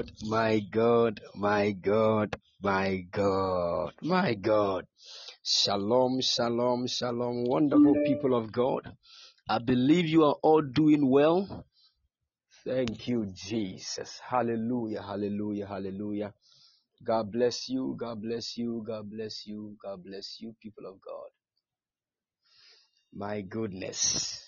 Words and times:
God, 0.00 0.12
my 0.22 0.60
God, 0.60 1.20
my 1.34 1.72
God, 1.72 2.36
my 2.62 3.04
God, 3.10 3.92
my 4.02 4.34
God. 4.34 4.86
Shalom, 5.42 6.22
shalom, 6.22 6.86
shalom. 6.86 7.44
Wonderful 7.44 7.96
people 8.06 8.34
of 8.34 8.50
God. 8.50 8.96
I 9.48 9.58
believe 9.58 10.06
you 10.06 10.24
are 10.24 10.36
all 10.42 10.62
doing 10.62 11.10
well. 11.10 11.66
Thank 12.64 13.08
you, 13.08 13.26
Jesus. 13.34 14.20
Hallelujah, 14.26 15.02
hallelujah, 15.02 15.66
hallelujah. 15.66 16.32
God 17.04 17.30
bless 17.30 17.68
you, 17.68 17.94
God 17.98 18.22
bless 18.22 18.56
you, 18.56 18.82
God 18.86 19.10
bless 19.10 19.46
you, 19.46 19.76
God 19.82 20.02
bless 20.02 20.38
you, 20.40 20.54
people 20.62 20.86
of 20.86 20.94
God. 21.02 21.30
My 23.12 23.42
goodness. 23.42 24.46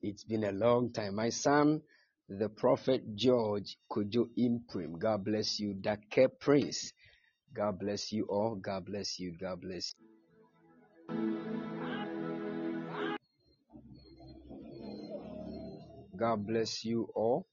It's 0.00 0.24
been 0.24 0.44
a 0.44 0.52
long 0.52 0.92
time. 0.92 1.16
My 1.16 1.28
son, 1.30 1.82
the 2.28 2.48
prophet 2.48 3.16
George 3.16 3.78
Kojo 3.90 4.28
Imprim. 4.38 4.98
God 4.98 5.24
bless 5.24 5.60
you. 5.60 5.74
Dake 5.74 6.28
Prince. 6.40 6.92
God 7.54 7.78
bless 7.78 8.12
you 8.12 8.24
all. 8.26 8.56
God 8.56 8.86
bless 8.86 9.18
you. 9.18 9.36
God 9.40 9.60
bless. 9.60 9.94
God 16.16 16.46
bless 16.46 16.84
you 16.84 17.08
all. 17.14 17.46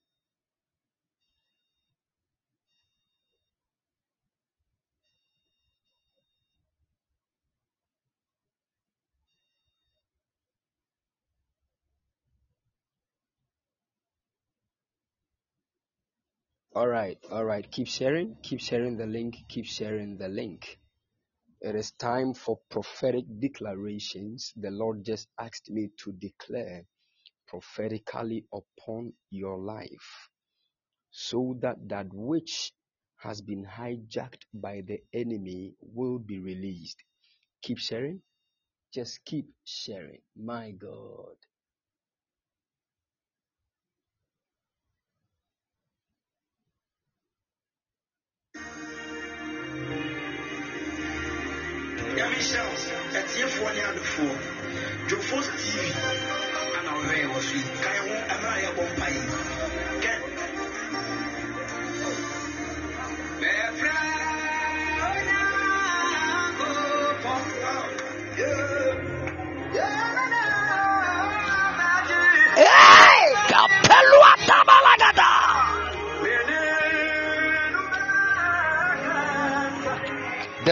All 16.76 16.88
right. 16.90 17.20
All 17.32 17.46
right. 17.46 17.70
Keep 17.72 17.88
sharing. 17.88 18.38
Keep 18.44 18.62
sharing 18.62 18.98
the 18.98 19.08
link. 19.08 19.38
Keep 19.50 19.68
sharing 19.68 20.18
the 20.18 20.30
link. 20.30 20.80
It 21.62 21.76
is 21.76 21.92
time 21.94 22.34
for 22.36 22.60
prophetic 22.72 23.26
declarations. 23.42 24.54
The 24.58 24.72
Lord 24.72 25.06
just 25.06 25.28
asked 25.40 25.72
me 25.72 25.90
to 26.06 26.14
declare 26.14 26.86
prophetically 27.48 28.46
upon 28.54 29.14
your 29.32 29.60
life 29.60 30.30
so 31.12 31.58
that 31.62 31.78
that 31.90 32.08
which 32.14 32.74
has 33.18 33.42
been 33.42 33.66
hijacked 33.66 34.44
by 34.54 34.82
the 34.88 35.00
enemy 35.14 35.76
will 35.82 36.20
be 36.20 36.40
released. 36.40 37.04
Keep 37.64 37.80
sharing. 37.80 38.22
Just 38.94 39.26
keep 39.26 39.48
sharing. 39.66 40.22
My 40.38 40.72
God. 40.72 41.38
Yɛmehyɛ 52.18 52.60
wo 52.68 52.76
atiefoɔ 53.18 53.68
ne 53.76 53.82
adofoɔ 53.90 54.34
dwofos 55.08 55.46
tv 55.60 55.74
ana 56.78 56.90
ɔwɛn 57.00 57.26
wɔ 57.32 57.38
so 57.46 57.54
yi 57.62 57.64
kae 57.84 57.98
ho 58.06 58.14
ɛmerɛ 58.34 58.56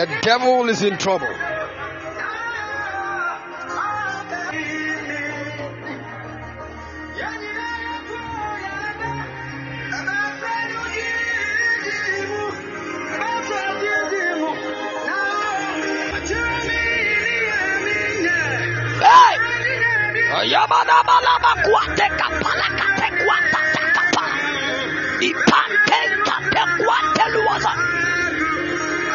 The 0.04 0.20
devil 0.22 0.68
is 0.68 0.84
in 0.84 0.98
trouble. 0.98 1.28
Hey! 19.00 19.34
Yabada 20.52 21.00
balaba 21.08 21.52
kuate 21.64 22.08
kapala 22.20 22.93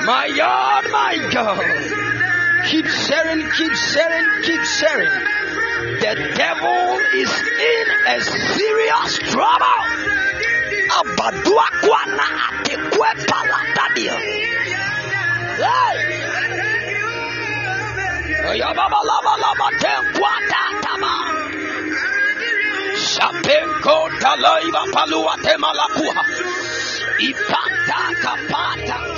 My 0.08 0.32
God, 0.34 0.84
my 0.90 1.28
God. 1.30 1.60
Keep 2.70 2.86
sharing, 2.86 3.44
keep 3.50 3.74
sharing, 3.74 4.42
keep 4.42 4.62
sharing. 4.80 5.10
The 6.00 6.32
devil 6.32 6.98
is 7.12 7.28
in 7.28 7.86
a 8.08 8.20
serious 8.24 9.18
trouble. 9.28 9.84
Abadua 10.96 11.68
kwana 11.84 12.26
ate 12.48 12.76
kwe 12.88 13.10
palatadia. 13.28 14.16
Hey! 15.60 15.96
Yababa. 18.60 18.98
Ipata 27.18 28.00
kapata 28.22 29.17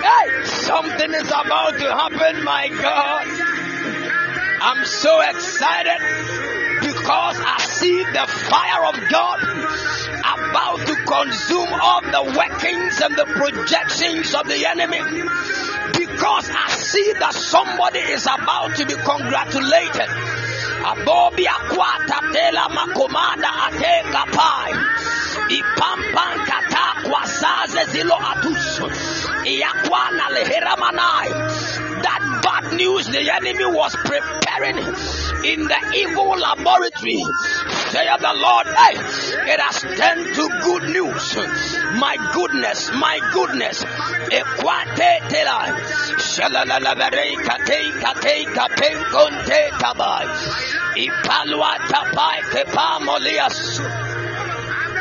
Hey, 0.00 0.44
something 0.44 1.12
is 1.12 1.28
about 1.28 1.78
to 1.78 1.88
happen, 1.92 2.44
my 2.44 2.68
God. 2.68 3.26
I'm 4.62 4.84
so 4.86 5.20
excited 5.20 6.00
because 6.80 7.36
I 7.40 7.58
see 7.60 8.04
the 8.04 8.26
fire 8.26 8.84
of 8.86 9.10
God 9.10 9.42
about 10.32 10.86
to 10.86 10.93
consume 11.14 11.72
all 11.80 12.00
the 12.02 12.24
workings 12.34 13.00
and 13.00 13.14
the 13.14 13.26
projections 13.38 14.34
of 14.34 14.46
the 14.48 14.66
enemy. 14.66 14.98
Because 15.94 16.50
I 16.50 16.68
see 16.74 17.12
that 17.20 17.34
somebody 17.34 18.00
is 18.00 18.26
about 18.26 18.74
to 18.76 18.86
be 18.86 18.94
congratulated. 18.94 20.10
Abobi 20.90 21.46
akwata 21.46 22.18
tela 22.34 22.66
makomada 22.76 23.50
ateka 23.66 24.24
pai. 24.34 24.72
Ipampan 25.58 26.36
kata 26.50 26.86
kwa 27.08 27.22
saze 27.26 27.84
zilo 27.92 28.16
atusu. 28.30 28.86
Iyakwana 29.46 30.28
lehera 30.34 30.76
manai. 30.76 31.28
That 31.28 31.73
bad 32.60 32.76
news 32.76 33.06
the 33.06 33.30
enemy 33.32 33.66
was 33.66 33.94
preparing 33.96 34.76
in 34.76 35.60
the 35.66 35.80
evil 35.96 36.30
laboratory. 36.38 37.22
Say 37.90 38.06
the 38.06 38.34
Lord, 38.34 38.66
hey, 38.66 38.94
it 39.52 39.60
has 39.60 39.80
turned 39.82 40.34
to 40.34 40.48
good 40.62 40.84
news. 40.90 41.36
My 41.98 42.16
goodness, 42.32 42.90
my 42.92 43.18
goodness. 43.32 43.84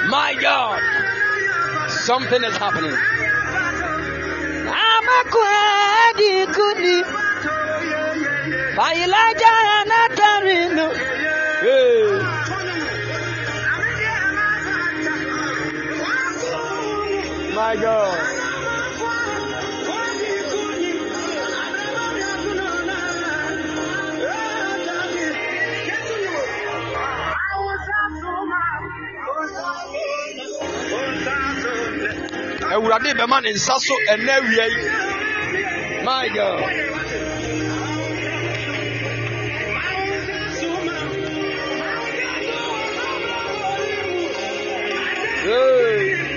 My 0.09 0.35
God, 0.41 1.89
something 1.89 2.43
is 2.43 2.57
happening. 2.57 2.97
amakwadi 5.03 6.31
kuni. 6.55 7.32
Failaja 8.75 9.53
anatarinu. 9.79 10.87
Hey. 11.63 12.09
My 17.55 17.75
God. 17.75 18.33
awurade 32.73 33.13
bɛma 33.13 33.37
ne 33.41 33.49
nsa 33.53 33.75
so 33.85 33.93
ɛnɛ 34.13 34.31
awia 34.37 34.65
yi 34.73 34.83
my 36.05 36.27
god 36.35 36.92
hey. 45.43 46.32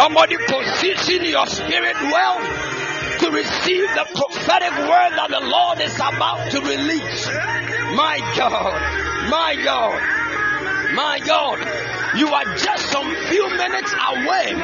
Somebody 0.00 0.36
position 0.48 1.26
your 1.26 1.46
spirit 1.46 1.96
well 2.00 2.40
to 3.20 3.30
receive 3.36 3.84
the 3.92 4.06
prophetic 4.16 4.72
word 4.88 5.12
that 5.12 5.28
the 5.28 5.44
Lord 5.44 5.78
is 5.84 5.94
about 5.96 6.50
to 6.52 6.60
release. 6.64 7.26
My 8.00 8.16
God, 8.32 8.72
my 9.28 9.60
God, 9.62 10.00
my 10.96 11.20
God, 11.20 11.58
you 12.16 12.32
are 12.32 12.48
just 12.56 12.88
some 12.88 13.14
few 13.28 13.44
minutes 13.60 13.92
away 13.92 14.56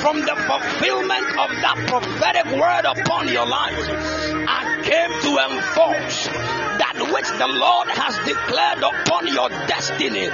from 0.00 0.24
the 0.24 0.36
fulfillment 0.48 1.26
of 1.36 1.50
that 1.60 1.76
prophetic 1.92 2.46
word 2.56 2.88
upon 2.96 3.28
your 3.28 3.44
life. 3.44 3.76
I 3.76 4.80
came 4.88 5.12
to 5.20 5.32
enforce 5.52 6.32
that 6.80 6.96
which 7.12 7.28
the 7.28 7.46
Lord 7.60 7.88
has 7.92 8.16
declared 8.24 8.80
upon 8.80 9.26
your 9.28 9.50
destiny 9.68 10.30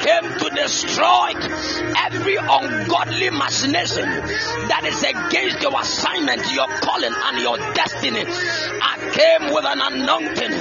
came 0.00 0.38
to 0.38 0.50
destroy 0.50 1.32
every 2.06 2.36
ungodly 2.36 3.30
machination 3.30 4.08
that 4.68 4.82
is 4.84 5.02
against 5.02 5.60
your 5.60 5.78
assignment, 5.78 6.52
your 6.52 6.66
calling, 6.80 7.12
and 7.12 7.38
your 7.40 7.56
destiny. 7.74 8.24
I 8.26 8.96
came 9.12 9.52
with 9.52 9.64
an 9.64 9.80
anointing 9.80 10.56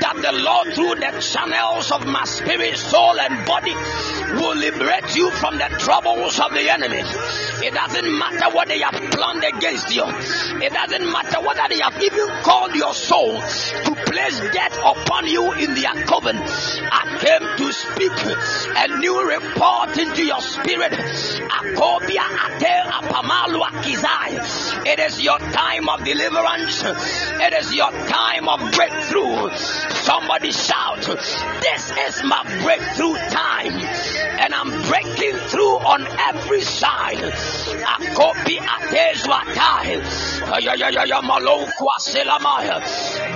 that 0.00 0.16
the 0.20 0.32
Lord, 0.32 0.74
through 0.74 0.96
the 0.96 1.20
channels 1.20 1.90
of 1.90 2.06
my 2.06 2.24
spirit, 2.24 2.76
soul, 2.76 3.18
and 3.18 3.46
body, 3.46 3.74
will 4.36 4.56
liberate 4.56 5.14
you 5.16 5.30
from 5.30 5.56
the 5.56 5.68
troubles 5.78 6.38
of 6.38 6.52
the 6.52 6.68
enemy. 6.68 7.02
It 7.64 7.74
doesn't 7.74 8.18
matter 8.18 8.54
what 8.54 8.68
they 8.68 8.80
have 8.80 8.94
planned 9.10 9.44
against 9.44 9.94
you, 9.94 10.04
it 10.06 10.72
doesn't 10.72 11.10
matter 11.10 11.40
whether 11.40 11.66
they 11.68 11.80
have 11.80 11.96
even 12.02 12.28
called 12.42 12.74
your 12.74 12.94
soul 12.94 13.40
to 13.40 13.94
place 14.06 14.40
death 14.52 14.78
upon 14.78 15.26
you 15.26 15.52
in 15.52 15.74
their 15.74 15.94
coven. 16.04 16.36
I 16.36 17.18
came 17.20 17.56
to 17.56 17.72
speak 17.72 18.12
a 18.82 18.98
new 18.98 19.28
report 19.28 19.96
into 19.96 20.24
your 20.24 20.40
spirit. 20.40 20.92
It 24.84 24.98
is 24.98 25.22
your 25.22 25.38
time 25.38 25.88
of 25.88 26.04
deliverance. 26.04 26.82
It 26.82 27.52
is 27.54 27.72
your 27.72 27.92
time 27.92 28.48
of 28.48 28.72
breakthrough. 28.72 29.56
Somebody 29.56 30.50
shout, 30.50 31.02
This 31.02 31.92
is 31.92 32.24
my 32.24 32.42
breakthrough 32.64 33.14
time. 33.30 33.72
And 34.40 34.52
I'm 34.52 34.70
breaking 34.88 35.36
through 35.46 35.78
on 35.78 36.04
every 36.28 36.62
side. 36.62 37.20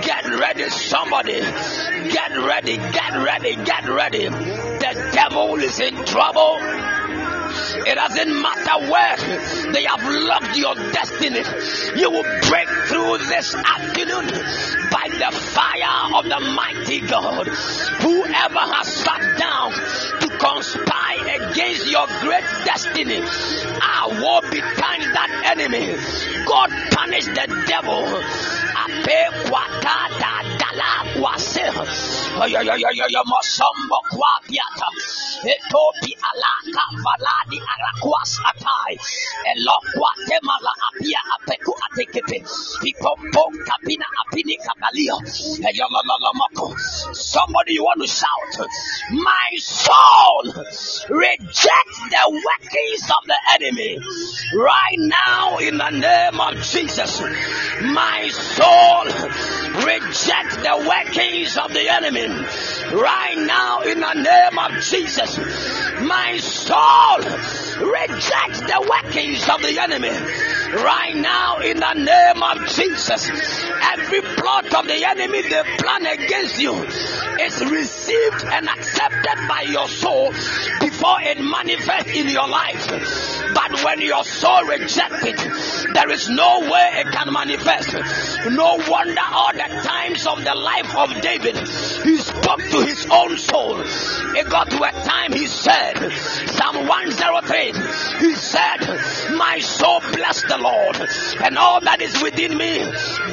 Get 0.01 0.25
ready, 0.25 0.69
somebody. 0.69 1.39
Get 1.39 2.37
ready, 2.37 2.75
get 2.75 3.13
ready, 3.23 3.55
get 3.55 3.87
ready. 3.87 4.66
Devil 5.17 5.55
is 5.55 5.79
in 5.79 6.05
trouble. 6.05 6.96
It 7.89 7.95
doesn't 7.95 8.41
matter 8.41 8.91
where 8.91 9.71
they 9.71 9.83
have 9.85 10.03
locked 10.03 10.57
your 10.57 10.75
destiny. 10.91 11.39
You 11.95 12.11
will 12.11 12.27
break 12.49 12.67
through 12.89 13.17
this 13.29 13.55
afternoon 13.55 14.27
by 14.91 15.07
the 15.07 15.31
fire 15.31 16.19
of 16.19 16.25
the 16.25 16.39
mighty 16.51 16.99
God. 16.99 17.47
Whoever 17.47 18.59
has 18.75 18.91
sat 18.91 19.39
down 19.39 19.71
to 20.19 20.27
conspire 20.37 21.49
against 21.49 21.89
your 21.89 22.07
great 22.19 22.43
destiny, 22.65 23.21
I 23.23 24.07
will 24.19 24.51
be 24.51 24.59
times 24.59 25.07
that 25.15 25.55
enemy. 25.55 25.95
God 26.45 26.69
punish 26.91 27.23
the 27.23 27.63
devil. 27.67 28.21
Arakwas 37.77 38.39
atai 38.49 38.97
apia 40.87 41.19
apeku 41.35 41.73
atekepe 41.85 42.43
kapina 43.65 44.05
apini 44.21 44.57
kabalio. 44.57 45.17
Somebody 47.15 47.73
you 47.73 47.83
want 47.83 48.01
to 48.01 48.07
shout. 48.07 48.67
My 49.11 49.49
soul 49.57 50.43
reject 51.09 51.95
the 52.09 52.41
workings 52.45 53.03
of 53.09 53.23
the 53.25 53.37
enemy. 53.53 53.99
Right 54.55 54.97
now 54.97 55.57
in 55.57 55.77
the 55.77 55.89
name 55.89 56.39
of 56.39 56.55
Jesus 56.63 57.21
my 57.81 58.27
soul 58.29 59.05
reject 59.85 60.51
the 60.63 60.85
workings 60.87 61.57
of 61.57 61.73
the 61.73 61.87
enemy. 61.89 62.27
Right 62.93 63.37
now 63.37 63.81
in 63.81 63.99
the 63.99 64.13
name 64.13 64.57
of 64.57 64.81
Jesus. 64.81 65.37
My 66.01 66.37
soul 66.37 67.66
rejects 67.75 68.61
the 68.61 68.87
workings 68.89 69.49
of 69.49 69.61
the 69.61 69.79
enemy 69.79 70.09
right 70.83 71.15
now 71.15 71.57
in 71.59 71.77
the 71.77 71.93
name 71.93 72.43
of 72.43 72.67
Jesus. 72.75 73.29
Every 73.93 74.21
plot 74.21 74.73
of 74.73 74.87
the 74.87 75.05
enemy 75.05 75.41
they 75.43 75.63
plan 75.77 76.05
against 76.05 76.59
you 76.61 76.73
is 76.73 77.63
received 77.65 78.43
and 78.45 78.69
accepted 78.69 79.47
by 79.47 79.65
your 79.69 79.87
soul 79.87 80.31
before 80.79 81.17
it 81.21 81.39
manifests 81.39 82.11
in 82.11 82.27
your 82.29 82.47
life. 82.47 82.87
But 83.53 83.83
when 83.83 84.01
your 84.01 84.23
soul 84.23 84.63
rejects 84.65 85.23
it, 85.23 85.93
there 85.93 86.09
is 86.11 86.29
no 86.29 86.61
way 86.61 86.89
it 86.95 87.11
can 87.11 87.31
manifest. 87.31 87.93
No 88.51 88.77
wonder 88.87 89.21
all 89.31 89.53
the 89.53 89.81
times 89.83 90.25
of 90.27 90.43
the 90.43 90.55
life 90.55 90.95
of 90.95 91.21
David, 91.21 91.57
he 91.57 92.17
spoke 92.17 92.59
to 92.59 92.81
his 92.85 93.07
own 93.09 93.37
soul. 93.37 93.81
It 93.81 94.49
got 94.49 94.69
to 94.71 94.83
a 94.83 94.91
time 94.91 95.33
he 95.33 95.47
said, 95.47 96.11
Psalm 96.57 96.87
103, 96.87 97.56
he 97.65 98.35
said, 98.35 98.85
My 99.35 99.59
soul 99.59 99.99
bless 100.13 100.41
the 100.43 100.57
Lord, 100.57 100.97
and 101.41 101.57
all 101.57 101.81
that 101.81 102.01
is 102.01 102.21
within 102.21 102.57
me, 102.57 102.77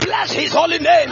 bless 0.00 0.32
his 0.32 0.52
holy 0.52 0.78
name. 0.78 1.10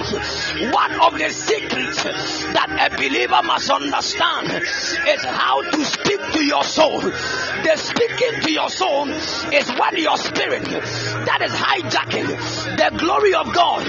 One 0.73 1.01
of 1.01 1.19
the 1.19 1.31
secrets 1.31 2.03
that 2.05 2.91
a 2.91 2.97
believer 2.97 3.43
must 3.45 3.71
understand 3.71 4.51
is 4.51 5.25
how 5.25 5.63
to 5.63 5.85
speak 5.85 6.21
to 6.33 6.45
your 6.45 6.65
soul. 6.65 7.01
The 7.01 7.77
speaking 7.77 8.41
to 8.43 8.53
your 8.53 8.71
soul 8.71 9.09
is 9.09 9.69
when 9.69 9.97
your 9.99 10.17
spirit 10.17 10.65
that 10.65 11.41
is 11.43 11.53
hijacking 11.53 12.73
the 12.77 12.99
glory 12.99 13.35
of 13.35 13.53
God 13.53 13.85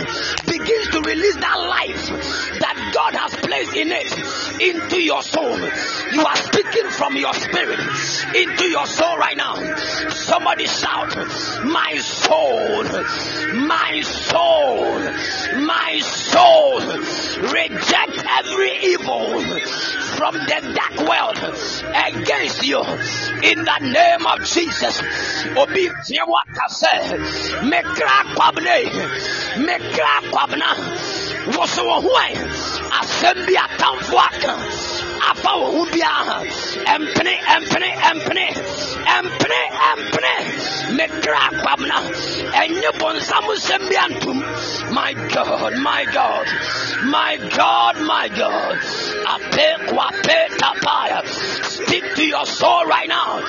begins 0.46 0.88
to 0.90 1.02
release 1.02 1.36
that 1.36 1.60
life 1.60 2.10
that 2.60 2.92
God 2.94 3.14
has 3.16 3.36
placed 3.36 3.76
in 3.76 3.90
it 3.92 4.12
into 4.62 5.02
your 5.02 5.24
soul. 5.24 5.58
You 6.12 6.26
are 6.26 6.36
speaking 6.36 6.90
from 6.90 7.16
your 7.16 7.34
spirit 7.34 7.80
into 8.36 8.70
your 8.70 8.86
soul 8.86 9.03
right 9.18 9.38
now. 9.38 9.56
Somebody 10.10 10.66
shout, 10.68 11.16
My 11.66 11.98
soul, 11.98 12.84
my 13.68 14.02
soul, 14.02 15.00
my 15.62 16.00
soul, 16.00 16.80
reject 17.52 18.26
every 18.40 18.72
evil 18.94 19.42
from 20.18 20.36
the 20.36 20.60
dark 20.76 20.98
world 21.10 21.38
against 22.08 22.64
you 22.64 22.80
in 22.80 23.60
the 23.64 23.80
name 23.82 24.26
of 24.26 24.44
Jesus. 24.46 25.02
Obi 25.58 25.90
tiewaka 26.06 26.70
se 26.70 26.94
mekra 27.70 28.24
kwabne 28.36 28.78
mekra 29.66 30.22
kwabna 30.32 30.70
woso 31.58 31.84
wo 31.86 32.02
ho 32.02 32.14
afa 35.30 35.52
wo 35.60 35.68
ho 35.76 35.86
biara 35.94 36.38
ɛmpene 36.94 37.34
ɛmpene 37.56 37.90
ɛmpene 38.10 38.46
ɛmpene 39.18 39.60
ɛmpene 39.90 40.34
mekra 40.98 41.44
kwabna 41.62 41.98
ɛnyɛ 42.62 42.92
bɔnsam 43.00 43.46
nsɛm 43.58 43.82
bi 43.90 43.96
antom 44.06 44.40
my 44.92 45.14
god 45.34 45.74
my 45.80 46.06
god. 46.14 46.48
My 47.04 47.38
god 47.58 47.96
my 48.02 48.30
god. 48.30 48.78
Ape 48.78 49.88
kwape 49.90 50.40
tapaya. 50.58 51.26
Speak 51.28 52.16
to 52.16 52.26
your 52.26 52.46
soul 52.46 52.86
right 52.86 53.10
now. 53.10 53.44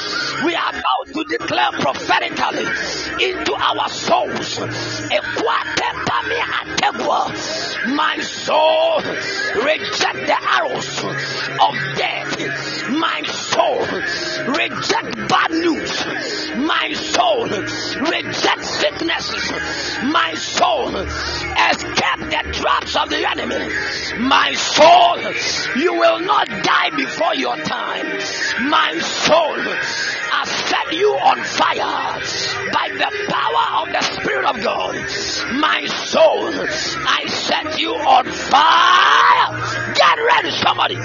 We 0.44 0.56
are 0.56 0.70
about 0.70 1.06
to 1.14 1.24
declare 1.30 1.70
prophetically 1.72 2.66
into 3.28 3.54
our 3.54 3.88
souls. 3.88 4.58
My 7.86 8.18
soul 8.20 9.02
reject 9.62 10.26
the 10.26 10.38
arrows 10.56 11.04
of 11.60 11.74
death. 11.96 12.88
My 12.90 13.22
soul 13.22 13.80
reject 14.52 15.28
bad 15.28 15.50
news. 15.50 16.50
My 16.56 16.92
soul 16.92 17.46
reject 17.46 18.64
sicknesses. 18.64 19.50
My 20.04 20.34
soul 20.34 20.96
escape 20.96 22.20
the 22.30 22.50
traps 22.52 22.96
of 22.96 23.08
the 23.08 23.30
enemy. 23.30 23.68
My 24.20 24.52
soul 24.54 25.18
you 25.80 25.94
will 25.94 26.20
not 26.20 26.48
die 26.48 26.90
before 26.96 27.34
your 27.34 27.56
time. 27.56 28.06
My 28.68 28.98
soul 28.98 29.56
I 30.36 30.44
set 30.46 30.92
you 30.92 31.10
on 31.14 31.38
fire 31.44 31.94
by 32.72 32.88
the 33.02 33.10
power 33.30 33.66
of 33.82 33.92
the 33.92 34.02
Spirit 34.02 34.46
of 34.46 34.56
God. 34.62 34.94
My 35.60 35.86
soul, 35.86 36.50
I 37.06 37.24
set 37.28 37.78
you 37.78 37.94
on 37.94 38.24
fire. 38.26 39.94
Get 39.94 40.18
ready, 40.30 40.50
somebody. 40.50 40.96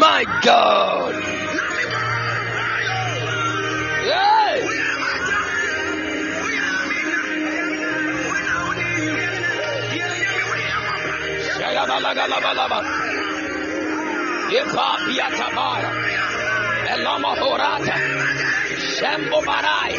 My 0.00 0.24
God. 0.42 1.14
Hey. 4.08 4.88
Shayabalagalaba. 11.58 12.80
Ipa 14.48 14.88
piatabaya. 15.04 16.47
Elamahorata. 16.94 17.94
Shembobarai. 18.96 19.94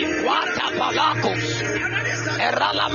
Iguata 0.00 0.66
palacos. 0.78 1.99
Erala. 2.40 2.86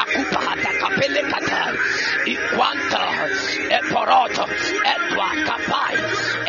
Akupa 0.00 0.40
hata 0.46 0.70
kapele 0.80 1.22
katai. 1.30 1.74
Ikwanta. 2.32 3.02
Eporota. 3.76 4.44
Etwa 4.92 5.28
kapai. 5.46 5.96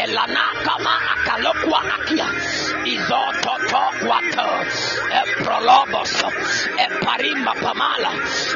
Elana 0.04 0.46
kama 0.66 0.94
akalokwa 1.14 1.80
akia. 1.96 2.28
Kwata. 4.02 4.46
Eprolobos. 5.22 6.14
Eparimba 6.86 7.54
pamala. 7.62 8.12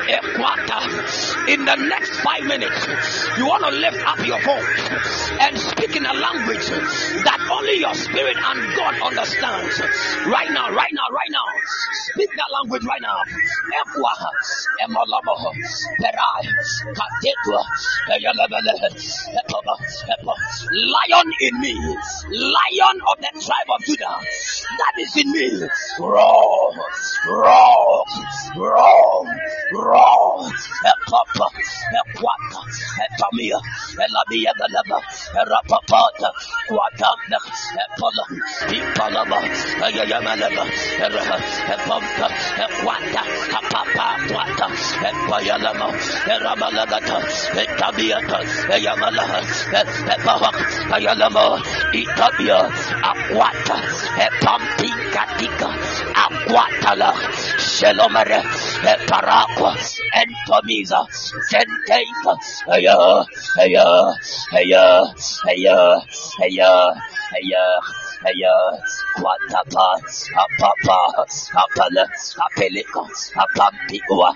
Ekwata. 0.07 0.79
In 1.47 1.63
the 1.65 1.75
next 1.75 2.13
five 2.21 2.43
minutes, 2.45 2.87
you 3.37 3.45
want 3.47 3.63
to 3.63 3.71
lift 3.71 4.01
up 4.07 4.25
your 4.25 4.41
voice 4.41 4.89
and 5.41 5.57
speak 5.59 5.95
in 5.95 6.05
a 6.05 6.13
language 6.13 6.65
that 7.23 7.34
only 7.55 7.79
your 7.79 7.93
spirit 7.95 8.35
and 8.35 8.59
God 8.75 8.95
understands. 9.01 9.79
Right 10.27 10.51
now, 10.51 10.67
right 10.75 10.91
now, 10.91 11.07
right 11.11 11.31
now. 11.31 11.45
Speak 12.11 12.29
that 12.35 12.49
language 12.51 12.83
right 12.83 13.01
now. 13.01 13.17
Ekwa, 13.79 14.11
emolobo, 14.83 15.35
perai, 15.99 16.43
katetwa. 16.95 17.63
Lion 20.71 21.27
in 21.41 21.59
me, 21.59 21.73
lion 21.75 22.97
of 23.09 23.17
the 23.19 23.31
tribe 23.39 23.69
of 23.73 23.81
Judah, 23.85 24.17
that 24.77 24.95
is 24.99 25.15
in 25.17 25.31
me. 25.31 25.67
Roar, 25.99 26.73
roar, 27.27 28.05
roar, 28.55 29.25
roar. 29.73 30.51
Epapa, 30.85 31.47
ekwata, 31.99 32.61
etamia, 33.05 33.59
elabia 33.97 34.53
erapapata, 35.33 36.29
kwatanda, 36.67 37.37
epola, 37.83 38.23
ipalaba, 38.71 39.39
ayayamalaba, 39.85 40.63
eraha, 41.05 41.37
epampa, 41.73 42.27
ekwata, 42.65 43.21
apapa, 43.57 44.05
kwata, 44.29 44.67
epayalama, 45.09 45.87
erabalagata, 46.33 47.17
etabiata, 47.61 48.37
eyamalaha, 48.75 49.39
epaha, 50.15 50.49
ayalama, 50.95 51.45
itabia, 51.93 52.59
akwata, 53.09 53.77
epampi, 54.25 54.89
katika, 55.13 55.69
akwatala, 56.25 57.09
shelomere, 57.59 58.39
eparakwa, 58.93 59.71
entomiza, 60.21 60.99
fenteka, 61.49 62.33
aya, 62.71 62.95
aya, 63.59 63.85
aya, 64.55 64.83
aya, 65.49 65.77
aya, 66.43 66.71
aya, 67.35 67.63
aya, 68.25 68.53
kwatapa, 69.15 69.87
apapa, 70.43 70.99
apala, 71.61 72.03
apeleka, 72.45 73.01
apampikwa, 73.43 74.29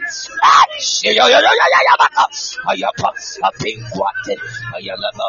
ayayayayayabaka, 0.54 2.26
ayapa, 2.70 3.10
apinkwate, 3.48 4.36
ayalama, 4.78 5.28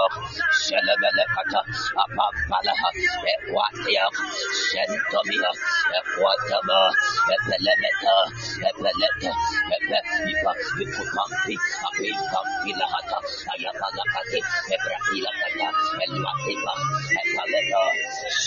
shelebelekata, 0.61 1.61
apampalaha, 2.03 2.89
ekwatia, 3.33 4.05
shentomia, 4.69 5.51
ekwatama, 5.99 6.79
epelemeta, 7.35 8.15
epeleta, 8.69 9.33
epepipa, 9.75 10.53
ikupampi, 10.83 11.55
apimpampilahata, 11.87 13.19
ayapalakate, 13.53 14.39
ebrahilakata, 14.75 15.69
elwatipa, 16.05 16.73
epaleta. 17.21 17.83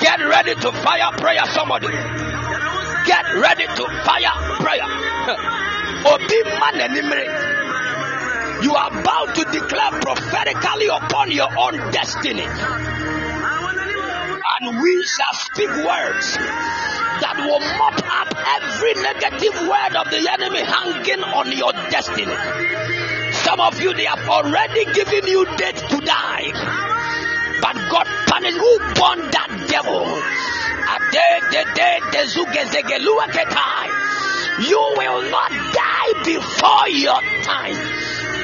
Get 0.00 0.20
ready 0.20 0.54
to 0.54 0.72
fire 0.72 1.12
prayer, 1.18 1.44
somebody. 1.46 1.88
Get 1.88 3.24
ready 3.34 3.66
to 3.66 3.84
fire 4.04 4.34
prayer. 4.62 4.86
You 8.62 8.74
are 8.74 9.00
about 9.00 9.34
to 9.34 9.44
declare 9.50 10.00
prophetically 10.00 10.88
upon 10.88 11.30
your 11.30 11.48
own 11.58 11.74
destiny. 11.92 12.46
And 14.60 14.82
we 14.82 15.04
shall 15.04 15.34
speak 15.34 15.68
words 15.68 16.36
that 17.20 17.36
will 17.38 17.60
mop 17.78 17.98
up 18.04 18.34
every 18.62 18.94
negative 18.94 19.54
word 19.68 19.96
of 19.96 20.10
the 20.10 20.28
enemy 20.30 20.62
hanging 20.62 21.22
on 21.24 21.52
your 21.56 21.72
destiny. 21.90 22.97
Some 23.48 23.60
of 23.60 23.80
you, 23.80 23.94
they 23.94 24.04
have 24.04 24.28
already 24.28 24.84
given 24.92 25.26
you 25.26 25.46
date 25.56 25.80
to 25.88 26.00
die. 26.04 26.52
But 27.62 27.76
God 27.88 28.06
punished 28.28 28.58
who 28.58 28.78
born 28.92 29.24
that 29.24 29.48
devil. 29.72 30.04
You 34.68 34.94
will 34.98 35.30
not 35.30 35.50
die 35.72 36.12
before 36.28 36.88
your 36.92 37.22
time. 37.42 37.76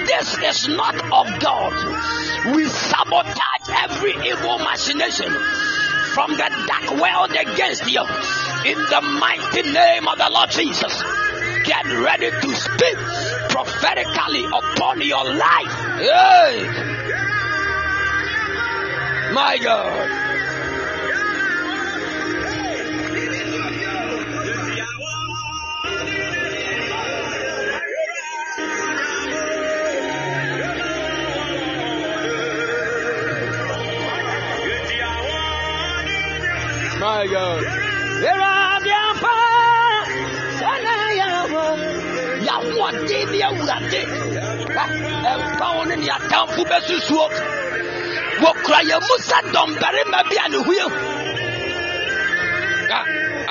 This 0.09 0.39
is 0.41 0.69
not 0.69 0.95
of 0.97 1.39
God. 1.39 2.57
We 2.57 2.65
sabotage 2.65 3.69
every 3.85 4.13
evil 4.27 4.59
machination 4.59 5.29
from 6.17 6.31
the 6.33 6.49
dark 6.65 6.97
world 6.97 7.37
against 7.37 7.93
you. 7.93 8.01
In 8.01 8.79
the 8.79 9.01
mighty 9.21 9.71
name 9.71 10.09
of 10.09 10.17
the 10.17 10.31
Lord 10.33 10.49
Jesus. 10.49 11.03
Get 11.67 11.85
ready 11.93 12.31
to 12.31 12.55
speak 12.57 13.34
prophetically 13.55 14.45
upon 14.47 15.01
your 15.01 15.25
life. 15.25 15.75
Hey. 16.01 16.67
My 19.33 19.59
God. 19.63 20.11
My 37.01 37.27
God. 37.31 37.74
Yahoɔden 42.95 43.27
ne 43.33 43.39
awurade 43.49 44.01
ɛmpa 45.33 45.67
wo 45.77 45.83
ne 45.85 45.97
ne 45.97 46.09
atamfo 46.17 46.63
bɛsusuo 46.71 47.27
wɔkura 48.43 48.81
yɛn 48.89 49.01
mu 49.07 49.17
sɛ 49.29 49.39
dɔmbarima 49.53 50.21
bi 50.29 50.37
a 50.45 50.49
ne 50.49 50.59
ho 50.67 50.73
yɛ 50.81 50.87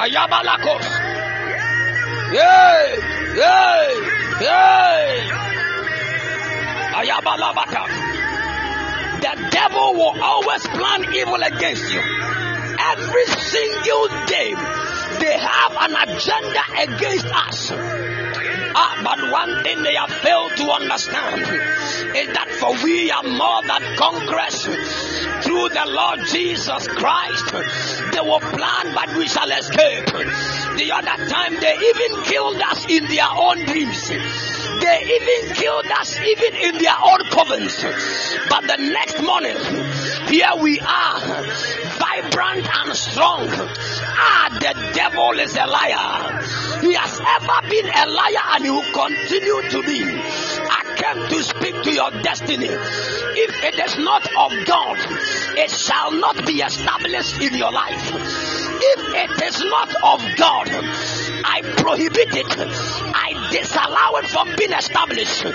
ayabalakos! 0.04 0.86
Ayabalabata. 6.94 7.84
The 9.22 9.34
devil 9.52 9.94
will 9.94 10.16
always 10.22 10.62
plan 10.68 11.02
evil 11.14 11.42
against 11.42 11.92
you. 11.92 12.02
Every 12.80 13.26
single 13.26 14.08
day, 14.28 14.54
they 15.20 15.38
have 15.38 15.74
an 15.80 15.96
agenda 16.04 16.64
against 16.84 17.26
us. 17.26 18.23
Ah, 18.76 19.02
but 19.04 19.32
one 19.32 19.64
thing 19.64 19.84
they 19.84 19.96
have 19.96 20.10
failed 20.10 20.52
to 20.58 20.72
understand 20.72 21.42
is 22.16 22.28
that 22.34 22.50
for 22.60 22.74
we 22.84 23.12
are 23.12 23.24
more 23.24 23.62
than 23.64 23.84
conquerors 23.98 24.64
through 25.44 25.70
the 25.70 25.86
Lord 25.88 26.20
Jesus 26.28 26.88
Christ. 26.88 27.52
They 28.14 28.22
will 28.22 28.40
plan, 28.40 28.94
but 28.96 29.16
we 29.18 29.28
shall 29.28 29.50
escape. 29.52 30.06
The 30.78 30.92
other 30.92 31.30
time 31.30 31.54
they 31.60 31.76
even 31.78 32.24
killed 32.24 32.62
us 32.62 32.86
in 32.90 33.06
their 33.08 33.30
own 33.30 33.66
dreams. 33.66 34.10
They 34.10 35.00
even 35.22 35.56
killed 35.56 35.86
us 36.00 36.18
even 36.18 36.56
in 36.56 36.82
their 36.82 36.98
own 36.98 37.20
covens. 37.30 37.78
But 38.50 38.62
the 38.68 38.78
next 38.78 39.22
morning, 39.22 39.56
here 40.34 40.50
we 40.60 40.80
are, 40.80 41.44
vibrant 42.02 42.68
and 42.68 42.98
strong. 42.98 43.48
Ah, 43.52 44.50
the 44.60 44.74
devil 44.96 45.40
is 45.40 45.56
a 45.56 45.68
liar. 45.68 46.42
He 46.82 46.94
has 46.96 47.22
ever 47.22 47.70
been 47.70 47.86
a 47.86 48.06
liar 48.10 48.46
and 48.54 48.64
he 48.64 48.72
will 48.72 48.94
continue 48.94 49.62
to 49.70 49.84
be. 49.84 50.83
Came 51.04 51.28
to 51.28 51.44
speak 51.44 51.84
to 51.84 51.92
your 51.92 52.12
destiny. 52.22 52.70
If 52.70 53.64
it 53.64 53.76
is 53.76 53.98
not 53.98 54.26
of 54.26 54.52
God, 54.66 54.98
it 55.58 55.70
shall 55.70 56.12
not 56.12 56.46
be 56.46 56.62
established 56.62 57.42
in 57.42 57.56
your 57.56 57.72
life. 57.72 58.12
If 58.14 59.00
it 59.14 59.44
is 59.44 59.60
not 59.60 59.90
of 59.90 60.22
God, 60.38 60.70
I 61.46 61.62
prohibit 61.78 62.36
it. 62.36 62.48
I 62.58 63.50
disallow 63.52 64.18
it 64.20 64.30
from 64.30 64.56
being 64.58 64.72
established 64.72 65.46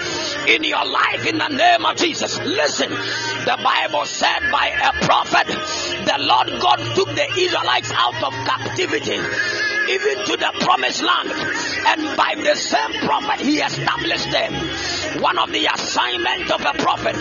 in 0.48 0.64
your 0.64 0.84
life 0.84 1.26
in 1.26 1.38
the 1.38 1.48
name 1.48 1.84
of 1.84 1.96
Jesus. 1.96 2.38
Listen, 2.38 2.90
the 2.90 3.58
Bible 3.62 4.04
said 4.04 4.50
by 4.52 4.68
a 4.68 4.92
prophet, 5.04 5.46
the 5.48 6.16
Lord 6.18 6.48
God 6.60 6.78
took 6.94 7.08
the 7.08 7.28
Israelites 7.38 7.90
out 7.94 8.22
of 8.22 8.32
captivity 8.44 9.18
even 9.88 10.24
to 10.26 10.36
the 10.36 10.52
promised 10.60 11.02
land. 11.02 11.30
And 11.86 12.16
by 12.16 12.34
the 12.36 12.54
same 12.54 12.92
prophet, 13.06 13.40
he 13.40 13.58
established 13.58 14.30
them. 14.30 14.52
One 15.20 15.36
of 15.36 15.50
the 15.50 15.66
assignments 15.66 16.52
of 16.52 16.60
a 16.60 16.72
prophet 16.78 17.16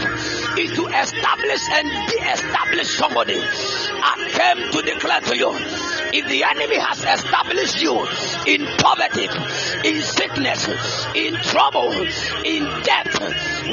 is 0.60 0.72
to 0.76 0.86
establish 0.86 1.62
and 1.72 1.90
de-establish 2.10 2.90
somebody. 2.96 3.40
I 3.42 4.30
came 4.30 4.72
to 4.72 4.82
declare 4.84 5.22
to 5.22 5.36
you, 5.36 5.50
if 6.14 6.28
the 6.30 6.44
enemy 6.44 6.78
has 6.78 7.00
established 7.02 7.82
you 7.82 7.98
in 8.46 8.68
poverty, 8.78 9.26
in 9.84 10.02
sickness, 10.02 10.70
in 11.16 11.34
trouble, 11.42 11.92
in 12.46 12.64
debt, 12.86 13.10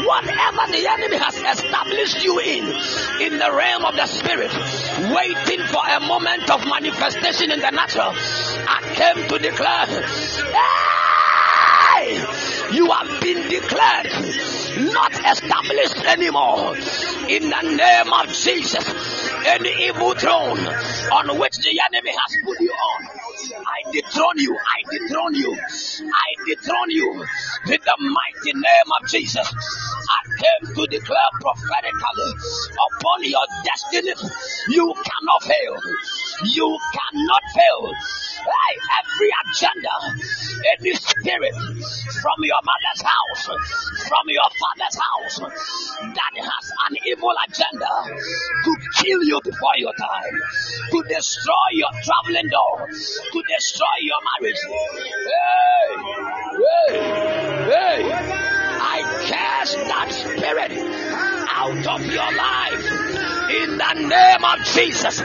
whatever 0.08 0.72
the 0.72 0.88
enemy 0.88 1.18
has 1.20 1.36
established 1.36 2.24
you 2.24 2.38
in, 2.40 2.64
in 3.20 3.38
the 3.38 3.50
realm 3.52 3.84
of 3.84 3.94
the 3.94 4.06
spirit, 4.06 4.52
waiting 5.12 5.66
for 5.68 5.84
a 5.84 6.00
moment 6.00 6.48
of 6.48 6.64
manifestation 6.64 7.52
in 7.52 7.60
the 7.60 7.70
natural, 7.70 8.12
I 8.16 8.80
came 8.96 9.28
to 9.28 9.38
declare, 9.38 9.86
hey, 9.86 11.13
you 12.74 12.90
have 12.90 13.20
been 13.20 13.48
declared 13.48 14.10
not 14.92 15.12
established 15.12 16.04
anymore. 16.04 16.74
In 17.28 17.48
the 17.48 17.62
name 17.62 18.12
of 18.12 18.26
Jesus, 18.34 18.84
any 19.46 19.86
evil 19.86 20.14
throne 20.14 20.58
on 20.58 21.38
which 21.38 21.56
the 21.58 21.80
enemy 21.92 22.10
has 22.10 22.36
put 22.44 22.60
you 22.60 22.72
on, 22.72 23.06
I 23.66 23.92
dethrone 23.92 24.38
you, 24.38 24.56
I 24.58 24.82
dethrone 24.90 25.34
you, 25.34 25.52
I 25.54 26.28
dethrone 26.48 26.90
you 26.90 27.12
in 27.66 27.80
the 27.84 27.96
mighty 27.98 28.52
name 28.52 28.88
of 29.00 29.08
Jesus. 29.08 29.46
I 29.46 30.20
came 30.42 30.74
to 30.74 30.86
declare 30.86 31.30
prophetically 31.40 32.32
upon 32.74 33.22
your 33.22 33.46
destiny, 33.64 34.14
you 34.68 34.94
cannot 34.94 35.42
fail. 35.42 35.80
You 36.44 36.78
cannot 36.92 37.42
fail. 37.54 37.92
Every 38.44 39.30
agenda, 39.42 39.94
any 40.78 40.94
spirit 40.94 41.54
from 41.54 42.38
your 42.42 42.60
mother's 42.64 43.02
house, 43.02 43.44
from 44.08 44.24
your 44.28 44.48
father's 44.60 44.96
house, 44.98 45.38
that 46.14 46.34
has 46.36 46.72
an 46.88 46.96
evil 47.06 47.34
agenda 47.46 47.92
to 48.64 48.76
kill 49.02 49.22
you 49.24 49.40
before 49.44 49.76
your 49.76 49.92
time, 49.94 50.40
to 50.90 51.02
destroy 51.08 51.68
your 51.72 51.90
traveling 52.02 52.48
door, 52.50 52.88
to 52.88 53.42
destroy 53.48 53.96
your 54.02 54.20
marriage. 54.30 54.60
Hey, 55.30 55.88
hey, 56.60 57.00
hey. 57.70 58.44
I 58.86 59.02
cast 59.26 59.76
that 59.76 60.12
spirit 60.12 60.72
out 61.48 61.86
of 61.86 62.06
your 62.06 62.32
life 62.36 62.84
in 63.50 63.78
the 63.78 64.08
name 64.08 64.44
of 64.44 64.64
Jesus. 64.74 65.20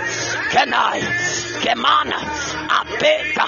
Can 0.52 0.74
I? 0.74 1.49
Kemana, 1.62 2.20
Apeta, 2.80 3.46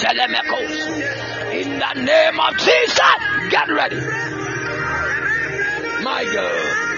Selemekos. 0.00 0.72
In 1.52 1.78
the 1.78 1.92
name 2.02 2.40
of 2.40 2.56
Jesus, 2.56 3.00
get 3.50 3.68
ready. 3.68 4.00
My 6.02 6.24
God. 6.32 6.90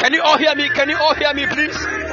Can 0.00 0.14
you 0.14 0.22
all 0.22 0.38
hear 0.38 0.54
me? 0.54 0.68
Can 0.70 0.88
you 0.88 0.96
all 0.96 1.14
hear 1.14 1.34
me, 1.34 1.46
please? 1.46 2.09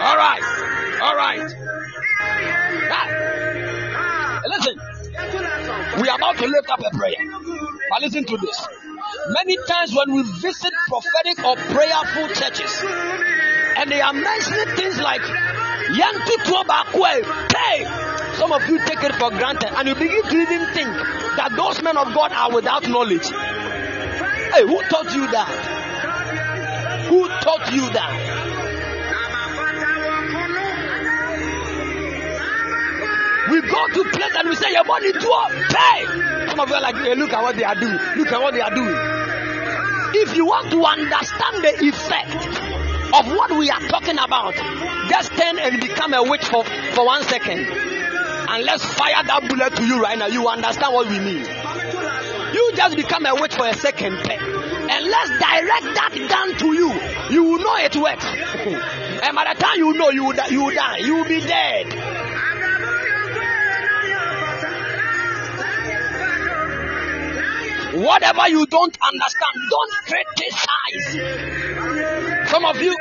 All 0.00 0.16
right. 0.16 0.42
All 1.02 1.16
right. 1.16 1.54
Ah. 2.90 4.42
Listen. 4.46 4.78
We 6.00 6.08
are 6.08 6.16
about 6.16 6.36
to 6.38 6.46
lift 6.46 6.70
up 6.70 6.80
a 6.80 6.96
prayer. 6.96 7.16
But 7.90 8.02
listen 8.02 8.24
to 8.24 8.36
this. 8.36 8.68
Many 9.30 9.56
times 9.66 9.94
when 9.94 10.14
we 10.14 10.22
visit 10.40 10.72
prophetic 10.86 11.44
or 11.44 11.56
prayerful 11.56 12.28
churches, 12.34 12.84
and 13.76 13.90
they 13.90 14.00
are 14.00 14.12
mentioning 14.12 14.76
things 14.76 15.00
like 15.00 15.22
Yantu 15.22 16.36
Tuobakwe, 16.44 17.24
hey. 17.56 17.84
Some 18.36 18.52
of 18.52 18.68
you 18.68 18.78
take 18.86 19.02
it 19.02 19.14
for 19.16 19.30
granted 19.30 19.72
and 19.76 19.88
you 19.88 19.94
begin 19.94 20.22
to 20.22 20.36
even 20.36 20.66
think 20.72 20.92
that 21.36 21.52
those 21.56 21.82
men 21.82 21.96
of 21.96 22.14
God 22.14 22.32
are 22.32 22.54
without 22.54 22.88
knowledge. 22.88 23.26
Hey, 23.28 24.62
who 24.62 24.80
taught 24.88 25.12
you 25.14 25.26
that? 25.32 27.06
Who 27.08 27.26
taught 27.26 27.72
you 27.72 27.80
that? 27.90 28.57
We 33.50 33.60
go 33.62 33.86
to 33.88 34.10
place 34.10 34.34
and 34.36 34.48
we 34.48 34.56
say, 34.56 34.72
Your 34.72 34.84
money 34.84 35.12
to 35.12 35.18
pay. 35.68 36.28
Some 36.58 36.60
of 36.60 36.68
you 36.70 36.74
are 36.74 36.80
like, 36.80 36.96
hey, 36.96 37.14
look 37.14 37.32
at 37.32 37.40
what 37.40 37.56
they 37.56 37.62
are 37.62 37.74
doing. 37.74 37.98
Look 38.16 38.32
at 38.32 38.40
what 38.42 38.52
they 38.52 38.60
are 38.60 38.74
doing. 38.74 38.96
If 40.14 40.36
you 40.36 40.46
want 40.46 40.70
to 40.72 40.82
understand 40.82 41.62
the 41.62 41.86
effect 41.86 42.34
of 43.14 43.26
what 43.36 43.50
we 43.56 43.70
are 43.70 43.80
talking 43.86 44.18
about, 44.18 44.54
just 45.08 45.30
turn 45.32 45.58
and 45.58 45.80
become 45.80 46.14
a 46.14 46.22
witch 46.22 46.44
for, 46.46 46.64
for 46.64 47.06
one 47.06 47.22
second. 47.24 47.60
And 47.60 48.64
let's 48.64 48.84
fire 48.84 49.22
that 49.22 49.46
bullet 49.48 49.76
to 49.76 49.86
you 49.86 50.02
right 50.02 50.18
now. 50.18 50.26
You 50.26 50.48
understand 50.48 50.92
what 50.92 51.08
we 51.08 51.20
mean. 51.20 51.44
You 52.54 52.72
just 52.74 52.96
become 52.96 53.24
a 53.26 53.34
witch 53.34 53.54
for 53.54 53.68
a 53.68 53.74
second. 53.74 54.14
And 54.14 55.04
let's 55.06 55.30
direct 55.30 55.94
that 55.94 56.26
gun 56.28 56.58
to 56.58 56.74
you. 56.74 56.92
You 57.30 57.44
will 57.44 57.58
know 57.58 57.76
it 57.76 57.94
works. 57.94 58.24
and 59.22 59.36
by 59.36 59.54
the 59.54 59.60
time 59.60 59.76
you 59.76 59.92
know, 59.92 60.10
you 60.10 60.24
will, 60.24 60.36
you 60.50 60.64
will 60.64 60.74
die. 60.74 60.96
You 60.98 61.14
will 61.16 61.28
be 61.28 61.40
dead. 61.40 62.17
Whatever 67.98 68.48
you 68.48 68.66
don't 68.66 68.96
understand, 69.02 69.54
don't 69.70 69.92
criticize. 70.06 71.06
Some 72.50 72.64
of 72.64 72.80
you, 72.80 72.94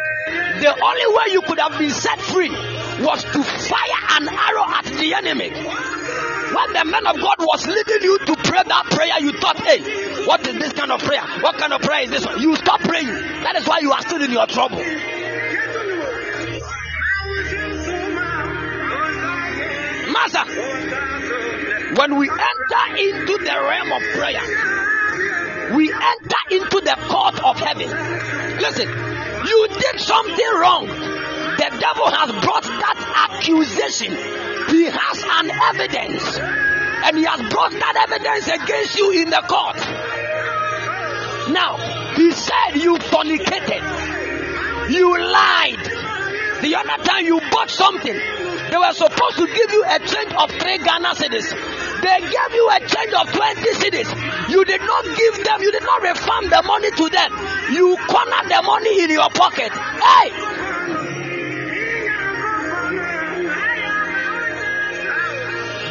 the 0.60 0.74
only 0.84 1.08
way 1.16 1.34
you 1.34 1.42
could 1.42 1.60
have 1.60 1.78
been 1.78 1.92
set 1.92 2.20
free 2.20 2.50
was 2.50 3.24
to 3.24 3.44
fire 3.44 4.20
an 4.20 4.28
arrow 4.28 4.66
at 4.74 4.86
the 4.86 5.14
enemy. 5.14 5.50
When 5.50 6.74
the 6.74 6.86
man 6.86 7.06
of 7.06 7.16
God 7.18 7.36
was 7.40 7.68
leading 7.68 8.02
you 8.02 8.18
to 8.18 8.36
pray 8.38 8.64
that 8.66 8.86
prayer, 8.90 9.20
you 9.20 9.38
thought, 9.40 9.60
hey, 9.60 10.26
what 10.26 10.48
is 10.48 10.56
this 10.58 10.74
kind 10.74 10.92
of 10.92 11.02
prayer? 11.04 11.22
What 11.42 11.58
kind 11.58 11.74
of 11.74 11.82
prayer 11.82 12.04
is 12.04 12.10
this 12.10 12.26
one? 12.26 12.42
You 12.42 12.56
stop 12.56 12.80
praying. 12.82 13.08
That 13.08 13.56
is 13.58 13.68
why 13.68 13.80
you 13.80 13.92
are 13.92 14.02
still 14.02 14.22
in 14.22 14.32
your 14.32 14.48
trouble. 14.48 14.78
Master, 20.12 20.46
when 21.96 22.16
we 22.18 22.30
enter 22.30 22.98
into 22.98 23.38
the 23.44 23.54
realm 23.54 23.92
of 23.92 24.02
prayer, 24.18 24.87
we 25.76 25.92
enter 25.92 26.44
into 26.52 26.80
the 26.82 26.96
court 27.08 27.44
of 27.44 27.60
heaven. 27.60 27.90
Listen, 28.60 28.88
you 28.88 29.68
did 29.68 30.00
something 30.00 30.52
wrong. 30.56 30.88
The 30.88 31.78
devil 31.80 32.10
has 32.12 32.32
brought 32.44 32.64
that 32.64 33.30
accusation. 33.32 34.12
He 34.70 34.86
has 34.86 35.24
an 35.24 35.52
evidence. 35.52 36.38
And 37.06 37.18
he 37.18 37.24
has 37.24 37.42
brought 37.52 37.72
that 37.72 38.08
evidence 38.08 38.48
against 38.48 38.98
you 38.98 39.12
in 39.12 39.30
the 39.30 39.44
court. 39.48 39.78
Now, 41.54 41.78
he 42.16 42.32
said 42.32 42.76
you 42.76 42.98
fornicated. 42.98 43.84
You 44.92 45.18
lied. 45.20 45.84
The 46.62 46.76
other 46.76 47.04
time 47.04 47.26
you 47.26 47.40
bought 47.52 47.70
something, 47.70 48.16
they 48.70 48.78
were 48.78 48.94
supposed 48.94 49.38
to 49.38 49.48
give 49.48 49.72
you 49.72 49.84
a 49.88 50.00
change 50.00 50.34
of 50.34 50.52
three 50.52 50.78
Ghana 50.78 51.16
cedis. 51.16 51.48
They 52.02 52.20
gave 52.20 52.52
you 52.54 52.70
a 52.70 52.80
change 52.80 53.14
of 53.14 53.32
20 53.32 53.62
cedis. 53.80 54.50
You 54.50 54.66
did 54.66 54.82
not 54.82 55.04
give 55.04 55.44
them, 55.44 55.62
you 55.62 55.72
did 55.72 55.84
not 55.84 56.02
refund 56.02 56.52
the 56.52 56.64
money 56.66 56.92
to 56.92 57.10
them. 57.10 57.32
You 57.72 57.96
cornered 58.08 58.50
the 58.50 58.62
money 58.64 59.04
in 59.04 59.10
your 59.10 59.30
pocket. 59.30 59.72
Hey! 59.72 60.32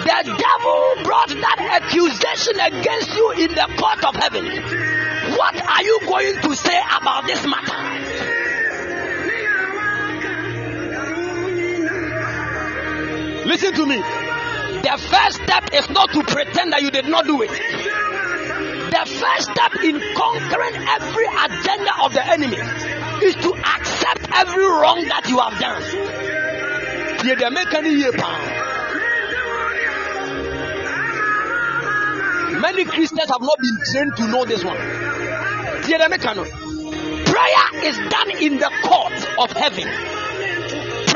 The 0.07 0.23
devil 0.23 1.05
brought 1.05 1.29
that 1.29 1.81
accusation 1.83 2.61
against 2.61 3.15
you 3.15 3.31
in 3.33 3.55
the 3.55 3.67
court 3.77 4.05
of 4.05 4.15
heaven. 4.15 4.45
What 5.37 5.61
are 5.61 5.83
you 5.83 6.01
going 6.07 6.41
to 6.43 6.57
say 6.57 6.81
about 6.97 7.27
this 7.27 7.45
matter? 7.45 8.36
Listen 13.47 13.73
to 13.75 13.87
me. 13.87 13.97
The 13.97 14.99
first 14.99 15.41
step 15.45 15.73
is 15.73 15.89
not 15.91 16.11
to 16.11 16.23
pretend 16.25 16.73
that 16.73 16.83
you 16.83 16.91
did 16.91 17.07
not 17.07 17.25
do 17.27 17.43
it. 17.43 17.49
The 17.49 19.07
first 19.07 19.51
step 19.55 19.73
in 19.85 20.03
conquering 20.19 20.75
every 20.75 21.27
agenda 21.31 21.93
of 22.03 22.13
the 22.13 22.27
enemy 22.27 22.59
is 23.23 23.37
to 23.37 23.55
accept 23.55 24.27
every 24.35 24.65
wrong 24.67 24.99
that 25.07 25.29
you 25.29 25.39
have 25.39 25.61
done. 25.61 25.83
Many 32.61 32.85
Christians 32.85 33.31
have 33.31 33.43
not 33.43 33.59
been 33.59 33.79
trained 33.93 34.17
to 34.17 34.27
know 34.27 34.45
this 34.45 34.65
one. 34.65 34.77
Prayer 37.27 37.85
is 37.85 37.97
done 38.11 38.31
in 38.43 38.59
the 38.59 38.71
court 38.83 39.39
of 39.39 39.53
heaven. 39.53 40.16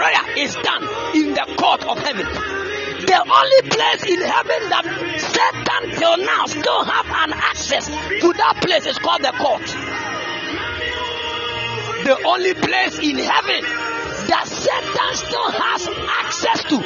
Prayer 0.01 0.39
is 0.39 0.55
done 0.55 0.83
in 1.15 1.35
the 1.35 1.45
court 1.59 1.85
of 1.85 1.99
heaven 1.99 2.25
the 3.05 3.21
only 3.21 3.63
place 3.69 4.03
in 4.09 4.21
heaven 4.23 4.71
that 4.73 4.85
Satan 5.21 5.99
till 5.99 6.17
now 6.25 6.47
still 6.47 6.85
have 6.85 7.07
an 7.07 7.33
access 7.37 7.87
to 7.87 8.33
that 8.33 8.57
place 8.63 8.87
is 8.87 8.97
called 8.99 9.21
the 9.21 9.33
court. 9.33 9.67
The 12.07 12.17
only 12.25 12.55
place 12.55 12.99
in 12.99 13.19
heaven 13.19 13.63
that 14.29 14.47
Satan 14.49 15.17
still 15.21 15.51
has 15.53 15.89
access 16.23 16.65
to. 16.65 16.79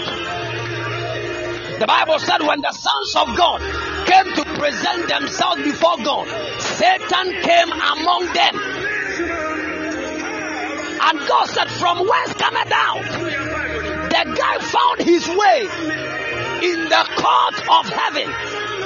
The 1.79 1.87
Bible 1.87 2.19
said 2.19 2.43
when 2.43 2.63
the 2.63 2.73
sons 2.73 3.15
of 3.15 3.37
God 3.37 3.61
came 4.07 4.35
to 4.35 4.45
present 4.59 5.09
themselves 5.09 5.63
before 5.63 5.99
God, 6.03 6.27
Satan 6.61 7.33
came 7.43 7.71
among 7.71 8.33
them. 8.35 9.54
And 11.01 11.19
God 11.29 11.47
said, 11.49 11.69
From 11.69 11.99
whence 11.99 12.33
cometh 12.35 12.69
thou? 12.69 12.95
The 14.09 14.23
guy 14.37 14.59
found 14.59 15.01
his 15.03 15.27
way 15.29 15.59
in 16.65 16.89
the 16.89 17.05
court 17.17 17.57
of 17.69 17.89
heaven 17.91 18.29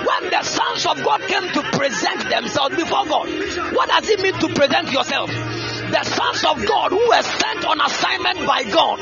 when 0.05 0.31
the 0.31 0.43
sons 0.43 0.87
of 0.87 1.05
God 1.05 1.21
came 1.23 1.49
to 1.53 1.63
present 1.77 2.29
themselves 2.31 2.77
before 2.77 3.05
God. 3.07 3.29
What 3.75 3.89
does 3.89 4.09
it 4.09 4.21
mean 4.21 4.35
to 4.41 4.49
present 4.55 4.91
yourself? 4.93 5.31
The 5.31 6.05
sons 6.05 6.45
of 6.45 6.67
God 6.67 6.91
who 6.93 7.09
were 7.09 7.23
sent 7.23 7.65
on 7.65 7.81
assignment 7.81 8.47
by 8.47 8.65
God 8.65 8.99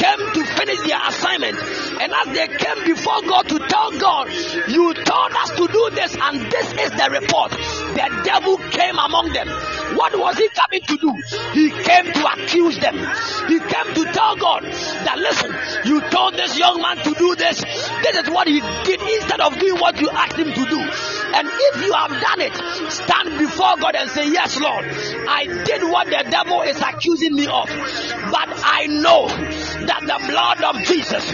came 0.00 0.32
to 0.32 0.44
finish 0.56 0.80
their 0.86 1.00
assignment. 1.06 1.58
And 2.00 2.12
as 2.12 2.26
they 2.34 2.48
came 2.48 2.84
before 2.84 3.20
God 3.22 3.48
to 3.48 3.58
tell 3.58 3.90
God, 3.98 4.28
You 4.68 4.94
told 4.94 5.32
us 5.32 5.50
to 5.56 5.66
do 5.68 5.90
this, 5.92 6.16
and 6.16 6.40
this 6.50 6.72
is 6.72 6.90
the 6.90 7.08
report. 7.10 7.52
The 8.00 8.22
devil 8.24 8.56
came 8.56 8.98
among 8.98 9.34
them. 9.34 9.46
What 9.94 10.18
was 10.18 10.38
he 10.38 10.48
coming 10.48 10.80
to 10.80 10.96
do? 10.96 11.12
He 11.52 11.68
came 11.68 12.06
to 12.06 12.32
accuse 12.32 12.78
them. 12.78 12.96
He 12.96 13.58
came 13.60 13.94
to 13.94 14.04
tell 14.14 14.36
God 14.36 14.64
that, 14.64 15.18
listen, 15.18 15.52
you 15.84 16.00
told 16.08 16.32
this 16.32 16.58
young 16.58 16.80
man 16.80 16.96
to 16.96 17.12
do 17.12 17.34
this. 17.36 17.60
This 17.60 18.16
is 18.16 18.30
what 18.30 18.48
he 18.48 18.60
did 18.84 19.02
instead 19.02 19.40
of 19.40 19.58
doing 19.58 19.78
what 19.78 20.00
you 20.00 20.08
asked 20.08 20.38
him 20.38 20.48
to 20.48 20.64
do. 20.64 20.80
And 20.80 21.46
if 21.46 21.84
you 21.84 21.92
have 21.92 22.10
done 22.10 22.40
it, 22.40 22.54
stand 22.90 23.38
before 23.38 23.76
God 23.76 23.94
and 23.94 24.08
say, 24.08 24.32
Yes, 24.32 24.58
Lord, 24.58 24.84
I 25.28 25.44
did 25.66 25.82
what 25.82 26.06
the 26.06 26.24
devil 26.30 26.62
is 26.62 26.80
accusing 26.80 27.34
me 27.34 27.48
of. 27.48 27.68
But 27.68 28.48
I 28.64 28.86
know 28.88 29.28
that 29.28 30.00
the 30.00 30.26
blood 30.26 30.62
of 30.64 30.82
Jesus 30.84 31.24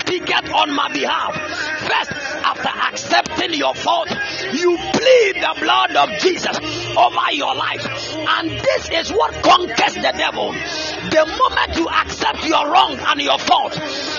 speaketh 0.00 0.50
on 0.50 0.74
my 0.74 0.88
behalf. 0.92 1.34
First, 1.80 2.12
after 2.46 2.68
accepting 2.68 3.54
your 3.54 3.74
fault, 3.74 4.08
you 4.52 4.76
plead 4.76 5.34
the 5.36 5.54
blood 5.60 5.96
of 5.96 6.05
Jesus 6.20 6.56
over 6.96 7.32
your 7.32 7.54
life. 7.54 7.86
And 8.16 8.50
this 8.50 8.88
is 8.90 9.12
what 9.12 9.32
conquers 9.42 9.94
the 9.94 10.12
devil. 10.16 10.52
The 10.52 11.24
moment 11.26 11.76
you 11.76 11.88
accept 11.88 12.46
your 12.46 12.70
wrong 12.70 12.98
and 12.98 13.20
your 13.20 13.38
fault, 13.38 13.74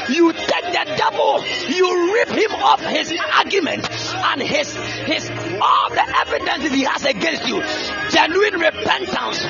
you 0.09 0.33
take 0.33 0.67
the 0.71 0.85
devil, 0.97 1.43
you 1.67 2.13
rip 2.13 2.29
him 2.29 2.51
off 2.61 2.81
his 2.81 3.13
argument 3.35 3.87
and 3.91 4.41
his 4.41 4.73
his 5.05 5.29
all 5.61 5.89
the 5.89 6.05
evidence 6.25 6.73
he 6.73 6.83
has 6.83 7.05
against 7.05 7.47
you. 7.47 7.61
Genuine 8.09 8.59
repentance 8.59 9.43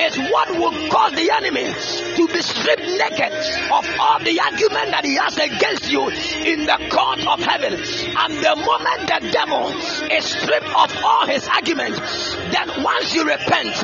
is 0.00 0.18
what 0.30 0.50
will 0.50 0.88
cause 0.90 1.12
the 1.12 1.30
enemy 1.30 1.72
to 2.16 2.26
be 2.28 2.42
stripped 2.42 2.86
naked 2.86 3.32
of 3.72 3.84
all 4.00 4.18
the 4.20 4.40
argument 4.40 4.90
that 4.90 5.04
he 5.04 5.14
has 5.16 5.36
against 5.36 5.90
you 5.90 6.08
in 6.08 6.66
the 6.66 6.78
court 6.90 7.26
of 7.26 7.40
heaven. 7.40 7.74
And 7.74 8.32
the 8.38 8.56
moment 8.56 9.00
the 9.08 9.30
devil 9.30 9.68
is 10.10 10.24
stripped 10.24 10.66
of 10.66 10.90
all 11.02 11.26
his 11.26 11.46
argument, 11.48 11.73
then 11.78 12.82
once 12.82 13.14
you 13.14 13.24
repent, 13.24 13.74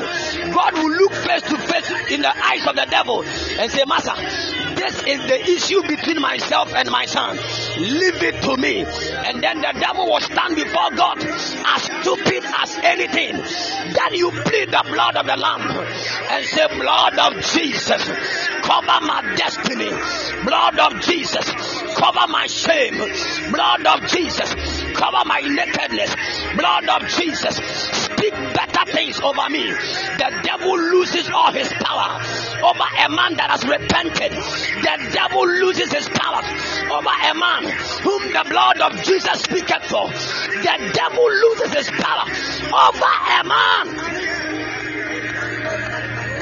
God 0.53 0.73
will 0.73 0.91
look 0.91 1.13
face 1.13 1.41
to 1.43 1.57
face 1.57 2.11
in 2.11 2.21
the 2.21 2.45
eyes 2.45 2.65
of 2.67 2.75
the 2.75 2.87
devil 2.89 3.23
and 3.23 3.71
say, 3.71 3.83
Master, 3.85 4.15
this 4.75 4.95
is 5.03 5.19
the 5.27 5.41
issue 5.41 5.81
between 5.83 6.21
myself 6.21 6.73
and 6.73 6.89
my 6.89 7.05
son. 7.05 7.37
Leave 7.77 8.21
it 8.23 8.41
to 8.43 8.57
me. 8.57 8.83
And 8.83 9.41
then 9.43 9.61
the 9.61 9.73
devil 9.79 10.05
will 10.05 10.21
stand 10.21 10.55
before 10.55 10.91
God 10.95 11.17
as 11.23 11.83
stupid 11.83 12.43
as 12.45 12.77
anything. 12.83 13.35
Then 13.93 14.13
you 14.13 14.31
plead 14.31 14.69
the 14.69 14.83
blood 14.87 15.15
of 15.17 15.25
the 15.25 15.37
Lamb 15.37 15.61
and 16.31 16.45
say, 16.45 16.67
Blood 16.67 17.19
of 17.19 17.33
Jesus, 17.43 18.03
cover 18.63 19.05
my 19.05 19.33
destiny. 19.35 19.89
Blood 20.45 20.79
of 20.79 21.01
Jesus, 21.01 21.45
cover 21.95 22.27
my 22.27 22.47
shame. 22.47 22.97
Blood 23.51 23.85
of 23.85 24.09
Jesus, 24.09 24.53
cover 24.93 25.23
my 25.25 25.41
nakedness. 25.41 26.15
Blood 26.55 26.89
of 26.89 27.07
Jesus, 27.09 27.59
speak 27.81 28.33
better 28.33 28.91
things 28.91 29.19
over 29.21 29.49
me. 29.49 29.71
The 29.71 30.41
devil 30.43 30.77
loses 30.77 31.29
all 31.29 31.51
his 31.51 31.71
power 31.73 32.21
over 32.63 32.83
a 32.83 33.09
man 33.09 33.33
that 33.35 33.49
has 33.49 33.63
repented. 33.65 34.31
The 34.31 35.11
devil 35.13 35.47
loses 35.47 35.91
his 35.91 36.07
power 36.09 36.41
over 36.91 37.09
a 37.09 37.33
man 37.33 37.63
whom 38.03 38.21
the 38.33 38.45
blood 38.49 38.79
of 38.81 39.03
Jesus 39.03 39.41
speaketh 39.41 39.85
for. 39.89 40.09
The 40.09 40.91
devil 40.93 41.25
loses 41.25 41.73
his 41.73 41.89
power 41.89 42.25
over 42.69 43.11
a 43.31 43.43
man. 43.43 44.31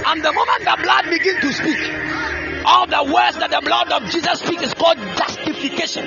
And 0.05 0.23
the 0.23 0.33
moment 0.33 0.63
the 0.65 0.77
blood 0.81 1.05
begins 1.09 1.39
to 1.41 1.53
speak, 1.53 2.18
all 2.65 2.87
the 2.87 3.03
words 3.03 3.37
that 3.37 3.51
the 3.51 3.61
blood 3.63 3.91
of 3.91 4.09
Jesus 4.09 4.39
speaks 4.39 4.63
is 4.63 4.73
called 4.73 4.97
justification. 4.97 6.05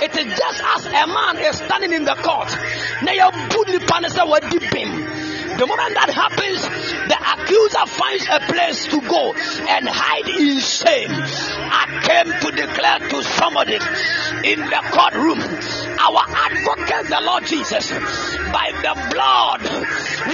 It 0.00 0.16
is 0.16 0.38
just 0.38 0.62
as 0.62 0.86
a 0.86 1.06
man 1.06 1.38
is 1.38 1.56
standing 1.56 1.92
in 1.92 2.04
the 2.04 2.14
court. 2.14 2.48
Now 3.02 3.12
you 3.12 3.30
put 3.50 3.68
the 5.58 5.66
moment 5.66 5.94
that 5.94 6.10
happens, 6.14 6.62
the 7.10 7.18
accuser 7.18 7.86
finds 7.90 8.26
a 8.30 8.38
place 8.46 8.86
to 8.94 9.00
go 9.02 9.34
and 9.34 9.88
hide 9.90 10.30
in 10.30 10.62
shame. 10.62 11.10
I 11.10 11.98
came 12.06 12.30
to 12.30 12.48
declare 12.54 13.02
to 13.10 13.18
somebody 13.34 13.74
in 14.46 14.62
the 14.62 14.80
courtroom, 14.94 15.42
our 15.98 16.22
advocate, 16.30 17.10
the 17.10 17.20
Lord 17.26 17.42
Jesus, 17.44 17.90
by 18.54 18.70
the 18.86 18.94
blood, 19.10 19.66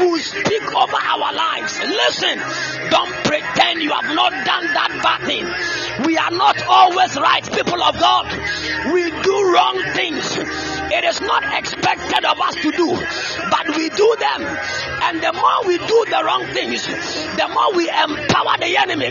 will 0.04 0.20
speak 0.20 0.68
over 0.76 1.00
our 1.00 1.32
lives. 1.32 1.72
Listen, 1.80 2.36
don't 2.92 3.14
pretend 3.24 3.80
you 3.80 3.96
have 3.96 4.14
not 4.14 4.30
done 4.44 4.66
that 4.76 4.92
bad 5.00 5.24
thing. 5.24 5.48
We 6.04 6.18
are 6.18 6.32
not 6.32 6.60
always 6.68 7.16
right, 7.16 7.44
people 7.48 7.82
of 7.82 7.96
God. 7.98 8.28
We 8.92 9.08
do 9.08 9.34
wrong 9.56 9.80
things. 9.96 10.36
It 10.92 11.04
is 11.04 11.20
not 11.22 11.42
expected 11.56 12.13
wrong 16.24 16.46
things, 16.52 16.86
the 16.86 17.48
more 17.52 17.76
we 17.76 17.88
empower 17.88 18.56
the 18.58 18.76
enemy 18.80 19.10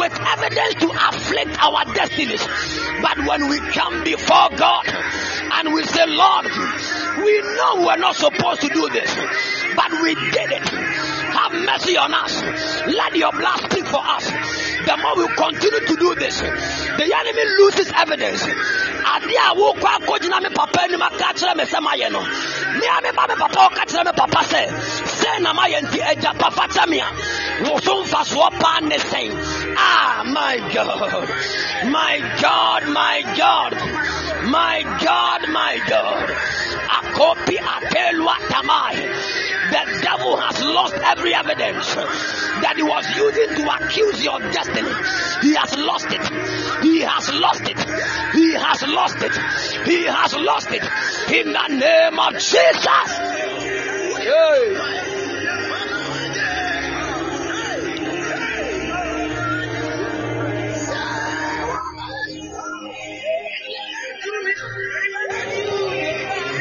with 0.00 0.14
evidence 0.16 0.74
to 0.80 0.88
afflict 0.90 1.62
our 1.62 1.84
destinies. 1.94 2.42
But 3.02 3.18
when 3.28 3.48
we 3.48 3.60
come 3.72 4.02
before 4.04 4.48
God 4.56 4.86
and 4.88 5.72
we 5.74 5.84
say, 5.84 6.06
Lord, 6.06 6.46
we 6.46 7.40
know 7.42 7.86
we're 7.86 7.98
not 7.98 8.16
supposed 8.16 8.62
to 8.62 8.68
do 8.68 8.88
this, 8.90 9.14
but 9.76 9.90
we 10.02 10.14
did 10.14 10.50
it. 10.52 10.68
Have 10.68 11.52
mercy 11.52 11.96
on 11.96 12.14
us. 12.14 12.42
Let 12.86 13.14
your 13.14 13.32
blood 13.32 13.60
speak 13.70 13.86
for 13.86 14.00
us. 14.02 14.45
The 14.86 14.96
more 15.02 15.16
we 15.18 15.26
continue 15.34 15.80
to 15.80 15.96
do 15.98 16.14
this, 16.14 16.38
the 16.38 17.06
enemy 17.10 17.44
loses 17.58 17.90
evidence. 17.90 18.42
Ade 18.46 19.34
a 19.34 19.50
wokɔ 19.58 19.88
akɔgyina 19.98 20.40
me 20.42 20.50
papa 20.54 20.82
anim 20.82 21.02
aka 21.02 21.34
kyerɛ 21.34 21.56
me 21.56 21.64
sɛ 21.64 21.78
mayɛ 21.82 22.12
no. 22.12 22.20
Me 22.22 22.86
a 22.86 23.02
meba 23.02 23.28
me 23.28 23.34
papa 23.34 23.66
ɔka 23.66 23.82
kyerɛ 23.90 24.04
me 24.06 24.12
papa 24.14 24.42
sɛ 24.46 24.62
sɛ 25.18 25.40
na 25.42 25.52
mayɛ 25.54 25.80
nti 25.82 25.98
agya 26.00 26.38
papa 26.38 26.68
kyɛ 26.68 26.88
me 26.88 27.00
a. 27.00 27.08
Wo 27.68 27.80
so 27.80 28.04
mfasoɔ 28.04 28.82
ne 28.88 28.96
sɛn. 28.96 29.74
Ah 29.76 30.22
my 30.24 30.56
god. 30.72 31.28
My 31.90 32.18
god 32.40 32.86
my 32.86 33.22
god. 33.36 33.72
My 34.44 34.82
god 35.02 35.48
my 35.48 35.80
god. 35.88 36.28
Akopi 36.96 37.58
atelwa 37.58 38.36
tamai 38.50 39.55
the 39.70 40.00
devil 40.02 40.36
has 40.36 40.60
lost 40.62 40.94
every 40.94 41.34
evidence 41.34 41.94
that 41.94 42.74
he 42.76 42.82
was 42.82 43.04
using 43.16 43.56
to 43.56 43.74
accuse 43.74 44.24
your 44.24 44.38
destiny. 44.50 44.92
He 45.42 45.54
has 45.54 45.76
lost 45.76 46.06
it. 46.10 46.22
He 46.82 47.00
has 47.00 47.32
lost 47.34 47.62
it. 47.62 47.78
He 48.32 48.54
has 48.54 48.82
lost 48.86 49.22
it. 49.22 49.32
He 49.86 50.04
has 50.04 50.34
lost 50.34 50.70
it. 50.70 50.82
In 51.32 51.52
the 51.52 51.68
name 51.68 52.18
of 52.18 52.32
Jesus. 52.34 52.86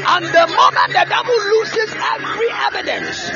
And 0.08 0.26
the 0.26 0.48
moment 0.48 0.90
the 0.94 1.06
devil 1.10 1.36
loses 1.36 1.96
every 1.96 2.50
evidence 2.68 3.30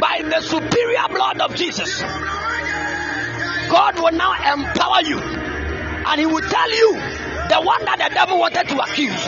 by 0.00 0.22
the 0.24 0.40
superior 0.40 1.08
blood 1.08 1.40
of 1.40 1.54
Jesus, 1.54 2.02
God 3.70 3.98
will 3.98 4.12
now 4.12 4.32
empower 4.32 5.02
you 5.02 5.18
and 5.18 6.20
He 6.20 6.26
will 6.26 6.40
tell 6.42 6.70
you 6.70 6.94
the 7.48 7.60
one 7.60 7.84
that 7.84 7.98
the 7.98 8.14
devil 8.14 8.38
wanted 8.38 8.68
to 8.68 8.78
accuse. 8.80 9.26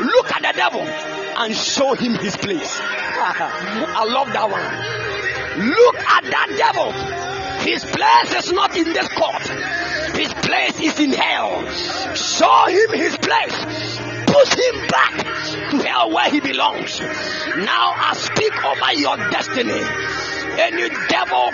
Look 0.00 0.32
at 0.32 0.42
the 0.42 0.52
devil 0.56 0.82
and 0.82 1.54
show 1.54 1.94
him 1.94 2.14
his 2.14 2.36
place. 2.36 2.78
I 2.80 4.04
love 4.04 4.32
that 4.32 4.50
one. 4.50 5.66
Look 5.68 5.96
at 5.96 6.24
that 6.24 6.48
devil. 6.56 7.15
His 7.66 7.84
place 7.84 8.44
is 8.44 8.52
not 8.52 8.76
in 8.76 8.92
this 8.92 9.08
court. 9.08 9.42
His 10.16 10.32
place 10.32 10.80
is 10.80 11.00
in 11.00 11.12
hell. 11.12 11.66
Show 12.14 12.66
him 12.66 12.98
his 12.98 13.16
place 13.18 14.06
push 14.36 14.54
him 14.54 14.86
back 14.88 15.16
to 15.70 15.78
hell 15.86 16.10
where 16.10 16.30
he 16.30 16.40
belongs. 16.40 17.00
Now 17.00 17.94
I 17.96 18.12
speak 18.14 18.54
over 18.64 18.92
your 19.00 19.16
destiny. 19.30 19.80
Any 20.58 20.88
devil 21.08 21.50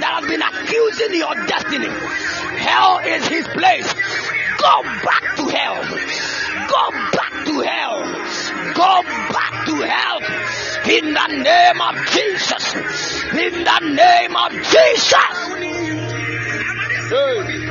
that 0.00 0.20
has 0.20 0.26
been 0.28 0.42
accusing 0.42 1.14
your 1.14 1.34
destiny, 1.46 1.88
hell 2.58 2.98
is 3.04 3.26
his 3.26 3.46
place. 3.48 3.88
Go 4.58 4.82
back 4.82 5.36
to 5.36 5.44
hell. 5.48 5.80
Go 6.68 6.90
back 7.16 7.29
to 7.50 7.60
hell. 7.60 8.02
Go 8.74 9.02
back 9.34 9.66
to 9.66 9.74
hell. 9.82 10.18
In 10.88 11.14
the 11.14 11.26
name 11.42 11.80
of 11.80 11.94
Jesus. 12.14 12.74
In 13.34 13.64
the 13.64 13.80
name 13.94 14.36
of 14.36 14.52
Jesus. 14.52 15.14
Hey. 17.10 17.70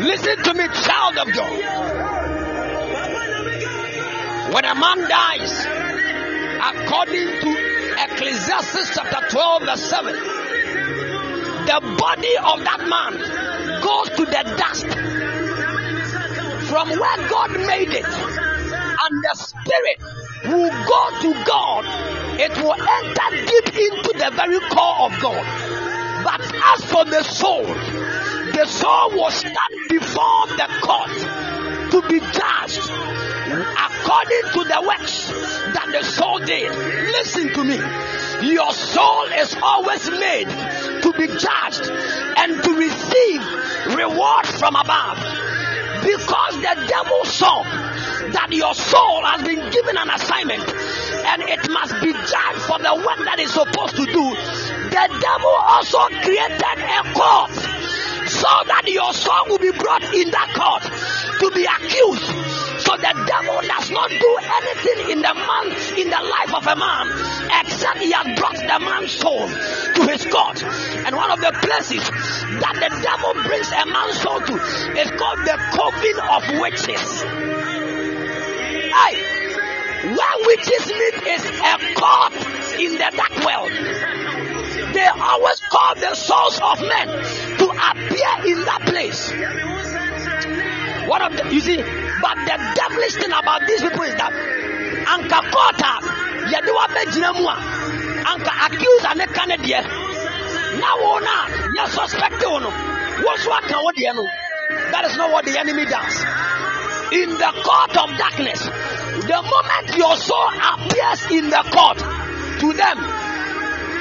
Listen 0.00 0.36
to 0.42 0.54
me, 0.54 0.66
child 0.82 1.16
of 1.18 1.32
God. 1.32 1.60
When 4.52 4.64
a 4.64 4.74
man 4.74 4.98
dies, 5.08 5.83
according 6.94 7.40
to 7.40 7.50
Ecclesiastes 8.04 8.94
chapter 8.94 9.28
12, 9.28 9.62
verse 9.64 9.82
7, 9.82 10.14
the 10.14 11.96
body 11.98 12.36
of 12.38 12.62
that 12.62 12.86
man 12.86 13.14
goes 13.82 14.10
to 14.16 14.24
the 14.24 14.42
dust 14.56 14.86
from 16.68 16.88
where 16.90 17.28
God 17.28 17.50
made 17.66 17.90
it, 17.90 18.06
and 18.06 19.24
the 19.24 19.34
spirit 19.34 19.98
will 20.44 20.70
go 20.70 21.20
to 21.22 21.44
God, 21.44 21.84
it 22.38 22.56
will 22.62 22.78
enter 22.78 23.28
deep 23.42 23.74
into 23.74 24.12
the 24.16 24.30
very 24.36 24.60
core 24.70 25.06
of 25.06 25.20
God. 25.20 25.44
But 26.22 26.40
as 26.54 26.84
for 26.84 27.04
the 27.04 27.24
soul, 27.24 27.64
the 27.64 28.66
soul 28.66 29.10
will 29.10 29.30
stand 29.30 29.88
before 29.88 30.46
the 30.46 30.68
court 30.80 31.90
to 31.90 32.08
be 32.08 32.20
judged 32.20 33.33
according 33.52 34.44
to 34.52 34.64
the 34.64 34.80
works 34.86 35.28
that 35.28 35.88
the 35.92 36.02
soul 36.02 36.38
did. 36.38 36.70
Listen 36.72 37.52
to 37.52 37.64
me. 37.64 37.76
Your 38.52 38.72
soul 38.72 39.24
is 39.36 39.54
always 39.62 40.10
made 40.10 40.48
to 41.02 41.12
be 41.12 41.26
judged 41.26 41.90
and 42.36 42.62
to 42.64 42.70
receive 42.76 43.42
reward 43.96 44.46
from 44.46 44.76
above. 44.76 45.18
Because 46.04 46.54
the 46.56 46.86
devil 46.88 47.24
saw 47.24 47.62
that 48.32 48.48
your 48.52 48.74
soul 48.74 49.24
has 49.24 49.42
been 49.42 49.70
given 49.70 49.96
an 49.96 50.10
assignment 50.10 50.64
and 50.64 51.42
it 51.42 51.70
must 51.70 51.94
be 52.00 52.12
judged 52.12 52.62
for 52.68 52.78
the 52.78 52.94
work 52.96 53.20
that 53.24 53.36
it's 53.38 53.52
supposed 53.52 53.96
to 53.96 54.04
do. 54.04 54.26
The 54.88 55.06
devil 55.20 55.54
also 55.68 56.00
created 56.20 56.60
a 56.60 57.02
court 57.12 57.50
so 58.28 58.48
that 58.68 58.84
your 58.86 59.12
soul 59.12 59.48
will 59.48 59.58
be 59.58 59.72
brought 59.72 60.03
in 60.14 60.30
that 60.30 60.48
court 60.54 60.82
to 61.40 61.50
be 61.50 61.64
accused. 61.64 62.26
So 62.80 62.96
the 62.96 63.14
devil 63.26 63.58
does 63.62 63.90
not 63.90 64.10
do 64.10 64.30
anything 64.42 65.10
in 65.10 65.18
the 65.22 65.34
man 65.34 65.66
in 65.98 66.10
the 66.10 66.22
life 66.22 66.54
of 66.54 66.66
a 66.66 66.76
man 66.76 67.06
except 67.60 67.98
he 67.98 68.10
has 68.12 68.38
brought 68.38 68.56
the 68.56 68.78
man's 68.80 69.12
soul 69.12 69.48
to 69.48 70.02
his 70.10 70.24
court. 70.26 70.62
And 70.62 71.16
one 71.16 71.30
of 71.30 71.40
the 71.40 71.52
places 71.62 72.04
that 72.04 72.76
the 72.78 72.90
devil 73.02 73.34
brings 73.42 73.68
a 73.72 73.86
man's 73.86 74.20
soul 74.20 74.40
to 74.40 74.54
is 74.98 75.10
called 75.18 75.40
the 75.46 75.56
coven 75.74 76.16
of 76.30 76.42
witches. 76.60 77.22
Hey, 78.94 79.14
where 80.14 80.36
witches 80.46 80.86
meet 80.86 81.16
is 81.34 81.44
a 81.44 81.74
court 81.94 82.32
in 82.78 82.92
the 82.94 83.10
dark 83.14 83.34
world. 83.44 83.72
They 84.94 85.06
always 85.06 85.60
call 85.60 85.94
the 85.96 86.14
souls 86.14 86.60
of 86.62 86.80
men 86.80 87.08
to 87.58 87.66
appear 87.70 88.52
in 88.52 88.64
that 88.64 88.82
place. 88.86 89.73
One 91.06 91.22
of 91.22 91.36
the, 91.36 91.52
you 91.52 91.60
see, 91.60 91.76
but 91.76 92.36
the 92.48 92.56
devilish 92.74 93.14
thing 93.14 93.32
about 93.32 93.60
these 93.66 93.82
people 93.82 94.02
is 94.02 94.14
that 94.14 94.32
anka 95.04 95.40
kɔɔta 95.52 95.92
yɛde 96.50 96.70
wa 96.74 96.86
bɛgyina 96.88 97.30
mu 97.36 97.44
a 97.46 97.56
anka 98.30 98.52
accuse 98.66 99.06
ne 99.16 99.26
ka 99.26 99.44
ne 99.44 99.56
deɛ 99.56 99.80
na 100.80 100.88
wo 100.96 101.20
suspect 101.86 102.42
wo 102.46 102.58
no 102.58 102.70
wo 103.24 103.36
so 103.36 103.52
aka 103.52 103.76
wo 103.82 103.92
that 104.90 105.04
is 105.04 105.16
not 105.16 105.30
what 105.30 105.44
the 105.44 105.58
enemy 105.58 105.84
does. 105.84 106.24
In 107.12 107.30
the 107.30 107.50
court 107.62 107.96
of 107.96 108.16
darkness 108.18 108.60
the 108.64 109.40
moment 109.42 109.96
your 109.96 110.16
soul 110.16 110.48
appears 110.56 111.30
in 111.30 111.50
the 111.50 111.62
court 111.70 111.98
to 112.60 112.72
them 112.72 112.98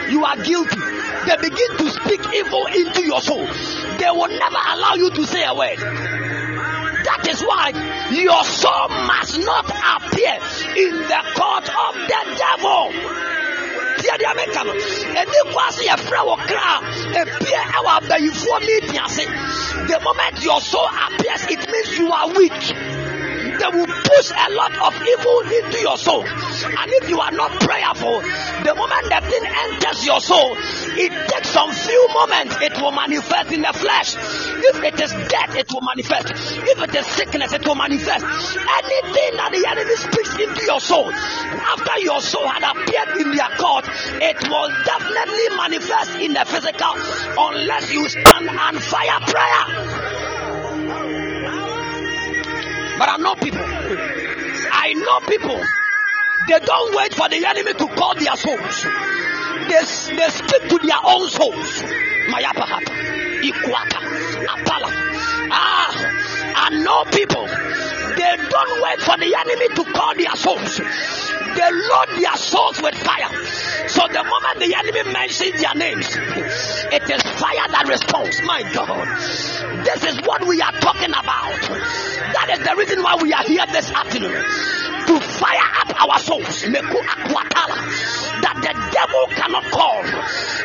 you 0.09 0.23
are 0.23 0.37
guilty. 0.37 0.79
They 1.25 1.37
begin 1.37 1.77
to 1.77 1.89
speak 1.89 2.21
evil 2.35 2.65
into 2.67 3.03
your 3.03 3.21
soul. 3.21 3.45
They 3.45 4.11
will 4.11 4.27
never 4.27 4.61
allow 4.73 4.95
you 4.95 5.09
to 5.11 5.25
say 5.25 5.43
a 5.45 5.53
word 5.55 6.22
that 7.03 7.27
is 7.27 7.41
why 7.41 7.69
your 8.11 8.43
soul 8.43 8.87
must 9.07 9.39
not 9.39 9.65
appear 9.67 10.35
in 10.77 10.93
the 10.97 11.21
court 11.35 11.67
of 11.67 11.93
the 12.07 12.21
devil. 12.37 12.83
Deɛ 14.03 14.15
deɛ 14.19 14.31
meka 14.35 14.61
no, 14.65 14.73
ɛni 15.19 15.39
kɔ 15.53 15.59
ase 15.67 15.83
yɛfrɛ 15.87 16.19
wɔ 16.27 16.35
kra 16.47 16.71
ebie 17.21 17.59
ɛwɔ 17.77 17.91
abayifoɔ 17.99 18.59
meeting 18.67 18.99
ase. 18.99 19.25
The 19.87 19.99
moment 20.03 20.43
your 20.43 20.59
soul 20.61 20.87
appears, 21.05 21.43
it 21.49 21.71
means 21.71 21.97
you 21.97 22.11
are 22.11 22.27
weak. 22.29 23.02
They 23.59 23.69
will 23.77 23.87
push 23.87 24.31
a 24.31 24.49
lot 24.53 24.73
of 24.73 24.93
evil 25.01 25.39
into 25.41 25.79
your 25.79 25.97
soul. 25.97 26.23
And 26.25 26.91
if 27.01 27.09
you 27.09 27.19
are 27.19 27.31
not 27.31 27.51
prayerful, 27.61 28.21
the 28.63 28.73
moment 28.75 29.05
that 29.09 29.23
thing 29.29 29.45
enters 29.45 30.05
your 30.05 30.21
soul, 30.21 30.55
it 30.97 31.11
takes 31.29 31.49
some 31.49 31.71
few 31.71 32.07
moments, 32.13 32.55
it 32.61 32.73
will 32.81 32.91
manifest 32.91 33.51
in 33.51 33.61
the 33.61 33.73
flesh. 33.73 34.15
If 34.15 34.83
it 34.83 34.99
is 34.99 35.11
death, 35.29 35.55
it 35.55 35.71
will 35.71 35.81
manifest. 35.81 36.33
If 36.33 36.81
it 36.81 36.95
is 36.95 37.05
sickness, 37.07 37.53
it 37.53 37.65
will 37.65 37.75
manifest. 37.75 38.25
Anything 38.25 39.31
that 39.37 39.51
the 39.51 39.63
enemy 39.67 39.95
speaks 39.95 40.33
into 40.39 40.65
your 40.65 40.79
soul, 40.79 41.11
after 41.11 41.99
your 41.99 42.21
soul 42.21 42.47
had 42.47 42.63
appeared 42.63 43.21
in 43.21 43.35
their 43.35 43.51
court, 43.57 43.85
it 43.87 44.39
will 44.49 44.69
definitely 44.85 45.47
manifest 45.57 46.11
in 46.19 46.33
the 46.33 46.45
physical 46.45 46.93
unless 47.37 47.91
you 47.93 48.07
stand 48.09 48.49
and 48.49 48.81
fire 48.81 49.19
prayer. 49.27 50.32
But 53.03 53.09
I 53.09 53.17
know 53.17 53.35
people. 53.35 53.59
I 54.71 54.93
know 54.93 55.19
people. 55.27 55.61
They 56.47 56.59
don't 56.65 56.95
wait 56.95 57.13
for 57.13 57.27
the 57.27 57.45
enemy 57.45 57.73
to 57.73 57.87
call 57.99 58.15
their 58.15 58.33
souls. 58.37 58.83
They, 59.67 60.15
they 60.15 60.29
speak 60.29 60.69
to 60.69 60.79
their 60.87 61.03
own 61.03 61.27
souls. 61.27 61.83
Mayapahata, 62.31 62.93
Ikwata, 63.43 63.99
Apala. 64.47 64.89
Ah, 65.51 65.91
I 66.55 66.69
know 66.81 67.03
people. 67.11 67.92
They 68.23 68.37
don't 68.37 68.81
wait 68.81 69.01
for 69.01 69.17
the 69.19 69.35
enemy 69.35 69.67
to 69.75 69.83
call 69.91 70.15
their 70.15 70.35
souls. 70.39 70.79
They 70.79 71.69
load 71.69 72.09
their 72.15 72.37
souls 72.39 72.81
with 72.81 72.95
fire. 72.95 73.27
So 73.89 74.07
the 74.07 74.23
moment 74.23 74.59
the 74.63 74.73
enemy 74.79 75.11
mentions 75.11 75.59
their 75.59 75.75
names, 75.75 76.07
it 76.15 77.03
is 77.03 77.21
fire 77.35 77.67
that 77.67 77.85
responds. 77.85 78.41
My 78.43 78.63
God. 78.71 79.07
This 79.83 80.05
is 80.07 80.21
what 80.25 80.47
we 80.47 80.61
are 80.61 80.71
talking 80.79 81.11
about. 81.11 81.59
That 82.31 82.47
is 82.55 82.63
the 82.63 82.75
reason 82.77 83.03
why 83.03 83.19
we 83.21 83.33
are 83.33 83.43
here 83.43 83.65
this 83.73 83.91
afternoon. 83.91 84.31
To 84.31 85.19
fire 85.19 85.69
up 85.83 85.91
our 86.01 86.19
souls. 86.19 86.63
That 86.63 88.55
the 88.63 88.73
devil 88.95 89.27
cannot 89.35 89.65
call. 89.69 90.01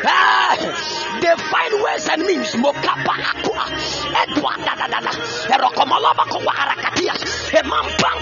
Ah, 0.07 0.55
they 1.19 1.35
find 1.43 1.83
ways 1.83 2.07
and 2.07 2.23
means. 2.23 2.55
Emampan 7.51 8.17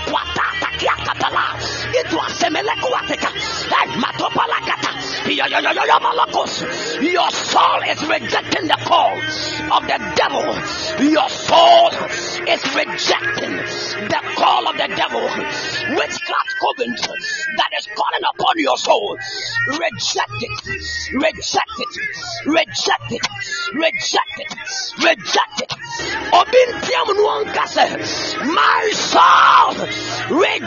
kia 0.78 0.96
katala. 1.06 1.44
Edwa 2.00 2.30
semele 2.30 2.76
kwa 2.82 3.02
teka. 3.08 3.30
Hey, 3.74 3.88
matopala 4.02 4.60
kata. 4.66 4.92
Yo, 5.30 5.46
yo, 5.46 5.60
yo, 5.60 5.72
yo, 5.72 5.84
yo, 5.86 6.00
malakos. 6.00 6.62
Your 7.02 7.32
soul 7.32 7.82
is 7.92 8.02
rejecting 8.08 8.68
the 8.68 8.78
call 8.86 9.18
of 9.76 9.84
the 9.88 9.98
devil. 10.16 10.48
Your 11.12 11.30
soul 11.30 11.90
is 12.48 12.64
rejecting 12.76 13.56
the 14.08 14.22
call 14.36 14.68
of 14.68 14.78
the 14.78 14.88
devil. 14.96 15.22
Witchcraft 15.98 16.52
covenant 16.62 17.08
that 17.58 17.72
is 17.78 17.88
calling 17.88 18.26
upon 18.34 18.56
your 18.58 18.78
soul. 18.78 19.18
Reject 19.68 20.42
it. 20.42 20.58
Reject 21.14 21.78
it. 21.80 21.94
Reject 22.46 23.12
it. 23.12 23.28
Reject 23.74 24.38
it. 24.40 24.54
Reject 25.04 25.62
it. 25.62 25.74
Nuankase. 27.18 27.88
My 28.46 28.92
soul 28.94 30.38
reject 30.40 30.67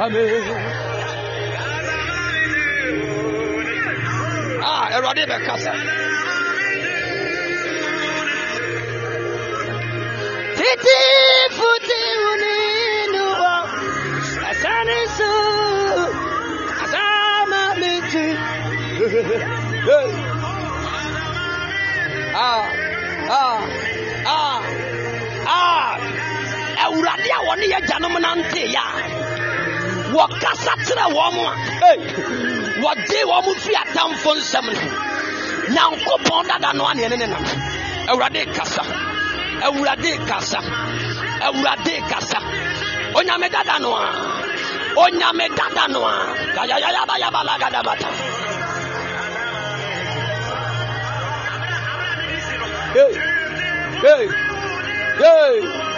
Amen. 0.00 0.28
Ah, 4.64 4.88
Erade 4.96 5.24
Bekasa. 5.28 5.72
Titi 10.56 11.00
futi 11.56 12.00
uninu 12.30 13.24
wa 13.42 13.56
asani 14.50 15.00
su 15.16 15.32
asama 16.82 17.62
miti. 17.80 18.26
Ah, 22.34 22.64
ah, 23.28 23.60
ah, 24.26 24.60
ah. 25.46 25.92
Awurade 26.84 27.30
a 27.36 27.38
wɔne 27.46 27.66
yɛ 27.72 27.78
gyanom 27.88 28.16
nante 28.24 28.62
yɛ 28.74 28.80
a 28.80 28.89
wɔkasa 30.14 30.72
kyerɛ 30.86 31.06
wɔn 31.16 31.36
a. 31.46 31.52
Wɔgye 32.82 33.20
wɔn 33.30 33.54
fi 33.62 33.72
atamfo 33.82 34.30
nsɛm 34.36 34.66
no. 34.74 34.80
Nyankopɔn 35.74 36.46
dada 36.48 36.72
no 36.74 36.84
aneɛ 36.84 37.08
ne 37.10 37.16
ne 37.16 37.26
nam. 37.26 37.44
Awurade 38.10 38.42
kasa. 38.54 38.82
Awurade 39.66 40.12
kasa. 40.26 40.58
Awurade 41.46 41.94
kasa. 42.10 42.38
Onyame 43.14 43.48
dada 43.50 43.78
no 43.80 43.94
a. 43.94 44.06
Onyame 44.96 45.46
dada 45.56 45.88
no 45.92 46.04
a. 46.04 46.12
Yayayayabayabalagadabata 46.56 48.40
hey, 52.94 53.12
hey, 54.02 54.26
hey. 55.18 55.90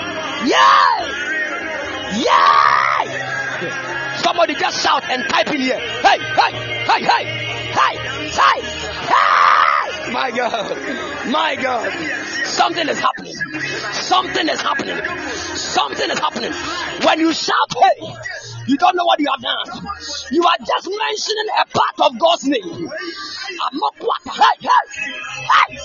Yay! 0.44 2.18
Yay! 2.18 2.71
Somebody 4.32 4.54
just 4.54 4.82
shout 4.82 5.04
and 5.10 5.28
type 5.28 5.48
in 5.48 5.60
here. 5.60 5.78
Hey, 5.78 6.18
hey, 6.18 6.52
hey, 6.88 7.04
hey, 7.04 7.24
hey, 7.68 7.96
hey, 8.32 8.62
hey. 9.12 10.10
My 10.10 10.30
God, 10.34 11.30
my 11.30 11.54
God. 11.56 11.92
Something 12.46 12.88
is 12.88 12.98
happening. 12.98 13.36
Something 13.92 14.48
is 14.48 14.58
happening. 14.58 14.96
Something 15.54 16.10
is 16.10 16.18
happening. 16.18 16.50
When 17.04 17.20
you 17.20 17.34
shout, 17.34 17.74
hey, 17.74 18.06
you 18.68 18.78
don't 18.78 18.96
know 18.96 19.04
what 19.04 19.20
you 19.20 19.30
have 19.30 19.42
done. 19.42 19.86
You 20.30 20.42
are 20.42 20.56
just 20.66 20.88
mentioning 20.88 21.48
a 21.60 21.66
part 21.66 22.00
of 22.10 22.18
God's 22.18 22.44
name. 22.46 22.64
I'm 22.64 23.78
not 23.78 23.94
what. 23.98 24.22
Hey, 24.32 24.56
hey, 24.62 24.68
hey. 25.44 25.76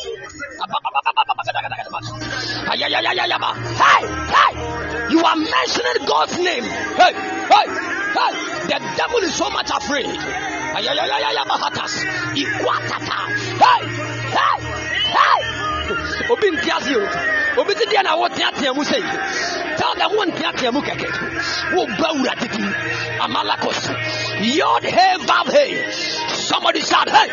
Hey, 3.75 4.07
hey. 4.31 5.11
You 5.11 5.19
are 5.21 5.35
mentioning 5.35 6.07
God's 6.07 6.37
name. 6.37 6.63
Hey, 6.63 7.13
hey, 7.13 7.96
hey. 8.13 8.33
The 8.67 8.77
devil 8.95 9.19
is 9.19 9.33
so 9.35 9.49
much 9.49 9.69
afraid. 9.69 10.05
Hey, 10.05 10.83
hey, 14.35 14.59
hey. 15.15 15.41
Obi 16.29 16.51
ntiase 16.51 16.93
o. 16.95 17.61
Obi 17.61 17.73
ti 17.73 17.85
deɛ 17.85 18.03
na 18.03 18.15
wɔteatea 18.15 18.75
mu 18.75 18.83
sɛ 18.83 18.97
yi. 18.97 19.77
Tell 19.77 19.95
them 19.95 20.11
one 20.17 20.31
teatea 20.31 20.71
mu 20.73 20.81
kɛkɛ. 20.81 21.07
Wo 21.73 21.85
ba 21.85 22.09
wura. 22.13 22.33
Amalakos. 23.19 23.89
Yod 24.55 24.83
hey 24.83 25.15
vav 25.25 25.51
hey. 25.51 25.91
Somebody 26.29 26.81
shout 26.81 27.09
hey. 27.09 27.29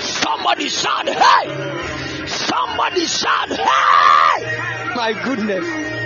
Somebody 0.00 0.68
shout 0.68 1.08
hey. 1.08 2.26
Somebody 2.26 3.06
shout 3.06 3.50
hey. 3.50 4.94
My 4.96 5.12
goodness. 5.24 5.97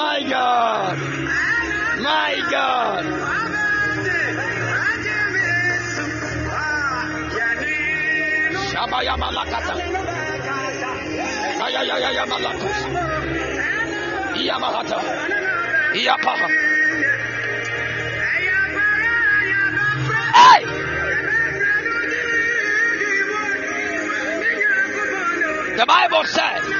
My 0.00 0.22
God. 0.22 0.98
My 2.00 2.32
God. 2.50 3.04
Shabayamalakata. 8.70 9.74
Ayayayayamalakos. 11.64 12.78
Iyamahata. 14.40 14.98
Iyapaha. 16.00 16.48
Hey! 20.40 20.62
The 25.76 25.86
Bible 25.86 26.24
said, 26.24 26.79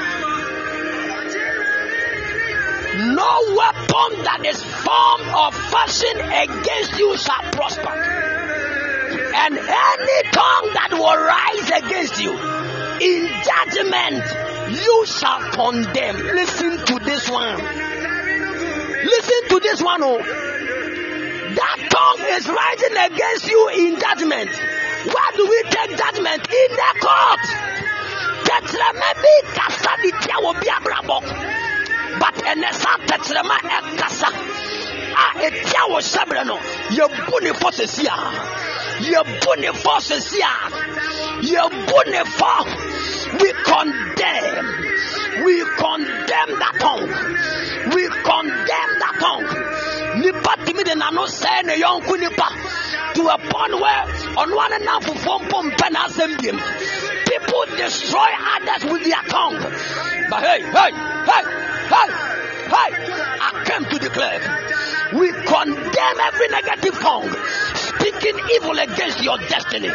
No 2.91 3.55
weapon 3.55 4.23
that 4.27 4.43
is 4.43 4.59
formed 4.61 5.27
or 5.31 5.51
fashioned 5.71 6.19
against 6.27 6.99
you 6.99 7.15
shall 7.15 7.39
prosper. 7.55 7.87
And 7.87 9.55
any 9.55 10.19
tongue 10.35 10.67
that 10.75 10.91
will 10.91 11.15
rise 11.15 11.69
against 11.71 12.19
you 12.19 12.35
in 12.99 13.31
judgment, 13.47 14.27
you 14.75 15.05
shall 15.07 15.39
condemn. 15.55 16.17
Listen 16.35 16.83
to 16.85 16.99
this 16.99 17.29
one. 17.29 17.63
Listen 19.07 19.41
to 19.55 19.59
this 19.63 19.81
one. 19.81 20.03
Oh. 20.03 20.19
That 20.19 21.77
tongue 21.87 22.25
is 22.35 22.43
rising 22.43 22.97
against 23.07 23.47
you 23.47 23.69
in 23.69 23.99
judgment. 23.99 24.51
Where 24.51 25.31
do 25.37 25.47
we 25.47 25.63
take 25.63 25.97
judgment? 25.97 26.43
In 26.43 26.69
the 26.75 26.91
court. 26.99 27.71
Tẹ̀tẹ̀rẹ̀mẹ́ 32.19 32.51
bí 32.51 32.51
kasa 32.51 32.51
di 32.51 32.51
tí 32.51 32.51
a 32.51 32.51
wò 32.51 32.51
bí 32.51 32.51
abrabọ̀. 32.51 32.51
But 32.51 32.51
ẹnẹ 32.51 32.69
sá 32.73 32.91
tẹ̀tẹ̀rẹ̀mẹ́ 33.07 33.59
ẹ 33.75 33.97
kasa. 33.99 34.29
A 35.15 35.25
etí 35.45 35.75
a 35.75 35.83
wò 35.91 35.99
sẹ́bẹ̀rẹ̀ 36.01 36.45
nọ. 36.49 36.57
Yẹ 36.97 37.05
bu 37.27 37.39
ni 37.43 37.51
fọ́ 37.51 37.71
sẹ́sí 37.77 38.03
a. 38.07 38.17
Yẹ 39.11 39.21
bu 39.41 39.51
ni 39.61 39.67
fọ́ 39.83 39.97
sẹ́sí 40.07 40.39
a. 40.41 40.53
Yẹ 41.41 41.63
bu 41.87 41.99
ni 42.11 42.21
fọ́. 42.39 42.57
We 43.39 43.53
condemn. 43.63 44.65
We 45.43 45.63
condemn 45.77 46.51
that 46.59 46.73
tongue. 46.79 47.09
We 47.93 48.03
condemn 48.27 48.91
that 48.99 49.15
tongue. 49.19 49.47
Nipa 50.21 50.53
timi 50.65 50.83
de 50.83 50.95
nano 50.95 51.23
sɛ 51.25 51.63
ne 51.65 51.73
yɔnko 51.81 52.19
nipa 52.19 52.47
to 53.15 53.27
a 53.27 53.37
point 53.37 53.73
where 53.79 54.03
ɔno 54.41 54.55
ane 54.65 54.85
nam 54.85 55.01
fufuo 55.01 55.39
mpo 55.41 55.57
mpɛ 55.71 55.87
n'asɛm 55.95 56.31
biem. 56.39 56.57
People 57.25 57.65
destroy 57.77 58.31
others 58.55 58.83
with 58.91 59.03
their 59.03 59.23
tongue. 59.29 59.57
But 60.29 60.41
hey, 60.43 60.61
hey, 60.61 60.91
hey, 61.29 61.70
hey, 61.91 62.09
hey, 62.71 62.91
I 63.41 63.63
came 63.67 63.85
to 63.91 63.97
declare 63.99 64.39
we 65.13 65.31
condemn 65.43 66.19
every 66.23 66.47
negative 66.47 66.95
tongue 66.99 67.29
speaking 67.75 68.39
evil 68.55 68.79
against 68.79 69.21
your 69.23 69.37
destiny. 69.37 69.89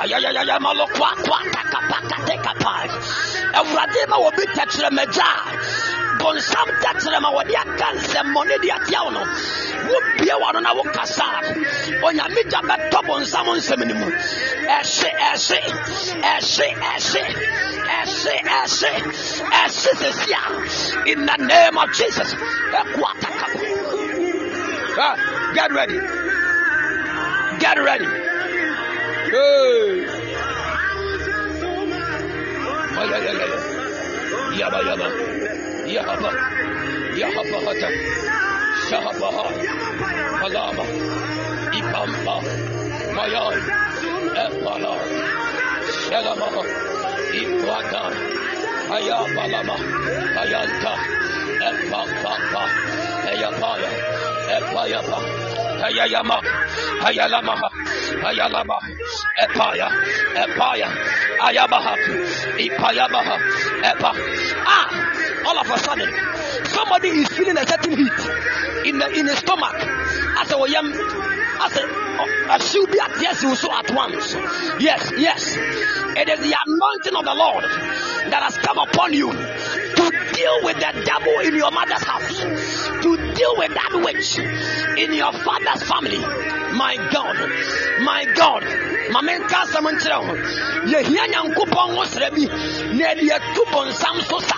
Ayayayaya 0.00 0.60
malokwa 0.60 1.10
kwa 1.26 1.38
takapaka 1.50 2.16
tekapai. 2.26 2.90
Wɔde 6.20 7.54
aka 7.56 7.86
nsɛmmɔne 7.96 8.56
de 8.62 8.68
atia 8.70 9.00
wo 9.04 9.10
no 9.10 9.22
wobie 9.88 10.34
onyame 12.06 12.42
gya 12.50 12.60
bɛtɔ 12.68 12.98
bɔnsam 13.06 13.46
nsɛm 13.56 13.80
no 13.88 13.94
mu 14.00 14.06
ɛhye 14.76 15.10
ɛhye 15.30 15.58
ɛhye 16.32 16.68
ɛhye 16.92 17.22
ɛhye 17.90 18.34
ɛhye 18.58 18.90
ɛhye 19.60 19.92
sesia 20.00 20.42
in 21.06 21.26
the 21.26 21.36
name 21.38 21.76
of 21.78 21.88
jesus 21.92 22.34
ɛkoatakapa 22.80 23.60
Ah, 25.02 25.16
get 25.54 25.70
ready 25.72 25.98
get 27.58 27.78
ready 27.78 28.06
hey. 29.30 30.06
Yeah, 33.00 34.76
yeah, 34.76 34.82
yeah, 34.82 34.96
yeah. 34.96 35.39
يهبة 35.94 36.30
يهبة 37.16 37.70
هتا 37.70 37.90
شهبة 38.90 39.26
هاي 39.26 39.68
ملامة 40.42 40.84
إبامة. 41.78 42.40
مياي 43.16 43.60
أبالا. 44.36 44.94
شلمة 46.10 46.64
إبوانا 47.34 48.02
أيا 48.96 49.22
بالما 49.22 49.76
أيانتا 50.42 50.94
أبابا 51.62 52.64
أيا 53.28 53.50
بايا 53.50 53.90
أبايا 54.58 55.00
بايا 55.00 55.49
Ayayama. 55.80 56.38
Ayalamaha. 57.00 57.68
Ayalama. 58.22 58.76
Epaya. 59.40 59.88
Epaya. 60.36 60.88
Ayabaha. 61.40 61.94
Ipayabaha. 62.58 63.36
Epa. 63.82 64.10
Ah! 64.66 64.86
All 65.46 65.58
of 65.58 65.70
a 65.70 65.78
sudden, 65.78 66.10
somebody 66.66 67.08
is 67.08 67.28
feeling 67.28 67.56
a 67.56 67.66
certain 67.66 67.96
heat 67.96 68.20
in 68.86 68.98
the 68.98 69.08
in 69.18 69.26
his 69.26 69.38
stomach. 69.38 69.74
As 69.74 70.52
a 70.52 70.58
yam, 70.68 70.92
a 71.60 71.68
a 71.68 72.54
oh, 72.54 72.58
should 72.58 72.90
be 72.90 72.98
at 72.98 73.20
yes, 73.20 73.40
so 73.40 73.72
at 73.72 73.90
once. 73.92 74.34
Yes, 74.80 75.12
yes. 75.16 75.56
It 76.16 76.28
is 76.28 76.40
the 76.40 76.56
anointing 76.66 77.16
of 77.16 77.24
the 77.24 77.34
Lord 77.34 77.64
that 78.32 78.42
has 78.42 78.56
come 78.58 78.78
upon 78.78 79.12
you 79.12 79.30
to 79.30 80.10
deal 80.34 80.56
with 80.64 80.76
the 80.76 81.02
devil 81.04 81.38
in 81.44 81.54
your 81.54 81.70
mother's 81.70 82.02
house, 82.02 82.38
to 83.02 83.16
deal 83.34 83.54
with 83.56 83.72
that 83.74 83.92
witch 84.04 84.38
in 84.38 85.12
your 85.14 85.32
father's 85.32 85.82
family. 85.88 86.18
My 86.76 86.96
God, 87.12 87.36
my 88.04 88.24
God, 88.34 88.64
Mama 89.12 89.32
nka 89.38 89.56
asɛm 89.62 89.86
nkyerɛ 89.90 90.18
ho 90.26 90.34
yɛhia 90.92 91.24
nyankopɔn 91.32 91.86
nwosrɛ 91.92 92.28
bi 92.30 92.44
na 92.94 93.04
ɛde 93.10 94.24
so 94.28 94.38
sa 94.38 94.56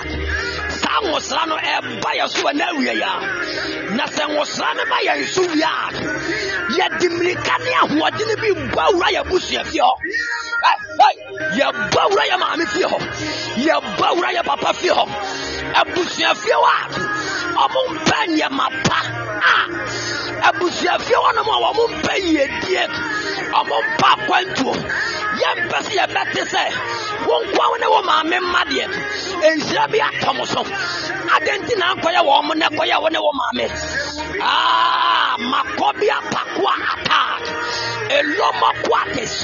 saa 0.93 1.01
nwosra 1.07 1.47
no 1.47 1.57
ɛba 1.57 2.11
yɛ 2.19 2.29
so 2.29 2.43
wɔ 2.45 2.53
na 2.55 2.65
awie 2.71 2.93
yɛ 3.03 3.97
na 3.97 4.05
sɛ 4.07 4.25
nwosra 4.29 4.75
no 4.77 4.85
ba 4.91 4.99
yɛn 5.07 5.27
so 5.27 5.43
wie 5.43 5.63
a 5.63 5.73
yɛde 6.77 7.07
mmirika 7.13 7.55
ne 7.65 7.71
ahoɔdene 7.83 8.35
bi 8.41 8.49
bɔ 8.73 8.81
awura 8.89 9.09
yɛ 9.17 9.23
busuafie 9.29 9.81
hɔ. 9.81 9.93
Ɛ, 10.69 10.73
ɛ, 11.07 11.09
yɛbɔ 11.59 11.99
awura 12.05 12.25
yɛ 12.31 12.37
maame 12.43 12.67
fie 12.67 12.85
hɔ. 12.85 12.99
Yɛbɔ 13.67 14.05
awura 14.11 14.31
yɛ 14.37 14.43
papa 14.45 14.73
fie 14.75 14.91
hɔ. 14.91 15.05
Abusuafie 15.81 16.57
hɔ 16.61 16.69
a 16.77 17.65
ɔmo 17.65 17.81
mpɛ 17.97 18.19
nneɛma 18.29 18.67
pa 18.85 18.99
abusuafie 20.49 21.17
hɔ 21.23 21.31
nom 21.37 21.49
a 21.55 21.57
wɔmo 21.65 21.85
mpɛ 21.97 22.15
yiedie. 22.27 22.85
Ɔmo 23.59 23.77
mpa 23.89 24.09
akwantuo. 24.17 24.75
Yɛmpɛ 25.41 25.79
sɛ 25.87 25.93
yɛbɛte 25.99 26.43
sɛ 26.53 26.65
wo 27.27 27.35
nkoa 27.45 27.79
ne 27.81 27.87
wo 27.93 28.01
maame 28.03 28.37
mma 28.41 28.63
deɛ 28.71 28.87
nhyira 29.57 29.85
bi 29.91 29.99
atɔ 29.99 30.47
so. 30.47 30.63
Nti 31.63 31.75
na 31.79 31.95
akɔyɛ 31.95 32.21
wɔ 32.29 32.45
mo 32.47 32.55
ne 32.55 32.67
kɔyɛ 32.67 32.97
wo 33.03 33.09
ne 33.09 33.19
wo 33.19 33.33
maame? 33.41 33.67
Ah, 34.41 35.37
makobia 35.39 36.19
pakua 36.33 36.75
attack. 36.93 37.43
Elomo 38.19 38.71
quatis. 38.87 39.35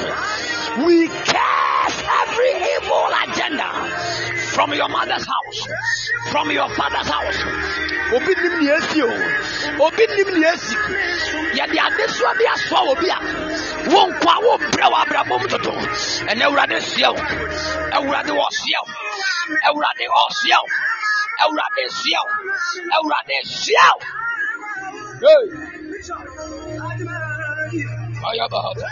We 0.84 1.09
cast 1.09 2.05
every 2.22 2.53
evil 2.74 3.09
agenda 3.22 3.68
from 4.59 4.74
your 4.74 4.88
mother's 4.88 5.24
house, 5.24 5.61
from 6.32 6.50
your 6.50 6.68
father's 6.70 7.06
house. 7.06 7.38
Obi 8.11 8.34
nim 8.42 8.54
ni 8.59 8.66
esi 8.74 9.00
o. 9.06 9.11
Obi 9.86 10.04
nim 10.16 10.28
ni 10.34 10.42
esi. 10.50 10.74
Yɛde 11.59 11.78
adesoa 11.86 12.32
bi 12.38 12.44
asoa 12.54 12.80
obi 12.90 13.09
a 13.09 13.18
wɔn 13.92 14.06
nkwa 14.11 14.34
wɔn 14.46 14.61
brɛ 14.74 14.86
wɔ 14.90 14.98
abrabɔ 15.04 15.34
mu 15.40 15.46
toto. 15.52 15.72
Ɛnɛ 16.30 16.42
awurade 16.42 16.78
seɛ 16.90 17.06
o. 17.06 17.14
Awurade 17.96 18.32
wɔ 18.34 18.46
seɛ 18.59 18.78
o. 18.82 18.84
Awurade 19.68 20.06
wɔ 20.14 20.22
seɛ 20.40 20.59
o. 20.59 20.66
Awurade 21.42 21.84
seɛ 22.00 22.18
o. 22.18 22.26
Awurade 22.96 23.36
seɛ 23.62 23.86
o. 23.94 23.98
Hey. 25.22 25.44
Ayabahata. 28.26 28.88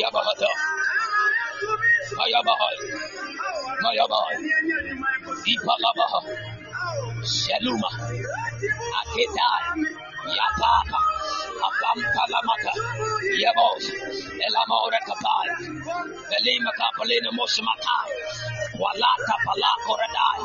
Yabahata. 0.00 0.50
Ipalabaha, 5.52 6.20
Sheluma, 7.24 7.90
Aketai, 9.00 9.64
Yataka, 10.36 11.00
Apampalamata, 11.66 12.72
Yabos, 13.40 13.84
Elamore 14.44 15.00
Kapai, 15.08 15.48
Belima 16.28 16.72
Kapalina 16.76 17.30
Mosamatai, 17.32 18.12
Walata 18.76 19.36
Palakoradai, 19.44 20.40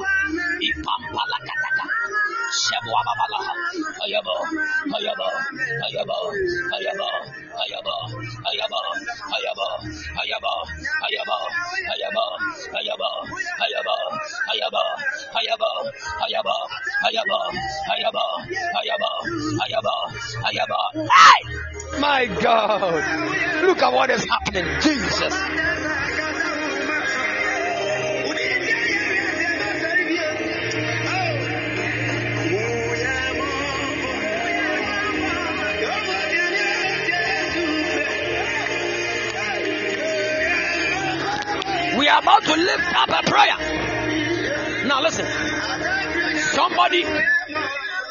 Ipampalakataka. 0.64 1.86
My 22.00 22.28
God! 22.42 23.64
Look 23.64 23.82
at 23.82 23.94
what 23.94 24.10
is 24.10 24.24
happening. 24.26 24.66
Jesus. 24.82 25.34
We 42.06 42.10
are 42.10 42.22
about 42.22 42.44
to 42.44 42.54
lift 42.54 42.96
up 42.96 43.10
a 43.10 43.24
prayer. 43.28 43.58
Now 44.86 45.02
listen. 45.02 45.26
Somebody, 46.54 47.00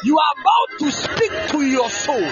you 0.03 0.19
are 0.19 0.33
about 0.35 0.79
to 0.79 0.91
speak 0.91 1.31
to 1.51 1.61
your 1.61 1.89
soul. 1.89 2.27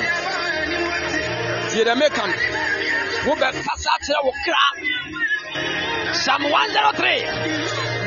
Psalm 6.12 6.44
103. 6.52 7.22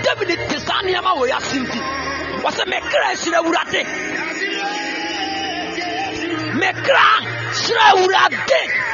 David 0.04 0.38
Tesaniama 0.50 1.18
we 1.22 1.30
are 1.32 1.40
sinti. 1.40 1.80
What's 2.42 2.58
a 2.58 2.66
mekra 2.66 3.16
shirewurade? 3.16 3.84
Mekra 6.60 7.08
shirewurade 7.54 8.85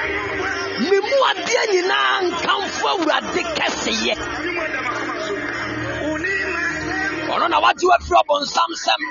mu 1.09 1.18
adeɛ 1.30 1.62
nyinaa 1.72 2.14
nkamfo 2.26 2.86
Awurade 2.92 3.42
kɛseyɛ. 3.57 4.14
ɔno 7.32 7.46
na 7.48 7.59
wagye 7.64 7.86
wafiri 7.90 8.16
ɔbɔnsam 8.22 8.70
nsɛm 8.76 9.03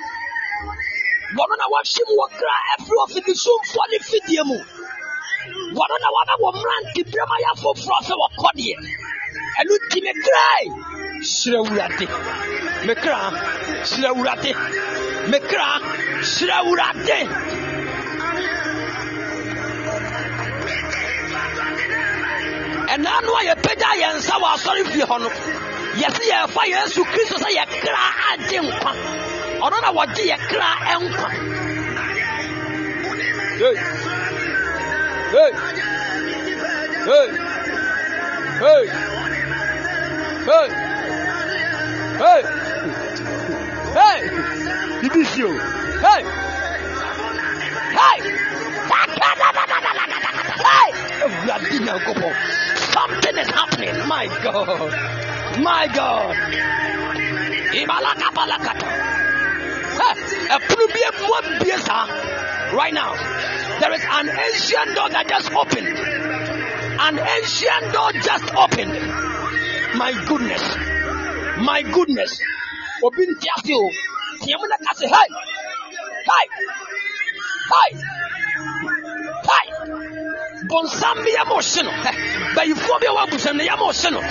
wɔno 1.38 1.56
na 1.58 1.66
wahye 1.74 2.02
mu 2.08 2.14
wɔ 2.22 2.28
kra 2.38 2.56
afiri 2.74 2.98
ɔfidisumfoɔ 3.06 3.84
ne 3.92 3.98
fidie 4.08 4.44
mu. 4.50 4.58
Wɔno 5.78 5.96
na 6.04 6.10
wama 6.16 6.36
wɔ 6.44 6.50
mmerante 6.56 7.02
brɛma 7.12 7.36
yɛ 7.44 7.50
afoforɔ 7.54 7.98
sɛ 8.08 8.14
wɔkɔ 8.22 8.50
deɛ. 8.60 8.76
Ɛno 9.60 9.74
nti 9.82 10.00
me 10.06 10.14
krae 10.26 10.66
hyerɛ 11.32 11.58
awurade. 11.62 12.08
Me 12.86 12.94
kra 13.04 13.20
hyerɛ 13.90 14.08
awurade. 14.12 14.52
Me 15.32 15.38
kra 15.50 15.68
hyerɛ 16.32 16.54
awurade 16.62 17.71
ɛnaa 22.94 23.20
no 23.26 23.32
a 23.40 23.42
yɛpagya 23.50 23.90
yɛn 24.02 24.16
nsa 24.18 24.36
wɔ 24.42 24.48
asɔre 24.56 24.84
fie 24.92 25.06
hɔ 25.10 25.18
no 25.22 25.30
yɛse 26.02 26.24
yɛfa 26.32 26.64
yesu 26.74 27.02
kristo 27.12 27.38
sɛ 27.44 27.50
yɛ 27.58 27.64
kra 27.84 28.04
agye 28.32 28.60
nkwa 28.68 28.92
ɔno 29.66 29.78
na 29.82 29.90
wɔgye 29.98 30.24
yɛ 30.32 30.38
kra 30.50 30.70
nkwa 31.00 31.30
Hey. 33.62 33.76
Hey. 35.36 35.52
Hey. 37.06 37.28
Hey. 38.64 38.84
Hey. 40.50 40.68
Hey. 42.18 42.42
Hey. 44.00 44.20
Bibi 45.02 45.24
si 45.26 45.44
o. 45.44 45.52
Hey. 46.02 46.24
Hey. 48.00 48.32
Something 52.92 53.38
is 53.38 53.48
happening. 53.48 54.08
My 54.08 54.28
God. 54.44 54.92
My 55.62 55.88
God. 55.94 56.36
Ibalaka 57.72 58.28
balakata. 58.36 58.90
Right 62.74 62.94
now. 62.94 63.14
There 63.80 63.94
is 63.94 64.02
an 64.10 64.30
ancient 64.30 64.96
door 64.96 65.10
that 65.10 65.28
just 65.28 65.52
opened. 65.52 65.88
An 65.88 67.20
ancient 67.20 67.94
door 67.94 68.12
just 68.22 68.54
opened. 68.56 68.94
My 69.98 70.14
goodness. 70.28 70.62
My 71.66 71.82
goodness. 71.82 72.42
Obi 73.04 73.26
nti 73.26 73.48
ase 73.58 73.74
o. 73.74 73.90
Tiɛ 74.42 74.56
mu 74.60 74.66
na 74.70 74.78
ka 74.86 74.94
se 74.94 75.08
hey. 75.08 75.30
Hey. 76.30 76.46
Hey. 77.72 77.92
Hey. 79.50 80.01
Bonsam 80.70 81.24
bi 81.24 81.32
yɛ 81.32 81.44
mo 81.48 81.58
hye 81.60 81.82
no. 81.84 81.92
Bayifoɔ 82.56 83.00
bi 83.02 83.08
a 83.08 83.12
wɔ 83.16 83.22
abusam 83.28 83.56
no 83.58 83.64
yɛ 83.64 83.78
mo 83.78 83.92
hye 83.92 84.10
no. 84.12 84.22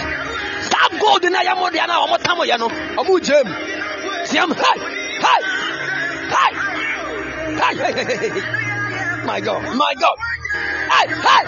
Saa 0.71 0.89
gold 0.99 1.25
na 1.31 1.41
yɛ 1.43 1.55
mo 1.57 1.69
deɛ 1.71 1.87
na 1.87 2.07
wɔn 2.07 2.23
tam 2.23 2.39
yɛ 2.39 2.59
no. 2.59 2.69
Wɔn 2.69 3.21
gye 3.25 3.43
mu. 3.45 3.55
Hey. 4.31 5.43
Hey. 6.31 6.55
Hey. 7.61 7.75
Hey. 7.77 8.17
Hey. 8.17 9.25
My 9.25 9.41
God, 9.41 9.63
my 9.77 9.95
God. 10.01 10.17
Hey, 10.91 11.09
hey. 11.09 11.45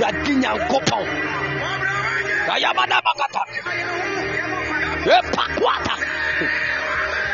Awurade 0.00 0.32
Nyankopɔn. 0.42 1.06
Ayabada 2.50 2.98
bakata. 3.04 3.42
Epa 5.06 5.44
kwata. 5.56 5.94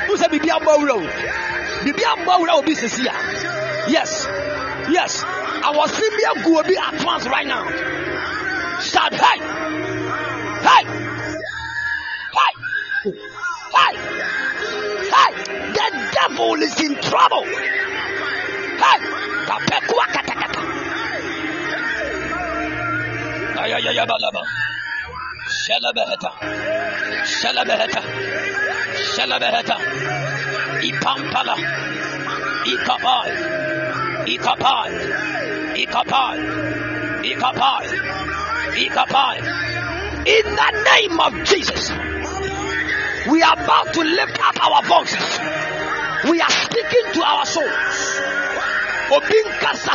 Wosɛ 0.09 0.27
biribi 0.31 0.51
abɔ 0.51 0.71
awura 0.75 0.95
o. 0.95 1.01
Biribi 1.85 2.03
abɔ 2.03 2.31
awura 2.35 2.53
obi 2.59 2.75
sisi 2.75 3.07
a. 3.07 3.15
Yes, 3.91 4.27
yes. 4.91 5.22
Awɔsi 5.66 6.07
bi 6.16 6.22
agu 6.32 6.59
obi 6.59 6.74
advance 6.76 7.26
right 7.26 7.47
now. 7.47 7.64
Shout 8.80 9.14
hey, 9.14 9.39
hey, 10.68 10.84
hey, 12.37 12.53
hey, 13.76 13.95
hey. 15.12 15.32
The 15.76 15.87
devil 16.12 16.55
is 16.62 16.80
in 16.80 16.95
trouble. 17.01 17.45
Hey, 18.82 18.99
kapekua 19.49 20.07
katakata. 20.14 20.62
Ayayayabalaba. 23.62 24.43
Shalabaheta. 25.66 26.30
Shalabaheta. 27.24 28.03
Shalabaheta. 29.14 29.76
Ipampala. 30.82 31.57
Ikapai. 32.66 33.66
Ikapai. 34.27 34.91
Ikapai. 35.79 36.39
Ikapai. 37.22 37.87
Ikapai. 38.74 39.39
In 40.27 40.45
the 40.45 40.70
name 40.91 41.20
of 41.20 41.33
Jesus, 41.45 41.91
we 43.31 43.41
are 43.45 43.53
about 43.55 43.95
to 43.95 44.01
lift 44.01 44.39
up 44.45 44.66
our 44.66 44.83
voices. 44.83 45.39
We 46.29 46.41
are 46.41 46.51
speaking 46.51 47.12
to 47.14 47.22
our 47.22 47.47
souls. 47.47 48.20
Obinkasa, 49.14 49.95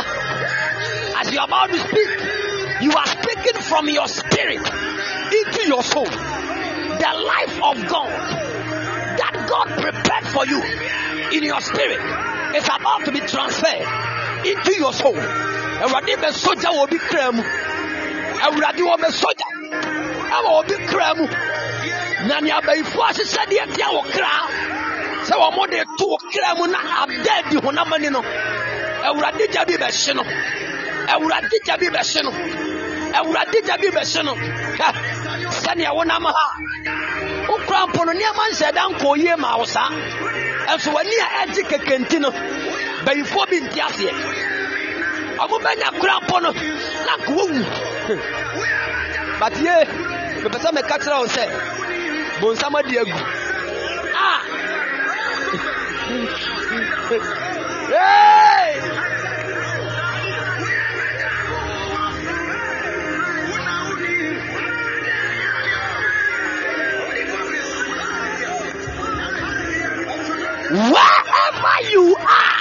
as 1.20 1.30
you 1.30 1.38
are 1.38 1.46
about 1.46 1.68
to 1.68 1.78
speak, 1.78 2.80
you 2.80 2.92
are 2.92 3.06
speaking 3.06 3.60
from 3.60 3.90
your 3.90 4.08
spirit 4.08 4.64
into 4.64 5.68
your 5.68 5.82
soul. 5.82 6.06
The 6.06 7.12
life 7.26 7.60
of 7.62 7.86
God 7.86 8.08
that 9.18 9.46
God 9.46 9.68
prepared 9.78 10.26
for 10.32 10.46
you 10.46 10.62
in 11.36 11.44
your 11.44 11.60
spirit 11.60 12.00
is 12.56 12.64
about 12.64 13.04
to 13.04 13.12
be 13.12 13.20
transferred 13.20 14.21
into 14.44 14.72
your 14.78 14.92
soul. 14.92 15.14
Awurade 15.14 16.14
bɛ 16.22 16.28
soja 16.32 16.70
wɔ 16.70 16.82
obi 16.84 16.98
kra 16.98 17.32
mu. 17.32 17.42
Awurade 17.42 18.80
wɔ 18.80 18.96
bɛ 18.98 19.08
soja 19.10 19.48
ɛwɔ 20.30 20.50
obi 20.60 20.86
kra 20.86 21.14
mu. 21.16 21.26
na 22.28 22.40
nea 22.40 22.56
abayifoɔ 22.60 23.04
ahyehyɛ 23.10 23.42
deɛ 23.50 23.74
tia 23.74 23.88
wo 23.92 24.02
kra 24.14 24.30
sɛ 25.26 25.34
wɔn 25.42 25.70
de 25.70 25.84
to 25.98 26.06
wo 26.06 26.16
kra 26.30 26.54
mu 26.56 26.66
na 26.66 26.78
ada 27.02 27.50
di 27.50 27.56
honam 27.58 27.92
ani 27.92 28.08
no 28.10 28.20
awurade 28.22 29.44
gya 29.52 29.64
bi 29.66 29.74
bɛhye 29.76 30.14
no 30.14 30.22
awurade 31.14 31.56
gya 31.64 31.76
bi 31.78 31.86
bɛhye 31.86 32.22
no 32.22 32.30
awurade 33.18 33.58
gya 33.66 33.76
bi 33.78 33.88
bɛhye 33.90 34.22
no 34.24 34.34
sɛnea 35.62 35.90
wonam 35.94 36.24
ha! 36.24 36.46
Wokura 37.48 37.86
mpo 37.88 38.04
no 38.06 38.12
nneɛma 38.12 38.44
nhyɛ 38.52 38.72
da 38.74 38.88
nkɔ 38.88 39.16
yie 39.18 39.36
ma 39.36 39.56
wo 39.58 39.64
saa 39.64 39.88
ɛnso 40.70 40.92
w'ani 40.94 41.16
a 41.18 41.46
ɛgye 41.46 41.62
kekenti 41.70 42.20
no 42.20 42.30
bayifoɔ 43.04 43.44
bi 43.50 43.56
nte 43.60 43.80
aseɛ. 43.86 44.12
Ɔmo 45.42 45.56
bɛnya 45.64 45.88
kura 45.98 46.14
mpo 46.22 46.36
no 46.42 46.50
na 47.06 47.12
nka 47.18 47.30
wowu 47.36 47.60
but 49.40 49.54
ye 49.58 49.76
mepɛ 50.42 50.58
sɛ 50.62 50.68
meka 50.76 50.96
sɛ 50.98 51.44
bonsam 52.40 52.74
adi 52.78 52.98
agu. 52.98 53.18
A! 54.14 54.32
Wherever 70.72 71.76
you 71.90 72.16
are, 72.16 72.51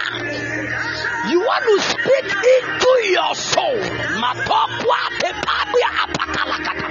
your 3.22 3.36
soul. 3.36 3.78
Matopwa 4.22 4.98
tepabia 5.20 5.90
apakalakata. 6.04 6.88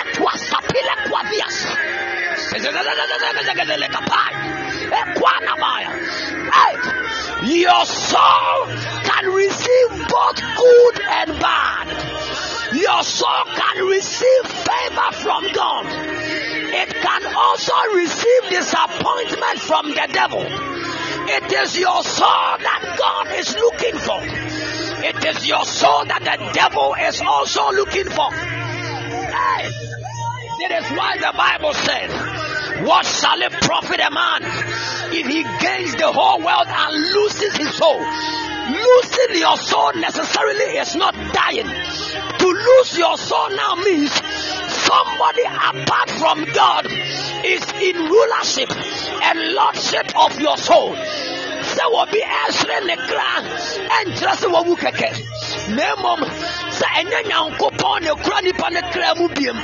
Etwa 0.00 0.32
sapile 0.38 0.94
kwa 1.08 1.22
vias. 1.24 1.66
Your 7.42 7.84
soul 7.86 8.66
can 9.04 9.24
receive 9.34 9.90
both 10.08 10.40
good 10.56 11.00
and 11.10 11.40
bad. 11.40 11.86
Your 12.74 13.02
soul 13.02 13.44
can 13.54 13.86
receive 13.86 14.44
favor 14.46 15.12
from 15.12 15.42
God. 15.52 15.86
It 16.82 16.88
can 16.88 17.34
also 17.36 17.74
receive 17.94 18.42
disappointment 18.50 19.58
from 19.60 19.88
the 19.90 20.08
devil. 20.12 20.44
It 20.44 21.52
is 21.52 21.78
your 21.78 22.02
soul 22.02 22.56
that 22.68 22.96
God 22.98 23.38
is 23.38 23.54
looking 23.54 23.98
for. 23.98 24.51
It 25.04 25.24
is 25.24 25.46
your 25.48 25.64
soul 25.64 26.04
that 26.06 26.22
the 26.22 26.52
devil 26.54 26.94
is 26.94 27.20
also 27.20 27.72
looking 27.72 28.06
for. 28.06 28.30
Hey, 28.30 29.66
it 29.66 30.70
is 30.78 30.86
why 30.94 31.18
the 31.18 31.34
Bible 31.36 31.74
says, 31.74 32.86
What 32.86 33.04
shall 33.04 33.42
it 33.42 33.50
profit 33.66 33.98
a 33.98 34.10
man 34.14 34.42
if 35.10 35.26
he 35.26 35.42
gains 35.42 35.96
the 35.96 36.06
whole 36.06 36.38
world 36.38 36.68
and 36.70 36.94
loses 37.18 37.56
his 37.56 37.74
soul? 37.74 37.98
Losing 37.98 39.42
your 39.42 39.56
soul 39.58 39.90
necessarily 39.98 40.78
is 40.78 40.94
not 40.94 41.14
dying. 41.34 41.66
To 41.66 42.46
lose 42.46 42.96
your 42.96 43.18
soul 43.18 43.50
now 43.50 43.74
means 43.82 44.12
somebody 44.86 45.42
apart 45.50 46.10
from 46.10 46.44
God 46.54 46.86
is 47.44 47.62
in 47.82 47.96
rulership 48.06 48.70
and 48.70 49.52
lordship 49.52 50.14
of 50.14 50.38
your 50.38 50.56
soul. 50.58 50.94
Sɛ 51.82 51.88
wɔbi 51.94 52.20
ɛsere 52.42 52.78
ne 52.86 52.96
kra 53.08 53.28
ɛnkyerɛ 53.98 54.34
sɛ 54.40 54.46
wɔwu 54.54 54.74
kɛkɛ 54.82 55.08
na 55.76 55.94
mmom 55.96 56.20
sɛ 56.78 56.86
ɛnyɛ 56.98 57.20
nyankopɔn 57.28 58.02
ne 58.02 58.10
kura 58.22 58.40
nipa 58.42 58.70
ne 58.70 58.80
kra 58.92 59.14
mu 59.18 59.28
biem. 59.28 59.58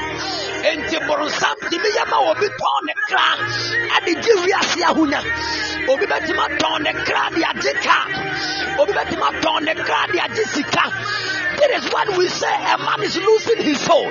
Enti 0.68 0.98
boronsam 1.06 1.56
tumi 1.70 1.88
yɛ 1.96 2.04
ma 2.10 2.18
wɔbi 2.26 2.48
tɔn 2.60 2.82
ne 2.86 2.94
kra 3.08 3.26
ɛde 3.96 4.12
gye 4.22 4.34
wiase 4.44 4.80
ahonya. 4.88 5.20
Obi 5.88 6.06
bɛtumi 6.06 6.42
atɔn 6.46 6.82
ne 6.82 6.92
kra 7.06 7.30
de 7.34 7.42
agye 7.50 7.72
ka. 7.86 7.98
Obi 8.80 8.92
bɛtumi 8.92 9.24
atɔn 9.30 9.62
ne 9.64 9.74
kra 9.74 10.06
de 10.12 10.18
agye 10.18 10.44
sika. 10.54 10.84
That 11.58 11.70
is 11.70 11.92
what 11.92 12.16
we 12.16 12.28
say 12.28 12.54
a 12.54 12.78
man 12.78 13.02
is 13.02 13.16
losing 13.16 13.62
his 13.62 13.80
soul. 13.80 14.06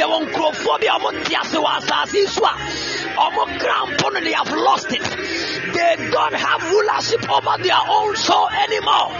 Yɛwɔ 0.00 0.16
nkurɔfoɔ 0.26 0.80
bi 0.80 0.86
a 0.86 0.98
wɔn 0.98 1.24
te 1.24 1.34
ase 1.34 1.56
wɔ 1.56 1.70
asase 1.78 2.14
yi 2.14 2.26
so 2.26 2.44
a 2.44 3.30
wɔn 3.36 3.58
kra 3.60 3.86
mpo 3.92 4.12
no 4.12 4.20
they 4.20 4.32
have 4.32 4.52
lost 4.52 4.92
it. 4.92 5.02
They 5.72 6.10
don't 6.10 6.34
have 6.34 6.62
rulership 6.70 7.28
over 7.30 7.62
their 7.62 7.82
own 7.88 8.16
soul 8.16 8.48
anymore. 8.48 9.12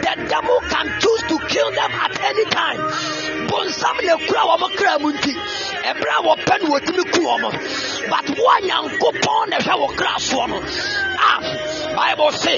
The 0.00 0.26
devil 0.28 0.58
can 0.70 0.86
choose 1.00 1.22
to 1.28 1.38
kill 1.48 1.70
them 1.70 1.90
at 1.92 2.20
any 2.20 2.44
time. 2.46 3.41
Bonsam 3.52 3.96
na 4.06 4.16
kura 4.26 4.42
wɔn 4.48 4.76
kra 4.78 4.98
mu 5.02 5.12
nti, 5.12 5.32
ɛbrɛ 5.90 6.12
a 6.18 6.22
wɔpɛ 6.26 6.54
no 6.62 6.66
wɔtumi 6.72 7.04
ku 7.12 7.20
wɔn. 7.20 7.42
But 8.08 8.28
a 8.30 8.56
nyankopɔn 8.66 9.48
na 9.50 9.58
ɛhwɛ 9.58 9.74
wɔ 9.82 9.96
kra 9.96 10.14
soɔ 10.16 10.48
no. 10.48 10.58
Ah, 11.18 11.40
Bible 11.94 12.32
say, 12.32 12.56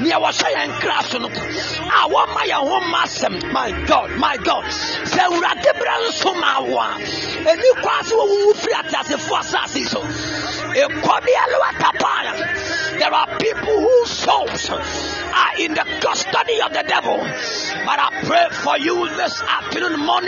nea 0.00 0.18
wɔhyɛ 0.20 0.48
yɛn 0.54 0.70
kra 0.80 1.02
so 1.10 1.18
no, 1.18 1.26
a 1.26 2.00
wɔma 2.08 2.42
yɛn 2.46 2.62
ho 2.70 2.80
ma 2.88 3.02
asɛm. 3.02 3.52
My 3.52 3.70
God, 3.86 4.10
my 4.16 4.36
God. 4.36 4.64
Sɛ 5.10 5.26
Awurade 5.26 5.72
brɛ 5.74 5.94
nso 6.06 6.34
ma 6.40 6.60
wo 6.60 6.78
a, 6.78 6.94
ɛni 7.50 7.82
kwa 7.82 7.98
sɛ 8.06 8.14
wɔwuwu 8.14 8.54
firi 8.62 8.74
ateasefoɔ 8.80 9.38
asase 9.40 9.86
so. 9.88 10.00
Ekɔbi 10.72 11.32
alwa 11.42 11.70
tapaya. 11.82 12.78
There 12.98 13.14
are 13.14 13.38
people 13.38 13.80
whose 13.80 14.10
souls 14.10 14.70
are 14.70 15.54
in 15.60 15.72
the 15.72 15.84
custody 16.02 16.60
of 16.60 16.72
the 16.72 16.82
devil. 16.82 17.16
But 17.86 17.98
I 18.00 18.22
pray 18.26 18.46
for 18.50 18.76
you 18.76 19.08
this 19.16 19.40
afternoon, 19.40 20.00
morning, 20.04 20.27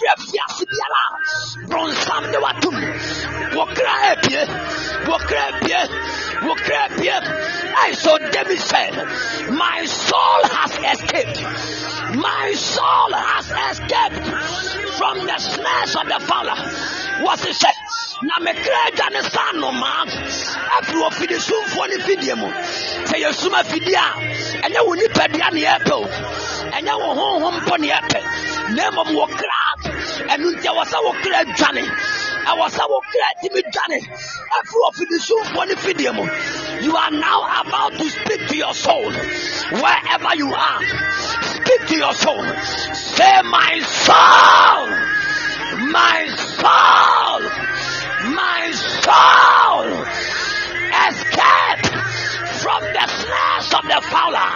mfiri 0.01 0.09
afiase 0.09 0.65
biara 0.65 1.03
bronsam 1.67 2.23
de 2.31 2.37
watom 2.37 2.75
wɔ 3.55 3.65
kra 3.75 3.93
ebie 4.11 4.41
wɔ 5.07 5.17
kra 5.27 5.43
ebie 5.49 5.81
wɔ 6.45 6.53
kra 6.65 6.79
ebie 6.85 7.15
I 7.77 7.91
so 7.93 8.17
David 8.17 8.59
said 8.59 8.93
my 9.51 9.85
soul 9.85 10.41
has 10.55 10.73
escaped 10.91 12.00
my 12.15 12.51
soul 12.53 13.11
has 13.13 13.47
escaped 13.71 14.27
from 14.97 15.17
the 15.25 15.37
snares 15.39 15.95
of 15.95 16.05
the 16.07 16.19
fowler. 16.27 16.57
Wɔsi 17.23 17.51
sɛ 17.53 17.71
na 18.23 18.35
mekra 18.43 18.79
agya 18.87 19.07
ne 19.11 19.21
sa 19.21 19.43
nnomaa 19.53 20.05
afiri 20.75 20.99
wɔ 21.01 21.09
fidisumfoɔ 21.17 21.89
ne 21.89 21.97
fidie 22.03 22.35
mu 22.35 22.47
sɛ 23.07 23.15
yɛsuma 23.23 23.63
fidie 23.63 23.95
a 23.95 24.11
ɛnyɛ 24.65 24.85
wo 24.85 24.95
nipadua 24.95 25.51
ne 25.53 25.61
yɛpɛ 25.61 25.91
o. 25.91 26.03
Ɛnyɛ 26.75 26.93
wo 26.99 27.09
honhom 27.15 27.61
mpo 27.61 27.79
ne 27.79 27.87
yɛpɛ 27.89 28.75
na 28.75 28.91
mmom 28.91 29.15
wɔ 29.15 29.27
kra 29.37 29.61
ɛno 30.35 30.51
nti 30.51 30.67
ɛwɔ 30.67 30.83
sɛ 30.85 30.97
wo 31.03 31.11
kra 31.23 31.43
dwane. 31.45 31.85
Ɛwɔ 32.45 32.65
sɛ 32.75 32.89
wo 32.89 32.99
kra 33.11 33.27
tumi 33.41 33.61
dwane. 33.71 33.99
Afiri 34.57 34.79
wɔ 34.83 34.89
fidisumfoɔ 34.97 35.67
ne 35.67 35.75
fidie 35.75 36.11
mu 36.13 36.25
you 36.81 36.95
are 36.97 37.11
now 37.11 37.61
about 37.61 37.93
to 37.93 38.09
speak 38.09 38.47
to 38.47 38.57
your 38.57 38.73
soul. 38.73 39.11
Wherever 39.71 40.35
you 40.35 40.51
are 40.53 40.79
say, 43.41 43.49
My 43.49 43.79
soul, 43.81 44.87
my 45.91 46.27
soul, 46.37 47.41
my 48.33 48.71
soul, 49.01 49.87
escape 51.07 51.85
from 52.61 52.81
the 52.93 53.07
snares 53.07 53.73
of 53.73 53.83
the 53.87 54.01
fowler. 54.09 54.49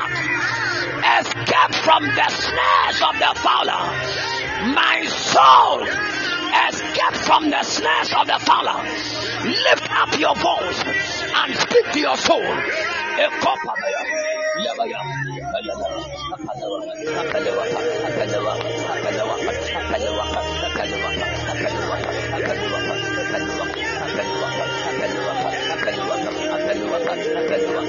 Escape 1.20 1.76
from 1.84 2.04
the 2.04 2.30
snares 2.30 3.02
of 3.02 3.20
the 3.20 3.34
fowler. 3.40 3.82
My 4.74 5.06
soul, 5.06 5.82
escape 6.68 7.16
from 7.26 7.50
the 7.50 7.64
snares 7.64 8.14
of 8.20 8.28
the 8.28 8.40
fowler. 8.40 8.84
Lift 9.46 9.92
up 9.92 10.20
your 10.20 10.36
voice 10.36 10.84
and 11.36 11.56
speak 11.56 11.92
to 11.94 12.00
your 12.00 12.18
soul. 12.18 12.42
Yabaya, 13.16 14.02
yabaya, 14.66 15.00
yabaya, 15.38 15.74
yabaya, 15.74 16.06
yabaya, 16.32 17.06
yabaya, 17.06 17.46
yabaya. 17.46 18.05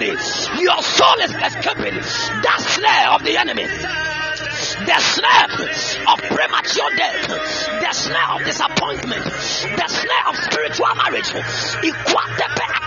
somebody. 0.00 0.62
Your 0.62 0.82
soul 0.82 1.20
is 1.22 1.30
escaping 1.30 1.94
that 1.94 2.58
snare 2.60 3.10
of 3.10 3.24
the 3.24 3.36
enemy 3.36 3.66
the 4.80 4.98
snare 4.98 5.50
of 6.08 6.18
premature 6.20 6.90
death, 6.96 7.28
the 7.28 7.92
snare 7.92 8.30
of 8.30 8.44
disappointment, 8.44 9.24
the 9.24 9.88
snare 9.88 10.28
of 10.28 10.36
spiritual 10.36 10.94
marriage. 10.96 12.79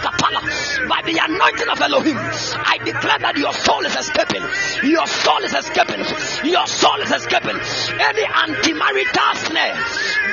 By 0.88 1.01
the 1.05 1.15
anointing 1.15 1.69
of 1.69 1.79
Elohim, 1.81 2.17
I 2.17 2.77
declare 2.84 3.19
that 3.19 3.38
your 3.38 3.53
soul 3.53 3.86
is 3.86 3.95
escaping. 3.95 4.43
Your 4.89 5.07
soul 5.07 5.39
is 5.43 5.53
escaping. 5.53 6.03
Your 6.43 6.67
soul 6.67 6.99
is 7.01 7.11
escaping. 7.11 7.55
Any 7.99 8.25
anti-marital 8.27 9.34
snare 9.47 9.75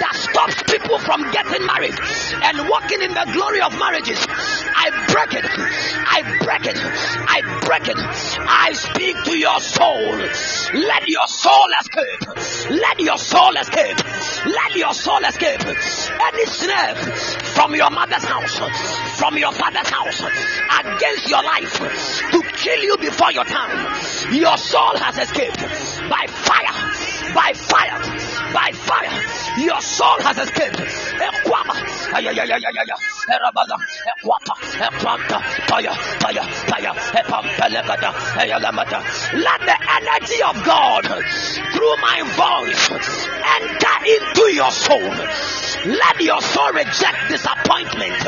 that 0.01 0.14
stops 0.16 0.62
people 0.66 0.98
from 0.98 1.22
getting 1.30 1.64
married 1.66 1.94
and 1.94 2.68
walking 2.68 3.03
in 3.03 3.12
the 3.14 3.26
glory 3.32 3.61
of 3.62 3.78
marriages, 3.78 4.18
I 4.26 4.90
break 5.12 5.38
it. 5.38 5.46
I 5.46 6.22
break 6.42 6.66
it. 6.66 6.78
I 6.78 7.38
break 7.66 7.86
it. 7.88 7.98
I 7.98 8.72
speak 8.72 9.16
to 9.24 9.38
your 9.38 9.61
soul. 9.61 10.18
Let 10.74 11.09
your 11.09 11.26
soul 11.28 11.68
escape. 11.78 12.22
Let 12.70 12.98
your 13.01 13.18
soul 13.18 13.55
escape. 13.57 13.98
Let 14.46 14.74
your 14.74 14.94
soul 14.94 15.22
escape. 15.24 15.62
Any 15.62 16.46
snare 16.46 16.94
from 17.55 17.74
your 17.74 17.90
mother's 17.90 18.24
house, 18.24 18.59
from 19.18 19.36
your 19.38 19.53
father's 19.53 19.90
house, 19.90 20.20
against 20.84 21.28
your 21.28 21.43
life 21.43 21.72
to 22.30 22.43
kill 22.57 22.82
you 22.82 22.97
before 22.99 23.32
your 23.32 23.45
time, 23.45 24.32
your 24.32 24.57
soul 24.57 24.97
has 24.97 25.18
escaped 25.18 25.61
by 26.09 26.26
fire, 26.28 26.99
by 27.35 27.53
fire, 27.55 27.99
by 28.53 28.72
fire. 28.72 29.64
Your 29.64 29.81
soul 29.81 30.18
has 30.20 30.39
escaped. 30.39 30.76
Fire, 35.68 35.95
fire, 36.20 36.43
fire. 36.66 36.95
Let 39.35 39.61
the 39.61 39.76
energy 39.97 40.43
of 40.43 40.64
God 40.64 41.05
through 41.07 41.97
my 42.03 42.22
voice 42.35 42.91
enter 43.59 43.97
into 44.07 44.55
your 44.55 44.70
soul. 44.70 45.11
Let 45.87 46.20
your 46.20 46.41
soul 46.41 46.72
reject 46.72 47.28
disappointment. 47.28 48.24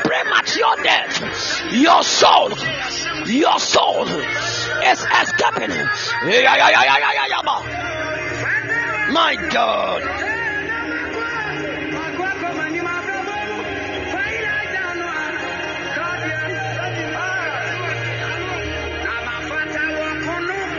premature 0.06 0.76
death. 0.82 1.72
Your 1.72 2.02
soul, 2.02 2.50
your 3.28 3.58
soul 3.58 4.06
is 4.06 5.00
escaping. 5.02 5.74
My 9.12 9.36
God. 9.50 10.02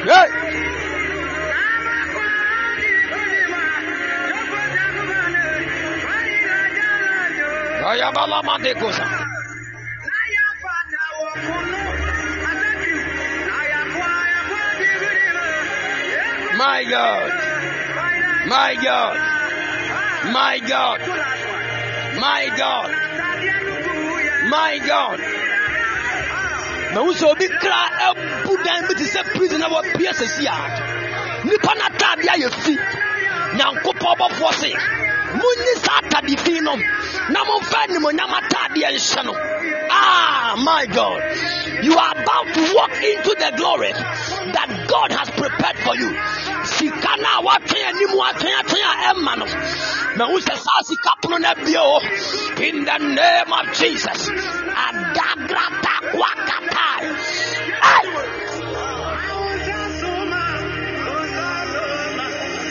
Hey. 0.08 0.48
Ayabala 7.88 8.44
Madekosa. 8.44 9.06
My 16.58 16.84
God. 16.90 17.30
My 18.48 18.76
God. 18.84 19.16
My 20.34 20.60
God. 20.68 21.00
My 22.20 22.50
God. 22.58 22.90
My 24.50 24.80
God. 24.88 25.20
na 26.94 27.04
wosɛ 27.04 27.26
obi 27.30 27.48
kra 27.62 27.82
abu 28.10 28.54
dan 28.66 28.88
bi 28.88 28.94
te 29.00 29.06
sɛ 29.14 29.22
prison 29.36 29.62
a 29.62 29.68
wɔpie 29.70 30.12
sɛsi 30.20 30.46
a 30.54 30.56
nnipa 31.46 31.72
no 31.78 31.84
atade 31.88 32.28
ayɛ 32.34 32.50
fi 32.64 32.74
nyankopɔn 33.58 34.14
bɔfoɔ 34.20 34.52
se 34.62 34.72
munyi 35.40 35.74
saa 35.84 36.00
atade 36.02 36.34
fi 36.44 36.60
no 36.62 36.76
na 37.34 37.40
momfa 37.50 37.78
animonyam 37.86 38.32
atadeɛ 38.40 38.90
nhyɛ 38.96 39.22
no 39.26 39.34
ah 39.92 40.56
my 40.58 40.86
god 40.98 41.22
you 41.84 41.94
are 41.98 42.14
about 42.22 42.48
to 42.56 42.62
walk 42.78 42.94
into 43.12 43.32
the 43.44 43.52
glory 43.58 43.92
that 44.56 44.70
god 44.88 45.12
has 45.12 45.30
prepared 45.32 45.78
for 45.86 45.96
you 45.96 46.10
woatwe 47.48 47.80
anim 47.90 48.14
a 48.20 48.94
ɛma 49.10 49.34
no. 49.40 49.46
Sɛ 50.46 50.56
saa 50.66 50.82
sika 50.84 51.12
pono 51.22 51.38
no 51.38 52.00
in 52.62 52.86
the 52.86 52.98
name 52.98 53.54
of 53.54 53.66
jesus. 53.74 54.30
Adagrata 54.86 55.96
kwakatai 56.12 57.04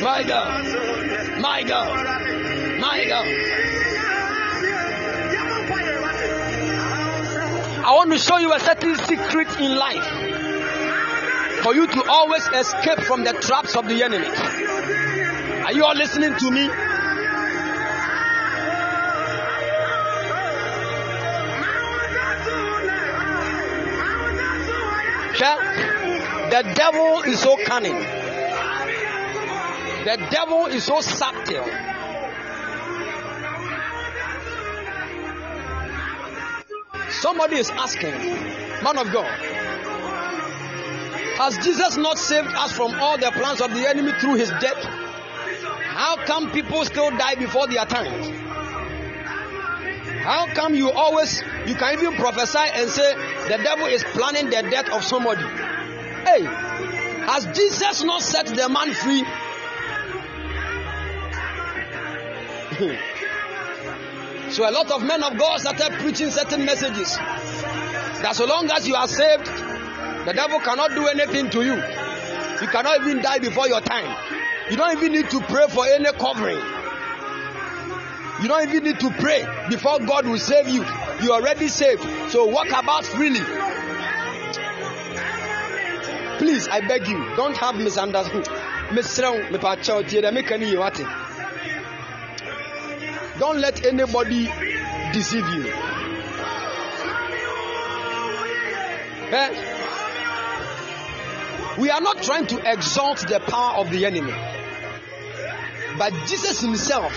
my 0.03 0.23
god. 0.23 1.41
My 1.41 1.63
god. 1.63 2.07
My 2.81 3.05
god. 3.09 3.27
I 7.87 7.93
want 7.95 8.13
to 8.13 8.19
show 8.19 8.39
you 8.39 8.53
a 8.53 8.61
certain 8.61 8.97
secret 8.97 9.61
in 9.61 9.77
life 9.77 10.05
for 11.63 11.75
you 11.75 11.87
to 11.87 12.05
always 12.09 12.47
escape 12.47 13.01
from 13.01 13.25
the 13.25 13.33
traps 13.33 13.75
of 13.75 13.89
the 13.89 14.03
enemy. 14.03 14.27
Are 15.67 15.73
you 15.73 15.85
all 15.85 15.97
listening 15.97 16.33
to 16.33 16.51
me? 16.53 16.61
Yeah? 25.41 26.51
The 26.51 26.73
devil 26.73 27.23
is 27.23 27.41
so 27.41 27.57
cunning. 27.65 27.99
The 30.05 30.29
devil 30.31 30.67
is 30.67 30.85
so 30.85 31.01
subtle. 31.01 31.67
Somebody 37.11 37.57
is 37.57 37.71
asking, 37.71 38.15
man 38.85 38.99
of 38.99 39.13
God, 39.13 39.27
has 41.39 41.59
Jesus 41.59 41.97
not 41.97 42.21
saved 42.21 42.55
us 42.55 42.71
from 42.71 42.95
all 43.01 43.19
the 43.19 43.33
plans 43.33 43.61
of 43.61 43.75
the 43.75 43.89
enemy 43.89 44.13
through 44.21 44.37
his 44.37 44.51
death? 44.61 45.06
How 45.97 46.17
come 46.27 46.51
people 46.51 46.85
still 46.85 47.11
die 47.11 47.37
before 47.37 47.69
their 47.69 47.87
time? 47.87 48.23
How 50.25 50.47
come 50.53 50.75
you 50.75 50.91
always, 50.91 51.43
you 51.67 51.75
can 51.75 51.95
even 51.95 52.17
prophesy 52.17 52.59
and 52.75 52.91
say 52.91 53.15
the 53.49 53.57
devil 53.63 53.87
is 53.87 54.05
planning 54.05 54.51
the 54.51 54.61
death 54.71 54.91
of 54.91 55.03
somebody? 55.03 55.41
Hey, 55.41 56.43
has 57.25 57.47
Jesus 57.47 58.03
not 58.05 58.21
set 58.21 58.45
the 58.45 58.69
man 58.69 58.93
free? 58.93 59.25
So 64.49 64.69
a 64.69 64.71
lot 64.71 64.91
of 64.93 65.03
men 65.03 65.25
of 65.25 65.37
God 65.37 65.61
started 65.61 65.99
preaching 65.99 66.31
certain 66.31 66.65
messages. 66.65 67.17
That 67.17 68.37
so 68.37 68.47
long 68.47 68.71
as 68.71 68.87
you 68.87 68.95
are 68.95 69.09
saved, 69.09 69.45
the 69.47 70.33
devil 70.33 70.61
cannot 70.61 70.91
do 70.91 71.09
anything 71.09 71.51
to 71.51 71.63
you. 71.63 71.75
You 71.75 72.69
cannot 72.69 73.01
even 73.01 73.23
die 73.23 73.41
before 73.41 73.67
your 73.67 73.81
time. 73.81 74.36
You 74.71 74.77
don't 74.77 74.97
even 74.97 75.13
need 75.13 75.31
to 75.31 75.41
pray 75.41 75.67
for 75.69 75.87
any 75.87 76.11
covering. 76.13 76.59
You 78.43 78.49
don't 78.49 78.69
even 78.69 78.85
need 78.85 78.99
to 79.01 79.11
pray 79.11 79.47
before 79.71 80.01
God 80.01 80.27
will 80.27 80.39
save 80.39 80.69
you. 80.69 80.85
You 81.23 81.33
are 81.33 81.41
already 81.41 81.69
saved. 81.69 82.03
So 82.31 82.47
walk 82.47 82.69
about 82.69 83.05
freely. 83.07 83.41
Please, 86.39 86.69
I 86.69 86.81
beg 86.87 87.07
you, 87.07 87.17
don't 87.37 87.57
have 87.57 87.77
misunderstanding. 87.77 88.53
Don't 93.39 93.59
let 93.61 93.87
anybody 93.87 94.51
deceive 95.13 95.49
you. 95.49 95.73
Eh? 99.29 99.73
We 101.79 101.91
are 101.91 102.01
not 102.01 102.23
trying 102.23 102.47
to 102.47 102.73
exalt 102.73 103.19
the 103.29 103.41
power 103.41 103.77
of 103.79 103.91
the 103.91 104.07
enemy. 104.07 104.33
But 105.99 106.13
Jesus 106.27 106.61
himself 106.61 107.13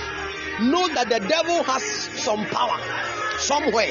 knows 0.61 0.93
that 0.93 1.09
the 1.09 1.19
devil 1.19 1.63
has 1.63 1.84
some 1.84 2.45
power 2.45 2.80
somewhere. 3.39 3.89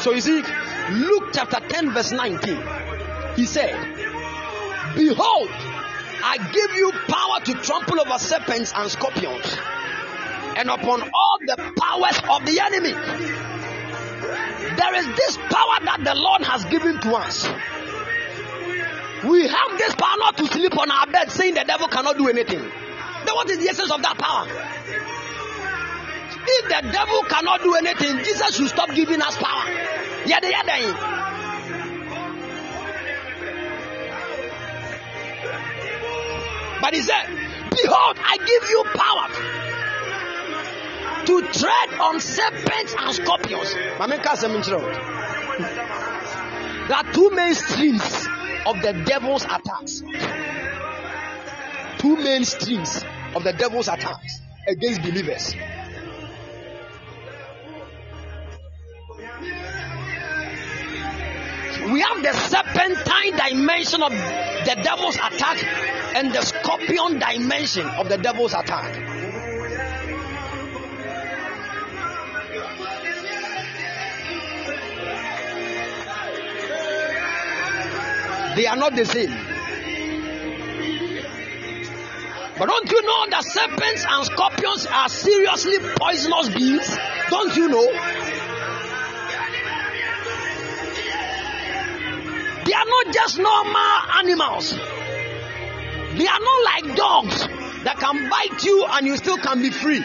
So 0.00 0.12
you 0.12 0.20
see, 0.20 0.42
Luke 0.90 1.30
chapter 1.32 1.60
10, 1.60 1.92
verse 1.92 2.12
19, 2.12 2.62
he 3.36 3.46
said, 3.46 3.72
Behold, 4.96 5.48
I 6.24 6.36
give 6.52 6.76
you 6.76 6.92
power 7.08 7.40
to 7.44 7.54
trample 7.54 8.00
over 8.00 8.18
serpents 8.18 8.72
and 8.74 8.90
scorpions 8.90 9.58
and 10.56 10.68
upon 10.68 11.02
all 11.02 11.38
the 11.40 11.56
powers 11.56 12.18
of 12.30 12.46
the 12.46 12.60
enemy. 12.60 12.92
There 14.76 14.94
is 14.94 15.06
this 15.16 15.36
power 15.36 15.78
that 15.84 16.00
the 16.04 16.14
Lord 16.14 16.42
has 16.42 16.64
given 16.66 17.00
to 17.00 17.14
us. 17.14 17.46
We 19.24 19.46
have 19.46 19.78
this 19.78 19.94
power 19.94 20.16
not 20.18 20.36
to 20.38 20.46
sleep 20.46 20.76
on 20.76 20.90
our 20.90 21.06
bed 21.06 21.30
saying 21.30 21.54
the 21.54 21.64
devil 21.64 21.86
cannot 21.86 22.18
do 22.18 22.28
anything. 22.28 22.58
Then 22.58 23.34
what 23.34 23.48
is 23.50 23.58
the 23.58 23.68
essence 23.68 23.92
of 23.92 24.02
that 24.02 24.18
power? 24.18 24.48
If 26.44 26.64
the 26.64 26.82
devil 26.90 27.22
cannot 27.22 27.62
do 27.62 27.74
anything, 27.74 28.24
Jesus 28.24 28.56
should 28.56 28.68
stop 28.68 28.92
giving 28.94 29.22
us 29.22 29.36
power. 29.36 29.70
Yeah, 30.26 30.38
are 30.38 30.64
dying. 30.66 30.96
But 36.80 36.94
he 36.94 37.02
said, 37.02 37.26
Behold, 37.70 38.18
I 38.18 38.38
give 38.38 38.70
you 38.70 38.84
power 38.94 39.28
to 41.26 41.42
tread 41.52 42.00
on 42.00 42.18
serpents 42.20 42.94
and 42.98 43.14
scorpions. 43.14 43.72
There 46.88 46.96
are 46.96 47.12
two 47.12 47.30
main 47.30 47.54
streams 47.54 48.26
of 48.66 48.80
the 48.82 48.92
devil's 49.06 49.44
attacks. 49.44 50.02
Two 51.98 52.16
main 52.16 52.44
streams 52.44 53.04
of 53.34 53.44
the 53.44 53.52
devil's 53.52 53.88
attacks 53.88 54.40
against 54.66 55.02
believers. 55.02 55.54
We 61.92 62.00
have 62.00 62.22
the 62.22 62.32
serpentine 62.32 63.36
dimension 63.36 64.02
of 64.02 64.12
the 64.12 64.80
devil's 64.82 65.16
attack 65.16 65.64
and 66.14 66.32
the 66.32 66.42
scorpion 66.42 67.18
dimension 67.18 67.86
of 67.86 68.08
the 68.08 68.18
devil's 68.18 68.54
attack. 68.54 69.21
They 78.56 78.66
are 78.66 78.76
not 78.76 78.94
the 78.94 79.04
same. 79.06 79.30
But 82.58 82.68
don't 82.68 82.90
you 82.90 83.02
know 83.02 83.26
that 83.30 83.44
serpents 83.44 84.04
and 84.08 84.24
scorpions 84.26 84.86
are 84.86 85.08
seriously 85.08 85.78
poisonous 85.96 86.50
beings? 86.50 86.98
Don't 87.30 87.56
you 87.56 87.68
know? 87.68 87.92
They 92.64 92.72
are 92.74 92.84
not 92.84 93.14
just 93.14 93.38
normal 93.38 93.92
animals. 94.18 94.70
They 94.70 96.26
are 96.28 96.40
not 96.40 96.64
like 96.64 96.94
dogs 96.94 97.48
that 97.84 97.96
can 97.98 98.28
bite 98.28 98.62
you 98.64 98.84
and 98.90 99.06
you 99.06 99.16
still 99.16 99.38
can 99.38 99.62
be 99.62 99.70
free. 99.70 100.00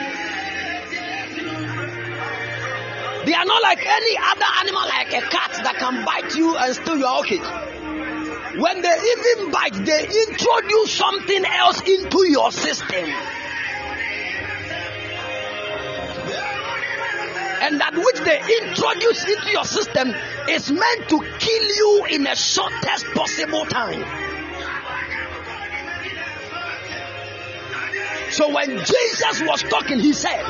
They 3.26 3.34
are 3.34 3.45
not 3.45 3.62
like 3.62 3.86
any 3.86 4.18
other 4.18 4.45
animal, 4.62 4.82
like 4.88 5.14
a 5.14 5.22
cat 5.28 5.52
that 5.64 5.76
can 5.80 6.06
bite 6.06 6.34
you 6.36 6.56
and 6.56 6.74
still 6.74 6.98
you 6.98 7.06
are 7.06 7.20
okay. 7.20 7.76
When 8.56 8.82
they 8.82 8.89
even 8.89 9.52
bite, 9.52 9.74
they 9.74 10.04
introduce 10.06 10.91
something 10.93 11.45
else 11.45 11.82
into 11.82 12.30
your 12.30 12.52
system. 12.52 13.10
And 17.60 17.82
that 17.82 17.94
which 17.94 18.24
they 18.24 18.40
introduce 18.61 19.26
into 19.26 19.52
your 19.52 19.65
system 19.65 20.14
is 20.49 20.72
meant 20.72 21.10
to 21.10 21.19
kill 21.40 21.76
you 21.76 22.07
in 22.11 22.24
the 22.24 22.36
shortest 22.36 23.06
possible 23.14 23.65
time. 23.65 24.02
So 28.32 28.53
when 28.53 28.69
Jesus 28.69 29.41
was 29.41 29.64
talking, 29.64 29.99
he 29.99 30.14
said, 30.14 30.41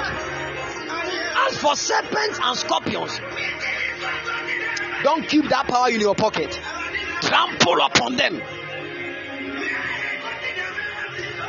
As 1.47 1.57
for 1.57 1.75
serpents 1.75 2.39
and 2.41 2.57
scorpions, 2.57 3.19
don't 5.03 5.27
keep 5.27 5.49
that 5.49 5.67
power 5.67 5.89
in 5.89 5.99
your 5.99 6.15
pocket 6.15 6.59
trample 7.21 7.81
upon 7.81 8.15
them. 8.15 8.41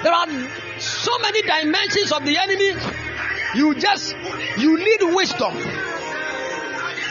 There 0.03 0.13
are 0.13 0.27
so 0.79 1.19
many 1.19 1.43
dimensions 1.43 2.13
of 2.13 2.25
the 2.25 2.39
enemy. 2.39 2.73
You 3.55 3.75
just 3.75 4.15
you 4.57 4.79
need 4.79 5.15
wisdom. 5.15 5.57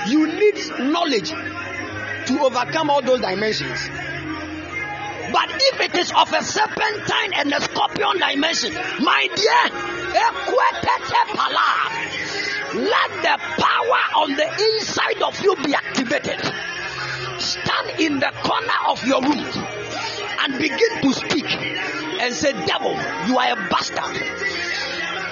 You 0.07 0.27
need 0.27 0.55
knowledge 0.79 1.29
to 1.29 2.39
overcome 2.41 2.89
all 2.89 3.01
those 3.01 3.21
dimensions. 3.21 3.89
But 5.31 5.49
if 5.51 5.81
it 5.81 5.95
is 5.95 6.11
of 6.13 6.31
a 6.31 6.41
serpentine 6.41 7.33
and 7.35 7.53
a 7.53 7.59
scorpion 7.59 8.17
dimension, 8.19 8.73
my 9.03 9.27
dear, 9.35 9.69
let 12.73 13.09
the 13.21 13.37
power 13.61 14.23
on 14.23 14.35
the 14.35 14.47
inside 14.75 15.21
of 15.21 15.41
you 15.43 15.55
be 15.57 15.73
activated 15.73 16.76
stand 17.39 17.99
in 17.99 18.19
the 18.19 18.31
corner 18.43 18.77
of 18.89 19.05
your 19.05 19.21
room 19.21 19.45
and 20.39 20.57
begin 20.59 21.01
to 21.01 21.13
speak 21.13 21.45
and 22.21 22.33
say, 22.33 22.53
Devil, 22.65 22.93
you 23.27 23.37
are 23.37 23.51
a 23.51 23.69
bastard. 23.69 24.15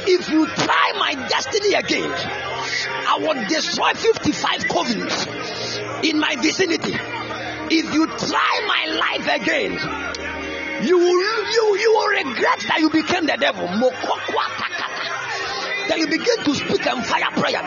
If 0.07 0.29
you 0.29 0.45
try 0.47 0.91
my 0.97 1.15
destiny 1.27 1.73
again, 1.73 2.11
I 2.11 3.17
will 3.19 3.47
destroy 3.47 3.93
55 3.93 4.61
covens 4.65 6.03
in 6.03 6.19
my 6.19 6.35
vicinity. 6.35 6.93
If 6.93 7.93
you 7.93 8.05
try 8.05 8.61
my 8.67 8.85
life 8.93 9.41
again, 9.41 9.71
you 10.85 10.97
will 10.97 11.51
you, 11.51 11.77
you 11.79 11.91
will 11.93 12.07
regret 12.07 12.59
that 12.67 12.79
you 12.79 12.89
became 12.89 13.25
the 13.25 13.37
devil. 13.37 13.67
Then 15.87 15.99
you 15.99 16.07
begin 16.07 16.43
to 16.43 16.53
speak 16.55 16.87
and 16.87 17.05
fire 17.05 17.31
prayer. 17.31 17.61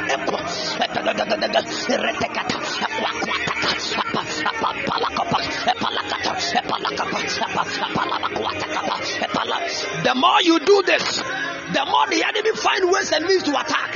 The 10.05 10.15
more 10.15 10.43
you 10.43 10.59
do 10.61 10.83
this, 10.87 11.19
the 11.19 11.85
more 11.87 12.07
the 12.09 12.25
enemy 12.27 12.53
find 12.57 12.91
ways 12.91 13.13
and 13.13 13.25
means 13.27 13.43
to 13.45 13.51
attack. 13.51 13.95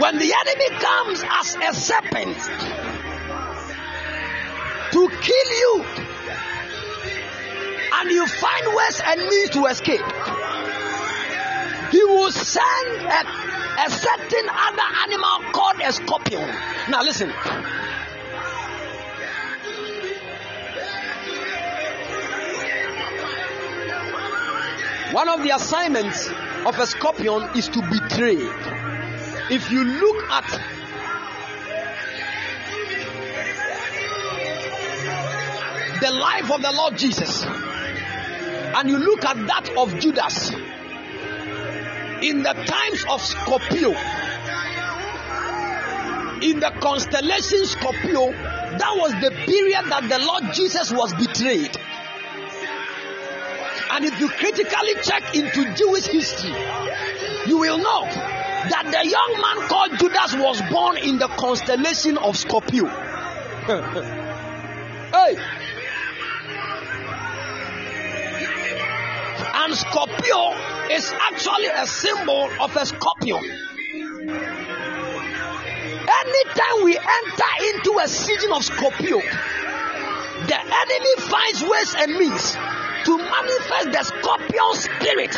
When 0.00 0.18
the 0.18 0.34
enemy 0.34 0.68
comes 0.80 1.22
as 1.22 1.56
a 1.56 1.74
serpent 1.74 2.36
to 4.92 5.08
kill 5.22 5.50
you, 5.60 6.03
and 7.92 8.10
you 8.10 8.26
find 8.26 8.66
ways 8.74 9.00
and 9.04 9.20
means 9.20 9.50
to 9.50 9.66
escape, 9.66 10.00
he 11.90 12.02
will 12.04 12.32
send 12.32 13.02
a, 13.02 13.24
a 13.86 13.90
certain 13.90 14.48
other 14.50 14.88
animal 15.02 15.52
called 15.52 15.80
a 15.84 15.92
scorpion. 15.92 16.48
Now, 16.88 17.02
listen. 17.02 17.30
One 25.12 25.28
of 25.28 25.42
the 25.44 25.54
assignments 25.54 26.28
of 26.66 26.78
a 26.78 26.86
scorpion 26.86 27.48
is 27.56 27.68
to 27.68 27.80
betray. 27.82 28.38
If 29.50 29.70
you 29.70 29.84
look 29.84 30.24
at 30.30 30.60
the 36.00 36.10
life 36.10 36.50
of 36.50 36.62
the 36.62 36.72
Lord 36.72 36.98
Jesus 36.98 37.44
and 38.76 38.90
you 38.90 38.98
look 38.98 39.24
at 39.24 39.36
that 39.46 39.70
of 39.76 39.98
Judas 40.00 40.50
in 42.22 42.42
the 42.42 42.52
times 42.52 43.04
of 43.10 43.20
Scorpio, 43.20 43.90
in 46.42 46.60
the 46.60 46.72
constellation 46.80 47.64
Scorpio, 47.66 48.32
that 48.32 48.92
was 48.96 49.12
the 49.22 49.30
period 49.30 49.84
that 49.90 50.08
the 50.08 50.18
Lord 50.18 50.52
Jesus 50.54 50.90
was 50.90 51.12
betrayed. 51.14 51.76
And 53.90 54.04
if 54.04 54.18
you 54.18 54.28
critically 54.28 54.94
check 55.02 55.36
into 55.36 55.74
Jewish 55.74 56.06
history, 56.06 56.50
you 57.46 57.58
will 57.58 57.78
know 57.78 58.04
that 58.06 58.86
the 58.86 59.08
young 59.08 59.40
man 59.40 59.68
called 59.68 59.98
Judas 59.98 60.34
was 60.34 60.60
born 60.72 60.96
in 60.96 61.18
the 61.18 61.28
constellation 61.28 62.18
of 62.18 62.36
Scorpio. 62.36 62.86
hey! 65.12 65.36
And 69.56 69.74
Scorpio 69.74 70.52
is 70.90 71.12
actually 71.12 71.66
a 71.66 71.86
symbol 71.86 72.50
of 72.60 72.76
a 72.76 72.84
scorpion. 72.84 73.38
Anytime 76.06 76.84
we 76.84 76.98
enter 76.98 77.52
into 77.72 77.98
a 78.02 78.08
season 78.08 78.52
of 78.52 78.64
Scorpio, 78.64 79.20
the 79.20 80.58
enemy 80.58 81.14
finds 81.18 81.62
ways 81.62 81.94
and 81.98 82.12
means 82.18 82.56
to 83.04 83.16
manifest 83.16 83.92
the 83.92 84.02
scorpion 84.02 84.74
spirit 84.74 85.32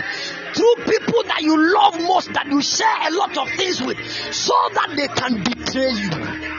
through 0.54 0.74
people 0.84 1.22
that 1.24 1.42
you 1.42 1.74
love 1.74 2.00
most, 2.00 2.32
that 2.32 2.46
you 2.46 2.62
share 2.62 3.08
a 3.08 3.10
lot 3.14 3.36
of 3.36 3.48
things 3.50 3.82
with, 3.82 3.98
so 4.32 4.54
that 4.74 4.94
they 4.96 5.08
can 5.08 5.44
betray 5.44 5.90
you. 5.90 6.55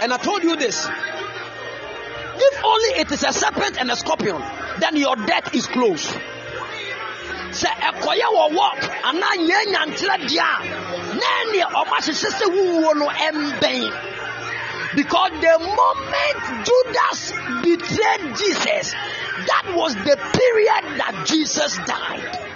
And 0.00 0.12
I 0.12 0.18
told 0.18 0.44
you 0.44 0.56
this. 0.56 0.86
If 2.40 2.64
only 2.64 3.00
it 3.00 3.10
is 3.10 3.24
a 3.24 3.32
serpent 3.32 3.80
and 3.80 3.90
a 3.90 3.96
scorpion, 3.96 4.40
then 4.78 4.96
your 4.96 5.16
death 5.16 5.54
is 5.54 5.66
close. 5.66 6.06
Sɛ 7.50 7.66
ɛkɔyɛ 7.66 8.28
wɔ 8.36 8.54
walk 8.54 8.78
anaa 9.02 9.34
nyɛ 9.38 9.58
nyankyerɛ 9.72 10.16
deɛ 10.28 10.38
a 10.38 10.58
na 11.16 11.26
ɛneɛ 11.42 11.66
ahyehyɛ 11.72 12.30
sɛ 12.38 12.46
no 12.94 13.08
ɛmbɛn. 13.08 13.90
Because 14.94 15.30
the 15.32 15.58
moment 15.58 16.38
Judas 16.66 17.32
betrayed 17.62 18.36
Jesus, 18.36 18.92
that 18.92 19.64
was 19.74 19.94
the 19.94 20.16
period 20.32 20.98
that 20.98 21.26
Jesus 21.26 21.76
died. 21.86 22.47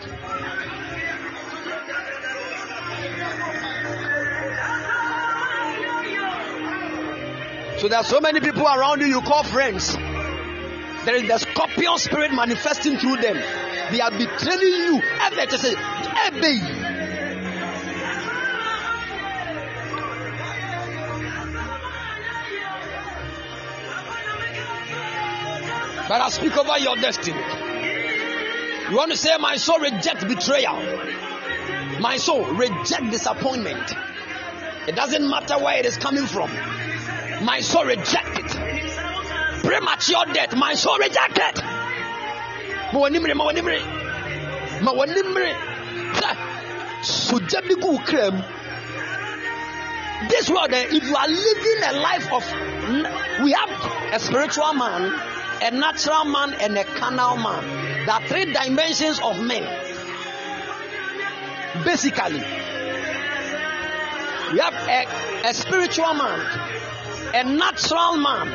So 7.82 7.88
there 7.88 7.98
are 7.98 8.04
so 8.04 8.20
many 8.20 8.38
people 8.38 8.64
around 8.64 9.00
you 9.00 9.08
you 9.08 9.20
call 9.22 9.42
friends. 9.42 9.92
There 11.04 11.16
is 11.16 11.26
the 11.26 11.36
scorpion 11.38 11.98
spirit 11.98 12.32
manifesting 12.32 12.96
through 12.96 13.16
them. 13.16 13.34
They 13.90 14.00
are 14.00 14.12
betraying 14.12 14.84
you. 14.84 15.02
Ever 15.20 15.46
to 15.46 15.58
say, 15.58 15.72
Ebe. 15.72 16.62
But 26.06 26.20
I 26.20 26.28
speak 26.28 26.56
over 26.56 26.78
your 26.78 26.94
destiny. 26.94 27.40
You 28.90 28.96
want 28.96 29.10
to 29.10 29.16
say, 29.16 29.36
My 29.38 29.56
soul 29.56 29.80
reject 29.80 30.28
betrayal. 30.28 30.76
My 31.98 32.16
soul 32.16 32.44
reject 32.44 33.10
disappointment. 33.10 33.92
It 34.86 34.94
doesn't 34.94 35.28
matter 35.28 35.58
where 35.58 35.78
it 35.78 35.86
is 35.86 35.96
coming 35.96 36.26
from. 36.26 36.48
My 37.44 37.60
soul 37.60 37.84
reject 37.84 38.38
it. 38.38 38.50
Premature 39.64 40.24
death. 40.32 40.54
My 40.56 40.74
soul 40.74 40.98
reject 40.98 41.38
it. 41.38 41.56
Mawanimre, 42.92 43.32
mawanimre, 43.34 43.80
mawanimre. 44.80 45.72
Bi 47.02 47.74
gu 47.80 47.98
kram. 47.98 48.44
This 50.28 50.48
world, 50.48 50.72
eh, 50.72 50.86
if 50.90 51.02
you 51.02 51.16
are 51.16 51.26
living 51.28 51.82
a 51.84 51.92
life 52.00 52.32
of, 52.32 52.44
we 53.42 53.50
have 53.52 54.14
a 54.14 54.20
spiritual 54.20 54.72
man, 54.74 55.12
a 55.62 55.70
natural 55.72 56.24
man, 56.26 56.54
and 56.60 56.78
a 56.78 56.84
carnal 56.84 57.36
man. 57.36 58.06
There 58.06 58.14
are 58.14 58.22
three 58.28 58.52
dimensions 58.52 59.18
of 59.20 59.42
men. 59.42 59.64
Basically, 61.84 62.38
we 64.52 64.58
have 64.60 64.74
a, 64.74 65.48
a 65.48 65.54
spiritual 65.54 66.14
man, 66.14 66.38
a 67.34 67.44
natural 67.44 68.16
man, 68.18 68.48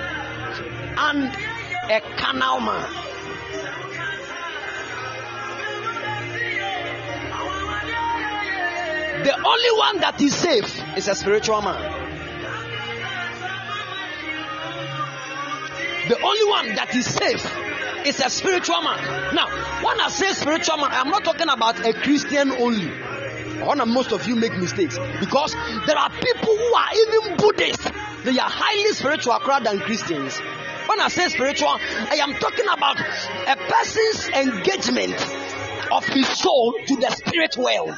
and 0.97 1.33
a 1.91 2.01
carnal 2.17 2.59
man. 2.59 3.07
The 9.23 9.33
only 9.33 9.71
one 9.77 9.99
that 10.01 10.21
is 10.21 10.35
safe 10.35 10.83
is 10.95 11.07
a 11.07 11.15
spiritual 11.15 11.61
man. 11.61 12.07
The 16.07 16.21
only 16.21 16.45
one 16.45 16.75
that 16.75 16.95
is 16.95 17.05
safe 17.05 17.45
is 18.05 18.21
a 18.21 18.29
spiritual 18.29 18.81
man. 18.81 19.35
Now, 19.35 19.47
when 19.83 19.99
I 19.99 20.09
say 20.09 20.31
spiritual 20.33 20.77
man, 20.77 20.91
I'm 20.91 21.09
not 21.09 21.25
talking 21.25 21.49
about 21.49 21.85
a 21.85 21.93
Christian 21.93 22.51
only. 22.51 22.89
I 22.89 23.63
want 23.65 23.85
most 23.87 24.13
of 24.13 24.27
you 24.27 24.35
make 24.35 24.55
mistakes 24.55 24.97
because 25.19 25.53
there 25.87 25.97
are 25.97 26.09
people 26.09 26.55
who 26.55 26.73
are 26.75 26.89
even 26.93 27.37
Buddhists. 27.37 27.91
They 28.23 28.38
are 28.39 28.49
highly 28.49 28.91
spiritual 28.94 29.39
rather 29.48 29.72
than 29.72 29.80
Christians. 29.80 30.39
When 30.88 30.99
I 31.02 31.07
say 31.10 31.27
spiritual, 31.27 31.69
I 31.69 32.19
am 32.22 32.34
talking 32.35 32.65
about 32.65 32.99
a 32.99 33.56
person's 33.56 34.30
engagement 34.30 35.15
of 35.91 36.06
his 36.07 36.27
soul 36.27 36.73
to 36.88 36.95
the 36.95 37.11
spirit 37.11 37.57
world. 37.57 37.95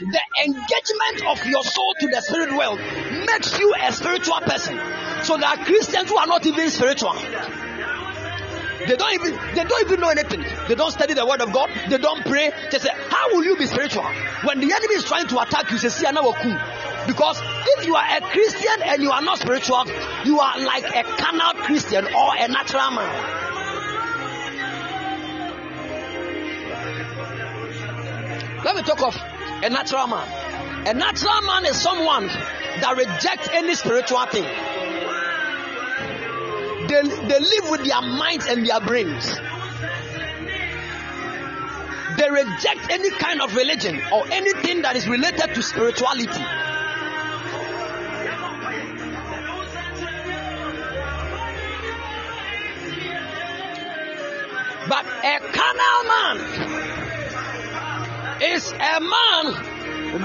the 0.00 0.20
engagement 0.44 1.26
of 1.26 1.44
your 1.46 1.62
soul 1.64 1.94
to 2.00 2.06
the 2.06 2.22
spirit 2.22 2.52
world 2.56 2.78
makes 3.26 3.58
you 3.58 3.74
a 3.82 3.92
spiritual 3.92 4.40
person. 4.40 4.78
So 5.24 5.36
there 5.36 5.48
are 5.48 5.56
Christians 5.56 6.08
who 6.08 6.16
are 6.16 6.26
not 6.26 6.46
even 6.46 6.70
spiritual. 6.70 7.16
They 8.88 8.96
don't 8.96 9.12
even 9.12 9.34
they 9.54 9.64
don't 9.64 9.84
even 9.84 10.00
know 10.00 10.08
anything. 10.08 10.42
They 10.66 10.74
don't 10.74 10.90
study 10.90 11.12
the 11.12 11.26
word 11.26 11.42
of 11.42 11.52
God. 11.52 11.68
They 11.90 11.98
don't 11.98 12.24
pray. 12.24 12.50
They 12.70 12.78
say, 12.78 12.88
How 13.10 13.28
will 13.34 13.44
you 13.44 13.54
be 13.58 13.66
spiritual? 13.66 14.04
When 14.44 14.60
the 14.60 14.72
enemy 14.72 14.94
is 14.94 15.04
trying 15.04 15.28
to 15.28 15.38
attack 15.40 15.70
you, 15.70 15.76
say, 15.76 15.90
see 15.90 16.06
I 16.06 16.12
know 16.12 16.32
Because 17.06 17.38
if 17.76 17.86
you 17.86 17.94
are 17.94 18.16
a 18.16 18.20
Christian 18.22 18.82
and 18.86 19.02
you 19.02 19.10
are 19.10 19.20
not 19.20 19.40
spiritual, 19.40 19.84
you 20.24 20.40
are 20.40 20.58
like 20.58 20.84
a 20.84 21.02
carnal 21.04 21.62
Christian 21.64 22.06
or 22.06 22.32
a 22.38 22.48
natural 22.48 22.90
man. 22.92 23.44
Let 28.64 28.74
me 28.74 28.82
talk 28.82 29.02
of 29.02 29.16
a 29.64 29.68
natural 29.68 30.06
man. 30.06 30.86
A 30.88 30.94
natural 30.94 31.42
man 31.42 31.66
is 31.66 31.78
someone 31.78 32.26
that 32.26 32.94
rejects 32.96 33.50
any 33.52 33.74
spiritual 33.74 34.24
thing. 34.26 34.87
They, 36.88 37.02
they 37.02 37.38
live 37.38 37.70
with 37.70 37.84
their 37.84 38.00
minds 38.00 38.46
and 38.46 38.66
their 38.66 38.80
brains. 38.80 39.36
They 42.18 42.30
reject 42.30 42.90
any 42.90 43.10
kind 43.10 43.40
of 43.42 43.54
religion 43.54 44.00
or 44.12 44.26
anything 44.30 44.82
that 44.82 44.96
is 44.96 45.06
related 45.06 45.54
to 45.54 45.62
spirituality. 45.62 46.44
But 54.88 55.04
a 55.22 55.38
carnal 55.52 56.02
man 56.08 56.36
is 58.42 58.72
a 58.72 59.00
man 59.00 59.52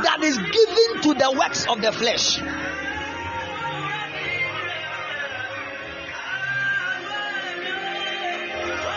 that 0.02 0.20
is 0.24 0.38
given 0.38 1.02
to 1.04 1.14
the 1.14 1.36
works 1.38 1.68
of 1.68 1.82
the 1.82 1.92
flesh. 1.92 2.40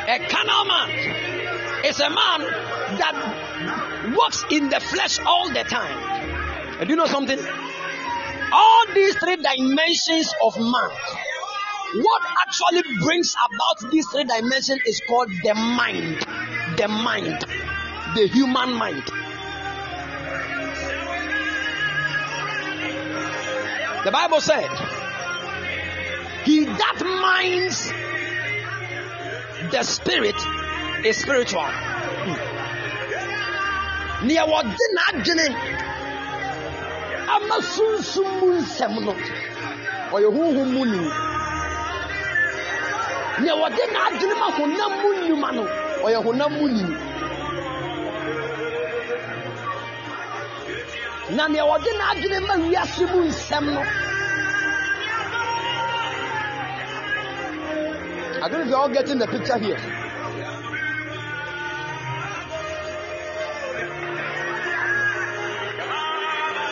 A 0.08 0.20
carnal 0.20 0.64
man 0.66 1.84
is 1.84 1.98
a 1.98 2.08
man 2.08 2.40
that 2.96 4.14
works 4.16 4.44
in 4.52 4.68
the 4.68 4.78
flesh 4.78 5.18
all 5.18 5.48
the 5.48 5.64
time. 5.64 5.98
And 6.78 6.88
you 6.88 6.94
know 6.94 7.06
something? 7.06 7.36
All 8.52 8.84
these 8.94 9.16
three 9.16 9.34
dimensions 9.34 10.32
of 10.44 10.56
man, 10.60 10.90
what 11.96 12.22
actually 12.46 12.82
brings 13.02 13.34
about 13.34 13.90
these 13.90 14.06
three 14.06 14.22
dimensions 14.22 14.80
is 14.86 15.02
called 15.08 15.28
the 15.42 15.54
mind. 15.54 16.24
The 16.76 16.86
mind. 16.86 17.44
The 18.14 18.28
human 18.28 18.74
mind. 18.74 19.02
The 24.04 24.12
Bible 24.12 24.40
said, 24.40 24.70
He 26.44 26.64
that 26.64 27.02
minds 27.04 27.90
the 29.70 29.82
spirit 29.82 30.36
is 31.04 31.16
spiritual. 31.16 31.66
Nea 34.24 34.44
wɔde 34.46 34.84
n'adwene 34.94 35.46
ama 37.34 37.56
sunsun 37.74 38.28
mu 38.40 38.46
nsɛm 38.60 38.94
no 39.04 39.12
ɔyɛ 40.14 40.28
huhum 40.34 40.68
mu 40.74 40.84
ni 40.86 40.98
nea 43.42 43.54
wɔde 43.60 43.82
n'adwene 43.92 44.34
ma 44.40 44.48
honam 44.56 44.92
mu 45.02 45.08
nnwuma 45.16 45.50
no 45.56 45.64
ɔyɛ 46.04 46.18
honam 46.24 46.52
mu 46.58 46.66
ni 46.68 46.82
na 51.36 51.46
nea 51.48 51.64
wɔde 51.70 51.90
n'adwene 51.98 52.38
ma 52.48 52.54
wiase 52.56 53.04
mu 53.12 53.20
nsɛm 53.28 53.64
no 53.74 53.82
I 58.46 58.48
don't 58.48 58.60
know 58.60 58.64
if 58.64 58.68
you're 58.68 58.78
all 58.78 58.88
getting 58.88 59.18
the 59.18 59.26
picture 59.26 59.58
here. 59.58 59.74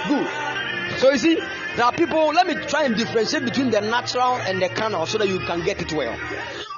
Good. 0.07 1.01
So 1.01 1.11
you 1.11 1.19
see, 1.19 1.35
there 1.75 1.85
are 1.85 1.93
people, 1.93 2.29
let 2.29 2.47
me 2.47 2.55
try 2.67 2.85
and 2.85 2.97
differentiate 2.97 3.45
between 3.45 3.73
the 3.73 3.81
natural 3.81 4.37
and 4.37 4.63
the 4.63 4.69
carnal 4.69 5.07
so 5.07 5.19
that 5.19 5.27
you 5.27 5.41
can 5.41 5.65
get 5.65 5.83
it 5.83 5.93
well. 5.93 6.17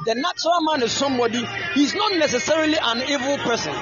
The 0.07 0.15
natural 0.15 0.63
man 0.63 0.83
is 0.83 0.93
somebody, 0.93 1.45
he's 1.75 1.95
not 1.95 2.13
necessarily 2.13 2.79
an 2.81 3.03
evil 3.03 3.37
person. 3.45 3.75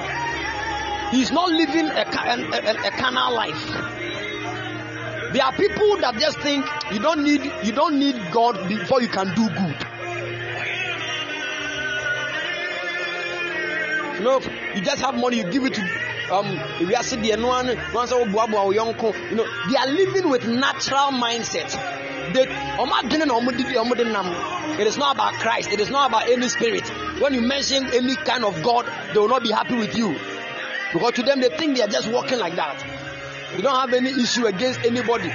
He's 1.11 1.31
not 1.31 1.49
living 1.49 1.87
a, 1.91 2.03
a, 2.03 2.87
a 2.87 2.91
carnal 2.91 3.33
life. 3.33 3.67
There 5.31 5.45
are 5.45 5.53
people 5.53 5.95
that 6.01 6.17
just 6.19 6.39
think 6.39 6.65
you 6.91 6.99
don't 6.99 7.23
need 7.23 7.49
you 7.63 7.71
don't 7.71 7.99
need 7.99 8.15
God 8.33 8.67
before 8.67 9.01
you 9.01 9.07
can 9.07 9.33
do 9.33 9.47
good. 9.47 9.94
Know, 14.23 14.41
you 14.75 14.81
just 14.81 15.01
have 15.01 15.15
money, 15.15 15.37
you 15.37 15.43
give 15.51 15.65
it 15.65 15.73
to 15.75 15.81
um 16.31 16.47
if 16.81 16.89
you 16.89 16.95
are 16.95 17.03
sitting 17.03 17.25
there, 17.25 17.37
no 17.37 17.47
one 17.47 17.67
once 17.93 18.11
you 18.11 18.17
know, 19.35 19.47
they 19.69 19.75
are 19.75 19.87
living 19.87 20.29
with 20.29 20.47
natural 20.47 21.11
mindset. 21.11 21.71
They 22.33 22.47
it 24.77 24.87
is 24.87 24.97
not 24.97 25.15
about 25.15 25.33
Christ, 25.35 25.71
it 25.71 25.79
is 25.79 25.89
not 25.91 26.09
about 26.09 26.29
any 26.29 26.49
spirit. 26.49 26.87
When 27.19 27.33
you 27.33 27.41
mention 27.41 27.85
any 27.93 28.15
kind 28.15 28.43
of 28.43 28.61
God, 28.63 28.91
they 29.13 29.19
will 29.19 29.29
not 29.29 29.43
be 29.43 29.51
happy 29.51 29.75
with 29.75 29.95
you. 29.95 30.15
Because 30.93 31.13
to 31.13 31.23
them 31.23 31.41
they 31.41 31.49
think 31.49 31.77
they 31.77 31.83
are 31.83 31.87
just 31.87 32.09
walking 32.09 32.39
like 32.39 32.55
that. 32.55 32.83
They 33.55 33.61
don't 33.61 33.79
have 33.79 33.93
any 33.93 34.09
issue 34.09 34.47
against 34.47 34.83
anybody. 34.83 35.29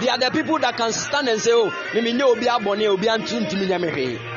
They 0.00 0.08
are 0.08 0.18
the 0.18 0.30
people 0.32 0.58
that 0.58 0.76
can 0.76 0.92
stand 0.92 1.28
and 1.28 1.40
say, 1.40 1.52
Oh, 1.52 1.72
Mimi 1.94 2.20
obi 2.22 2.46
abone 2.46 2.88
obi 2.88 3.06
antintimi 3.06 3.66
nyamehwe. 3.66 4.31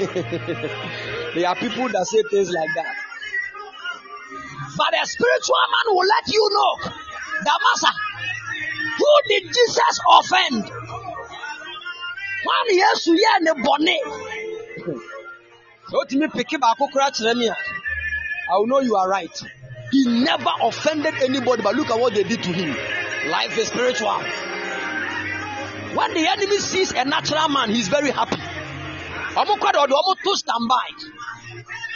There 1.34 1.46
are 1.46 1.54
people 1.56 1.88
that 1.88 2.06
say 2.06 2.22
things 2.30 2.50
like 2.50 2.70
that. 2.74 2.94
But 4.76 4.94
a 5.02 5.06
spiritual 5.06 5.56
man 5.68 5.94
will 5.94 6.08
let 6.08 6.26
you 6.32 6.48
know 6.50 6.90
that 7.44 7.58
Master, 7.62 7.92
who 8.96 9.12
did 9.28 9.44
Jesus 9.44 10.00
offend? 10.18 10.64
When 12.44 12.78
Yesu 12.78 13.12
yɛ 13.14 13.40
ne 13.42 13.52
bɔne. 13.62 13.96
Otimi 15.92 16.28
peke 16.32 16.58
baako 16.58 16.90
kora 16.90 17.10
kyerɛ 17.10 17.36
me 17.36 17.48
a, 17.48 17.52
I 17.52 18.64
know 18.64 18.80
you 18.80 18.96
are 18.96 19.08
right. 19.08 19.42
He 19.92 20.24
never 20.24 20.50
offended 20.62 21.14
anybody, 21.22 21.62
but 21.62 21.74
look 21.74 21.90
at 21.90 22.00
what 22.00 22.14
they 22.14 22.22
did 22.22 22.42
to 22.44 22.52
him. 22.52 22.74
Life 23.28 23.58
is 23.58 23.68
spiritual. 23.68 24.18
When 25.94 26.14
the 26.14 26.26
enemy 26.26 26.58
sees 26.58 26.92
a 26.92 27.04
natural 27.04 27.48
man, 27.48 27.70
he's 27.70 27.88
very 27.88 28.10
happy. 28.10 28.40
Ọmọ 29.36 29.54
kwada 29.60 29.78
ọdọ 29.84 29.94
ọmọ 30.02 30.14
to 30.24 30.36
stand 30.36 30.68
by. 30.68 30.88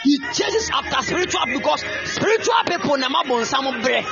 He 0.03 0.17
chases 0.33 0.69
after 0.71 1.01
spiritual 1.03 1.45
because 1.47 1.83
spiritual 2.05 2.63
people 2.65 2.97
na 2.97 3.09
ma 3.09 3.23
bọ 3.23 3.41
nsam 3.41 3.81
brẹ. 3.83 4.03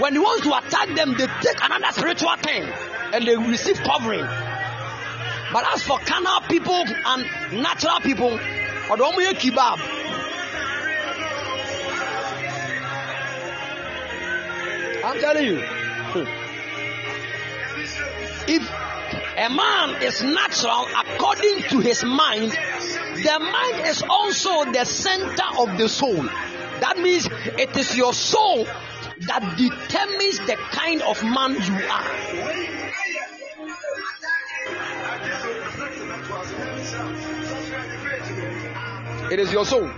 When 0.00 0.12
he 0.14 0.18
wants 0.18 0.42
to 0.44 0.52
attack 0.56 0.88
them, 0.96 1.14
they 1.16 1.26
take 1.42 1.58
another 1.62 1.92
spiritual 1.92 2.36
thing 2.36 2.64
and 3.12 3.26
they 3.26 3.36
receive 3.36 3.78
covering. 3.82 4.26
But 5.52 5.64
as 5.74 5.82
for 5.82 5.98
carnal 5.98 6.40
people 6.48 6.82
and 7.06 7.62
natural 7.62 8.00
people, 8.00 8.38
ọdọ 8.88 9.02
ọmọ 9.12 9.20
yẹ 9.26 9.32
kebab. 9.40 9.78
I'm 15.04 15.18
telling 15.20 15.44
you. 15.46 15.58
If 18.46 18.62
a 19.42 19.50
man 19.50 20.00
is 20.02 20.22
natural 20.22 20.86
according 20.96 21.62
to 21.68 21.80
his 21.80 22.04
mind, 22.04 22.52
the 22.52 23.38
mind 23.40 23.88
is 23.88 24.00
also 24.08 24.70
the 24.70 24.84
center 24.84 25.42
of 25.58 25.76
the 25.78 25.88
soul. 25.88 26.22
That 26.80 26.98
means 26.98 27.28
it 27.58 27.76
is 27.76 27.96
your 27.96 28.12
soul 28.12 28.64
that 28.64 29.56
determines 29.56 30.38
the 30.46 30.56
kind 30.70 31.02
of 31.02 31.20
man 31.24 31.54
you 31.54 31.74
are. 31.90 32.12
It 39.32 39.40
is 39.40 39.52
your 39.52 39.64
soul 39.64 39.90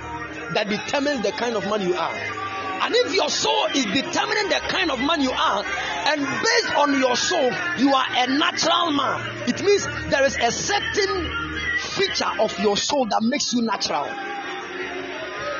that 0.55 0.69
determines 0.71 1.23
the 1.23 1.33
kind 1.33 1.57
of 1.57 1.65
man 1.65 1.83
you 1.83 1.95
are. 1.95 2.44
And 2.83 2.95
if 2.95 3.15
your 3.15 3.29
soul 3.29 3.67
is 3.75 3.85
determining 3.87 4.49
the 4.49 4.61
kind 4.69 4.91
of 4.91 4.99
man 5.01 5.21
you 5.21 5.31
are, 5.31 5.65
and 5.65 6.21
based 6.21 6.75
on 6.77 6.99
your 6.99 7.17
soul, 7.17 7.51
you 7.79 7.95
are 7.95 8.07
a 8.11 8.27
natural 8.39 8.91
man, 8.93 9.49
it 9.49 9.63
means 9.63 9.87
there 10.11 10.25
is 10.25 10.37
a 10.37 10.53
certain 10.53 11.31
feature 11.79 12.33
of 12.41 12.59
your 12.59 12.77
soul 12.77 13.07
that 13.07 13.23
makes 13.23 13.53
you 13.53 13.63
natural. 13.63 14.09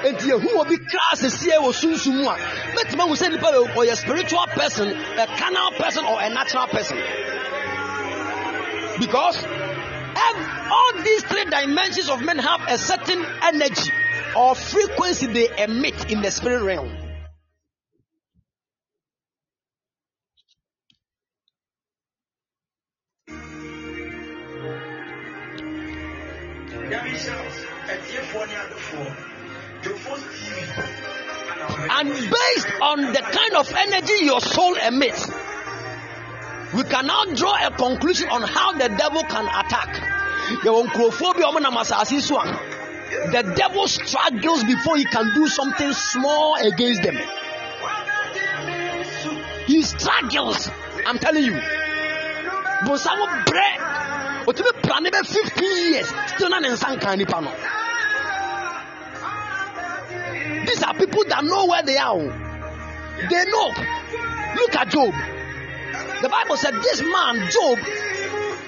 nti 0.05 0.31
ehu 0.35 0.49
obi 0.61 0.77
kraa 0.77 1.17
sesie 1.17 1.57
wɔ 1.65 1.71
sunsun 1.73 2.15
mu 2.17 2.29
a 2.29 2.37
mɛtuma 2.77 3.05
hu 3.09 3.15
sɛ 3.21 3.31
nipa 3.31 3.49
yɛ 3.57 3.61
ɔyɛ 3.75 3.95
spiritual 3.97 4.47
person 4.53 4.89
a 4.93 5.27
carnal 5.39 5.71
person 5.79 6.05
or 6.05 6.21
a 6.21 6.29
natural 6.29 6.67
person 6.67 6.99
because 8.99 9.37
all 10.71 10.93
these 11.03 11.23
three 11.25 11.45
dimensions 11.45 12.09
of 12.09 12.23
men 12.23 12.39
have 12.39 12.61
a 12.69 12.79
certain 12.79 13.25
energy 13.43 13.93
or 14.37 14.55
frequency 14.55 15.27
they 15.27 15.49
emit 15.59 16.11
in 16.11 16.23
the 16.23 16.31
spirit 16.31 16.63
realm. 16.63 16.91
And 31.91 32.09
based 32.09 32.69
on 32.83 33.13
the 33.13 33.21
kind 33.21 33.55
of 33.57 33.73
energy 33.75 34.25
your 34.25 34.41
soul 34.41 34.75
emits, 34.77 35.29
we 36.75 36.83
can 36.85 37.07
now 37.07 37.25
draw 37.35 37.67
a 37.67 37.71
conclusion 37.71 38.29
on 38.31 38.43
how 38.43 38.73
the 38.73 38.89
devil 38.89 39.23
can 39.23 39.47
attack. 39.47 40.15
The 43.33 43.55
devil 43.57 43.89
struggles 43.89 44.65
before 44.65 44.97
he 44.97 45.05
can 45.05 45.35
do 45.35 45.47
something 45.47 45.93
small 45.93 46.57
against 46.57 47.03
them. 47.03 47.19
He 49.67 49.83
struggles. 49.83 50.71
I'm 51.07 51.19
telling 51.19 51.45
you. 51.45 51.61
Otumi 54.47 54.83
plan 54.83 55.05
bɛ 55.05 55.27
15 55.27 55.93
years. 55.93 56.09
Still 56.35 56.51
not 56.51 56.65
in 56.65 56.73
nsa 56.73 57.17
nipa 57.17 57.41
no. 57.41 57.51
These 60.67 60.83
are 60.83 60.95
people 60.95 61.25
that 61.29 61.45
know 61.45 61.67
where 61.67 61.83
they 61.83 61.97
are. 61.97 62.19
They 63.31 63.45
know. 63.51 63.69
Look 64.57 64.77
at 64.77 64.89
Job. 64.89 65.15
The 66.23 66.29
Bible 66.29 66.57
said 66.57 66.75
this 66.75 67.03
man, 67.03 67.51
Job, 67.51 67.79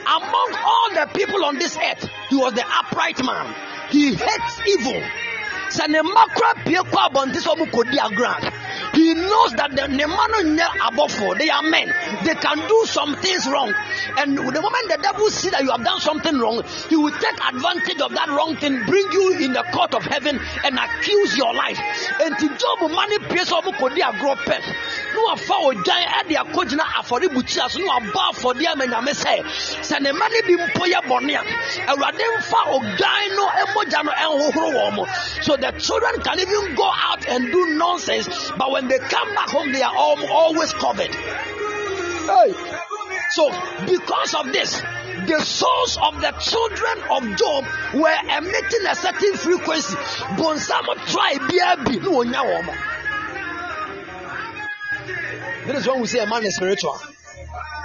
among 0.07 0.55
all 0.65 0.91
the 0.95 1.11
people 1.15 1.45
on 1.45 1.59
this 1.59 1.77
earth, 1.77 2.09
he 2.29 2.37
was 2.37 2.53
the 2.55 2.65
upright 2.67 3.23
man. 3.25 3.55
He 3.91 4.15
hates 4.15 4.61
evil. 4.67 5.03
Sɛ 5.69 5.89
ne 5.89 6.01
mma 6.01 6.27
kora 6.35 6.55
pie 6.65 6.81
kɔ 6.81 7.11
abɔnten 7.11 7.41
sɛ 7.43 7.55
ɔmo 7.55 7.67
kɔdi 7.71 7.99
agorɔ 7.99 8.29
a, 8.29 8.56
He 8.97 9.13
knows 9.13 9.53
that 9.61 9.77
the 9.77 9.89
ne 9.89 10.05
mma 10.05 10.25
no 10.33 10.57
nyɛ 10.57 10.67
abɔfo. 10.89 11.39
They 11.39 11.51
are 11.51 11.63
men. 11.63 11.93
They 12.25 12.35
can 12.35 12.67
do 12.67 12.83
some 12.87 13.15
things 13.17 13.47
wrong. 13.47 13.73
And 14.17 14.39
the 14.39 14.43
moment 14.43 14.89
the 14.89 14.99
devil 15.03 15.29
see 15.31 15.51
that 15.51 15.63
you 15.63 15.71
have 15.71 15.85
done 15.85 16.01
something 16.01 16.39
wrong, 16.39 16.63
he 16.89 16.97
will 16.97 17.13
take 17.13 17.39
advantage 17.47 18.01
of 18.01 18.13
that 18.15 18.29
wrong 18.29 18.57
thing, 18.57 18.85
bring 18.87 19.13
you 19.13 19.39
in 19.45 19.53
the 19.53 19.65
court 19.73 19.93
of 19.95 20.03
heaven, 20.05 20.41
and 20.65 20.79
accuse 20.79 21.37
your 21.37 21.53
life. 21.53 21.79
Job 22.57 22.91
mani 22.91 23.19
pie 23.29 23.45
sɛ 23.45 23.61
ɔmo 23.61 23.73
kɔdi 23.77 24.01
agorɔ 24.01 24.35
pɛ. 24.49 24.57
Na 25.17 25.23
wafa 25.33 25.55
ogyan 25.55 26.03
ɛde 26.19 26.35
akɔgyina 26.43 26.85
afɔrebukyia 27.01 27.71
so 27.71 27.79
na 27.81 27.95
wabɔ 27.97 28.21
afɔdeɛ 28.31 28.67
ama 28.73 28.85
nyame 28.87 29.13
sɛ 29.15 29.43
sɛ 29.89 30.01
ne 30.03 30.13
mma 30.13 30.29
no 30.29 30.41
bi 30.47 30.55
mpo 30.63 30.85
yɛ 30.93 31.01
bɔne 31.09 31.35
a 31.41 31.43
awurade 31.91 32.25
mfa 32.37 32.61
ogyan 32.77 33.37
no 33.37 33.45
mogya 33.75 34.05
no 34.05 34.13
ɛnhohoro 34.13 34.69
wɔn 34.77 34.95
mo 34.97 35.07
so 35.41 35.57
the 35.57 35.73
children 35.79 36.21
can 36.21 36.39
even 36.39 36.75
go 36.75 36.91
out 37.09 37.27
and 37.29 37.51
do 37.51 37.67
nonsense 37.79 38.29
but 38.59 38.71
when 38.71 38.89
they 38.89 38.99
come 38.99 39.35
back 39.35 39.49
home 39.49 39.73
they 39.73 39.83
are 39.83 39.95
always 39.97 40.73
covered 40.75 41.15
hey. 41.15 42.53
so 43.31 43.49
because 43.87 44.35
of 44.35 44.53
this 44.53 44.83
the 45.27 45.41
souls 45.41 45.97
of 46.03 46.21
the 46.21 46.31
children 46.33 46.97
of 47.11 47.39
Job 47.39 47.65
were 47.95 48.19
emitting 48.37 48.87
a 48.87 48.95
certain 48.95 49.35
frequency. 49.35 49.95
Bonsamo 50.37 50.95
try 51.11 51.35
BRB. 51.35 52.03
No 52.03 52.45
one. 52.45 52.96
That 55.67 55.75
is 55.75 55.87
why 55.89 55.99
we 55.99 56.07
say 56.07 56.21
a 56.21 56.27
man 56.27 56.45
is 56.47 56.55
spiritual. 56.57 56.95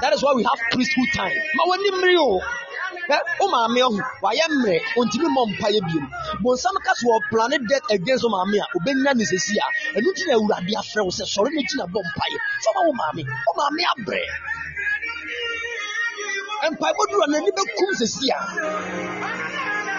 That 0.01 0.13
is 0.13 0.21
why 0.23 0.33
we 0.35 0.43
have 0.43 0.59
priesthood 0.71 1.09
time. 1.15 1.33
Ma 1.55 1.63
wani 1.67 1.89
mmiri 1.91 2.15
o. 2.17 2.41
O 3.41 3.45
maame 3.49 3.81
ɔho 3.81 3.99
wayɛ 4.21 4.45
mmerɛ 4.53 4.77
ontumi 4.97 5.27
mmɔ 5.29 5.41
mpaeɛ 5.51 5.79
biem. 5.89 6.05
Bonsam 6.43 6.77
ka 6.85 6.93
so 6.93 7.07
wɔ 7.09 7.19
plane 7.29 7.57
death 7.67 7.85
against 7.89 8.23
maame 8.29 8.57
a 8.61 8.65
obenya 8.77 9.13
ne 9.17 9.25
sesi 9.25 9.57
a 9.57 9.65
ɛnu 9.97 10.13
ti 10.15 10.23
na 10.27 10.33
awurade 10.37 10.73
afrɛ 10.77 11.01
wo 11.05 11.09
sɛ 11.09 11.25
sɔre 11.25 11.49
ne 11.49 11.61
gyina 11.65 11.85
bɔ 11.89 11.99
mpaeɛ. 12.05 12.37
Fɔma 12.63 12.81
wo 12.85 12.93
maame. 13.01 13.21
O 13.49 13.51
maame 13.57 13.81
abrɛ. 13.93 14.21
Mpaebɔ 16.71 17.01
duro 17.09 17.23
a 17.25 17.27
n'ani 17.33 17.51
bɛkum 17.57 17.91
sesi 17.97 18.29
a. 18.29 18.39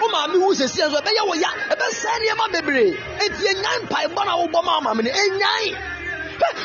wo 0.01 0.07
maame 0.07 0.35
wu 0.39 0.53
sɛsi 0.55 0.79
nso 0.87 0.97
ɛbɛyɛ 1.03 1.21
wo 1.27 1.33
ya 1.35 1.49
ɛbɛsɛe 1.73 2.15
nneɛma 2.19 2.45
bebree 2.53 2.91
enti 3.23 3.43
ɛnyae 3.51 3.79
mpaebɔ 3.87 4.21
na 4.25 4.33
wobɔ 4.39 4.59
ma 4.63 4.71
wo 4.77 4.81
maame 4.81 5.03
no 5.03 5.11
Hɛ, 5.11 6.02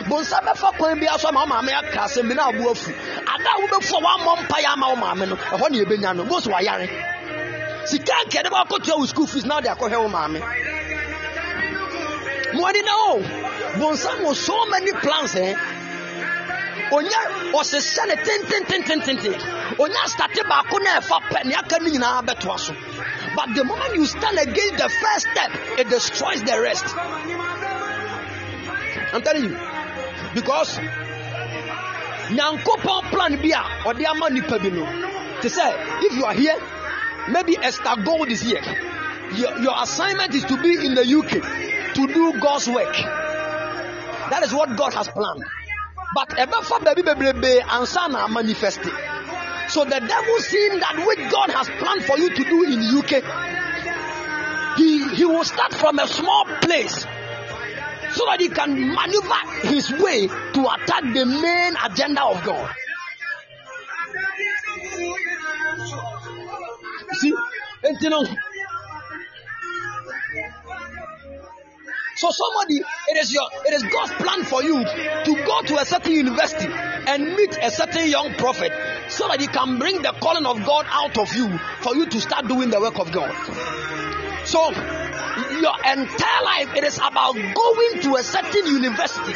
bonsa 0.08 0.40
bɛfa 0.40 0.76
kwan 0.78 1.00
bi 1.00 1.06
aso 1.06 1.28
ama 1.28 1.40
wo 1.40 1.46
maame 1.46 1.72
aka 1.72 2.00
asɛm 2.04 2.28
bi 2.28 2.34
na 2.34 2.48
abo 2.48 2.70
afu. 2.70 2.90
Ada 2.90 3.50
a 3.50 3.60
wobɛfu 3.60 3.94
a 3.96 4.00
woammɔ 4.00 4.36
mpaeɛ 4.42 4.72
ama 4.72 4.88
wo 4.88 4.96
maame 4.96 5.28
no 5.28 5.36
ɛhɔ 5.36 5.70
ne 5.70 5.78
yɛbɛnya 5.84 6.16
no 6.16 6.24
mose 6.24 6.46
wayare. 6.46 6.88
Sika 7.86 8.12
nkɛde 8.26 8.48
bɛakɔtua 8.50 8.98
wo 8.98 9.06
school 9.06 9.26
fees 9.26 9.44
na 9.44 9.56
wode 9.56 9.66
akɔhwɛ 9.66 9.98
wo 10.02 10.08
maame. 10.08 10.40
Moani 12.54 12.84
na 12.84 12.92
o 12.96 13.20
bonsa 13.78 14.10
wɔ 14.22 14.34
so 14.34 14.66
many 14.66 14.92
plans 14.92 15.34
eh? 15.36 15.54
onya 16.92 17.20
ɔsesɛ 17.52 18.06
ne 18.08 18.16
tentententententen. 18.16 19.34
Onya 19.78 20.02
starte 20.08 20.42
baako 20.48 20.78
na 20.82 21.00
ɛfa 21.00 21.20
pɛ 21.30 21.44
ne 21.44 21.54
aka 21.54 21.78
no 21.80 21.90
nyinaa 21.90 22.22
bɛtoa 22.26 22.58
so. 22.58 22.74
But 23.36 23.54
the 23.54 23.64
moment 23.64 23.94
you 23.94 24.06
stand 24.06 24.38
against 24.38 24.78
the 24.78 24.88
first 24.88 25.26
step 25.30 25.50
it 25.78 25.88
destroys 25.88 26.42
the 26.42 26.60
rest 26.60 26.86
i'm 29.12 29.22
telling 29.22 29.44
you. 29.44 29.59
Because 30.35 30.78
nyankopɔn 32.30 33.10
plan 33.10 33.35
a 33.35 33.62
ɔde 33.89 34.05
ama 34.06 34.30
nipa 34.30 34.59
bi 34.59 34.70
te 35.40 35.48
sɛ 35.48 36.05
if 36.05 36.16
you 36.16 36.24
are 36.24 36.35
here 36.35 36.56
maybe 37.28 37.56
esther 37.62 37.97
gold 38.05 38.28
is 38.30 38.40
here. 38.43 38.62
Your, 39.35 39.59
your 39.59 39.82
assignment 39.82 40.35
is 40.35 40.44
to 40.44 40.56
be 40.62 40.86
in 40.86 40.94
the 40.94 41.05
uk 41.18 41.30
to 41.94 42.06
do 42.06 42.40
god's 42.40 42.68
work. 42.68 42.94
That 44.30 44.43
is 44.44 44.52
what 44.52 44.76
god 44.76 44.94
has 44.94 45.09
planned. 45.09 45.44
But 46.14 46.30
ɛbɛfa 46.30 46.85
baabi 46.85 47.02
bebrebe 47.02 47.62
ansa 47.62 48.10
na 48.10 48.28
manifest 48.28 48.80
it. 48.80 48.93
so 49.68 49.85
the 49.85 50.01
devil 50.01 50.39
seeing 50.39 50.80
that 50.80 50.97
which 51.06 51.30
god 51.30 51.51
has 51.51 51.68
planned 51.78 52.05
for 52.05 52.18
you 52.18 52.30
to 52.35 52.44
do 52.44 52.64
in 52.64 52.80
uk 52.98 53.12
he 54.78 55.14
he 55.14 55.24
will 55.24 55.44
start 55.44 55.74
from 55.74 55.98
a 55.98 56.09
small 56.09 56.44
place 56.62 57.05
so 58.12 58.24
that 58.26 58.40
he 58.40 58.48
can 58.48 58.94
maneuver 58.94 59.68
his 59.68 59.90
way 59.93 60.26
to 60.26 60.60
attack 60.60 61.02
the 61.14 61.24
main 61.26 61.74
agenda 61.85 62.24
of 62.24 62.44
God. 62.44 62.70
See, 67.20 67.35
and 67.85 68.01
you 68.01 68.10
know, 68.10 68.24
so 72.16 72.30
somebody, 72.30 72.80
it 73.09 73.16
is 73.16 73.32
your, 73.32 73.48
it 73.64 73.74
is 73.74 73.82
God's 73.85 74.12
plan 74.12 74.43
for 74.44 74.62
you 74.62 74.82
to 74.82 75.44
go 75.47 75.62
to 75.62 75.76
a 75.78 75.85
certain 75.85 76.12
university 76.12 76.66
and 76.68 77.36
meet 77.36 77.56
a 77.62 77.70
certain 77.70 78.09
young 78.09 78.35
prophet, 78.35 78.72
so 79.09 79.28
that 79.28 79.40
he 79.40 79.47
can 79.47 79.78
bring 79.78 80.02
the 80.02 80.12
calling 80.20 80.44
of 80.44 80.64
God 80.66 80.86
out 80.90 81.16
of 81.16 81.32
you 81.35 81.59
for 81.80 81.94
you 81.94 82.06
to 82.06 82.20
start 82.20 82.48
doing 82.48 82.70
the 82.70 82.80
work 82.80 82.98
of 82.98 83.12
God. 83.12 83.32
So 84.44 84.72
your 85.60 85.74
entire 85.85 86.43
life 86.44 86.74
it 86.76 86.85
is 86.85 86.98
about 86.98 87.35
going 87.35 88.02
to 88.02 88.16
a 88.16 88.22
certain 88.22 88.66
university 88.66 89.32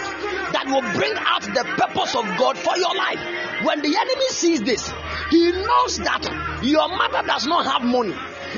that 0.52 0.66
will 0.66 0.82
bring 0.92 1.12
out 1.16 1.42
the 1.42 1.64
purpose 1.76 2.14
of 2.14 2.24
God 2.38 2.56
for 2.58 2.76
your 2.76 2.94
life. 2.94 3.20
When 3.64 3.80
the 3.80 3.96
enemy 3.96 4.28
sees 4.30 4.62
this, 4.62 4.92
he 5.30 5.52
knows 5.52 5.98
that 5.98 6.60
your 6.62 6.88
mother 6.88 7.26
does 7.26 7.46
not 7.46 7.66
have 7.66 7.82
money. 7.82 8.14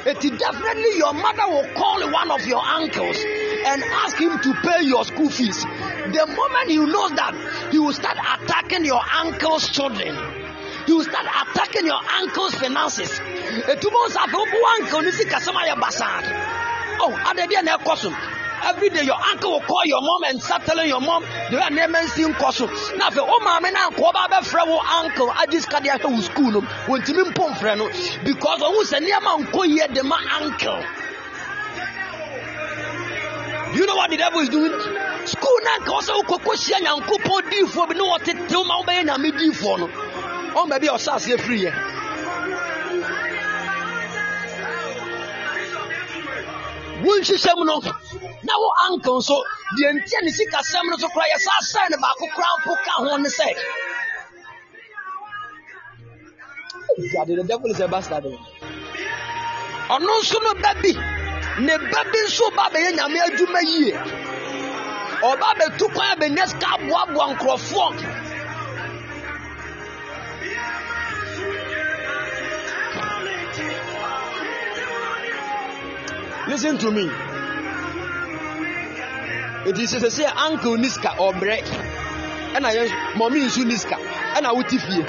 It 0.06 0.24
is 0.24 0.38
definitely 0.38 0.98
your 0.98 1.14
mother 1.14 1.48
will 1.48 1.68
call 1.74 2.10
one 2.10 2.30
of 2.30 2.46
your 2.46 2.62
uncles 2.62 3.16
and 3.66 3.82
ask 3.82 4.16
him 4.16 4.38
to 4.38 4.54
pay 4.62 4.82
your 4.84 5.04
school 5.04 5.30
fees. 5.30 5.62
The 5.62 6.26
moment 6.26 6.68
he 6.68 6.76
knows 6.76 7.12
that, 7.12 7.68
he 7.70 7.78
will 7.78 7.92
start 7.92 8.18
attacking 8.18 8.84
your 8.84 9.00
uncle's 9.16 9.68
children. 9.68 10.14
Will 10.86 11.02
start 11.02 11.26
attacking 11.26 11.86
your 11.86 11.98
uncle's 11.98 12.54
finances. 12.54 13.10
Oh, 17.00 17.12
adedia 17.24 17.62
na 17.62 17.76
ekoso. 17.78 18.12
Every 18.64 18.88
day 18.88 19.02
your 19.02 19.20
uncle 19.20 19.50
will 19.52 19.60
call 19.60 19.84
your 19.84 20.00
mom 20.00 20.24
and 20.24 20.42
start 20.42 20.64
telling 20.64 20.88
your 20.88 21.00
mom 21.00 21.22
the 21.50 21.56
way 21.56 21.68
name 21.70 21.94
and 21.94 22.08
sing 22.08 22.32
koso. 22.32 22.66
Na 22.96 23.10
fe 23.10 23.20
o 23.20 23.38
maame 23.40 23.70
na 23.72 23.90
ko 23.90 24.10
ba 24.12 24.26
be 24.30 24.36
frɛ 24.46 24.66
wo 24.66 24.80
uncle 24.80 25.30
agis 25.32 25.66
kadi 25.66 25.88
ahwe 25.90 26.10
wo 26.10 26.20
school 26.20 26.50
no. 26.50 26.60
Wontimi 26.88 27.24
mpom 27.28 27.52
frɛ 27.60 27.76
no 27.76 27.88
because 28.24 28.62
ohun 28.62 28.84
sɛ 28.86 29.00
nneɛma 29.04 29.44
nko 29.44 29.66
yie 29.68 29.86
de 29.92 30.02
ma 30.02 30.16
uncle. 30.40 30.82
You 33.74 33.86
know 33.86 33.96
what 33.96 34.08
the 34.10 34.16
devil 34.16 34.40
is 34.40 34.48
doing? 34.48 34.72
School 35.26 35.58
na 35.64 35.84
nka 35.84 35.92
ɔsɛ 36.00 36.12
wokɔkɔ 36.22 36.52
hyia 36.56 36.78
nyankopɔn 36.80 37.42
diifoɔ 37.50 37.88
bi 37.88 37.94
ne 37.94 38.00
wɔtetew 38.00 38.66
ma 38.66 38.80
wobɛyɛ 38.80 39.04
nyame 39.04 39.30
diifoɔ 39.32 39.78
no 39.78 39.86
ɔn 40.54 40.68
baabi 40.70 40.86
a 40.86 40.92
ɔsɛ 40.92 41.10
aseɛ 41.16 41.93
wonhyehyɛ 47.06 47.52
mu 47.58 47.64
no 47.64 47.76
na 48.46 48.52
wo 48.62 48.68
uncle 48.88 49.18
nso 49.18 49.36
deɛ 49.76 49.88
ntia 49.96 50.20
ne 50.22 50.30
sikasɛm 50.36 50.86
no 50.90 50.96
so 50.96 51.08
koraa 51.08 51.30
yɛ 51.32 51.38
saa 51.46 51.60
sɛe 51.72 51.90
ne 51.90 51.96
baako 52.02 52.24
koraa 52.34 52.56
mpo 52.60 52.72
ka 52.84 52.92
ho 53.02 53.16
ne 53.16 53.28
sɛ 53.28 53.48
the 57.26 57.44
devil 57.48 57.70
is 57.70 57.80
a 57.80 57.88
bastard. 57.88 58.24
ɔno 58.24 60.12
nso 60.20 60.38
no 60.42 60.54
ba 60.62 60.72
bi 60.82 60.92
ne 61.66 61.74
ba 61.92 62.00
bi 62.12 62.18
nso 62.26 62.50
ba 62.56 62.68
bɛyɛ 62.72 62.90
nyame 62.96 63.18
adwuma 63.26 63.60
yie 63.62 63.92
ɔba 65.30 65.48
bɛtu 65.58 65.86
kwan 65.94 66.08
abɛnya 66.16 66.46
sika 66.48 66.66
aboaboa 66.76 67.24
nkurɔfoɔ 67.34 67.88
listen 76.48 76.78
to 76.78 76.90
me. 76.90 77.10
It 79.66 79.78
is 79.78 79.94
sɛ 79.94 80.10
sɛ 80.10 80.36
uncle 80.36 80.76
ni 80.76 80.88
sika 80.88 81.08
ɔbrɛ 81.16 81.62
ɛna 82.54 82.68
yɛ 82.76 82.88
mɔmi 83.14 83.46
nso 83.46 83.64
ni 83.64 83.76
sika 83.76 83.96
ɛna 84.36 84.54
wote 84.54 84.68
fie 84.70 85.04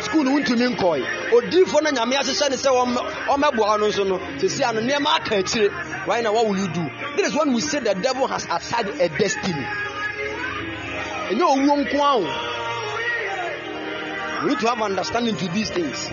school 0.00 0.24
no 0.24 0.30
wontumi 0.30 0.74
nkɔe 0.74 1.04
odiifoɔ 1.30 1.82
no 1.82 1.90
nyame 1.90 2.16
ahyehyɛ 2.16 2.48
ne 2.50 2.56
sɛ 2.56 2.70
ɔmɛboa 3.28 3.78
no 3.78 3.86
nso 3.88 4.04
no. 4.08 4.18
Sɛsi 4.38 4.62
ano 4.66 4.80
nneɛma 4.80 5.16
aka 5.16 5.36
akyire 5.42 5.70
why 6.06 6.20
na 6.22 6.32
what 6.32 6.46
will 6.46 6.56
you 6.56 6.68
do? 6.68 6.88
This 7.16 7.28
is 7.28 7.34
when 7.36 7.52
we 7.52 7.60
say 7.60 7.80
the 7.80 7.94
devil 7.94 8.26
has 8.26 8.46
assigned 8.50 8.88
a 8.98 9.08
destiny. 9.10 9.66
Ɛnyɛ 11.28 11.44
owuo 11.44 11.76
nko 11.84 12.00
aho 12.00 12.54
we 14.42 14.48
need 14.50 14.60
to 14.60 14.68
have 14.68 14.80
understanding 14.80 15.36
to 15.36 15.48
these 15.48 15.68
things. 15.68 16.10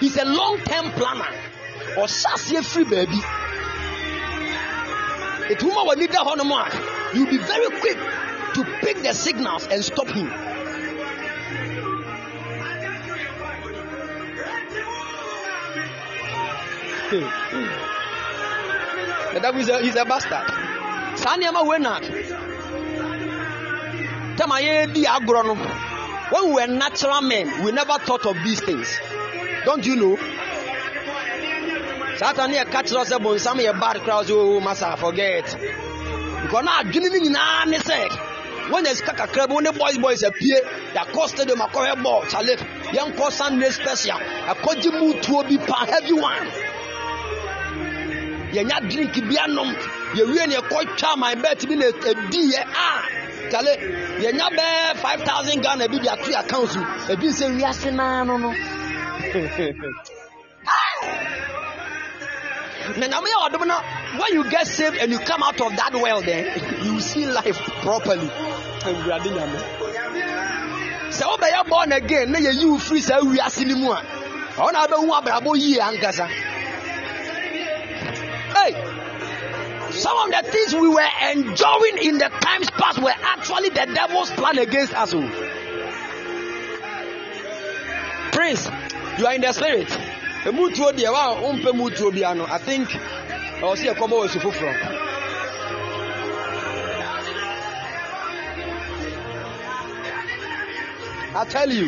He's 0.00 0.18
a 0.18 0.24
long 0.26 0.58
term 0.58 0.90
planner 0.92 1.53
ɔhyɛ 1.96 2.28
aseɛ 2.34 2.62
firi 2.70 2.84
baabi. 2.90 3.18
Ɛtumi 5.50 5.74
ma 5.74 5.82
w'ani 5.84 6.06
da 6.10 6.24
hɔ 6.24 6.36
nom 6.36 6.52
a 6.52 6.64
you 7.14 7.26
be 7.26 7.38
very 7.38 7.70
quick 7.80 7.98
to 8.54 8.64
pick 8.82 9.02
the 9.02 9.12
signals 9.14 9.66
and 9.70 9.84
stop 9.84 10.08
him. 10.08 10.28
The 19.34 19.40
devil 19.40 19.60
is 19.60 19.68
a, 19.68 19.78
he's 19.80 19.96
a 19.96 20.04
bastard. 20.04 20.48
Saa 21.18 21.36
nneɛma 21.36 21.66
wei 21.66 21.78
na 21.78 22.00
tam 24.36 24.50
a 24.50 24.54
yɛdi 24.56 25.04
agorɔ 25.04 25.44
no. 25.44 25.54
When 26.30 26.48
we 26.48 26.52
were 26.54 26.66
natural 26.66 27.20
men 27.20 27.62
we 27.64 27.70
never 27.70 27.98
thought 27.98 28.26
of 28.26 28.36
these 28.42 28.60
things. 28.60 28.98
Don't 29.64 29.84
you 29.86 29.96
know 29.96 30.16
saa 32.18 32.32
ta 32.32 32.46
ne 32.46 32.56
yɛka 32.60 32.80
kyerɛ 32.86 33.02
sɛ 33.10 33.16
bonsam 33.24 33.58
yɛ 33.58 33.72
bad 33.80 33.96
koraa 34.04 34.22
sɛ 34.22 34.32
o 34.32 34.60
masa 34.60 34.96
forget. 34.96 35.46
Because 36.42 36.64
na 36.64 36.82
adwene 36.82 37.08
no 37.10 37.18
nyinaa 37.18 37.66
ne 37.66 37.78
sɛ 37.78 37.98
wɔnya 38.70 38.94
sika 38.94 39.12
kakra 39.14 39.46
bi 39.48 39.54
wo 39.54 39.60
ne 39.60 39.70
boys 39.72 39.98
boys 39.98 40.22
apie 40.22 40.58
yɛakɔ 40.94 41.28
stadium 41.28 41.58
akɔhwɛ 41.60 42.02
ball 42.02 42.22
chale 42.30 42.54
yɛnkɔ 42.96 43.30
sunday 43.32 43.70
special 43.70 44.18
akɔgye 44.46 44.90
mu 45.00 45.14
tuo 45.22 45.42
bi 45.42 45.56
pa 45.66 45.86
heavy 45.86 46.12
one. 46.12 46.46
Yɛnya 48.54 48.78
drink 48.88 49.14
bi 49.28 49.36
anom 49.44 49.74
yɛwie 50.14 50.46
ne 50.46 50.54
yɛkɔ 50.54 50.96
twa 50.96 51.16
my 51.16 51.34
bet 51.34 51.66
bi 51.68 51.74
na 51.74 51.86
ɛdi 51.86 52.52
yɛ 52.52 52.62
a 52.62 53.50
chale 53.50 53.72
yɛnya 54.22 54.48
bɛɛ 54.56 54.96
5000 55.02 55.60
ghana 55.62 55.88
bi 55.88 55.98
de 55.98 56.08
ato 56.12 56.30
yɛ 56.30 56.40
account 56.44 56.76
mu 56.76 56.84
ebi 57.12 57.26
sɛ 57.28 57.58
wiase 57.58 57.90
naa 57.92 58.22
no 58.22 58.36
no 58.36 58.54
when 64.18 64.32
you 64.32 64.50
get 64.50 64.66
saved 64.66 64.96
and 64.96 65.10
you 65.10 65.18
come 65.18 65.42
out 65.42 65.60
of 65.60 65.76
that 65.76 65.92
well, 65.94 66.22
then 66.22 66.46
you 66.84 67.00
see 67.00 67.26
life 67.26 67.58
properly. 67.82 68.28
Sɛ 71.14 71.22
wobɛyɛ 71.22 71.60
oh, 71.60 71.68
born 71.68 71.92
again. 71.92 72.32
Na 72.32 72.38
yɛyi 72.38 72.64
wo 72.70 72.76
firi 72.78 73.00
saa 73.00 73.20
wiase 73.20 73.64
no 73.66 73.76
mu 73.76 73.92
a 73.92 74.02
ɔwo 74.56 74.72
na 74.72 74.86
wobɛhu 74.86 75.10
abrabɔ 75.18 75.56
yie 75.58 75.80
hey 78.54 78.72
some 79.90 80.16
of 80.16 80.30
the 80.30 80.50
things 80.50 80.74
we 80.74 80.88
were 80.88 81.08
enjoying 81.32 81.98
in 81.98 82.18
the 82.18 82.28
times 82.40 82.70
past 82.70 83.00
were 83.00 83.14
actually 83.22 83.70
the 83.70 83.86
devil's 83.94 84.30
plan 84.30 84.58
against 84.58 84.94
us 84.94 85.12
oh. 85.14 85.28
prince 88.32 88.68
you 89.18 89.26
are 89.26 89.34
in 89.34 89.40
the 89.40 89.52
spirit 89.52 89.88
emutuo 90.44 90.92
deɛ 90.92 91.10
wa 91.12 91.40
wompɛ 91.40 91.72
mutuo 91.72 92.10
bia 92.12 92.34
no 92.34 92.44
i 92.46 92.58
think 92.58 92.88
ɛwɔ 93.60 93.74
sɛ 93.76 93.84
yɛkɔbɔ 93.94 94.14
wɔ 94.20 94.28
su 94.28 94.38
foforɔ 94.40 95.04
I 101.36 101.44
tell 101.46 101.68
you, 101.68 101.86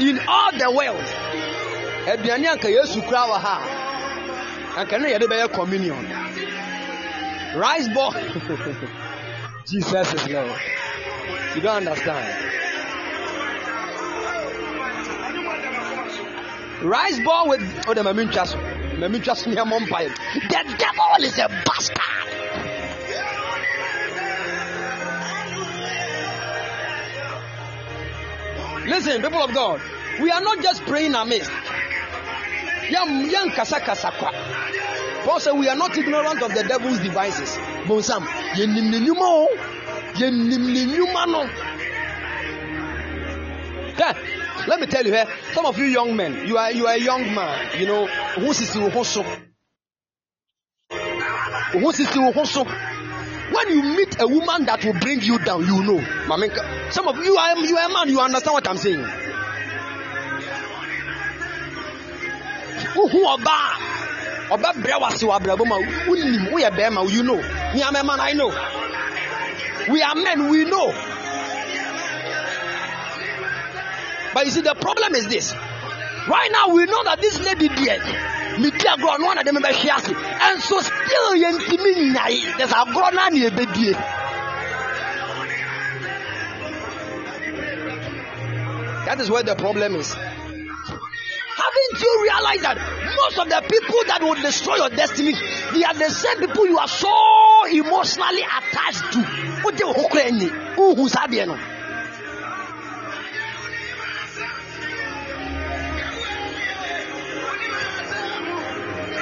in 0.00 0.18
all 0.26 0.52
the 0.52 0.70
world, 0.70 1.04
aduane 2.08 2.46
anka 2.46 2.68
yesu 2.70 3.02
kura 3.02 3.26
wɔ 3.28 3.38
ha 3.38 3.56
anka 4.78 4.98
ne 4.98 5.12
yɛde 5.12 5.26
bɛyɛ 5.28 5.52
communion. 5.52 6.06
Rice 7.56 7.88
ball. 7.94 8.12
Jesus 9.66 10.14
is 10.14 10.28
Lord. 10.28 10.50
You 11.54 11.60
don't 11.60 11.86
understand. 11.86 12.65
Rice 16.82 17.20
ball 17.24 17.48
with 17.48 17.84
oh 17.88 17.94
the 17.94 18.02
mamin 18.02 18.28
chaso. 18.28 18.58
Mamin 18.98 19.22
chaso 19.22 19.46
near 19.46 19.64
Mumbai. 19.64 20.08
The 20.34 20.76
devil 20.76 21.24
is 21.24 21.38
a 21.38 21.48
bastard. 21.64 22.02
Listen, 28.86 29.22
people 29.22 29.42
of 29.42 29.52
God, 29.54 29.80
we 30.20 30.30
are 30.30 30.40
not 30.40 30.62
just 30.62 30.82
praying 30.84 31.14
amiss. 31.14 31.48
Yam 32.90 33.28
yang 33.28 33.50
kasa 33.50 33.80
kasa 33.80 34.12
kwa. 34.12 34.30
Paul 35.24 35.40
said 35.40 35.52
we 35.54 35.68
are 35.68 35.74
not 35.76 35.96
ignorant 35.96 36.40
of 36.42 36.54
the 36.54 36.62
devil's 36.62 37.00
devices. 37.00 37.56
Bonsam, 37.88 38.24
yenim 38.54 38.90
ne 38.90 39.00
nyuma 39.00 39.24
o. 39.24 39.48
Yenim 40.14 40.72
ne 40.72 40.84
nyuma 40.86 41.26
no. 41.26 41.42
Yeah. 43.98 44.35
Let 44.66 44.80
me 44.80 44.86
tell 44.86 45.06
you, 45.06 45.14
eh, 45.14 45.26
some 45.52 45.64
of 45.66 45.78
you 45.78 45.84
young 45.84 46.16
men, 46.16 46.46
you 46.46 46.58
are 46.58 46.72
you 46.72 46.86
are 46.86 46.94
a 46.94 47.00
young 47.00 47.34
man, 47.34 47.80
you 47.80 47.86
know, 47.86 48.06
who 48.06 48.52
sisi 48.52 48.80
wo 48.80 49.02
so. 49.02 49.22
Who 51.72 51.92
sisi 51.92 52.34
wo 52.34 52.44
so. 52.44 52.64
When 52.64 53.68
you 53.68 53.82
meet 53.96 54.20
a 54.20 54.26
woman 54.26 54.66
that 54.66 54.84
will 54.84 54.94
bring 54.94 55.20
you 55.22 55.38
down, 55.38 55.64
you 55.64 55.82
know. 55.84 55.98
Mamenka, 56.26 56.92
some 56.92 57.06
of 57.06 57.16
you 57.24 57.36
are 57.36 57.56
you 57.58 57.76
are 57.76 57.88
a 57.88 57.92
man, 57.92 58.08
you 58.08 58.20
understand 58.20 58.54
what 58.54 58.68
I'm 58.68 58.76
saying. 58.76 59.04
Wohu 62.96 63.20
ɔbaa 63.36 63.86
ɔbɛbrɛ 64.50 65.00
wase 65.00 65.22
wɔ 65.26 65.36
abrabɔ 65.36 65.66
ma 65.66 65.76
wonim 66.06 66.50
woyɛ 66.50 66.70
bɛrima 66.70 67.10
you 67.10 67.22
know 67.22 67.36
me 67.74 67.82
am 67.82 67.96
a 67.96 68.02
man 68.04 68.20
I 68.20 68.32
know 68.32 68.48
we 69.90 70.02
are 70.02 70.14
men 70.14 70.48
we 70.48 70.64
know 70.64 70.94
but 74.36 74.44
you 74.44 74.52
see 74.52 74.60
the 74.60 74.74
problem 74.74 75.14
is 75.14 75.26
this. 75.28 75.54
Right 76.28 76.50
now 76.52 76.68
we 76.74 76.84
know 76.84 77.02
that 77.04 77.22
this 77.22 77.40
lady 77.40 77.68
there 77.68 77.98
meti 78.60 78.84
agorɔ 78.84 79.18
no 79.18 79.32
ɔna 79.32 79.42
de 79.42 79.52
me 79.54 79.60
bɛhwe 79.62 79.88
ase 79.96 80.12
and 80.12 80.60
so 80.60 80.78
still 80.78 81.32
yɛntimi 81.40 82.12
nyae 82.12 82.58
there's 82.58 82.70
agorɔ 82.70 83.14
no 83.14 83.22
a 83.24 83.30
ne 83.30 83.48
yɛbɛdie 83.48 83.94
that 89.06 89.20
is 89.20 89.30
where 89.30 89.42
the 89.42 89.54
problem 89.54 89.96
is. 89.96 90.12
Haven't 90.12 92.00
you 92.02 92.22
realized 92.24 92.62
that 92.62 92.76
most 93.16 93.38
of 93.38 93.48
the 93.48 93.62
people 93.70 94.04
that 94.08 94.20
will 94.20 94.34
destroy 94.34 94.76
your 94.76 94.90
destiny, 94.90 95.32
they 95.72 95.84
are 95.84 95.94
the 95.94 96.10
same 96.10 96.40
people 96.40 96.66
you 96.66 96.76
are 96.76 96.88
so 96.88 97.64
emotionally 97.70 98.42
attached 98.42 99.12
to? 99.12 99.20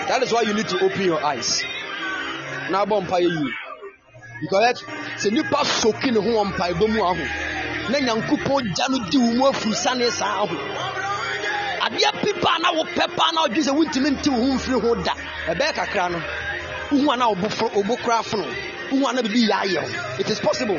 That 0.09 0.23
is 0.23 0.33
why 0.33 0.43
you 0.43 0.55
need 0.55 0.69
to 0.69 0.85
open 0.85 1.03
your 1.03 1.23
eyes. 1.25 1.63
Now, 2.71 2.85
bumpire 2.85 3.21
you. 3.21 3.53
Because 4.41 4.83
sɛ 5.17 5.31
nipa 5.33 5.65
soki 5.65 6.11
ne 6.13 6.21
ho 6.21 6.29
wɔ 6.29 6.53
mpaebɔ 6.53 6.89
mu 6.93 7.03
aho 7.03 7.25
na 7.91 7.99
nyankopɔn 7.99 8.75
gya 8.75 8.89
no 8.91 8.99
di 9.09 9.19
wo 9.19 9.31
mu 9.33 9.45
afuru 9.47 9.75
sane 9.75 10.11
saa 10.11 10.43
aho 10.43 10.57
adeɛ 11.87 12.11
pipa 12.21 12.59
na 12.61 12.73
wo 12.73 12.85
pɛ 12.85 13.17
paa 13.17 13.31
na 13.33 13.47
ɔdwe 13.47 13.63
sɛ 13.63 13.73
wontumi 13.73 14.11
nte 14.11 14.29
wo 14.29 14.37
ho 14.37 14.53
mfiri 14.59 14.81
ho 14.81 14.95
da 15.03 15.15
ɛbɛyɛ 15.47 15.73
kakra 15.75 16.11
no 16.11 16.19
wohu 16.91 17.13
ana 17.13 17.25
ɔbo 17.31 18.03
kora 18.03 18.23
fono 18.23 18.45
wohu 18.91 19.07
ana 19.09 19.23
biribi 19.23 19.49
yɛ 19.49 19.57
ayɛ 19.63 20.21
it 20.21 20.29
is 20.29 20.41
possible 20.41 20.79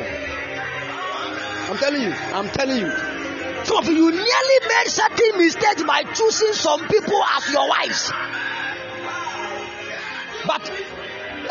i'm 1.70 1.78
telling 1.78 2.02
you 2.02 2.14
i'm 2.34 2.48
telling 2.50 2.78
you 2.78 2.92
Some 3.66 3.78
of 3.78 3.88
you 3.88 4.10
nearly 4.12 4.58
made 4.68 4.86
certain 4.86 5.38
mistakes 5.38 5.82
by 5.82 6.04
choosing 6.14 6.52
some 6.52 6.86
people 6.86 7.20
as 7.36 7.50
your 7.50 7.68
wives. 7.68 8.12
But 10.46 10.62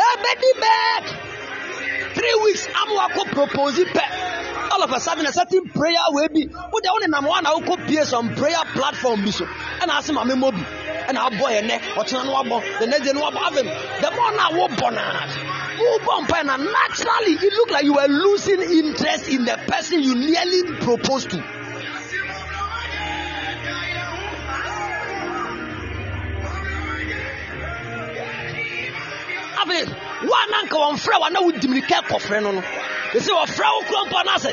ɛbɛdi 0.10 0.50
bɛɛ 0.62 2.14
three 2.16 2.36
weeks 2.44 2.68
amuako 2.68 3.26
propose 3.32 3.80
pɛ 3.86 4.72
all 4.72 4.84
of 4.84 4.92
a 4.92 5.00
sudden 5.00 5.26
a 5.26 5.32
certain 5.32 5.64
prayer 5.70 6.00
wey 6.12 6.28
be 6.28 6.48
wo 6.48 6.80
de 6.80 6.90
wo 6.92 6.98
ne 7.02 7.08
nam 7.08 7.26
wa 7.26 7.40
na 7.42 7.52
wokɔ 7.56 7.88
pie 7.88 8.04
some 8.04 8.34
prayer 8.36 8.64
platform 8.74 9.24
bi 9.24 9.32
so. 9.32 9.46
Ɛna 9.46 10.00
ase 10.00 10.12
maame 10.12 10.38
mo 10.38 10.52
bi 10.52 10.64
ɛna 11.08 11.30
abɔ 11.30 11.46
yɛ 11.56 11.62
nɛ 11.70 11.80
ɔtena 11.96 12.26
no 12.26 12.34
abɔ 12.44 12.80
the 12.80 12.88
next 12.88 13.06
day 13.06 13.14
no 13.14 13.30
abɔ 13.30 13.40
afɛm 13.50 14.02
the 14.02 14.12
more 14.12 14.32
na 14.32 14.50
wo 14.52 14.68
bɔ 14.68 14.94
na 14.94 15.04
wo 15.80 16.00
bɔ 16.00 16.28
mpa 16.28 16.44
na 16.46 16.58
naturally 16.58 17.34
it 17.34 17.54
look 17.54 17.72
like 17.72 17.84
you 17.84 17.94
were 17.94 18.08
losing 18.08 18.62
interest 18.62 19.28
in 19.30 19.46
the 19.46 19.58
person 19.68 20.02
you 20.02 20.16
nearly 20.16 20.64
proposed 20.82 21.30
to. 21.30 21.44
Afei 29.66 29.86
wo 30.28 30.34
a 30.34 30.46
na 30.52 30.62
nka 30.64 30.78
wɔmfrɛ 30.78 31.20
wa 31.20 31.30
na 31.30 31.40
wodi 31.42 31.68
mirika 31.68 32.02
kɔfrɛ 32.08 32.42
no 32.44 32.52
no 32.52 32.62
ɛsɛ 33.14 33.32
wɔfrɛ 33.32 33.66
wo 33.74 33.82
kuro 33.88 34.06
mpa 34.06 34.24
no 34.26 34.32
asɛ 34.32 34.52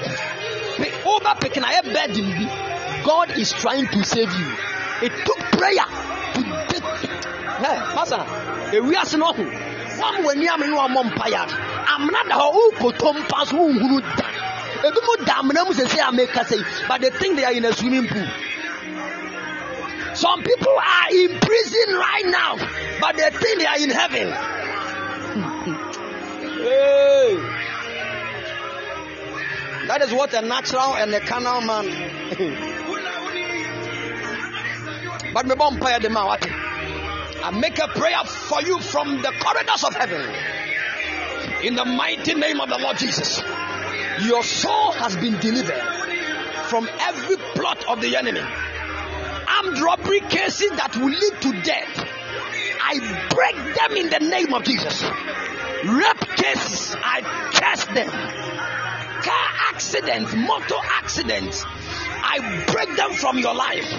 wobɛpeke 1.05 1.61
na 1.61 1.69
ayɛ 1.69 1.83
burden 1.93 2.31
bi 2.33 3.03
god 3.05 3.31
is 3.39 3.53
trying 3.53 3.87
to 3.89 4.05
save 4.05 4.33
you. 4.33 4.53
It 5.03 5.13
took 5.27 5.39
prayer 5.59 5.85
to 6.35 6.43
get 6.71 6.83
hey, 7.63 7.79
masa 7.97 8.25
ewiase 8.73 9.19
no 9.19 9.33
ho 9.33 9.43
wam 10.01 10.25
w'ani 10.25 10.49
ame 10.49 10.67
ne 10.71 10.77
wammɔ 10.77 11.11
mpayɛ 11.11 11.41
a 11.41 11.95
amena 11.95 12.29
da 12.29 12.39
hɔ 12.39 12.53
wokɔtɔ 12.57 13.15
mpa 13.19 13.47
so 13.47 13.57
wonhunu 13.57 14.01
da 14.17 14.27
ebi 14.89 15.01
mu 15.07 15.25
da 15.25 15.35
amena 15.41 15.65
mu 15.67 15.73
sɛsɛ 15.73 16.09
a 16.09 16.13
mekasa 16.13 16.57
yi 16.57 16.65
but 16.89 17.01
they 17.01 17.11
think 17.11 17.37
they 17.37 17.45
are 17.45 17.53
in 17.53 17.65
a 17.65 17.73
swimming 17.73 18.07
pool. 18.09 18.27
Some 20.15 20.43
people 20.43 20.77
are 20.77 21.11
in 21.11 21.41
prison 21.41 21.95
right 21.95 22.27
now 22.27 22.57
but 23.01 23.17
they 23.17 23.31
think 23.31 23.59
they 23.61 23.67
are 23.67 23.79
in 23.79 23.91
heaven 23.91 24.29
Hey. 25.33 25.41
That 29.87 30.03
is 30.03 30.13
what 30.13 30.35
a 30.35 30.43
natural 30.43 30.95
and 30.95 31.15
a 31.15 31.21
carnal 31.21 31.63
man. 31.63 31.87
but 35.33 35.47
me 35.47 35.55
prayer 35.79 36.01
the 36.01 36.11
man? 36.11 36.37
I 37.45 37.51
make 37.51 37.79
a 37.79 37.89
prayer 37.89 38.23
for 38.25 38.61
you 38.63 38.79
from 38.81 39.23
the 39.23 39.33
corridors 39.41 39.85
of 39.85 39.95
heaven. 39.95 40.21
In 41.65 41.77
the 41.77 41.85
mighty 41.85 42.35
name 42.35 42.61
of 42.61 42.69
the 42.69 42.79
Lord 42.79 42.99
Jesus. 42.99 43.41
Your 44.21 44.43
soul 44.43 44.93
has 44.93 45.17
been 45.17 45.39
delivered 45.39 45.81
from 46.69 46.89
every 47.01 47.37
plot 47.55 47.85
of 47.89 48.03
the 48.03 48.17
enemy. 48.17 48.41
Armed 48.41 49.81
robbery 49.81 50.21
cases 50.21 50.71
that 50.73 50.95
will 50.97 51.11
lead 51.11 51.41
to 51.41 51.53
death. 51.63 52.12
I 52.81 53.29
break 53.31 53.57
them 53.77 53.97
in 53.97 54.11
the 54.11 54.19
name 54.31 54.55
of 54.55 54.65
Jesus 54.65 55.03
rape 55.85 56.37
cases, 56.37 56.95
I 56.99 57.23
curse 57.55 57.85
them. 57.87 58.09
Car 58.09 59.49
accidents, 59.71 60.35
motor 60.35 60.81
accidents, 60.99 61.65
I 61.67 62.65
break 62.69 62.97
them 62.97 63.13
from 63.13 63.39
your 63.39 63.55
life. 63.55 63.91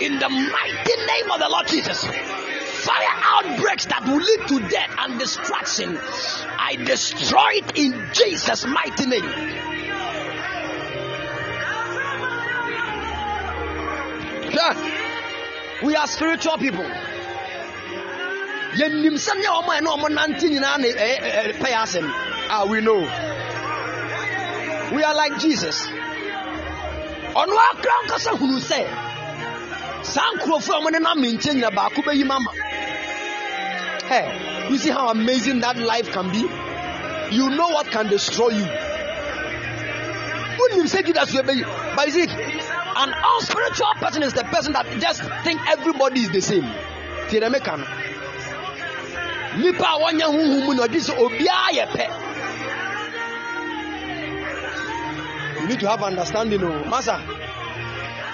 In 0.00 0.18
the 0.18 0.28
mighty 0.28 0.96
name 1.06 1.30
of 1.32 1.40
the 1.40 1.48
Lord 1.50 1.66
Jesus. 1.66 2.04
Fire 2.04 3.08
outbreaks 3.10 3.86
that 3.86 4.04
will 4.04 4.16
lead 4.16 4.48
to 4.48 4.68
death 4.68 4.94
and 4.98 5.18
destruction. 5.18 5.98
I 5.98 6.76
destroy 6.76 7.50
it 7.54 7.76
in 7.76 8.08
Jesus' 8.12 8.64
mighty 8.66 9.06
name. 9.06 9.58
We 15.82 15.94
are 15.94 16.06
spiritual 16.06 16.58
people. 16.58 16.84
Yɛnim 18.78 19.16
sɛnea 19.18 19.50
ɔmo 19.58 19.70
ɛne 19.76 19.88
ɔmo 19.94 20.08
nante 20.08 20.48
nyinaa 20.48 20.78
asɛm. 21.82 22.06
Ah 22.50 22.64
we 22.64 22.80
know. 22.80 23.00
We 24.94 25.02
are 25.02 25.14
like 25.14 25.38
jesus. 25.38 25.86
Ɔno 27.34 27.56
akra 27.70 27.92
nkasa 28.06 28.30
hunu 28.38 28.58
sɛ 28.60 28.80
saa 30.04 30.32
nkurɔfoɔ 30.34 30.74
a 30.74 30.80
ɔmo 30.80 30.90
ne 30.92 30.98
nkyɛn 30.98 31.54
nyina 31.54 31.70
baako 31.70 32.02
bɛyi 32.02 32.24
mama 32.24 32.50
hey 34.08 34.68
you 34.70 34.78
see 34.78 34.90
how 34.90 35.08
amazing 35.08 35.60
that 35.60 35.76
life 35.76 36.10
can 36.12 36.30
be? 36.30 36.40
You 37.34 37.50
know 37.50 37.68
what 37.68 37.86
can 37.88 38.08
destroy 38.08 38.48
you. 38.48 38.64
Wonim 40.58 40.86
sɛ 40.86 41.04
judas 41.04 41.32
bɛyi 41.32 41.96
but 41.96 42.06
you 42.06 42.12
see 42.12 42.22
an 42.22 43.12
unspiritual 43.12 43.94
person 44.00 44.22
is 44.22 44.32
the 44.32 44.44
person 44.44 44.72
that 44.72 44.86
just 45.00 45.22
think 45.44 45.60
everybody 45.68 46.20
is 46.20 46.30
the 46.30 46.40
same. 46.40 46.64
Meka 47.28 47.78
no 47.78 47.97
nipa 49.56 49.84
a 49.84 50.26
huhu 50.26 50.64
mu 50.64 50.74
na 50.74 50.82
ɔdi 50.86 51.00
sɛ 51.00 51.16
obiara 51.16 51.70
yɛ 51.72 51.86
pɛ 51.92 52.06
you 55.60 55.66
need 55.66 55.80
to 55.80 55.88
have 55.88 56.02
understanding 56.02 56.62
o 56.62 56.84
masa 56.84 57.20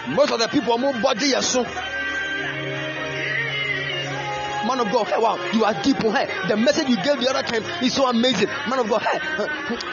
most 0.08 0.32
of 0.32 0.38
the 0.40 0.48
people 0.48 0.76
ɔmo 0.76 1.02
body 1.02 1.32
yɛ 1.32 1.42
so 1.42 1.64
man 4.66 4.80
of 4.80 4.90
God, 4.90 5.06
hey, 5.08 5.18
wow, 5.18 5.36
you 5.52 5.64
are 5.64 5.74
deep. 5.82 5.98
Hey, 5.98 6.26
the 6.48 6.56
message 6.56 6.88
you 6.88 6.96
gave 6.96 7.20
the 7.20 7.28
other 7.28 7.46
time 7.46 7.62
is 7.82 7.92
so 7.92 8.08
amazing. 8.08 8.48
Man 8.68 8.78
of 8.78 8.88
God, 8.88 9.02
hey, 9.02 9.18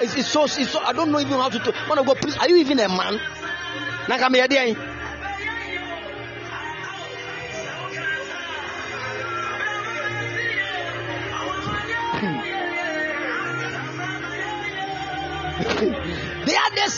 it's, 0.02 0.15
it's 0.15 0.30
so, 0.30 0.45
it's 0.45 0.69
so, 0.69 0.80
I 0.80 0.93
don't 0.93 1.11
know 1.11 1.19
even 1.19 1.34
how 1.34 1.49
to 1.49 1.60
talk. 1.60 1.76
Man 1.89 1.98
of 1.99 2.06
God, 2.06 2.18
please, 2.18 2.38
are 2.38 2.48
you 2.48 2.56
even 2.56 2.80
a 2.80 2.88
man? 2.88 3.19
Nakameyade. 4.07 4.91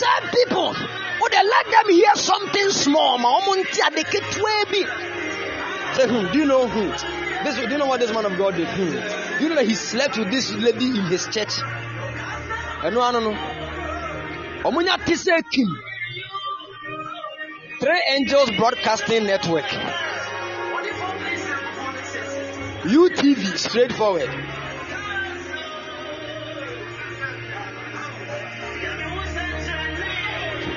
Same 0.02 0.26
people. 0.38 0.74
Who 0.74 1.26
they 1.30 1.44
let 1.56 1.66
them 1.76 1.88
hear 1.94 2.16
something 2.16 2.70
small? 2.70 3.18
Ma 3.24 3.30
ọmọ 3.40 3.52
ntí 3.62 3.80
adé 3.88 4.04
ketewa 4.12 4.54
bi. 4.72 4.82
Say 5.96 6.08
hmm 6.08 6.32
do 6.32 6.40
you 6.40 6.46
know 6.46 6.68
hmm 6.68 6.90
this 7.44 7.56
do 7.56 7.70
you 7.74 7.78
know 7.78 7.86
what 7.86 8.00
this 8.00 8.12
man 8.14 8.26
of 8.26 8.38
God 8.38 8.56
did? 8.56 8.68
Do 8.76 9.44
you 9.44 9.50
know 9.50 9.56
that 9.56 9.66
he 9.66 9.76
slept 9.76 10.18
with 10.18 10.32
this 10.32 10.52
lady 10.52 10.88
in 11.00 11.06
his 11.14 11.28
church? 11.28 11.54
Ẹnu 12.88 13.00
ano 13.08 13.20
no. 13.20 13.32
Ọmọ 14.68 14.80
nya 14.86 14.98
ti 15.06 15.16
sẹ 15.16 15.42
kim. 15.52 15.70
Three 17.80 18.02
angels 18.16 18.50
broadcasting 18.58 19.26
network. 19.26 19.70
Utv 22.86 23.58
straightforward. 23.58 24.30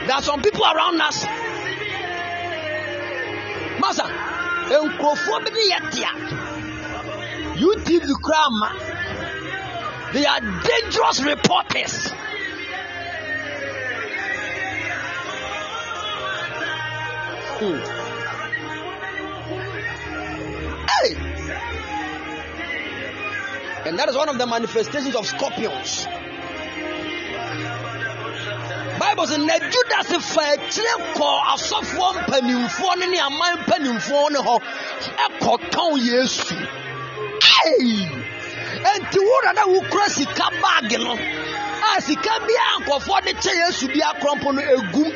There 0.07 0.15
are 0.15 0.23
some 0.23 0.41
people 0.41 0.65
around 0.65 1.01
us. 1.01 1.25
Masa, 3.83 4.07
nkurɔfoɔ 4.71 5.45
bi 5.45 5.51
ne 5.51 5.63
yɛ. 5.73 5.79
They 10.13 10.25
are 10.25 10.41
dangerous 10.41 11.21
reporters. 11.23 12.13
Hey! 20.89 21.15
And 23.87 23.99
that 23.99 24.09
is 24.09 24.17
one 24.17 24.29
of 24.29 24.39
the 24.39 24.47
manifestations 24.47 25.17
of 25.17 25.27
scorpions. 25.27 26.07
Bible 28.99 29.27
sɛ 29.27 29.37
na 29.47 29.57
judas 29.71 30.09
fa 30.35 30.43
akyire 30.55 30.95
kɔɔ 31.15 31.39
asɔfoɔ 31.55 32.09
mpanimfoɔ 32.21 32.93
no 32.99 33.07
ne 33.07 33.19
aman 33.21 33.57
mpanimfoɔ 33.65 34.31
no 34.33 34.43
hɔ 34.43 34.57
ɛkɔtɔn 35.27 35.93
yesu. 36.05 36.57
Ei 37.67 38.09
enti 38.93 39.19
wo 39.19 39.53
na 39.55 39.63
wokura 39.67 40.09
sika 40.09 40.47
baage 40.63 40.99
no 40.99 41.13
a 41.15 42.01
sika 42.01 42.31
biara 42.47 42.77
nkɔfoɔ 42.81 43.25
de 43.25 43.33
kyɛ 43.35 43.53
yesu 43.67 43.87
bi 43.89 44.01
akorɔmpo 44.01 44.55
no 44.55 44.63
egum 44.63 45.13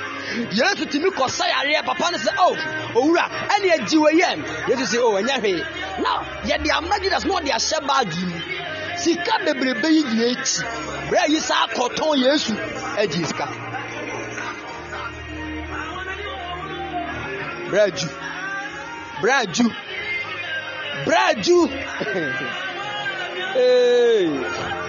yesu 0.53 0.87
tumi 0.87 1.11
kɔsa 1.11 1.45
yareɛ 1.49 1.85
papa 1.85 2.11
no 2.13 2.19
sɛ 2.19 2.33
o 2.39 2.55
owura 3.01 3.25
ɛne 3.49 3.69
agyi 3.77 3.97
wɔ 3.99 4.11
yɛm 4.21 4.69
yesu 4.69 4.85
sɛ 4.85 4.99
o 5.03 5.13
ɛnyɛ 5.21 5.41
hwee. 5.41 5.65
Na 6.03 6.23
yɛde 6.45 6.71
ama 6.77 6.99
judas 7.01 7.25
na 7.25 7.35
ɔde 7.35 7.51
ahyɛ 7.51 7.87
baage 7.87 8.17
mu. 8.27 8.41
Sika 8.97 9.33
bebrebe 9.45 9.89
yi 9.89 10.03
nyina 10.05 10.27
akyi. 10.33 10.63
Berɛ 11.11 11.29
yi 11.29 11.41
saa 11.41 11.67
kɔtɔn 11.69 12.17
yesu 12.19 12.55
agyi 12.99 13.25
sika 13.27 13.70
braju 17.71 18.09
braju 19.23 19.71
braju 21.07 21.69
hey. 23.55 24.81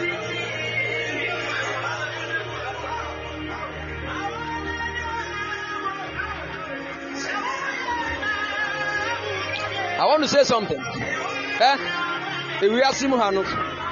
I 10.02 10.06
want 10.06 10.24
to 10.24 10.28
say 10.30 10.44
something. 10.44 10.80
Eh? 10.80 11.78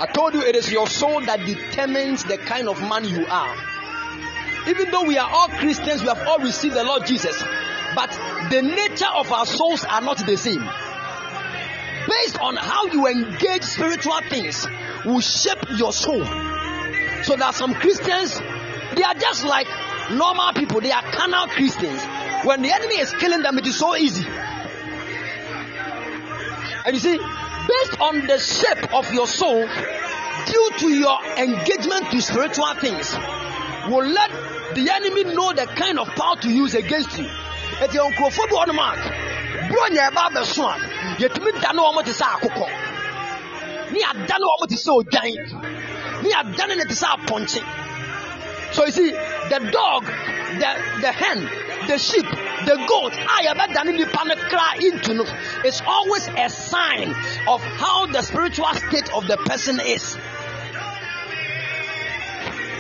I 0.02 0.08
told 0.12 0.34
you 0.34 0.42
it 0.42 0.56
is 0.56 0.72
your 0.72 0.88
soul 0.88 1.22
that 1.22 1.46
determines 1.46 2.24
the 2.24 2.38
kind 2.38 2.68
of 2.68 2.82
man 2.82 3.04
you 3.06 3.28
are. 3.28 3.56
Even 4.68 4.90
though 4.90 5.04
we 5.04 5.20
are 5.20 5.30
all 5.30 5.50
Christians, 5.50 6.02
we 6.02 6.08
have 6.08 6.28
all 6.28 6.40
received 6.40 6.74
the 6.74 6.84
Lord 6.84 7.06
Jesus, 7.06 7.40
but 7.96 8.10
the 8.50 8.62
nature 8.62 9.12
of 9.16 9.32
our 9.32 9.46
souls 9.46 9.84
are 9.86 10.02
not 10.02 10.18
the 10.26 10.38
same. 10.38 10.64
Based 12.08 12.40
on 12.40 12.56
how 12.56 12.86
you 12.86 13.08
engage 13.08 13.64
spiritual 13.64 14.20
things, 14.30 14.66
will 15.06 15.20
shape 15.20 15.64
your 15.78 15.94
soul. 15.94 16.26
So 17.24 17.36
there 17.36 17.46
are 17.46 17.54
some 17.54 17.74
Christians, 17.74 18.40
they 18.96 19.04
are 19.04 19.14
just 19.14 19.44
like 19.46 19.68
normal 20.12 20.54
people, 20.54 20.82
they 20.82 20.92
are 20.92 21.04
carnal 21.04 21.48
Christians. 21.48 22.02
When 22.46 22.62
the 22.62 22.72
enemy 22.72 22.96
is 22.96 23.12
killing 23.12 23.42
them, 23.42 23.58
it 23.58 23.68
is 23.68 23.78
so 23.78 23.96
easy. 23.96 24.26
And 26.86 26.96
you 26.96 27.00
see, 27.00 27.18
based 27.18 28.02
on 28.02 28.26
the 28.26 28.40
shape 28.40 28.94
of 28.94 29.14
your 29.14 29.28
soul, 29.28 29.68
due 30.46 30.70
to 30.80 30.90
your 30.90 31.24
engagement 31.38 32.12
to 32.12 32.22
spiritual 32.22 32.74
things, 32.76 33.14
will 33.90 34.08
let 34.08 34.32
the 34.76 34.90
enemy 34.92 35.36
know 35.36 35.54
the 35.54 35.66
kind 35.66 36.00
of 36.00 36.08
power 36.10 36.38
to 36.38 36.50
use 36.50 36.74
against 36.74 37.18
you. 37.18 37.28
Eti 37.84 37.98
nkurɔfoɔ 37.98 38.46
bi 38.50 38.56
wɔ 38.56 38.68
nom 38.68 38.80
a 38.80 38.90
buro 39.70 39.86
nyɛ 39.90 40.10
ɛba 40.10 40.22
abɛso 40.28 40.64
a 40.68 40.76
yɛtumi 41.20 41.62
da 41.62 41.72
ne 41.72 41.80
wɔn 41.82 42.04
te 42.06 42.12
sɛ 42.12 42.26
akokɔ 42.36 42.68
ne 43.92 44.00
yɛada 44.00 44.36
ne 44.40 44.46
wɔn 44.52 44.68
te 44.68 44.76
sɛ 44.76 44.92
odwan 45.00 45.34
ne 46.24 46.30
yɛada 46.30 46.68
ne 46.68 46.84
te 46.84 46.96
sɛ 46.96 47.08
apɔnkye 47.16 47.64
so 48.74 48.86
you 48.86 48.92
see 48.92 49.12
the 49.12 49.60
dog 49.72 50.06
the 50.06 50.70
the 51.02 51.12
hen 51.12 51.50
the 51.88 51.98
sheep 51.98 52.26
the 52.66 52.76
goat 52.88 53.14
a 53.14 53.36
yɛbɛda 53.48 53.86
ne 53.86 53.92
nipa 53.94 54.26
no 54.26 54.36
kra 54.36 54.76
into 54.82 55.14
no 55.14 55.24
is 55.64 55.82
always 55.88 56.28
a 56.28 56.50
sign 56.50 57.10
of 57.48 57.64
how 57.64 58.06
the 58.08 58.22
spiritual 58.22 58.74
state 58.74 59.10
of 59.14 59.26
the 59.28 59.38
person 59.38 59.80
is. 59.80 60.18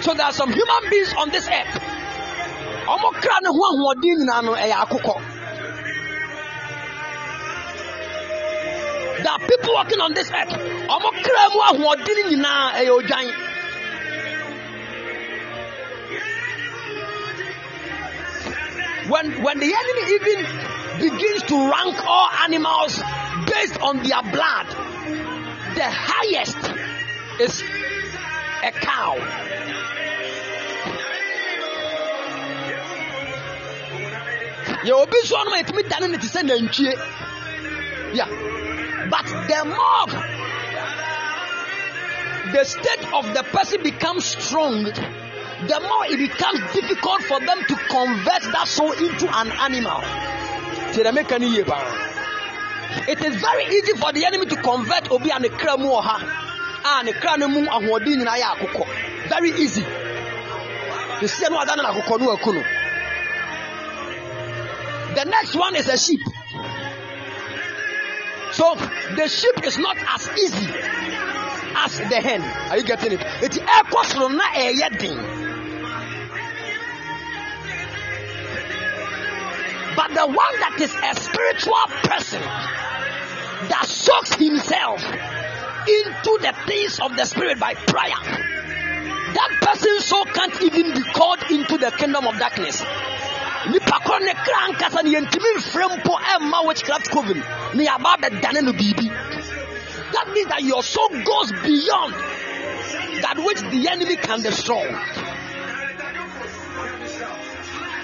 So 0.01 0.13
there 0.13 0.25
are 0.25 0.33
some 0.33 0.51
human 0.51 0.89
beings 0.89 1.13
on 1.17 1.29
this 1.29 1.47
earth 1.47 1.98
there 9.23 9.31
are 9.33 9.39
people 9.39 9.73
walking 9.73 9.99
on 9.99 10.13
this 10.13 10.31
earth. 10.31 10.51
When 19.09 19.43
when 19.43 19.59
the 19.59 19.73
enemy 19.81 20.03
even 20.15 21.11
begins 21.11 21.43
to 21.43 21.55
rank 21.69 22.07
all 22.07 22.29
animals 22.43 23.01
based 23.45 23.79
on 23.81 23.97
their 24.03 24.21
blood 24.23 24.67
the 25.75 25.89
highest 25.89 26.57
is 27.39 27.63
a 28.63 28.71
cow 28.71 29.48
yɛ 34.83 34.91
obi 34.91 35.17
soɔ 35.23 35.45
no 35.45 35.51
ma 35.51 35.57
yɛtumi 35.57 35.89
dane 35.89 36.11
ne 36.11 36.17
te 36.17 36.27
sɛ 36.27 36.41
nantwie. 36.43 36.93
Yeah. 38.13 38.27
But 39.09 39.25
the 39.25 39.65
more 39.65 40.07
the 42.53 42.63
state 42.63 43.13
of 43.13 43.33
the 43.33 43.43
person 43.51 43.83
becomes 43.83 44.25
strong 44.25 44.83
the 44.83 45.79
more 45.81 46.05
it 46.05 46.17
becomes 46.17 46.59
difficult 46.73 47.21
for 47.23 47.39
them 47.39 47.59
to 47.67 47.75
convert 47.75 48.41
that 48.53 48.67
soul 48.67 48.91
into 48.91 49.27
an 49.27 49.51
animal. 49.51 50.01
Say 50.93 51.03
the 51.03 51.11
make 51.11 51.31
any 51.31 51.47
it 53.07 53.21
is 53.21 53.35
very 53.35 53.65
easy 53.65 53.93
for 53.97 54.11
the 54.13 54.25
enemy 54.25 54.45
to 54.47 54.55
convert 54.55 55.11
obi 55.11 55.29
a 55.29 55.39
ne 55.39 55.49
kra 55.49 55.77
mu 55.77 55.89
wɔ 55.89 56.01
ha 56.01 56.99
a 57.01 57.03
ne 57.03 57.11
kra 57.11 57.37
no 57.37 57.47
mu 57.47 57.65
ahoɔden 57.65 58.17
nyinaa 58.23 58.39
yɛ 58.39 58.55
akokɔ. 58.55 59.29
Very 59.29 59.51
easy. 59.61 59.83
Te 61.19 61.25
sɛ 61.27 61.49
no 61.51 61.59
ada 61.59 61.75
no 61.75 61.83
na 61.83 61.93
akokɔ 61.93 62.19
no 62.19 62.63
the 65.15 65.25
next 65.25 65.55
one 65.55 65.75
is 65.75 65.87
a 65.87 65.97
sheep. 65.97 66.21
So 68.51 68.75
the 69.15 69.27
sheep 69.27 69.63
is 69.65 69.77
not 69.77 69.97
as 69.97 70.29
easy 70.37 70.69
as 71.75 71.97
the 71.97 72.21
hen. 72.21 72.41
Are 72.71 72.77
you 72.77 72.83
getting 72.83 73.13
it? 73.13 73.21
It's 73.41 73.57
echoes 73.57 74.13
from 74.13 74.37
na 74.37 74.43
eyedin. 74.43 75.49
But 79.95 80.13
the 80.13 80.27
one 80.27 80.59
that 80.59 80.77
is 80.81 80.93
a 80.93 81.19
spiritual 81.19 81.85
person 82.03 82.41
that 82.41 83.85
soaks 83.87 84.35
himself 84.35 85.03
into 85.03 86.37
the 86.41 86.53
things 86.67 86.99
of 86.99 87.15
the 87.17 87.25
spirit 87.25 87.59
by 87.59 87.73
prayer, 87.73 88.15
that 89.33 89.57
person 89.61 89.99
so 89.99 90.23
can't 90.25 90.61
even 90.61 90.93
be 90.93 91.01
called 91.11 91.43
into 91.49 91.77
the 91.77 91.91
kingdom 91.91 92.27
of 92.27 92.37
darkness. 92.39 92.81
Nipa 93.71 93.99
koro 94.05 94.19
ne 94.19 94.33
kra 94.33 94.67
nkasa 94.71 95.03
ne 95.03 95.09
yɛntumi 95.15 95.49
mfrɛ 95.57 95.85
mpo 95.97 96.13
ɛmma 96.33 96.65
witchcraft 96.67 97.09
coven 97.11 97.43
ne 97.73 97.85
yɛaba 97.85 98.17
bɛdane 98.21 98.63
no 98.63 98.73
biribi 98.73 99.09
That 100.11 100.29
means 100.33 100.47
that 100.49 100.63
your 100.63 100.81
soul 100.81 101.09
goes 101.09 101.51
beyond 101.51 102.13
that 103.21 103.35
which 103.37 103.61
the 103.61 103.87
enemy 103.89 104.15
can 104.15 104.41
destroy. 104.41 104.89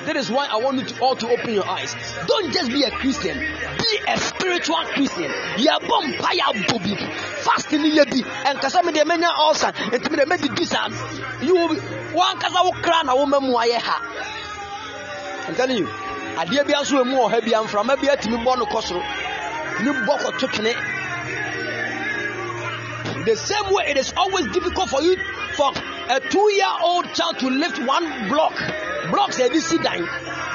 That 0.05 0.15
is 0.15 0.29
why 0.29 0.47
I 0.51 0.57
want 0.57 0.77
you 0.77 0.85
to 0.85 0.99
all 1.01 1.15
to 1.15 1.27
open 1.29 1.51
your 1.55 1.67
eyes. 1.67 1.95
Don't 2.27 2.53
just 2.53 2.69
be 2.69 2.83
a 2.83 2.91
Christian, 2.91 3.39
be 3.39 3.99
a 4.07 4.17
spiritual 4.19 4.83
Christian. 4.93 5.31
Ya 5.57 5.79
bompaya 5.79 6.53
bobi, 6.69 6.95
fasting 7.41 7.81
ye 7.85 8.05
bi, 8.05 8.21
and 8.45 8.59
kasami 8.59 8.93
de 8.93 9.03
menya 9.03 9.31
ulcer, 9.35 9.73
and 9.91 10.03
to 10.03 10.09
me 10.11 10.23
maybe 10.27 10.47
this 10.49 10.75
You 11.41 11.55
will 11.55 11.69
be 11.73 11.79
one 12.13 12.37
kasa 12.37 12.59
wo 12.63 12.71
kra 12.71 13.03
na 13.03 13.15
wo 13.15 13.25
mamu 13.25 13.59
aye 13.59 13.79
ha. 13.79 14.34
I'm 15.47 15.55
telling 15.55 15.77
you, 15.77 15.87
adeɛ 15.87 16.65
bi 16.67 16.73
aso 16.73 17.01
emu 17.01 17.17
ɔha 17.17 17.41
bi 17.41 17.51
amframa 17.51 17.95
bi 18.01 18.07
atumi 18.07 18.37
bɔ 18.43 18.57
no 18.57 18.65
kɔ 18.65 18.81
soro, 18.81 19.01
ne 19.83 19.91
bɔ 19.91 20.17
kɔto 20.23 20.47
twene. 20.53 20.73
The 23.25 23.35
same 23.35 23.73
way 23.73 23.85
it 23.87 23.97
is 23.97 24.13
always 24.17 24.47
difficult 24.47 24.89
for 24.89 25.01
you 25.01 25.17
for 25.55 25.71
a 26.09 26.19
two-year-old 26.19 27.13
child 27.13 27.39
to 27.39 27.49
lift 27.49 27.79
one 27.79 28.27
block. 28.29 28.53
Blocks 29.11 29.39
ɛde 29.39 29.59
si 29.61 29.77
dan 29.79 30.07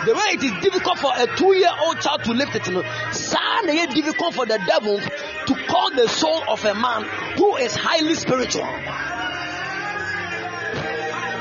the 0.07 0.15
way 0.15 0.23
it 0.33 0.43
is 0.43 0.53
difficult 0.63 0.99
for 0.99 1.13
a 1.15 1.27
two 1.37 1.55
year 1.55 1.71
old 1.85 2.01
child 2.01 2.25
to 2.25 2.33
lift 2.33 2.57
it 2.57 2.67
no 2.71 2.83
saa 3.13 3.61
na 3.65 3.73
yɛ 3.73 3.95
difficult 3.95 4.35
for 4.35 4.47
the 4.47 4.59
devil 4.67 4.99
to 5.47 5.55
call 5.67 5.91
the 5.91 6.09
soul 6.09 6.43
of 6.49 6.65
a 6.65 6.75
man 6.75 7.05
who 7.37 7.57
is 7.57 7.75
highly 7.75 8.15
spiritual. 8.15 8.65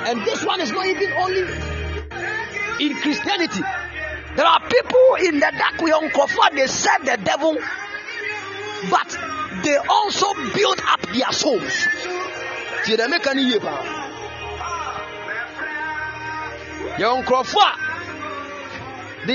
And 0.09 0.25
this 0.25 0.43
one 0.43 0.59
is 0.61 0.71
not 0.71 0.85
even 0.87 1.11
only 1.13 1.78
in 2.79 2.95
christianity 3.01 3.61
there 4.35 4.45
are 4.45 4.61
people 4.61 5.15
in 5.25 5.39
the 5.39 5.51
dark 5.57 5.81
way 5.81 5.91
nkurɔfoɔ 5.91 6.55
they 6.55 6.67
serve 6.67 7.05
the 7.05 7.17
devil 7.23 7.57
but 8.89 9.17
they 9.63 9.75
also 9.75 10.33
build 10.53 10.79
up 10.87 11.01
their 11.13 11.31
souls. 11.31 11.87
They 12.87 12.95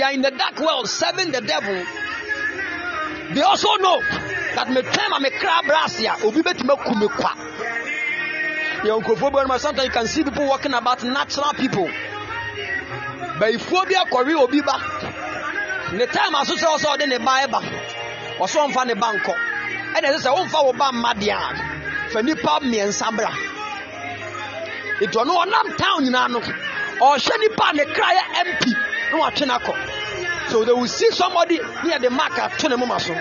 are 0.03 0.13
in 0.13 0.23
the 0.23 0.31
dark 0.31 0.59
world 0.61 0.89
serving 0.89 1.33
the 1.33 1.41
devil. 1.43 1.85
They 3.35 3.43
also 3.43 3.69
know 3.77 4.01
that 4.55 4.71
me 4.71 4.81
twɛn 4.83 5.11
ma 5.11 5.19
me 5.19 5.31
kra 5.31 5.63
brase 5.67 6.05
a 6.05 6.27
obi 6.27 6.41
bɛtumi 6.43 6.73
aku 6.73 6.95
me 6.95 7.09
kwa. 7.09 7.31
Yɛwɔ 8.85 9.03
nkurɔfoɔ 9.03 9.33
bi 9.33 9.45
wɔn 9.45 9.61
sometimes 9.61 9.87
you 9.87 9.93
can 9.93 10.07
see 10.07 10.25
people 10.25 10.47
walking 10.47 10.73
about 10.73 11.05
natural 11.05 11.53
people 11.53 11.89
bayifuo 13.39 13.85
bi 13.87 13.95
akɔwe 13.95 14.35
obi 14.35 14.61
ba. 14.63 14.77
Ne 15.93 16.07
time 16.07 16.35
aso 16.35 16.55
sɛ 16.57 16.67
ɔsɛ 16.75 16.87
ɔde 16.95 17.07
ne 17.09 17.19
ba 17.19 17.47
ɛba. 17.47 17.61
Ɔsɛ 18.39 18.59
ɔmfa 18.67 18.87
ne 18.87 18.95
ba 18.95 19.13
nkɔ. 19.13 19.35
Ɛna 19.95 20.07
ɛsɛ 20.09 20.19
sɛ 20.25 20.31
ɔmfa 20.39 20.65
wo 20.65 20.73
ba 20.73 20.91
mma 20.93 21.15
deɛ 21.15 21.35
a 21.35 22.11
fa 22.11 22.23
nipa 22.23 22.61
mmiɛnsa 22.61 23.17
bra. 23.17 23.31
Etu 25.01 25.19
ɔno 25.19 25.35
ɔnam 25.45 25.77
town 25.77 26.05
nyinaa 26.05 26.29
no 26.31 26.41
ɔhwɛ 26.41 27.39
nipa 27.41 27.73
ne 27.75 27.85
kra 27.85 28.09
yɛ 28.15 28.23
mp 28.47 28.65
na 29.13 29.19
watwe 29.19 29.47
no 29.47 29.59
akɔ. 29.59 29.75
So 30.51 30.65
they 30.65 30.73
will 30.73 30.87
see 30.87 31.11
somebody 31.11 31.59
near 31.85 31.99
the 31.99 32.11
mark 32.11 32.39
ato 32.39 32.69
ne 32.69 32.77
moma 32.77 33.01
so. 33.01 33.15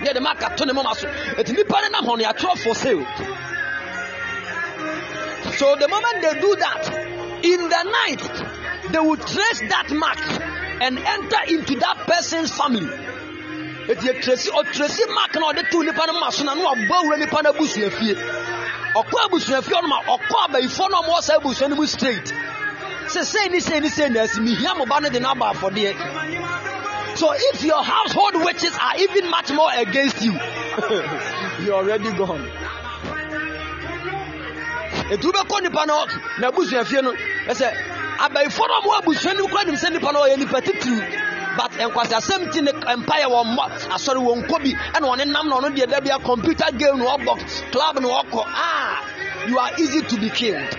Near 0.00 0.14
the 0.14 0.20
mark 0.20 0.42
ato 0.42 0.64
ne 0.64 0.72
moma 0.72 0.94
so. 0.94 1.08
Eti 1.08 1.52
nipa 1.54 1.80
ne 1.82 1.88
nam 1.90 2.04
hɔ 2.04 2.18
no 2.18 2.24
yɛatwerɛ 2.24 2.58
for 2.58 2.74
sale. 2.74 3.06
So 5.56 5.76
the 5.76 5.88
moment 5.88 6.22
they 6.22 6.40
do 6.40 6.56
that 6.56 7.15
in 7.42 7.68
the 7.68 7.82
night 7.82 8.92
they 8.92 8.98
will 8.98 9.16
trace 9.16 9.60
that 9.68 9.90
mark 9.90 10.18
and 10.82 10.98
enter 10.98 11.42
into 11.48 11.78
that 11.80 12.06
person's 12.06 12.50
family. 12.52 12.86
Eti 13.88 14.08
etresi 14.08 14.50
ɔtresi 14.50 15.14
mark 15.14 15.34
na 15.34 15.52
ɔde 15.52 15.70
to 15.70 15.82
nipa 15.84 16.06
no 16.06 16.12
moma 16.14 16.32
so 16.32 16.44
na 16.44 16.54
no 16.54 16.74
abɔ 16.74 16.90
awura 16.90 17.18
nipa 17.18 17.42
no 17.42 17.52
abusua 17.52 17.90
fie. 17.90 18.14
Ɔkɔ 18.14 19.16
abusua 19.26 19.62
fie 19.62 19.74
ɔno 19.74 19.88
ma 19.88 20.02
ɔkɔ 20.02 20.36
abayifoɔ 20.46 20.90
no 20.90 20.98
a 20.98 21.02
ɔmo 21.02 21.22
saa 21.22 21.38
abusua 21.38 21.68
no 21.68 21.84
straight. 21.86 22.32
Sɛ 23.06 23.24
sei 23.24 23.48
ni 23.48 23.60
sei 23.60 23.80
ni 23.80 23.88
sei 23.88 24.08
na 24.08 24.22
asi 24.22 24.40
mihia 24.40 24.76
mo 24.76 24.86
ba 24.86 25.00
no 25.00 25.08
de 25.08 25.20
so 27.16 27.32
if 27.34 27.64
your 27.64 27.82
household 27.82 28.44
witches 28.44 28.76
are 28.76 28.96
even 28.98 29.30
much 29.30 29.50
more 29.50 29.70
against 29.74 30.20
you 30.22 30.32
you 31.64 31.72
are 31.72 31.82
already 31.82 32.12
gone 32.12 32.46
etu 35.10 35.32
bɛkɔ 35.32 35.62
nipa 35.62 35.86
no 35.86 36.04
na 36.38 36.48
abusua 36.48 36.84
fie 36.84 37.00
no 37.02 37.12
ɛsɛ 37.48 37.66
abayifoɔ 38.18 38.66
no 38.68 38.74
ɔmo 38.80 38.98
abusua 39.00 39.34
no 39.36 39.46
kura 39.48 39.64
nim 39.64 39.74
sɛ 39.76 39.92
nipa 39.92 40.12
no 40.12 40.20
ɔyɛ 40.26 40.38
nipa 40.38 40.60
titiriw 40.60 41.26
but 41.56 41.70
nkwasi 41.72 42.14
asɛm 42.14 42.52
ti 42.52 42.60
ne 42.60 42.72
mpaeɛ 42.72 43.26
wɔ 43.32 43.40
mmɔ 43.44 43.64
asɔre 43.94 44.20
wɔn 44.20 44.44
nkɔ 44.44 44.56
bi. 44.62 44.72
Ɛna 44.94 45.06
ɔne 45.12 45.24
nam 45.32 45.48
na 45.48 45.56
ɔno 45.56 45.74
deɛ 45.74 45.86
dabi 45.90 46.10
a 46.10 46.18
computer 46.18 46.70
game 46.76 46.98
na 46.98 47.16
ɔbɔ 47.16 47.72
club 47.72 48.00
na 48.00 48.08
ɔkɔ. 48.08 48.42
Ah 48.46 49.04
you 49.48 49.58
are 49.58 49.70
easy 49.78 50.02
to 50.02 50.16
be 50.18 50.28
killed. 50.28 50.72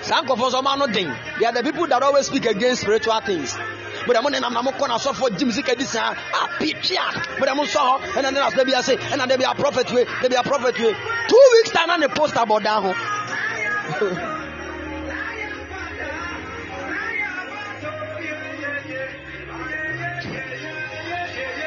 saa 0.00 0.22
nkɔfɔ 0.22 0.44
nso 0.50 0.62
ɔmo 0.62 0.72
ano 0.72 0.86
den. 0.86 1.14
They 1.38 1.46
are 1.46 1.52
the 1.52 1.62
people 1.62 1.86
that 1.88 2.02
always 2.02 2.26
speak 2.26 2.46
against 2.46 2.82
spiritual 2.82 3.20
things 3.20 3.54
bóde 4.06 4.22
mo 4.22 4.28
nenam 4.30 4.52
na 4.52 4.62
mo 4.62 4.70
kɔ 4.72 4.88
na 4.88 4.96
asɔfo 4.96 5.36
gym 5.38 5.50
sika 5.52 5.74
di 5.74 5.84
saa 5.84 6.10
a 6.12 6.48
pitia 6.58 7.04
bóde 7.38 7.54
mo 7.56 7.64
sɔ 7.64 7.80
hɔ 7.80 8.00
ɛna 8.16 8.32
ne 8.32 8.38
na 8.40 8.50
asɔ 8.50 8.64
bi 8.64 8.72
ase 8.74 8.96
ɛna 8.96 9.28
de 9.28 9.36
bi 9.36 9.44
a 9.44 9.54
prophet 9.54 9.90
we 9.92 10.04
de 10.22 10.28
bi 10.28 10.36
a 10.36 10.42
prophet 10.42 10.78
we 10.78 10.94
two 11.28 11.44
weeks 11.52 11.70
time 11.70 11.88
na 11.88 11.96
ne 11.96 12.08
poster 12.08 12.40
bɔ 12.46 12.62
dan 12.62 12.82
ho. 12.82 12.94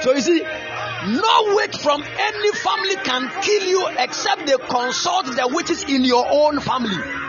So 0.01 0.13
you 0.13 0.21
see, 0.21 0.41
no 0.41 1.55
witch 1.55 1.77
from 1.79 2.01
any 2.01 2.51
family 2.53 2.95
can 3.03 3.29
kill 3.41 3.63
you 3.63 3.87
except 3.97 4.45
they 4.47 4.55
consult 4.57 5.25
the 5.25 5.49
witches 5.51 5.83
in 5.83 6.05
your 6.05 6.25
own 6.25 6.61
family. 6.61 7.28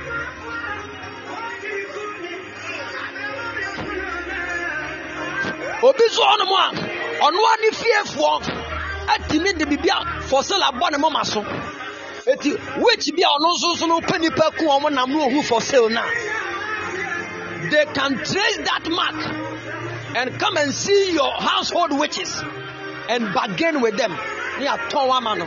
Obi 5.83 6.09
so 6.09 6.23
ɔnom 6.23 6.53
a 6.53 6.65
ɔno 7.25 7.41
ani 7.53 7.71
fiefoɔ 7.71 8.35
atumi 9.09 9.59
de 9.59 9.65
biribi 9.65 9.89
a 9.89 10.05
fɔsil 10.29 10.61
abɔ 10.61 10.91
ne 10.93 10.99
moma 10.99 11.25
so. 11.25 11.43
Eti 12.27 12.53
witch 12.79 13.11
bi 13.17 13.23
a 13.23 13.29
ɔno 13.29 13.55
nso 13.57 13.77
so 13.77 13.87
nipa 14.19 14.51
ku 14.59 14.65
wɔn 14.67 14.93
nam 14.93 15.11
no 15.11 15.27
ohu 15.27 15.41
fɔsil 15.43 15.91
na. 15.91 16.03
They 17.71 17.85
can 17.87 18.17
trace 18.17 18.57
that 18.59 18.89
mark 18.89 20.17
and 20.17 20.39
come 20.39 20.57
and 20.57 20.73
see 20.73 21.13
your 21.13 21.33
household 21.33 21.99
witches 21.99 22.43
and 23.09 23.33
bargain 23.33 23.81
with 23.81 23.97
them. 23.97 24.13
Ne 24.59 24.67
atɔn 24.67 25.09
wama 25.09 25.39
no. 25.39 25.47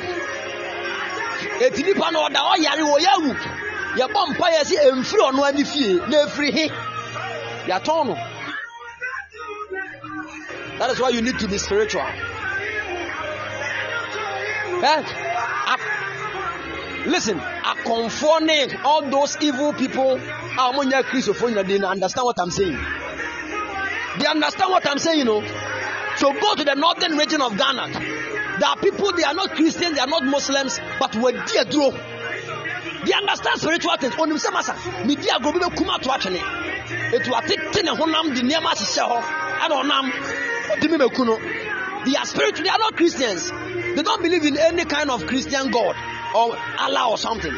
Eti 1.59 1.83
nipa 1.83 2.11
no 2.11 2.27
ɔda 2.27 2.39
ɔyare 2.57 2.81
wɔ 2.81 2.99
yawu 2.99 3.35
yɛbɔ 3.97 4.27
mpa 4.29 4.47
yɛ 4.49 4.65
si 4.65 4.77
emfiri 4.77 5.21
ɔno 5.29 5.47
ani 5.47 5.63
fie 5.63 5.93
na 6.09 6.25
efiri 6.25 6.51
he. 6.51 6.69
Yɛatɔn 7.67 8.07
no. 8.07 8.32
That 10.79 10.89
is 10.91 10.99
why 10.99 11.09
you 11.09 11.21
need 11.21 11.39
to 11.39 11.47
be 11.47 11.57
spiritual. 11.57 12.01
Eh? 14.85 15.03
Listen, 17.05 17.37
I 17.39 17.75
conforming 17.85 18.77
all 18.85 19.01
those 19.09 19.37
evil 19.41 19.73
people. 19.73 20.19
I'm 20.19 20.79
on 20.79 20.89
your 20.89 21.03
They 21.03 21.85
understand 21.85 22.25
what 22.25 22.39
I'm 22.39 22.51
saying. 22.51 22.79
They 24.19 24.25
understand 24.27 24.71
what 24.71 24.87
I'm 24.87 24.99
saying, 24.99 25.19
you 25.19 25.25
know. 25.25 25.41
So 26.15 26.31
go 26.31 26.55
to 26.55 26.63
the 26.63 26.75
northern 26.75 27.17
region 27.17 27.41
of 27.41 27.57
Ghana. 27.57 27.89
There 28.59 28.69
are 28.69 28.77
people, 28.77 29.11
they 29.13 29.23
are 29.23 29.33
not 29.33 29.51
Christians, 29.51 29.95
they 29.95 29.99
are 29.99 30.07
not 30.07 30.23
Muslims, 30.23 30.79
but 30.99 31.15
we're 31.15 31.31
dear 31.45 31.65
draw. 31.65 31.91
They 31.91 33.13
understand 33.13 33.59
spiritual 33.59 33.97
things. 33.97 34.15
On 34.17 34.29
himself, 34.29 34.55
masa, 34.55 35.05
media 35.05 35.39
go 35.41 35.51
be 35.51 35.59
kuma 35.75 35.99
to 35.99 36.09
will 37.27 37.41
take 37.41 37.71
ten 37.71 37.87
and 37.87 37.97
honam 37.97 38.35
the 38.35 38.43
near 38.43 38.61
mass 38.61 38.97
and 38.97 39.73
honam. 39.73 40.52
They 42.05 42.15
are 42.15 42.25
spiritual, 42.25 42.63
they 42.63 42.69
are 42.69 42.79
not 42.79 42.95
Christians. 42.95 43.49
They 43.49 44.03
don't 44.03 44.21
believe 44.21 44.43
in 44.45 44.57
any 44.57 44.85
kind 44.85 45.09
of 45.09 45.25
Christian 45.27 45.71
God 45.71 45.95
or 46.35 46.57
Allah 46.79 47.11
or 47.11 47.17
something. 47.17 47.53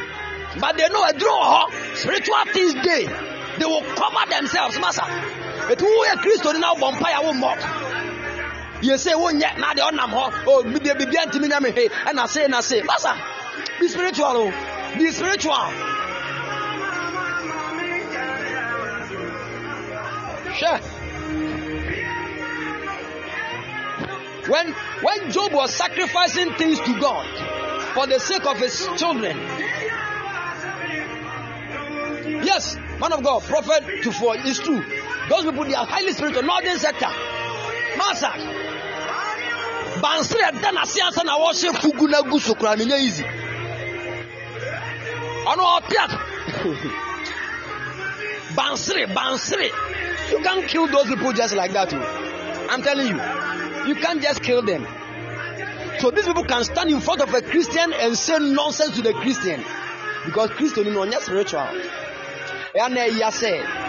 But 0.60 0.78
they 0.78 0.88
know 0.90 1.04
a 1.04 1.14
draw 1.14 1.70
spiritual 1.96 2.46
things 2.54 2.74
they 2.76 3.06
they 3.58 3.66
will 3.66 3.82
cover 3.82 4.30
themselves, 4.30 4.80
Master. 4.80 5.04
It 5.72 5.82
will 5.82 6.04
a 6.04 6.18
Christian 6.18 6.60
now 6.60 6.76
vampire 6.76 7.24
will 7.24 7.34
mock. 7.34 7.60
You 8.84 8.98
say, 8.98 9.14
Oh, 9.16 9.30
yeah, 9.30 9.56
now 9.58 9.74
they 9.74 9.82
are 9.82 9.92
nam 9.92 10.12
oh, 10.14 10.64
be 10.64 10.80
the 10.80 10.96
begin 10.96 11.32
to 11.32 11.40
me, 11.40 11.50
and 12.06 12.20
I 12.20 12.26
say, 12.28 12.46
and 12.46 12.54
I 12.54 12.62
say, 12.62 12.82
Master, 12.84 13.14
be 13.80 13.88
spiritual, 13.88 14.26
oh, 14.28 14.96
be 14.98 15.12
spiritual. 15.12 15.56
Sure. 20.54 20.95
When 24.48 24.74
when 25.02 25.32
Job 25.32 25.54
was 25.54 25.74
sacrificing 25.74 26.54
things 26.54 26.80
to 26.80 27.00
God 27.00 27.26
for 27.94 28.08
the 28.08 28.20
sake 28.20 28.46
of 28.46 28.58
his 28.58 28.88
children. 28.98 29.38
Yes, 32.44 32.76
man 33.00 33.14
of 33.14 33.24
God, 33.24 33.44
prophet 33.44 34.04
to 34.04 34.12
for 34.12 34.36
it's 34.38 34.60
true. 34.60 34.84
Those 35.30 35.46
people 35.46 35.66
they 35.66 35.74
are 35.74 35.86
highly 35.86 36.14
spiritual, 36.14 36.44
northern 36.44 36.78
sector. 36.78 37.10
masa 37.96 38.32
bansere 40.02 40.44
ɛda 40.52 40.70
n'ase 40.72 41.00
ansa 41.08 41.24
na 41.24 41.34
wɔhyɛ 41.38 41.72
fugu 41.82 42.08
na 42.10 42.22
gu 42.22 42.40
so 42.40 42.54
koraa 42.56 42.78
ne 42.78 42.86
nyɛ 42.86 42.98
easy 43.00 43.24
ɔno 45.50 45.64
ɔte 45.78 45.96
a 46.04 46.08
bansere 48.56 49.08
bansere 49.08 49.70
you 50.32 50.40
can't 50.44 50.68
kill 50.68 50.88
those 50.88 51.08
people 51.08 51.32
just 51.34 51.56
like 51.56 51.72
that 51.72 51.94
oh. 51.94 52.68
i'm 52.70 52.82
telling 52.82 53.08
you 53.08 53.20
you 53.88 53.96
can't 53.96 54.22
just 54.22 54.42
kill 54.44 54.62
them. 54.62 54.86
So 56.00 56.12
these 56.12 56.26
people 56.26 56.44
can 56.44 56.64
stand 56.64 56.90
in 56.90 57.00
front 57.00 57.22
of 57.22 57.34
a 57.34 57.42
christian 57.42 57.94
and 57.94 58.18
say 58.18 58.38
nonsense 58.40 58.96
to 58.96 59.02
the 59.02 59.14
christian. 59.14 59.64
Because 60.26 60.50
christian 60.52 60.94
no 60.94 61.06
ɔnyɛ 61.06 61.22
spiritual. 61.22 61.60
Uh, 61.60 62.90
Sɛ 63.32 63.82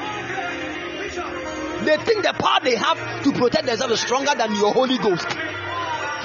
they 1.84 1.96
think 1.98 2.24
the 2.24 2.32
power 2.32 2.60
they 2.62 2.74
have 2.76 3.22
to 3.24 3.32
protect 3.32 3.66
themselves 3.66 3.94
is 3.94 4.00
stronger 4.00 4.32
than 4.36 4.54
your 4.54 4.72
holy 4.72 4.98
ghost. 4.98 5.26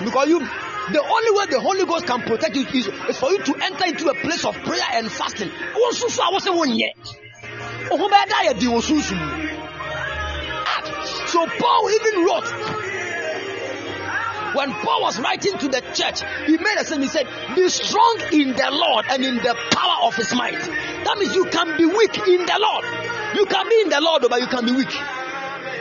Because 0.04 0.28
you 0.28 0.40
the 0.40 1.02
only 1.02 1.32
way 1.38 1.46
the 1.50 1.60
holy 1.60 1.86
ghost 1.86 2.06
can 2.08 2.22
protect 2.22 2.56
you 2.56 2.66
is, 2.66 2.88
is 2.88 3.18
for 3.20 3.32
you 3.32 3.44
to 3.44 3.56
enter 3.62 3.86
into 3.86 4.08
a 4.10 4.16
place 4.16 4.44
of 4.46 4.56
prayer 4.64 4.88
and 4.94 5.12
fasting. 5.12 5.50
Wọn 5.50 5.94
soso 5.94 6.22
a 6.22 6.32
wọ́n 6.32 6.40
sẹ́ 6.42 6.54
wọ́n 6.58 6.78
yẹ 6.80 6.94
ohun 7.92 8.10
bẹ́ẹ̀ 8.10 8.30
dá 8.30 8.54
di 8.54 8.68
wọ́n 8.68 8.82
so 11.32 11.46
paul 11.60 11.90
even 11.90 12.26
wrote 12.26 12.81
when 14.54 14.72
paul 14.74 15.02
was 15.02 15.20
writing 15.20 15.58
to 15.58 15.68
the 15.68 15.82
church 15.94 16.22
he 16.46 16.58
made 16.58 16.78
a 16.80 16.86
statement. 16.86 17.04
He 17.04 17.18
said 17.18 17.28
be 17.56 17.70
strong 17.70 18.22
in 18.32 18.54
the 18.54 18.70
lord 18.72 19.06
and 19.10 19.24
in 19.24 19.36
the 19.36 19.56
power 19.72 20.08
of 20.08 20.16
his 20.16 20.34
might. 20.34 20.60
That 20.60 21.18
means 21.18 21.36
you 21.36 21.46
can 21.46 21.78
be 21.78 21.86
weak 21.86 22.18
in 22.28 22.46
the 22.46 22.58
lord. 22.60 22.86
You 23.36 23.46
can 23.46 23.70
be 23.70 23.82
in 23.82 23.90
the 23.90 24.02
lord 24.02 24.26
but 24.30 24.40
you 24.40 24.48
can 24.48 24.66
be 24.66 24.72
weak. 24.72 24.92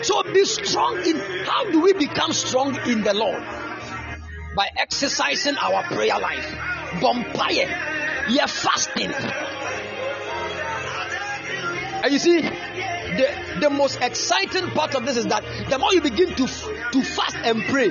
So 0.03 0.23
be 0.23 0.45
strong 0.45 0.99
in 1.07 1.19
how 1.45 1.71
do 1.71 1.81
we 1.81 1.93
become 1.93 2.33
strong 2.33 2.77
in 2.89 3.03
the 3.03 3.15
lord? 3.15 3.43
By 4.57 4.69
exercising 4.77 5.57
our 5.57 5.83
prayer 5.85 6.19
life. 6.19 7.01
Bonfire 7.01 7.99
yeah 8.31 8.47
fasting. 8.47 9.13
And 12.03 12.13
you 12.13 12.19
see 12.19 12.41
the 12.41 13.59
the 13.61 13.71
most 13.71 14.01
exciting 14.01 14.71
part 14.71 14.95
of 14.95 15.05
this 15.05 15.17
is 15.17 15.27
that 15.27 15.45
the 15.69 15.79
more 15.79 15.93
you 15.93 16.01
begin 16.01 16.35
to 16.35 16.47
to 16.47 17.03
fast 17.03 17.37
and 17.37 17.63
pray 17.65 17.91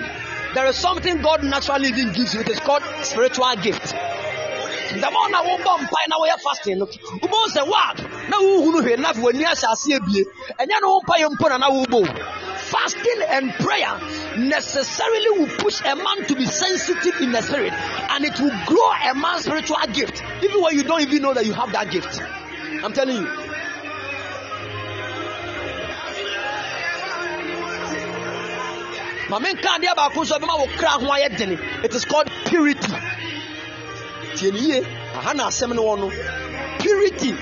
there 0.54 0.66
is 0.66 0.78
something 0.78 1.22
god 1.22 1.44
naturally 1.44 1.90
even 1.90 2.12
gives 2.14 2.34
you. 2.34 2.42
It 2.42 2.50
is 2.50 2.60
called 2.60 2.84
spiritual 3.04 3.56
gift. 3.62 3.94
The 4.90 5.10
more 5.12 5.30
na 5.30 5.44
wo 5.44 5.58
bɔ 5.58 5.78
mpae 5.86 6.08
na 6.10 6.18
woyɛ 6.18 6.40
fasting. 6.42 6.80
No 6.80 6.86
wobɛhu 6.86 7.48
sɛ 7.56 7.68
wa? 7.68 7.94
Na 8.30 8.38
wohunu 8.38 8.82
hwee 8.82 8.98
na 8.98 9.14
w'ani 9.14 9.44
ahyɛ 9.46 9.72
ase 9.72 9.94
abie 9.94 10.26
ɛnyɛ 10.60 10.82
no 10.82 10.90
wo 10.90 11.02
mpaeɛ 11.02 11.30
mpo 11.30 11.50
na 11.50 11.58
na 11.58 11.70
wobɔ 11.70 12.40
fasting 12.58 13.22
and 13.30 13.54
prayer 13.54 14.00
necessarily 14.38 15.30
will 15.40 15.48
push 15.58 15.82
a 15.86 15.96
man 15.96 16.26
to 16.28 16.36
be 16.36 16.46
sensitive 16.46 17.22
in 17.22 17.32
the 17.32 17.42
spirit 17.42 17.74
and 17.74 18.26
it 18.26 18.40
will 18.40 18.54
grow 18.66 18.92
a 19.10 19.14
man's 19.16 19.44
spiritual 19.46 19.78
gift. 19.94 20.22
Even 20.44 20.62
when 20.62 20.76
you 20.76 20.84
don't 20.84 21.02
even 21.02 21.22
know 21.22 21.34
that 21.34 21.46
you 21.46 21.54
have 21.54 21.72
that 21.72 21.90
gift. 21.92 22.20
I'm 22.84 22.94
telling 22.94 23.18
you 23.18 23.49
maame 29.30 29.54
nka 29.54 29.70
adeɛ 29.76 29.96
baako 29.96 30.20
nso 30.24 30.36
ɛbɛma 30.38 30.60
wo 30.60 30.68
kra 30.78 30.90
ho 31.02 31.08
ayɛ 31.16 31.38
dene. 31.38 31.56
It 31.84 31.94
is 31.94 32.06
called 32.06 32.30
purity. 32.46 32.94
Tie 34.36 34.52
ne 34.52 34.60
yie 34.60 34.80
aha 35.18 35.34
na 35.34 35.48
asɛm 35.50 35.74
no 35.76 35.84
wɔ 35.84 36.00
no. 36.00 36.10
Purity. 36.80 37.34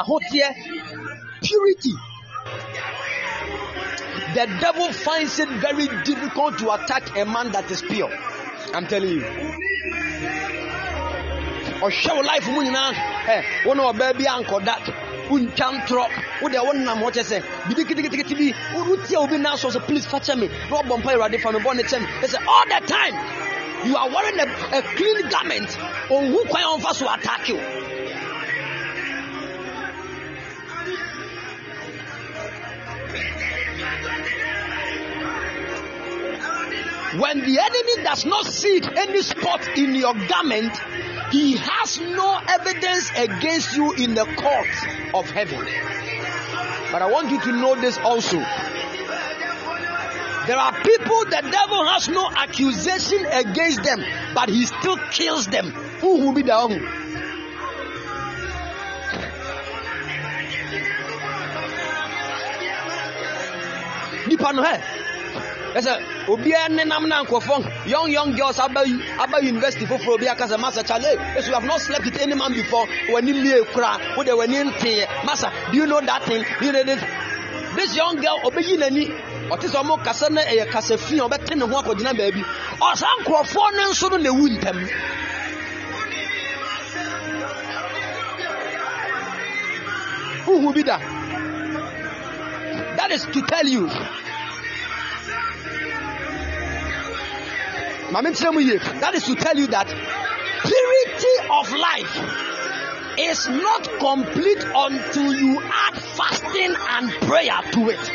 Ahoteɛ. 0.00 0.48
Purity. 1.42 1.94
The 4.34 4.46
devil 4.60 4.92
finds 4.92 5.38
it 5.38 5.48
very 5.48 5.88
difficult 6.04 6.58
to 6.58 6.70
attack 6.72 7.16
a 7.16 7.24
man 7.24 7.52
that 7.52 7.70
is 7.70 7.82
pure. 7.82 8.10
I'm 8.74 8.86
telling 8.86 9.10
you. 9.10 9.24
Ɔhwɛ 11.84 12.14
wo 12.16 12.20
life 12.22 12.46
mu 12.48 12.62
nyinaa. 12.62 12.92
Ɛ 13.26 13.66
wo 13.66 13.74
ne 13.74 13.82
ɔbaa 13.82 14.16
bi 14.16 14.24
ankɔda 14.24 15.07
wontwa 15.28 15.72
ntorɔ 15.78 16.06
wode 16.42 16.58
wonam 16.66 16.98
hɔ 17.02 17.10
kyɛ 17.14 17.24
sɛ 17.30 17.38
biribi 17.68 18.02
ketekete 18.02 18.34
bi 18.36 18.54
wotia 18.74 19.18
obi 19.18 19.38
na 19.38 19.54
asɔ 19.54 19.70
sɛ 19.70 19.86
please 19.86 20.06
fa 20.06 20.18
me. 20.36 20.48
Na 20.70 20.82
ɔbɔ 20.82 20.98
mpa 21.00 21.12
awurade 21.14 21.40
fa 21.40 21.52
me 21.52 21.58
bɔne 21.58 21.82
kyɛ 21.82 22.00
me 22.00 22.06
ɛ 22.06 22.26
sɛ 22.26 22.38
all 22.46 22.64
the 22.68 22.86
time 22.86 23.14
you 23.84 23.96
are 23.96 24.08
wearing 24.08 24.40
a, 24.40 24.78
a 24.78 24.82
clean 24.82 25.28
garment. 25.28 25.68
Ɔnhu 26.08 26.48
kwan 26.48 26.62
a 26.62 26.66
ɔmfa 26.78 26.94
so 26.94 27.12
attack 27.12 27.48
you. 27.48 27.58
When 37.18 37.40
the 37.40 37.58
enemy 37.58 38.04
does 38.04 38.26
not 38.26 38.46
see 38.46 38.80
any 38.96 39.22
spot 39.22 39.66
in 39.76 39.94
your 39.94 40.14
garment 40.28 40.72
he 41.30 41.56
has 41.56 42.00
no 42.00 42.40
evidence 42.48 43.10
against 43.16 43.76
you 43.76 43.92
in 43.92 44.14
the 44.14 44.24
court 44.24 45.14
of 45.14 45.30
heaven. 45.30 45.60
But 46.90 47.02
i 47.02 47.06
want 47.06 47.30
you 47.30 47.40
to 47.40 47.52
know 47.52 47.74
this 47.74 47.98
also. 47.98 48.38
There 50.46 50.56
are 50.56 50.72
people 50.82 51.24
the 51.26 51.46
devil 51.50 51.84
has 51.84 52.08
no 52.08 52.30
accusation 52.30 53.26
against 53.26 53.82
them 53.82 54.02
but 54.34 54.48
he 54.48 54.64
still 54.64 54.96
kills 55.10 55.46
them. 55.46 55.70
Who 56.00 56.24
will 56.24 56.32
be 56.32 56.42
the 56.42 56.56
one? 56.56 56.80
Nipa 64.28 64.52
no 64.52 64.62
ɛsɛ 65.74 66.28
obiara 66.28 66.68
nenam 66.68 67.06
na 67.08 67.22
nkɔfɔ 67.24 67.86
young 67.86 68.10
young 68.10 68.32
girls 68.34 68.58
aba 68.58 68.84
aba 69.18 69.42
university 69.42 69.86
foforɔ 69.86 70.14
obi 70.14 70.28
akasa 70.28 70.56
masa 70.56 70.82
chale 70.86 71.16
esu 71.36 71.52
have 71.52 71.64
not 71.64 71.80
slept 71.80 72.04
with 72.04 72.20
any 72.20 72.34
man 72.34 72.52
before. 72.52 72.86
Wani 73.10 73.32
mie 73.32 73.64
kura 73.72 73.98
wo 74.16 74.22
de 74.22 74.36
wani 74.36 74.56
nteɛ 74.56 75.06
masa 75.24 75.50
do 75.70 75.76
you 75.78 75.86
know 75.86 76.00
that 76.00 76.22
thing? 76.24 76.44
Do 76.60 76.66
you 76.66 76.72
know 76.72 76.84
this? 76.84 77.02
This 77.76 77.96
young 77.96 78.16
girl 78.16 78.40
obeyi 78.44 78.76
n'ani. 78.78 79.06
Ɔte 79.50 79.68
sɛ 79.68 79.82
ɔmo 79.82 80.02
kasa 80.04 80.30
na 80.30 80.42
ɛyɛ 80.42 80.70
kasa 80.70 80.98
fi 80.98 81.18
a 81.18 81.22
ɔbɛte 81.28 81.56
ne 81.56 81.66
ho 81.66 81.82
akɔgyina 81.82 82.12
baabi. 82.16 82.44
Ɔsan 82.80 83.24
nkurɔfoɔ 83.24 83.72
ne 83.76 83.84
nso 83.90 84.10
no 84.10 84.16
na 84.16 84.30
ewu 84.30 84.48
ntɛm. 84.58 84.88
Who 90.44 90.72
be 90.72 90.82
that? 90.82 91.00
That 92.96 93.10
is 93.12 93.26
to 93.26 93.42
tell 93.42 93.66
you. 93.66 93.88
That 98.10 99.12
is 99.14 99.24
to 99.24 99.34
tell 99.34 99.56
you 99.56 99.66
that 99.68 99.86
purity 100.62 101.34
of 101.50 101.72
life 101.72 103.18
is 103.18 103.48
not 103.48 103.82
complete 103.98 104.64
until 104.64 105.34
you 105.34 105.60
add 105.60 105.94
fasting 106.16 106.74
and 106.90 107.10
prayer 107.28 107.60
to 107.72 107.90
it. 107.90 108.12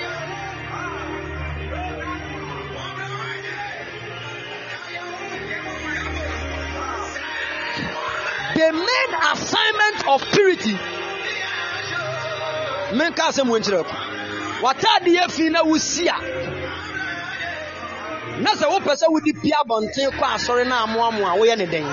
The 8.55 8.71
main 8.71 9.11
assignment 9.31 10.07
of 10.07 10.21
purity. 10.31 10.77
menka 12.93 13.23
asɛm 13.29 13.49
wɔ 13.49 13.57
nkyerɛ 13.59 13.81
ko 13.89 13.95
w'ataadeɛ 14.63 15.31
fi 15.31 15.49
na 15.49 15.63
wosi 15.63 16.07
a 16.07 16.17
na 18.41 18.51
sɛ 18.55 18.65
wopɛ 18.71 18.93
sɛ 18.97 19.05
wode 19.09 19.31
pia 19.41 19.57
abɔnten 19.63 20.09
kɔ 20.17 20.25
asɔre 20.35 20.65
no 20.67 20.75
amoamoa 20.75 21.37
woyɛ 21.37 21.57
ne 21.57 21.65
dɛn 21.65 21.87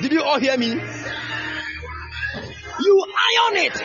Did 0.00 0.12
you 0.12 0.22
all 0.22 0.38
hear 0.38 0.56
me? 0.56 0.68
You 2.80 3.06
iron 3.28 3.56
it. 3.56 3.76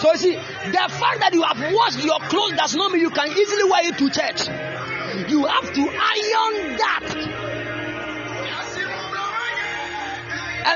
So 0.00 0.12
you 0.12 0.18
see, 0.18 0.34
the 0.34 0.88
fact 0.98 1.20
that 1.20 1.30
you 1.32 1.42
have 1.42 1.72
washed 1.72 2.04
your 2.04 2.18
clothes 2.18 2.56
does 2.56 2.74
not 2.74 2.90
mean 2.90 3.02
you 3.02 3.10
can 3.10 3.28
easily 3.28 3.64
wear 3.70 3.86
it 3.86 3.98
to 3.98 4.10
church. 4.10 4.48
You 5.30 5.44
have 5.44 5.72
to 5.72 5.82
iron 5.88 6.76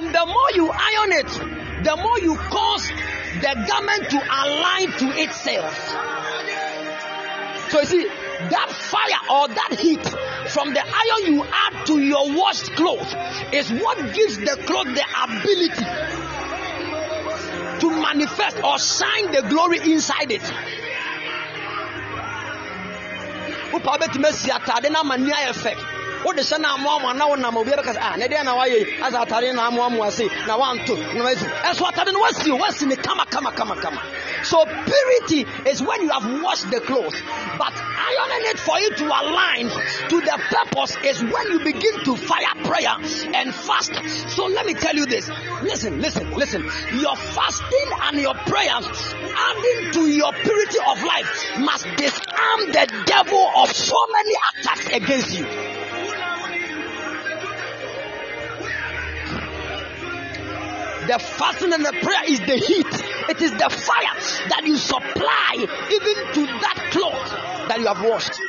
And 0.05 0.15
the 0.15 0.27
more 0.27 0.51
you 0.55 0.71
iron 0.71 1.13
it, 1.13 1.85
the 1.85 1.97
more 1.97 2.19
you 2.19 2.37
cause 2.37 2.87
the 3.41 3.65
garment 3.67 4.11
to 4.11 4.19
align 4.19 4.93
to 4.99 5.23
itself. 5.23 5.89
So 7.71 7.81
you 7.81 7.87
see, 7.87 8.05
that 8.05 8.69
fire 8.71 9.21
or 9.35 9.49
that 9.49 9.79
heat 9.81 10.07
from 10.51 10.75
the 10.75 10.83
iron 10.85 11.35
you 11.35 11.43
add 11.45 11.87
to 11.87 11.99
your 11.99 12.37
washed 12.37 12.73
clothes 12.77 13.15
is 13.55 13.71
what 13.73 13.97
gives 14.13 14.37
the 14.37 14.61
cloth 14.67 14.89
the 14.93 15.05
ability 15.25 15.85
to 17.81 17.91
manifest 17.91 18.59
or 18.63 18.79
shine 18.79 19.33
the 19.33 19.49
glory 19.49 19.79
inside 19.91 20.31
it. 20.33 20.43
wopa 23.73 23.91
wobɛtumi 23.99 24.29
asi 24.29 24.51
atade 24.51 24.89
ayɛ 24.93 25.94
fɛ 26.25 26.27
wode 26.27 26.43
hyɛ 26.43 26.59
no 26.61 26.69
amoamoa 26.77 27.17
na 27.17 27.27
wonam 27.27 27.57
obiara 27.57 27.83
ka 27.83 27.93
sɛ 27.93 28.19
ne 28.19 28.29
deɛ 28.29 28.45
na 28.45 28.55
woayɛ 28.57 29.03
asa 29.03 29.19
atade 29.25 29.55
na 29.55 29.71
amoamoa 29.71 30.11
se 30.11 30.27
na 30.47 30.57
woanto 30.57 30.97
na 31.15 31.25
wasi 31.25 31.47
ɛso 31.47 31.91
atade 31.91 32.13
no 32.13 32.21
wasi 32.21 32.51
o 32.51 32.57
wasi 32.57 32.87
ne 32.87 32.97
kama 32.97 33.27
kama 33.27 33.53
kama 33.53 33.77
kama 33.77 34.01
so 34.45 34.65
purity 34.65 35.47
is 35.71 35.83
when 35.83 36.03
you 36.03 36.11
have 36.11 36.43
washed 36.43 36.71
the 36.71 36.81
clothes. 36.81 37.15
But 37.59 37.73
ironing 37.73 38.45
it 38.53 38.61
for 38.61 38.77
it 38.79 38.97
to 38.99 39.07
align 39.07 39.69
to 40.11 40.21
the 40.21 40.41
purpose 40.51 40.97
is 41.03 41.23
when 41.23 41.47
you 41.51 41.59
begin 41.65 42.05
to 42.05 42.17
fire 42.17 42.55
prayer 42.65 42.95
and 43.35 43.55
fast. 43.55 43.93
So 44.37 44.47
let 44.47 44.67
me 44.67 44.75
tell 44.75 44.95
you 44.95 45.07
this. 45.07 45.29
Listen 45.63 46.01
listen 46.01 46.31
listen. 46.33 46.63
Your 46.63 47.17
fasting 47.17 47.91
and 48.03 48.19
your 48.19 48.35
prayers 48.35 49.15
adding 49.37 49.93
to 49.93 50.09
your 50.11 50.33
purity 50.33 50.79
of 50.89 51.03
life 51.03 51.59
must 51.61 51.85
disarm 51.97 52.61
the 52.69 53.05
devil 53.07 53.51
of 53.57 53.73
so 53.73 53.97
many 54.13 54.35
attacks 54.53 54.87
against 54.89 55.39
you 55.39 55.74
The 61.07 61.19
fasting 61.19 61.73
and 61.73 61.85
the 61.85 61.93
prayer 61.93 62.25
is 62.27 62.41
the 62.41 62.57
heat. 62.57 62.87
It 63.29 63.43
is 63.43 63.51
the 63.53 63.69
fire 63.69 64.49
that 64.49 64.63
you 64.65 64.77
supply 64.77 65.55
even 65.57 66.35
to 66.35 66.47
that 66.47 66.89
cloth 66.93 67.69
that 67.69 67.79
you 67.79 67.87
have 67.87 68.03
washed. 68.03 68.41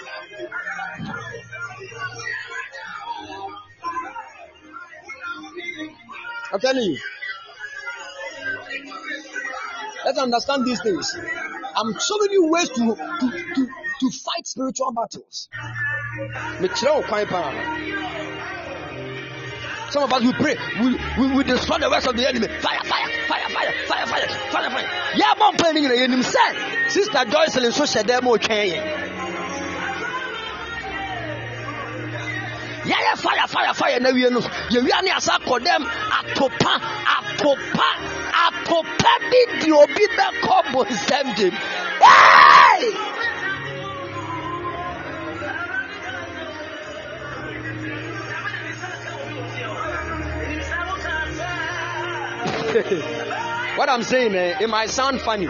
I'm 6.53 6.59
telling 6.59 6.83
you. 6.83 6.97
Let's 10.05 10.19
understand 10.19 10.65
these 10.65 10.81
things. 10.81 11.17
I'm 11.75 11.99
showing 11.99 12.31
you 12.31 12.47
ways 12.51 12.69
to 12.69 12.95
to 12.95 13.53
to, 13.55 13.67
to 13.99 14.11
fight 14.11 14.45
spiritual 14.45 14.93
battles. 14.93 15.49
Some 19.91 20.03
of 20.03 20.13
us 20.13 20.23
will 20.23 20.33
pray, 20.33 20.57
we, 20.79 20.97
we, 21.19 21.35
we 21.35 21.43
destroy 21.43 21.77
the 21.77 21.89
works 21.89 22.07
of 22.07 22.15
the 22.15 22.27
enemy. 22.27 22.47
Fire, 22.47 22.79
fire, 22.83 23.07
fire, 23.27 23.49
fire, 23.49 23.75
fire, 23.87 24.05
fire, 24.07 24.27
fire, 24.51 24.69
fire. 24.69 24.89
Yeah, 25.15 25.33
mom 25.37 25.55
praying 25.55 25.77
in 25.77 25.89
the 25.89 25.97
enemy 25.97 26.23
said, 26.23 26.89
Sister 26.89 27.19
Joycelyn 27.19 27.71
so 27.71 27.85
said 27.85 28.07
them 28.07 28.27
okay. 28.27 29.05
Yeah, 32.85 32.97
yeah, 33.01 33.15
fire, 33.15 33.47
fire, 33.47 33.73
fire. 33.73 33.99
Now 33.99 34.11
we 34.11 34.29
know. 34.29 34.41
You 34.69 34.81
are 34.93 35.01
near 35.01 35.19
Sako 35.19 35.57
them 35.57 35.83
atopa, 35.83 36.79
atopa, 37.17 37.89
atopa 38.29 39.11
bi 39.31 39.59
di 39.59 39.71
obi 39.71 39.93
be 39.93 40.41
kobo 40.43 40.83
sending. 40.93 41.51
Hey! 41.51 42.93
What 52.75 53.89
I'm 53.89 54.03
saying, 54.03 54.35
eh, 54.35 54.57
it 54.61 54.69
might 54.69 54.89
sound 54.89 55.21
funny, 55.21 55.47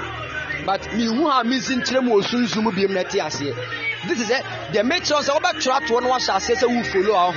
but 0.65 0.93
me 0.93 1.05
who 1.05 1.25
are 1.25 1.43
missing 1.43 1.81
trem 1.81 2.05
was 2.07 2.27
soon 2.27 2.45
zoom 2.45 2.73
be 2.75 2.85
met 2.87 3.09
This 3.09 4.21
is 4.21 4.29
it. 4.29 4.43
The 4.73 4.83
make 4.83 5.05
sure 5.05 5.21
about 5.21 5.59
trap 5.59 5.85
to 5.87 5.93
one 5.95 6.07
wash 6.07 6.29
I 6.29 6.37
say 6.37 6.53
who 6.55 6.83
follow 6.83 7.15
our 7.15 7.33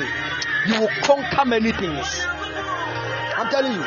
You 0.66 0.81
will 0.81 0.90
conquer 1.02 1.47
many 1.47 1.73
things. 1.73 2.06
I'm 3.36 3.48
telling 3.51 3.73
you. 3.73 3.85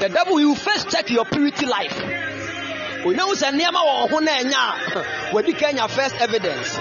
The 0.00 0.08
devil 0.14 0.34
will 0.34 0.54
first 0.54 0.88
check 0.90 1.10
your 1.10 1.24
purity 1.24 1.66
life. 1.66 2.00
onyahu 3.04 3.34
sɛ 3.34 3.50
nneɛma 3.54 3.80
wɔ 3.88 4.10
ho 4.10 4.18
na 4.20 4.32
ɛnya 4.38 4.62
a 4.96 5.32
wadi 5.34 5.52
ka 5.52 5.66
anya 5.68 5.88
first 5.88 6.14
evidence 6.20 6.76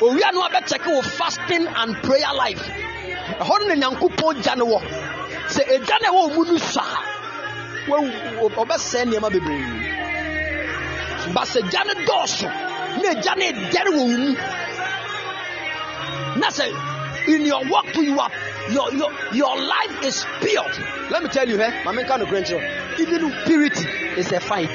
owia 0.00 0.32
no 0.32 0.42
abɛkyɛke 0.42 0.86
wo 0.86 1.00
fasting 1.02 1.66
and 1.66 1.96
prayer 2.02 2.32
life 2.34 2.62
ɛhɔ 3.40 3.54
no 3.60 3.66
na 3.66 3.74
nyankopɔn 3.74 4.42
gya 4.42 4.54
no 4.56 4.66
wɔ. 4.66 4.80
Sɛ 5.48 5.62
ɛgya 5.74 5.96
no 6.02 6.08
ɛwɔ 6.12 6.34
mu 6.34 6.44
no 6.44 6.58
sa 6.58 6.82
ɔbɛsɛe 7.88 9.04
nneɛma 9.04 9.30
bebree. 9.30 9.64
Ba 11.34 11.42
sɛ 11.42 11.60
gya 11.70 11.84
no 11.84 11.94
dɔɔso 12.04 12.48
na 13.02 13.08
ɛgya 13.14 13.36
no 13.36 13.44
ɛdɛre 13.44 13.90
wɔ 13.96 13.98
wo 13.98 14.06
mu. 14.06 14.32
Na 16.40 16.48
sɛ 16.48 16.66
in 17.28 17.46
your 17.46 17.64
work 17.64 17.94
you 17.96 18.18
are 18.20 18.30
your 18.70 18.92
your 18.92 19.10
your 19.32 19.56
life 19.56 20.04
is 20.04 20.26
pure. 20.40 20.64
Let 21.10 21.22
me 21.22 21.28
tell 21.30 21.48
you 21.48 21.60
eh 21.60 21.82
mama 21.84 22.02
nka 22.02 22.18
no 22.18 22.26
kwenkyerɛ 22.26 23.00
even 23.00 23.32
purity 23.44 23.86
is 24.18 24.32
a 24.32 24.40
fight. 24.40 24.70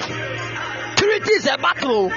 Purity 0.97 1.31
is 1.34 1.45
a 1.45 1.57
battle. 1.57 2.09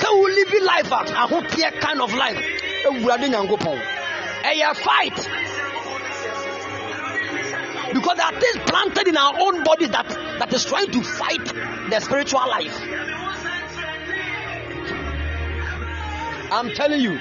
Sɛ 0.00 0.08
wo 0.10 0.22
living 0.26 0.64
life 0.64 0.90
a 0.90 1.04
ahoteɛ 1.26 1.80
kind 1.80 2.00
of 2.00 2.14
life 2.14 2.67
awurade 2.86 3.28
nyankopɔn. 3.28 3.80
Ɛyɛ 4.42 4.76
fight. 4.76 5.28
Because 7.92 8.16
there 8.16 8.26
are 8.26 8.40
things 8.40 8.56
planted 8.66 9.08
in 9.08 9.16
our 9.16 9.34
own 9.40 9.64
bodies 9.64 9.90
that 9.90 10.08
that 10.38 10.52
is 10.52 10.64
trying 10.64 10.90
to 10.90 11.02
fight 11.02 11.44
the 11.90 12.00
spiritual 12.00 12.46
life. 12.48 12.80
I'm 16.50 16.70
telling 16.74 17.00
you. 17.00 17.18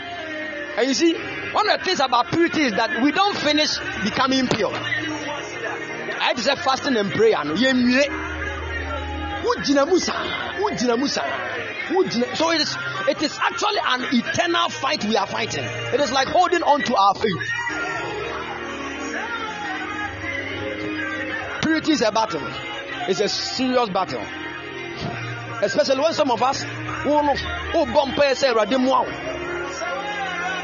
And 0.77 0.87
you 0.87 0.93
see 0.93 1.13
one 1.51 1.69
of 1.69 1.79
the 1.79 1.85
things 1.85 1.99
about 1.99 2.27
purity 2.27 2.63
is 2.63 2.73
that 2.73 3.01
we 3.01 3.11
don't 3.11 3.35
finish 3.35 3.77
becoming 4.03 4.47
pure. 4.47 4.71
I 4.73 6.33
say 6.35 6.55
fasting 6.55 6.97
and 6.97 7.11
prayer 7.11 7.37
wogyina 9.47 9.85
mu 9.87 9.99
saa 9.99 10.23
wogyina 10.61 10.97
mu 10.97 11.07
saa 11.07 11.25
wogyina 11.91 12.35
so 12.35 12.51
it 12.51 12.61
is 12.61 12.75
it 13.07 13.21
is 13.21 13.37
actually 13.39 13.79
an 13.85 14.03
eternal 14.11 14.69
fight 14.69 15.05
we 15.05 15.15
are 15.15 15.27
fighting. 15.27 15.63
It 15.63 15.99
is 16.01 16.11
like 16.11 16.27
holding 16.27 16.61
on 16.61 16.81
to 16.81 16.95
our 16.95 17.13
faith. 17.15 17.43
Purity 21.61 21.91
is 21.93 22.01
a 22.01 22.11
battle. 22.11 22.41
It's 23.07 23.21
a 23.21 23.29
serious 23.29 23.89
battle. 23.89 24.21
Especially 25.61 26.01
when 26.01 26.13
some 26.13 26.31
of 26.31 26.43
us 26.43 26.63
who 27.03 27.09
no 27.09 27.33
who 27.35 27.85
bɔ 27.85 28.11
mpaeɛ 28.11 28.33
sɛ 28.35 28.53
awurade 28.53 28.75
mmoa 28.77 29.05
wo 29.05 29.11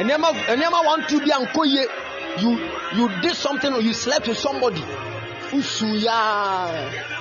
nneɛma 0.03 0.29
nneɛma 0.55 0.85
one 0.85 1.07
two 1.07 1.19
bi 1.19 1.31
ankɔ 1.31 1.65
yie 1.65 1.87
you 2.39 2.51
you 2.97 3.21
did 3.21 3.35
something 3.35 3.73
or 3.73 3.81
you 3.81 3.93
slept 3.93 4.27
with 4.27 4.37
somebody. 4.37 4.83
Usu 5.53 5.85
yaa 5.85 6.67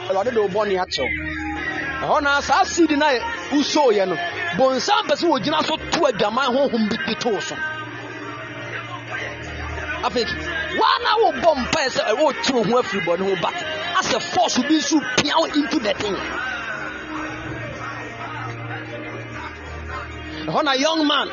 awurade 0.09 0.35
de 0.35 0.41
o 0.41 0.49
bɔ 0.49 0.67
ne 0.67 0.75
akyɛw 0.75 1.42
ɛhɔ 2.03 2.23
na 2.23 2.41
saa 2.41 2.65
seed 2.65 2.91
na 2.99 3.09
usoo 3.53 3.93
yɛ 3.93 4.09
no 4.09 4.17
bonsam 4.59 5.07
pɛ 5.07 5.15
sɛ 5.21 5.27
wɔgyina 5.31 5.65
so 5.65 5.77
to 5.77 6.01
adwaman 6.11 6.51
honhom 6.55 6.89
bi 6.91 6.97
bi 7.07 7.15
too 7.15 7.41
so. 7.41 7.57
Afei 10.03 10.27
waa 10.79 10.97
na 11.05 11.11
wobɔ 11.23 11.51
mpaeɛ 11.63 11.89
sɛ 11.95 12.03
wo 12.19 12.33
ho 12.65 12.83
afiri 12.83 13.01
bɔne 13.07 13.23
ho 13.29 13.37
but 13.41 13.55
asɛ 13.99 14.21
force 14.21 14.59
bi 14.59 14.75
nso 14.75 14.99
pia 15.17 15.37
into 15.55 15.79
the 15.79 15.95
thing. 15.95 16.17
Ɛhɔ 20.47 20.65
na 20.65 20.73
young 20.73 21.07
man 21.07 21.29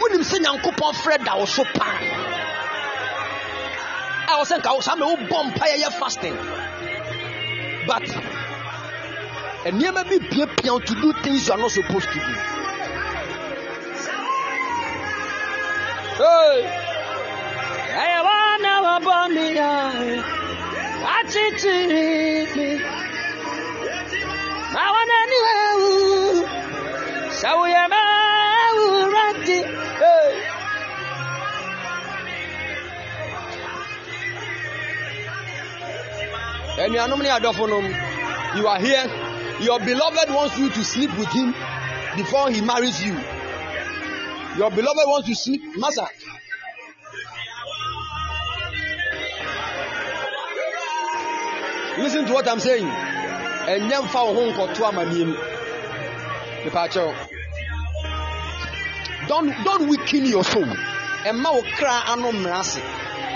wonim 0.00 0.22
sɛ 0.26 0.36
nyankopɔn 0.42 0.92
frɛ 1.02 1.24
da 1.24 1.36
wo 1.36 1.44
so 1.44 1.62
paa. 1.62 1.98
A 4.26 4.32
wɔ 4.38 4.44
sɛ 4.44 4.58
nka 4.58 4.74
wo 4.74 4.80
saa 4.80 4.96
ma 4.96 5.06
wobɔ 5.06 5.52
mpaeɛ 5.52 5.76
yɛ 5.84 5.92
fasting. 6.00 6.36
But 7.86 8.04
nneɛma 9.72 10.02
bi 10.08 10.16
piapia 10.30 10.72
wo 10.72 10.80
to 10.80 10.94
do 11.02 11.12
things 11.22 11.46
you 11.46 11.52
are 11.54 11.60
not 11.60 11.70
supposed 11.70 12.08
to 12.12 12.18
do 12.18 12.32
hey. 16.20 16.58
ɛyɛ 18.02 18.18
wɔn 18.26 18.56
na 18.64 18.72
wɔbɔ 18.84 19.14
mi 19.34 19.44
yɛ 19.58 19.70
akyekyere 21.16 22.02
mi 22.56 22.68
ma 24.72 24.82
wɔn 24.94 25.10
ani 25.20 25.38
ewu 25.60 25.90
sɛ 27.40 27.50
woyɛ 27.58 27.82
mɛ 27.92 28.00
ewura 28.64 29.26
ti. 29.44 29.58
Hey. 30.02 30.32
anuanom 36.84 37.20
ne 37.22 37.28
adɔfo 37.36 37.64
nom 37.68 37.86
you 38.56 38.66
are 38.66 38.80
here 38.80 39.27
your 39.60 39.78
beloved 39.80 40.30
wants 40.30 40.58
you 40.58 40.68
to 40.70 40.84
sleep 40.84 41.10
with 41.18 41.28
him 41.28 41.52
before 42.16 42.50
he 42.50 42.60
marries 42.60 43.02
you. 43.02 43.12
Your 44.56 44.70
beloved 44.70 45.06
wants 45.06 45.28
to 45.28 45.34
sleep. 45.34 45.62
Masa. 45.76 46.06
Listen 51.98 52.26
to 52.26 52.32
what 52.32 52.48
i'm 52.48 52.60
saying. 52.60 52.86
Mfa 52.86 54.20
wo 54.24 54.32
ho 54.34 54.42
nkɔto 54.50 54.82
amanneɛ 54.88 55.24
mu 55.26 55.34
mepaakyɛw 56.64 57.12
don't 59.28 59.52
don't 59.64 59.88
weaken 59.88 60.24
your 60.24 60.44
soul. 60.44 60.64
Ɛmma 61.28 61.52
wo 61.52 61.62
kra 61.76 62.02
ano 62.12 62.32
mmara 62.32 62.60
ase 62.60 62.80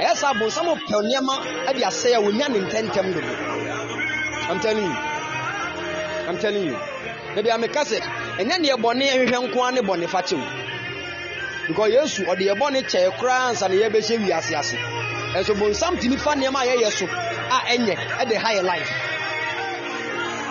ɛyɛ 0.00 0.14
sɛ 0.14 0.26
abonsam 0.32 0.66
pɛ 0.88 0.96
nneɛma 1.02 1.34
de 1.74 1.82
asɛe 1.84 2.14
a 2.16 2.20
wonya 2.20 2.48
ne 2.48 2.58
ntɛntɛm 2.60 3.12
dodo 3.14 3.32
i'm 4.48 4.60
telling 4.60 4.84
you 4.84 5.11
i'm 6.28 6.38
telling 6.38 6.64
you. 6.64 6.78
Ebi 7.36 7.50
ameka 7.50 7.82
sɛ 7.84 7.98
ɛnyɛ 8.38 8.56
neɛ 8.60 8.76
bɔne 8.82 9.04
ɛhwehwɛ 9.12 9.38
nko 9.48 9.58
ara 9.62 9.72
ne 9.72 9.80
bɔne 9.80 10.06
fakyew 10.08 10.40
because 11.68 11.90
yesu 11.92 12.24
ɔde 12.24 12.42
yɛ 12.48 12.54
bɔne 12.58 12.82
kyɛɛ 12.90 13.18
koraa 13.18 13.48
ansa 13.50 13.68
na 13.68 13.74
yɛbɛhyɛ 13.74 14.18
wiase 14.26 14.54
ase 14.58 14.76
ɛnso 15.36 15.54
bonsam 15.58 15.96
tumi 16.00 16.16
fa 16.18 16.34
nneɛma 16.34 16.60
a 16.62 16.66
yɛyɛ 16.66 16.90
so 16.92 17.06
a 17.06 17.58
ɛnyɛ 17.72 17.94
ɛde 18.20 18.34
ha 18.36 18.48
yɛ 18.52 18.62
life. 18.64 18.90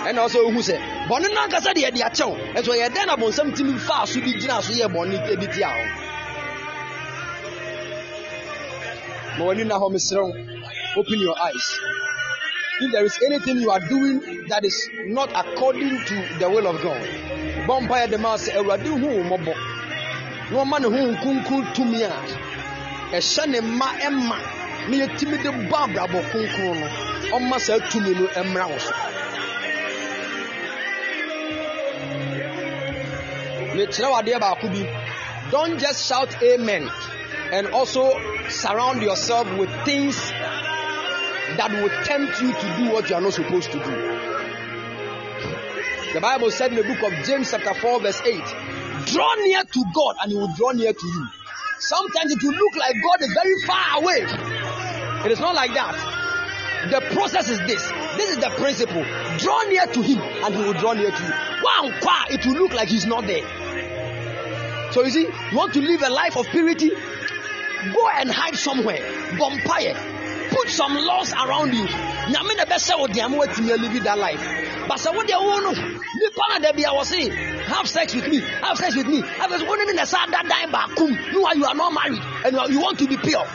Ɛna 0.08 0.26
ɔsɛ 0.26 0.40
ohu 0.48 0.60
sɛ 0.60 0.76
bɔne 1.08 1.28
no 1.34 1.42
ankasa 1.46 1.74
deɛ 1.74 1.92
ɛde 1.92 2.02
akyɛw 2.08 2.34
ɛnso 2.56 2.72
yɛ 2.80 2.90
dɛn 2.90 3.06
na 3.06 3.16
bonsam 3.16 3.54
tumi 3.56 3.78
faa 3.80 4.06
so 4.06 4.20
bi 4.20 4.34
gyina 4.34 4.62
so 4.64 4.74
yɛ 4.74 4.88
bɔne 4.90 5.40
bi 5.40 5.46
tia 5.54 5.68
hɔ 5.68 5.84
ma 9.38 9.46
w'ani 9.46 9.64
na 9.68 9.76
hɔ 9.78 9.92
mesrɛ 9.94 10.22
wo 10.26 10.34
open 11.02 11.20
your 11.20 11.36
eyes 11.40 11.68
if 12.82 12.92
there 12.92 13.06
is 13.06 13.18
anything 13.26 13.58
you 13.58 13.72
are 13.72 13.80
doing 13.88 14.46
that 14.48 14.66
is 14.66 14.90
not 15.06 15.30
according 15.36 15.90
to 16.06 16.16
the 16.40 16.50
will 16.50 16.68
of 16.68 16.82
God 16.82 17.08
bɔ 17.68 18.20
ma 18.20 18.36
sɛ 18.38 18.58
awurade 18.58 18.88
hu 18.88 19.08
wo 19.08 19.24
mmɔbɔ 19.24 19.54
na 20.52 20.58
ɔma 20.62 20.80
ne 20.80 20.88
ho 20.90 21.12
nkunkun 21.12 21.74
tumi 21.74 22.02
a. 22.04 22.12
Ɛhyɛ 23.16 23.48
ne 23.48 23.60
mma 23.62 23.86
ɛma 24.08 24.38
na 24.90 24.98
yɛtumi 24.98 25.42
de 25.44 25.50
bɔ 25.70 25.78
abrabɔ 25.86 26.20
kronkron 26.30 26.80
no. 26.80 26.88
Ɔma 27.38 27.60
saa 27.60 27.78
tumi 27.90 28.14
no 28.20 28.28
mmra 28.28 28.68
wo 28.70 28.78
so 28.78 28.94
mekyerɛ 33.76 34.10
wo 34.12 34.18
adeɛ 34.22 34.40
baako 34.40 34.68
bi. 34.74 34.84
Don't 35.52 35.80
just 35.80 36.08
shout 36.08 36.36
amen 36.44 36.90
and 37.52 37.68
also 37.68 38.12
surround 38.50 39.02
yourself 39.02 39.48
with 39.58 39.70
things 39.86 40.18
that 41.58 41.72
will 41.72 41.90
tempt 42.04 42.42
you 42.42 42.54
to 42.54 42.78
do 42.78 42.92
what 42.92 43.10
you 43.10 43.16
are 43.16 43.22
not 43.22 43.34
supposed 43.34 43.72
to 43.72 43.80
do. 43.80 43.92
The 46.14 46.20
bible 46.22 46.52
said 46.52 46.72
in 46.72 46.78
the 46.78 46.84
book 46.84 47.02
of 47.04 47.26
james 47.26 47.52
chapter 47.52 47.74
4 47.74 48.02
verse 48.02 48.22
8 48.22 48.36
draw 49.06 49.36
near 49.36 49.64
to 49.64 49.86
god 49.94 50.18
and 50.22 50.32
he 50.32 50.38
will 50.38 50.54
draw 50.56 50.72
near 50.72 50.94
to 50.94 51.08
you. 51.08 51.28
Sometimes 51.80 52.32
it 52.32 52.44
will 52.44 52.54
look 52.54 52.76
like 52.76 52.96
god 53.02 53.22
is 53.22 53.34
very 53.34 53.56
far 53.66 54.02
away. 54.02 55.26
It 55.26 55.32
is 55.32 55.40
not 55.40 55.56
like 55.56 55.74
that. 55.74 55.96
The 56.90 57.02
process 57.14 57.50
is 57.50 57.60
this. 57.60 57.88
This 58.18 58.32
is 58.32 58.38
the 58.38 58.50
principle. 58.58 59.04
Draw 59.38 59.64
near 59.70 59.88
to 59.88 60.02
him 60.02 60.20
and 60.20 60.56
he 60.56 60.64
will 60.64 60.74
draw 60.74 60.94
near 60.94 61.12
to 61.12 61.24
you. 61.24 61.34
Wow, 61.64 61.92
it 62.30 62.46
will 62.46 62.54
look 62.54 62.74
like 62.74 62.90
he's 62.90 63.06
not 63.06 63.26
there. 63.28 63.44
So 64.92 65.04
you 65.04 65.12
see 65.12 65.22
you 65.22 65.58
want 65.58 65.74
to 65.74 65.82
live 65.82 66.02
a 66.02 66.10
life 66.10 66.36
of 66.36 66.46
purity? 66.48 66.90
Go 66.90 68.10
and 68.10 68.30
hide 68.30 68.56
somewhere. 68.56 69.00
Bonfire 69.38 70.11
put 70.52 70.70
some 70.70 70.94
laws 70.94 71.34
around 71.34 71.74
you. 71.74 71.86
Nyame 72.32 72.56
na 72.58 72.66
bɛsɛ 72.66 73.00
wo 73.00 73.08
deɛ 73.08 73.30
ma 73.32 73.38
watumi 73.38 73.72
alive 73.74 74.04
that 74.04 74.18
life. 74.18 74.42
But 74.88 75.00
sɛ 75.00 75.14
wodeɛ 75.16 75.40
wo 75.40 75.60
no 75.60 75.72
nipa 75.72 76.44
na 76.50 76.60
da 76.60 76.72
bia 76.74 76.90
wɔ 76.90 77.04
se 77.06 77.30
have 77.66 77.88
sex 77.88 78.14
with 78.14 78.28
me 78.28 78.40
have 78.40 78.78
sex 78.78 78.96
with 78.96 79.08
me. 79.08 79.22
Have 79.22 79.52
sex 79.52 79.64
wo 79.64 79.76
ne 79.76 79.86
ne 79.86 79.94
na 79.94 80.04
saa 80.04 80.26
da 80.28 80.44
dan 80.44 80.72
baakom 80.72 81.12
no 81.34 81.52
you 81.54 81.66
are 81.66 81.76
not 81.76 81.94
married 81.94 82.22
and 82.46 82.56
you, 82.56 82.76
you 82.76 82.80
want 82.82 83.00
to 83.00 83.08
be 83.08 83.18
pure? 83.18 83.48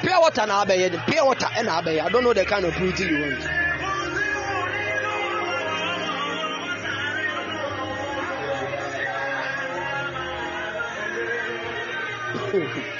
Pure 0.00 0.20
water 0.20 0.46
na 0.46 0.64
abɛyɛ 0.64 0.90
de 0.92 0.98
pure 1.06 1.24
water 1.26 1.46
ɛna 1.46 1.82
abɛyɛ. 1.82 2.06
I 2.06 2.08
don't 2.08 2.24
know 2.24 2.32
the 2.32 2.44
kind 2.44 2.64
of 2.64 2.74
purity 2.74 3.04
you 3.04 3.20
want 3.20 3.60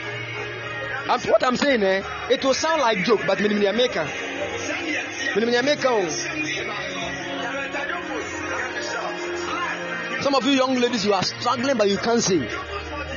I'm, 1.09 1.21
what 1.31 1.43
I'm 1.45 1.57
saying, 1.57 1.83
eh, 1.83 2.03
it 2.31 2.45
will 2.45 2.55
sound 2.55 2.81
like 2.81 3.05
joke, 3.05 3.21
but 3.27 3.41
minimum 3.41 3.67
America. 3.67 4.09
Minimum 5.35 5.55
America. 5.55 6.11
Some 10.23 10.35
of 10.35 10.45
you 10.45 10.53
young 10.53 10.75
ladies, 10.77 11.05
you 11.05 11.15
are 11.15 11.23
struggling, 11.23 11.77
but 11.77 11.89
you 11.89 11.97
can't 11.97 12.23
sing. 12.23 12.47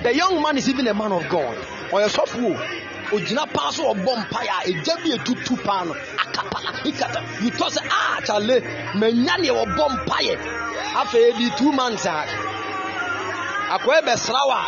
The 0.04 0.14
young 0.16 0.42
man 0.42 0.58
is 0.58 0.70
even 0.70 0.88
a 0.88 0.94
man 0.94 1.12
of 1.12 1.28
God. 1.30 1.58
Or 1.92 2.02
a 2.02 2.10
software. 2.10 2.80
ogyina 3.14 3.46
paa 3.54 3.72
so 3.72 3.84
ɔbɔ 3.94 4.12
mpaeɛ 4.22 4.54
a 4.58 4.60
ɛgya 4.72 4.96
bi 5.04 5.10
etutu 5.16 5.56
paa 5.64 5.84
no 5.86 5.94
akapala 6.24 6.72
ikata 6.90 7.20
you 7.44 7.52
talk 7.52 7.72
say 7.72 7.86
ah 7.90 8.20
chale 8.26 8.58
manya 8.96 9.36
neɛ 9.38 9.54
ɔbɔ 9.64 9.86
mpaeɛ 9.96 10.36
afei 11.00 11.30
edi 11.30 11.50
two 11.58 11.72
months 11.72 12.06
a 12.06 12.26
akɔyɛ 13.76 14.02
bɛsra 14.08 14.42
wa 14.48 14.60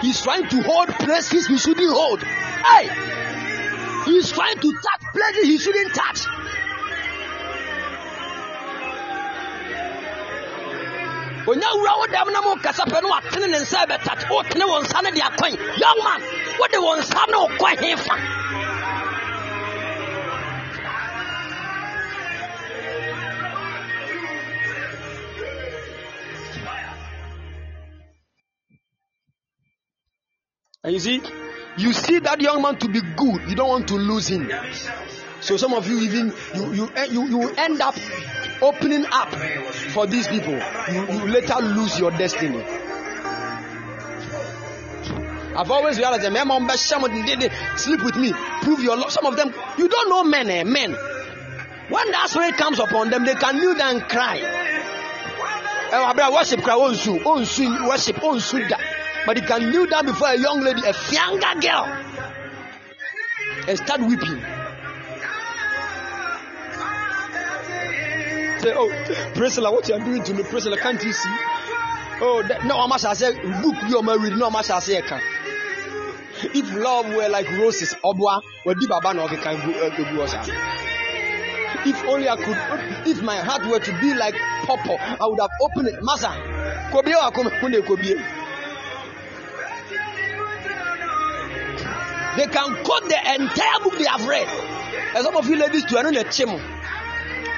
he's 0.00 0.20
trying 0.22 0.48
to 0.48 0.62
hold 0.62 0.88
places 1.04 1.46
he 1.46 1.56
shouldn't 1.58 1.92
hold 1.92 2.20
hey! 2.64 2.88
He's 4.04 4.30
trying 4.30 4.58
to 4.58 4.72
touch 4.72 5.02
places 5.12 5.44
he 5.44 5.58
shouldn't 5.58 5.94
touch. 5.94 6.20
Onya 11.46 11.68
wura 11.76 11.92
wo 12.00 12.06
dɛm 12.08 12.32
na 12.32 12.40
mo 12.40 12.56
kasa 12.56 12.84
pɛ 12.88 13.02
no 13.02 13.08
watene 13.10 13.48
ne 13.50 13.58
nsa 13.60 13.84
bɛtat 13.84 14.20
wotene 14.32 14.64
wɔ 14.64 14.80
nsa 14.80 15.02
no 15.02 15.10
de 15.10 15.20
akɔn 15.20 15.52
young 15.76 16.00
man 16.04 16.20
wode 16.58 16.78
wɔ 16.84 16.92
nsa 17.00 17.22
no 17.28 17.46
wokɔ 17.48 17.76
hefa 17.84 18.16
And 30.84 30.92
you 30.92 31.00
see, 31.00 31.22
you 31.76 31.92
see 31.92 32.18
that 32.20 32.40
young 32.40 32.62
man 32.62 32.76
to 32.78 32.88
be 32.88 33.00
good, 33.00 33.48
you 33.48 33.54
don't 33.54 33.68
want 33.68 33.88
to 33.88 33.94
lose 33.94 34.28
him. 34.28 34.50
So 35.40 35.56
some 35.56 35.74
of 35.74 35.88
you 35.88 36.00
even 36.00 36.32
you 36.54 36.72
you 36.72 36.90
you, 37.10 37.28
you 37.28 37.50
end 37.50 37.80
up 37.80 37.96
opening 38.62 39.04
up 39.10 39.34
for 39.92 40.06
these 40.06 40.26
people. 40.28 40.54
You, 40.54 41.06
you 41.12 41.26
later 41.28 41.56
lose 41.60 41.98
your 41.98 42.10
destiny. 42.12 42.62
I've 45.56 45.70
always 45.70 45.98
realized 45.98 46.22
that 46.24 46.32
sleep 47.76 48.02
with 48.02 48.16
me, 48.16 48.32
prove 48.62 48.80
your 48.80 48.96
love. 48.96 49.12
Some 49.12 49.26
of 49.26 49.36
them 49.36 49.54
you 49.78 49.88
don't 49.88 50.08
know 50.08 50.24
men, 50.24 50.50
eh? 50.50 50.64
Men. 50.64 50.96
When 51.88 52.10
that 52.12 52.30
spirit 52.30 52.56
comes 52.56 52.80
upon 52.80 53.10
them, 53.10 53.24
they 53.24 53.34
can 53.34 53.56
kneel 53.58 53.74
down 53.76 53.96
and 53.96 54.08
cry. 54.08 54.38
Eh, 55.92 56.30
worship 56.32 56.60
onsu, 56.60 57.24
worship, 57.86 58.16
onsu 58.16 58.68
da. 58.68 58.76
But 59.26 59.38
he 59.38 59.42
can 59.46 59.70
kneel 59.70 59.86
down 59.86 60.06
before 60.06 60.28
a 60.28 60.38
young 60.38 60.60
lady, 60.60 60.82
a 60.82 60.92
younger 61.12 61.60
girl, 61.60 61.86
and 63.68 63.78
start 63.78 64.00
weeping. 64.00 64.40
Say, 68.60 68.72
oh, 68.74 69.32
Priscilla, 69.34 69.72
what 69.72 69.88
you 69.88 69.94
are 69.94 70.00
doing 70.00 70.22
to 70.24 70.34
me, 70.34 70.42
Priscilla, 70.42 70.76
can't 70.76 71.02
you 71.02 71.12
see? 71.12 71.28
Oh, 72.20 72.44
that, 72.48 72.64
no, 72.64 72.76
I 72.78 73.14
say, 73.14 73.32
book 73.62 73.74
you 73.88 73.98
are 73.98 74.02
married, 74.02 74.36
no, 74.38 74.48
I 74.48 74.62
say, 74.62 75.02
can. 75.02 75.20
If 76.42 76.72
love 76.74 77.06
were 77.14 77.28
like 77.28 77.50
roses, 77.52 77.94
obwa, 78.04 78.42
would 78.66 78.78
be 78.78 78.86
baba 78.86 79.14
no 79.14 79.26
can 79.28 79.56
If 81.86 82.04
only 82.04 82.28
I 82.28 82.36
could, 82.36 83.08
if 83.08 83.22
my 83.22 83.36
heart 83.36 83.66
were 83.66 83.78
to 83.80 84.00
be 84.00 84.14
like 84.14 84.34
purple, 84.64 84.98
I 84.98 85.26
would 85.26 85.40
have 85.40 85.50
opened 85.62 85.88
it. 85.88 86.00
Masa, 86.00 86.32
kobi 86.90 87.14
o 87.14 87.30
akome 87.30 87.50
kunde 87.60 87.80
kobi. 87.86 88.43
They 92.36 92.46
can 92.46 92.84
quote 92.84 93.08
the 93.08 93.34
entire 93.34 93.78
book 93.82 93.96
they 93.96 94.04
have 94.04 94.26
read. 94.26 94.48
And 95.14 95.24
some 95.24 95.36
of 95.36 95.48
you 95.48 95.56
ladies 95.56 95.84
too, 95.84 95.98
I 95.98 96.02
know 96.02 96.10
the 96.10 96.24
chemo. 96.24 96.60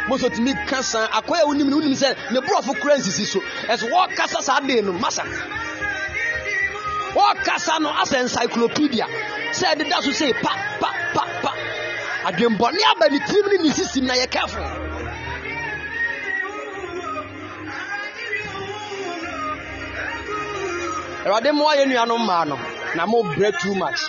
Most 0.09 0.23
of 0.25 0.39
me 0.39 0.53
cancer, 0.67 1.09
akwai 1.11 1.43
unim 1.43 1.71
unim 1.73 1.95
sɛ 1.95 2.31
ne 2.33 2.41
borɔfo 2.41 2.79
kura 2.81 2.97
nsisi 2.97 3.25
so. 3.25 3.41
Ɛso 3.41 3.91
wɔkasa 3.91 4.43
saa 4.43 4.61
de 4.61 4.83
no 4.83 4.93
masa 4.93 5.23
wɔkasa 7.15 7.81
no 7.81 7.91
asɛ 7.91 8.21
encyclopedia. 8.23 9.07
Sɛ 9.53 9.75
ɛdeda 9.75 10.03
so 10.03 10.11
sɛ 10.11 10.33
pa 10.43 10.53
pa 10.79 10.93
pa 11.15 11.27
pa. 11.43 11.53
Adwembɔne 12.27 12.79
aba 12.91 13.09
ne 13.11 13.19
tirim 13.21 13.63
ne 13.63 13.69
ne 13.69 13.71
sisim 13.71 14.05
na 14.05 14.15
yɛ 14.15 14.31
careful 14.31 14.63
awurade 21.27 21.51
mmoa 21.53 21.77
yɛ 21.77 21.85
nuanom 21.87 22.21
mmaa 22.23 22.45
no 22.47 22.57
na 22.95 23.07
mo 23.07 23.23
brɛ 23.23 23.51
too 23.61 23.75
much 23.75 24.01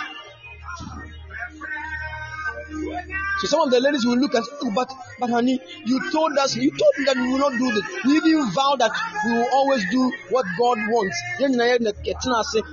So 3.40 3.46
some 3.46 3.60
of 3.60 3.70
the 3.70 3.80
ladies 3.80 4.04
will 4.04 4.16
look 4.18 4.34
at, 4.34 4.42
oh, 4.62 4.72
but 4.74 4.92
but 5.20 5.30
honey, 5.30 5.60
you 5.84 6.10
told 6.10 6.36
us, 6.38 6.56
you 6.56 6.70
told 6.70 6.92
me 6.98 7.04
that 7.04 7.16
we 7.16 7.32
will 7.32 7.38
not 7.38 7.52
do 7.52 7.72
this. 7.72 7.84
We 8.04 8.16
even 8.16 8.50
vow 8.50 8.74
that 8.76 8.90
we 9.26 9.32
will 9.32 9.48
always 9.52 9.84
do 9.90 10.12
what 10.30 10.44
God 10.58 10.78
wants. 10.90 11.22
Do 11.38 11.46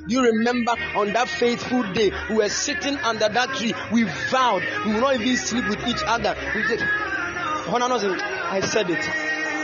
you 0.08 0.24
remember 0.24 0.72
on 0.96 1.14
that 1.14 1.30
faithful 1.30 1.84
day 1.94 2.12
we 2.30 2.36
were 2.38 2.50
sitting 2.50 2.98
under 2.98 3.30
that 3.30 3.50
tree? 3.56 3.74
We 3.92 4.04
vowed 4.32 4.64
we 4.86 4.94
will 4.94 5.02
not 5.02 5.16
even 5.22 5.38
sleep 5.38 5.68
with 5.70 5.88
each 5.88 6.02
other. 6.08 6.36
We 6.56 6.64
said, 6.64 6.82
I 6.82 8.60
said 8.62 8.90
it, 8.90 9.06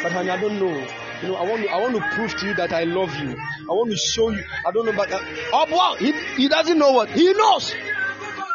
but 0.04 0.12
honey, 0.12 0.30
I 0.30 0.40
don't 0.40 0.60
know. 0.60 0.88
You 1.22 1.28
know, 1.28 1.36
I 1.36 1.44
want 1.44 1.62
to, 1.64 1.70
I 1.70 1.78
want 1.78 1.96
to 1.96 2.02
prove 2.16 2.36
to 2.36 2.48
you 2.48 2.54
that 2.56 2.74
I 2.74 2.84
love 2.84 3.16
you. 3.16 3.30
I 3.32 3.74
want 3.74 3.92
to 3.92 3.98
show 3.98 4.30
you. 4.30 4.44
I 4.66 4.72
don't 4.72 4.88
know, 4.88 4.94
but 4.94 5.12
uh, 5.12 5.20
oh, 5.54 5.66
wow, 5.70 5.96
he, 6.00 6.12
he 6.36 6.48
doesn't 6.48 6.78
know 6.80 6.94
what 6.94 7.10
he 7.10 7.32
knows. 7.34 7.72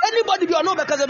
Anybody 0.08 0.46
you 0.46 0.62
know 0.62 0.74
because 0.74 1.00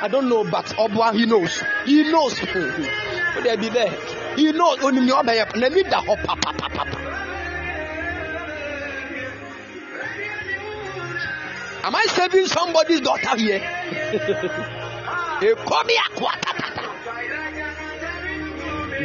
I 0.00 0.08
don't 0.08 0.28
know, 0.28 0.44
but 0.44 0.66
Obwa 0.78 1.12
he 1.14 1.26
knows. 1.26 1.62
He 1.84 2.10
knows. 2.10 2.40
Would 2.54 3.44
they 3.44 3.56
be 3.56 3.68
there? 3.68 3.90
he 4.36 4.52
knows. 4.52 4.78
Onim 4.78 5.04
nea 5.06 5.14
ɔbɛyɛ 5.22 5.52
n'ani 5.56 5.82
da 5.90 6.00
hɔ 6.00 6.16
papapapa 6.24 6.86
am 11.86 11.94
i 11.94 12.06
saving 12.06 12.46
somebody's 12.46 13.00
daughter 13.00 13.36
here? 13.36 13.60
Ekomi 15.40 15.96
akwatata 16.06 16.66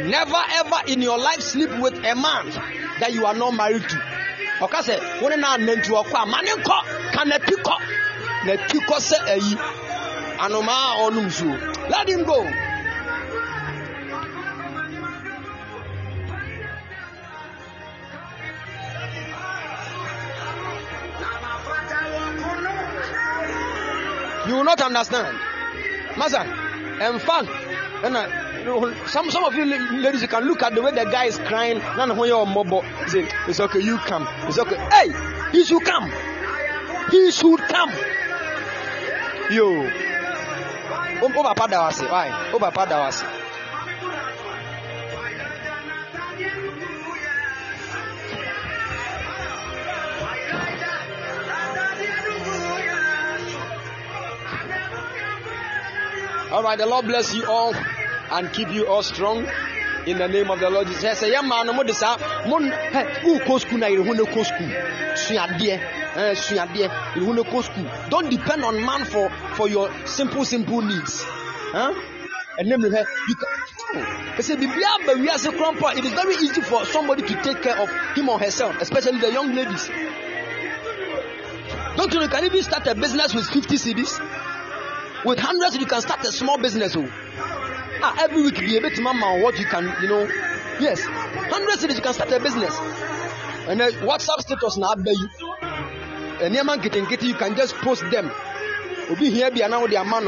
never 0.08 0.42
ever 0.54 0.80
in 0.88 1.00
your 1.00 1.18
life 1.18 1.40
sleep 1.40 1.70
with 1.78 1.94
a 2.04 2.14
man 2.14 2.50
that 3.00 3.12
you 3.12 3.24
are 3.26 3.34
not 3.34 3.52
married 3.54 3.82
to. 3.88 3.96
Ɔka 4.60 4.82
sɛ 4.82 5.22
wo 5.22 5.28
ne 5.28 5.36
naa 5.36 5.56
nanti 5.58 5.90
ɔkɔ 5.90 6.22
a 6.22 6.26
ma 6.26 6.40
ne 6.40 6.50
nkɔ 6.50 7.12
ka 7.12 7.24
n'ati 7.24 7.54
kɔ 7.62 7.74
n'ati 8.44 8.78
kɔ 8.88 8.96
sɛ 9.08 9.18
ayi. 9.34 9.54
Anomaa 10.38 10.84
a 10.92 11.10
ɔnom 11.10 11.90
let 11.90 12.08
him 12.08 12.24
go. 12.24 12.42
You 24.48 24.56
will 24.56 24.64
not 24.64 24.80
understand. 24.80 25.38
Masa 26.16 26.44
ɛnfa 26.98 27.46
ɛna 28.02 29.08
some 29.08 29.30
some 29.30 29.44
of 29.44 29.54
you 29.54 29.64
la- 29.64 29.90
ladies 29.98 30.22
you 30.22 30.28
can 30.28 30.44
look 30.44 30.62
at 30.62 30.74
the 30.74 30.82
way 30.82 30.90
the 30.90 31.04
guy 31.04 31.24
is 31.26 31.38
crying. 31.38 31.78
Na 31.96 32.06
ne 32.06 32.14
ho 32.14 32.22
yɛ 32.22 32.46
ɔmɔbɔ 32.46 33.08
say 33.08 33.26
it's 33.48 33.60
okay 33.60 33.78
you 33.80 33.98
come. 33.98 34.26
It's 34.48 34.58
okay. 34.58 34.76
Hey 34.90 35.08
he 35.52 35.64
should 35.64 35.84
come. 35.84 36.10
He 37.10 37.30
should 37.30 37.60
come 37.60 37.90
yo 39.54 39.68
o 41.22 41.26
o 41.26 41.42
papa 41.42 41.68
da 41.68 41.82
wa 41.82 41.90
se 41.92 42.06
why 42.06 42.28
o 42.52 42.58
papa 42.58 42.86
da 42.86 42.98
wa 42.98 43.10
se. 43.10 43.24
All 56.52 56.62
right, 56.62 56.76
the 56.76 56.84
Lord 56.84 57.06
bless 57.06 57.34
you 57.34 57.46
all 57.46 57.74
and 57.74 58.52
keep 58.52 58.68
you 58.70 58.86
all 58.86 59.02
strong 59.02 59.46
in 60.06 60.18
the 60.18 60.28
name 60.28 60.50
of 60.50 60.60
the 60.60 60.68
Lord 60.68 60.86
Jesus. 60.86 61.18
Say, 61.18 61.30
yeah, 61.30 61.40
man, 61.40 61.74
mo 61.74 61.82
de 61.82 61.94
sa, 61.94 62.18
mo 62.46 62.58
hey, 62.58 63.20
who 63.22 63.38
go 63.38 63.56
school 63.56 63.78
na 63.78 63.86
you 63.86 64.04
no 64.04 64.26
go 64.26 64.42
school. 64.42 64.68
Suadeɛ, 65.16 66.01
eh, 66.16 66.34
suadeɛ, 66.34 67.16
no 67.16 67.44
go 67.44 67.62
school. 67.62 67.86
Don't 68.10 68.30
depend 68.30 68.64
on 68.64 68.84
man 68.84 69.04
for 69.04 69.30
for 69.54 69.68
your 69.68 69.90
simple 70.06 70.44
simple 70.44 70.80
needs. 70.82 71.22
Huh? 71.24 71.94
And 72.58 72.70
then 72.70 72.80
you 72.80 72.90
can. 72.90 73.04
They 74.36 74.42
say. 74.42 74.54
It 74.54 76.04
is 76.04 76.12
very 76.12 76.34
easy 76.36 76.60
for 76.62 76.84
somebody 76.86 77.22
to 77.22 77.42
take 77.42 77.62
care 77.62 77.78
of 77.78 77.90
him 78.14 78.28
or 78.28 78.38
herself, 78.38 78.80
especially 78.80 79.18
the 79.20 79.32
young 79.32 79.54
ladies. 79.54 79.88
Don't 81.96 82.12
you 82.12 82.20
know? 82.20 82.28
Can 82.28 82.44
even 82.44 82.62
start 82.62 82.86
a 82.86 82.94
business 82.94 83.34
with 83.34 83.46
50 83.46 83.76
CDs. 83.76 84.18
With 85.24 85.38
hundreds, 85.38 85.76
you 85.76 85.86
can 85.86 86.00
start 86.00 86.20
a 86.24 86.32
small 86.32 86.58
business. 86.58 86.96
Oh. 86.96 87.08
Ah, 88.02 88.16
every 88.20 88.42
week, 88.42 88.58
be 88.58 88.76
able 88.76 88.90
to 88.90 89.00
mama 89.02 89.40
what 89.42 89.58
you 89.58 89.66
can, 89.66 89.84
you 90.02 90.08
know. 90.08 90.26
Yes, 90.80 91.02
hundreds 91.04 91.82
you 91.82 92.02
can 92.02 92.14
start 92.14 92.32
a 92.32 92.40
business. 92.40 92.76
And 93.68 93.78
then 93.78 93.92
WhatsApp 94.02 94.40
status 94.40 94.76
now 94.76 94.94
you. 94.96 95.28
And 96.40 96.54
your 96.54 96.64
man 96.64 96.80
getting 96.80 97.04
getting, 97.04 97.28
you 97.28 97.34
can 97.34 97.56
just 97.56 97.74
post 97.76 98.02
them. 98.10 98.30
Obi 99.10 99.30
here 99.30 99.50
be 99.50 99.60
now 99.60 99.86
their 99.86 100.04
man 100.04 100.24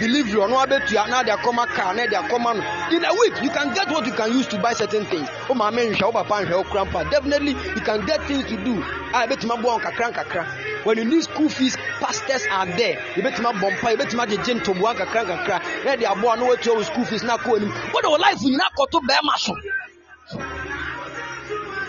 delivery 0.00 0.40
or 0.40 0.48
no 0.48 0.56
abet 0.56 0.90
you 0.90 0.96
now 0.96 1.22
their 1.22 1.36
come 1.36 1.56
car 1.56 1.94
now 1.94 2.06
their 2.06 2.22
command 2.28 2.58
in 2.92 3.04
a 3.04 3.12
week 3.14 3.42
you 3.42 3.50
can 3.50 3.72
get 3.74 3.88
what 3.88 4.06
you 4.06 4.12
can 4.12 4.32
use 4.32 4.46
to 4.46 4.58
buy 4.58 4.72
certain 4.72 5.04
things. 5.06 5.28
Oh 5.48 5.54
my 5.54 5.70
man 5.70 5.94
shall 5.94 6.12
papa 6.12 6.34
and 6.34 6.48
shall 6.48 6.64
grandpa 6.64 7.04
definitely 7.04 7.52
you 7.52 7.80
can 7.80 8.04
get 8.06 8.22
things 8.24 8.44
to 8.46 8.56
do. 8.64 8.82
I 9.14 9.26
bet 9.26 9.44
my 9.44 9.60
boy 9.60 9.78
kakra 9.78 10.12
kakra 10.12 10.46
when 10.84 10.98
you 10.98 11.04
need 11.04 11.22
school 11.22 11.48
fees 11.48 11.76
pastors 12.00 12.46
are 12.50 12.66
there. 12.66 13.00
You 13.16 13.22
bet 13.22 13.40
my 13.40 13.52
bompa 13.52 13.92
you 13.92 13.96
bet 13.96 14.14
my 14.14 14.26
gin 14.26 14.60
to 14.60 14.74
boy 14.74 14.94
kakra 14.94 15.24
kakra 15.24 15.84
na 15.84 15.96
their 15.96 16.14
boy 16.20 16.34
no 16.34 16.54
to 16.56 16.84
school 16.84 17.04
fees 17.04 17.22
na 17.22 17.36
ko 17.36 17.56
anim. 17.56 17.70
What 17.70 18.02
the 18.02 18.10
life 18.10 18.42
you 18.42 18.56
na 18.56 18.68
ko 18.76 18.86
to 18.86 19.00
be 19.00 19.14
ma 19.22 19.36
so 19.36 19.54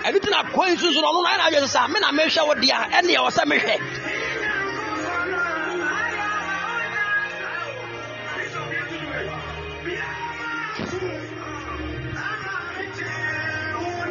ɛno 0.04 0.22
ti 0.22 0.30
na 0.30 0.44
kwan 0.52 0.76
no 0.76 1.10
ɔno 1.10 1.24
na 1.24 1.30
ayɛ 1.30 1.38
na 1.38 1.46
adwene 1.50 1.68
sɛ 1.68 1.90
me 1.90 2.00
na 2.00 2.12
mehwɛ 2.12 2.48
wo 2.48 2.54
deɛ 2.54 2.72
a 2.72 3.02
ɛne 3.02 3.12
ɛwɔ 3.18 3.30
sɛ 3.32 3.44
mehwɛ 3.46 3.76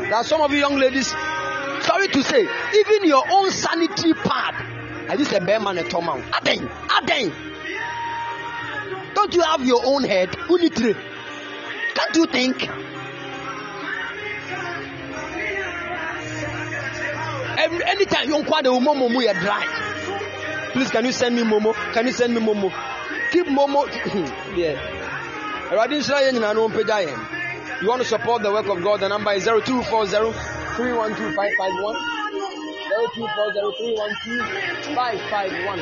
There 0.07 0.15
are 0.15 0.23
some 0.23 0.41
of 0.41 0.53
you 0.53 0.59
young 0.59 0.77
ladies, 0.77 1.09
sorry 1.09 2.07
to 2.07 2.23
say, 2.23 2.41
even 2.41 3.09
your 3.09 3.25
own 3.29 3.51
sanitary 3.51 4.15
pad. 4.15 4.55
I 5.09 5.17
just 5.17 5.33
a 5.33 5.41
bear 5.41 5.59
man 5.59 5.79
a 5.79 5.83
tom. 5.89 6.09
Aden, 6.09 6.71
Aden. 7.03 7.33
Don't 9.15 9.35
you 9.35 9.43
have 9.43 9.65
your 9.65 9.83
own 9.85 10.05
head? 10.05 10.31
Unitre. 10.49 10.95
Can't 11.95 12.17
you 12.17 12.27
think? 12.27 12.69
Every, 17.59 17.85
anytime 17.85 18.29
you 18.29 18.37
inquire 18.39 18.63
the 18.63 18.71
momo 18.71 19.11
you're 19.11 19.35
dry. 19.35 19.65
Please, 20.73 20.91
can 20.91 21.05
you 21.07 21.13
send 21.13 21.35
me 21.35 21.43
momo? 21.43 21.75
Can 21.95 22.07
you 22.07 22.13
send 22.13 22.35
me 22.35 22.41
momo? 22.41 22.71
Keep 23.33 23.47
momo. 23.47 23.87
yeah. 24.57 24.77
You 27.81 27.89
want 27.89 28.03
to 28.03 28.07
support 28.07 28.43
the 28.43 28.53
work 28.53 28.67
of 28.69 28.83
God? 28.83 29.01
The 29.01 29.09
number 29.09 29.33
is 29.33 29.45
0240 29.45 30.33
312 30.77 31.35
551. 31.35 31.97
0240 33.17 33.77
312 33.79 34.95
551. 34.95 35.81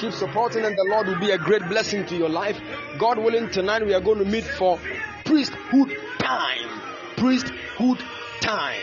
Keep 0.00 0.12
supporting, 0.12 0.64
and 0.64 0.76
the 0.76 0.84
Lord 0.90 1.06
will 1.08 1.18
be 1.20 1.30
a 1.30 1.38
great 1.38 1.62
blessing 1.68 2.06
to 2.06 2.16
your 2.16 2.28
life. 2.28 2.60
God 2.98 3.18
willing, 3.18 3.50
tonight 3.50 3.84
we 3.84 3.92
are 3.92 4.00
going 4.00 4.18
to 4.18 4.24
meet 4.24 4.44
for 4.44 4.78
priesthood 5.24 5.92
time. 6.18 6.68
Priesthood 7.16 8.02
time. 8.40 8.80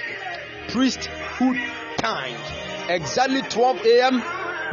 Priesthood 0.69 1.57
time. 1.97 2.39
Exactly 2.89 3.41
12 3.41 3.85
a.m. 3.85 4.23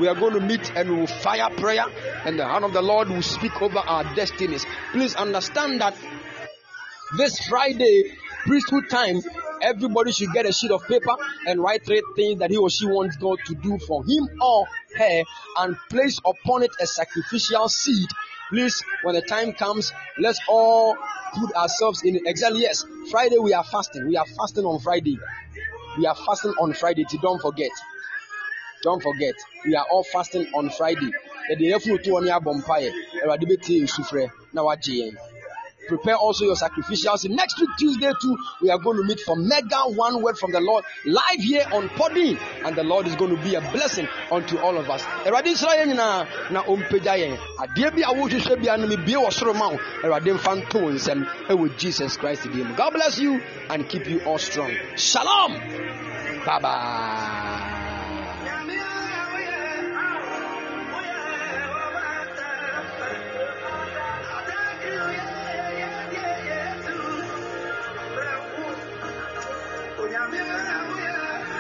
We 0.01 0.09
are 0.09 0.15
going 0.15 0.35
to 0.35 0.41
meet 0.41 0.73
and 0.77 0.91
we 0.91 0.97
will 0.97 1.07
fire 1.07 1.51
prayer, 1.51 1.87
and 2.25 2.39
the 2.39 2.45
hand 2.47 2.65
of 2.65 2.73
the 2.73 2.83
Lord 2.83 3.09
will 3.09 3.23
speak 3.23 3.63
over 3.63 3.79
our 3.79 4.05
destinies. 4.15 4.67
Please 4.93 5.15
understand 5.15 5.81
that 5.81 5.95
this 7.17 7.39
Friday, 7.47 8.13
priesthood 8.45 8.91
time, 8.91 9.21
everybody 9.63 10.11
should 10.13 10.33
get 10.33 10.47
a 10.47 10.53
sheet 10.53 10.73
of 10.73 10.83
paper 10.89 11.17
and 11.47 11.61
write 11.61 11.85
three 11.85 12.03
things 12.17 12.41
that 12.41 12.51
he 12.51 12.57
or 12.57 12.71
she 12.71 12.87
wants 12.87 13.17
God 13.17 13.39
to 13.47 13.55
do 13.55 13.79
for 13.79 14.03
him 14.05 14.29
or 14.41 14.67
her 14.97 15.23
and 15.59 15.77
place 15.91 16.21
upon 16.27 16.65
it 16.65 16.71
a 16.81 16.87
sacrificial 16.87 17.69
seed. 17.69 18.09
Please, 18.51 18.83
when 19.03 19.15
the 19.15 19.23
time 19.23 19.53
comes, 19.53 19.93
let's 20.19 20.41
all 20.49 20.97
put 21.35 21.55
ourselves 21.55 22.03
in. 22.03 22.21
Exactly, 22.27 22.63
yes. 22.63 22.85
Friday 23.11 23.39
we 23.39 23.53
are 23.53 23.65
fasting. 23.65 24.07
We 24.09 24.17
are 24.17 24.27
fasting 24.27 24.65
on 24.65 24.81
Friday. 24.81 25.19
We 25.99 26.07
are 26.07 26.15
fasting 26.15 26.53
on 26.61 26.73
Friday. 26.75 27.05
Don't 27.23 27.41
forget. 27.41 27.71
Don't 28.85 29.03
forget, 29.03 29.35
we 29.65 29.75
are 29.75 29.87
all 29.91 30.05
fasting 30.05 30.47
on 30.55 30.69
Friday. 30.69 31.11
Yɛde 31.51 31.73
yɛfunu 31.73 32.03
to 32.03 32.11
wɔn 32.11 32.29
abɔ 32.29 32.53
mpaeɛ. 32.61 32.93
Awurade 33.23 33.45
bɛ 33.49 33.57
tie 33.65 33.81
esufrɛ 33.85 34.31
na 34.53 34.63
wagye. 34.63 35.17
Prepare 35.87 36.17
also 36.17 36.45
your 36.45 36.57
sacrificials. 36.57 37.29
Next 37.29 37.61
week, 37.61 37.71
Tuesday, 37.79 38.13
too, 38.21 38.37
we 38.61 38.71
are 38.71 38.79
going 38.79 38.97
to 38.99 39.05
meet 39.05 39.21
for 39.21 39.37
mega 39.37 39.77
one 39.87 40.23
word 40.23 40.39
from 40.39 40.53
the 40.53 40.61
Lord 40.61 40.85
live 41.05 41.39
here 41.39 41.67
on 41.73 41.89
Podbean. 41.91 42.39
And 42.65 42.77
the 42.77 42.85
Lord 42.85 43.07
is 43.07 43.17
going 43.17 43.35
to 43.37 43.43
be 43.43 43.55
a 43.55 43.61
blessing 43.61 44.09
unto 44.31 44.59
all 44.59 44.77
of 44.77 44.89
us. 44.91 45.03
Nyinaa 45.25 46.51
na 46.51 46.63
ɛwɔ 51.49 51.77
Jesus 51.79 52.17
Christ. 52.17 52.47
God 52.77 52.91
bless 52.93 53.19
you 53.19 53.41
and 53.71 53.89
keep 53.89 54.07
you 54.07 54.21
all 54.25 54.39
strong. 54.39 54.73
Shalom. 54.97 55.53
Bye 56.45 56.59
bye. 56.61 57.71
Amen. 70.37 70.64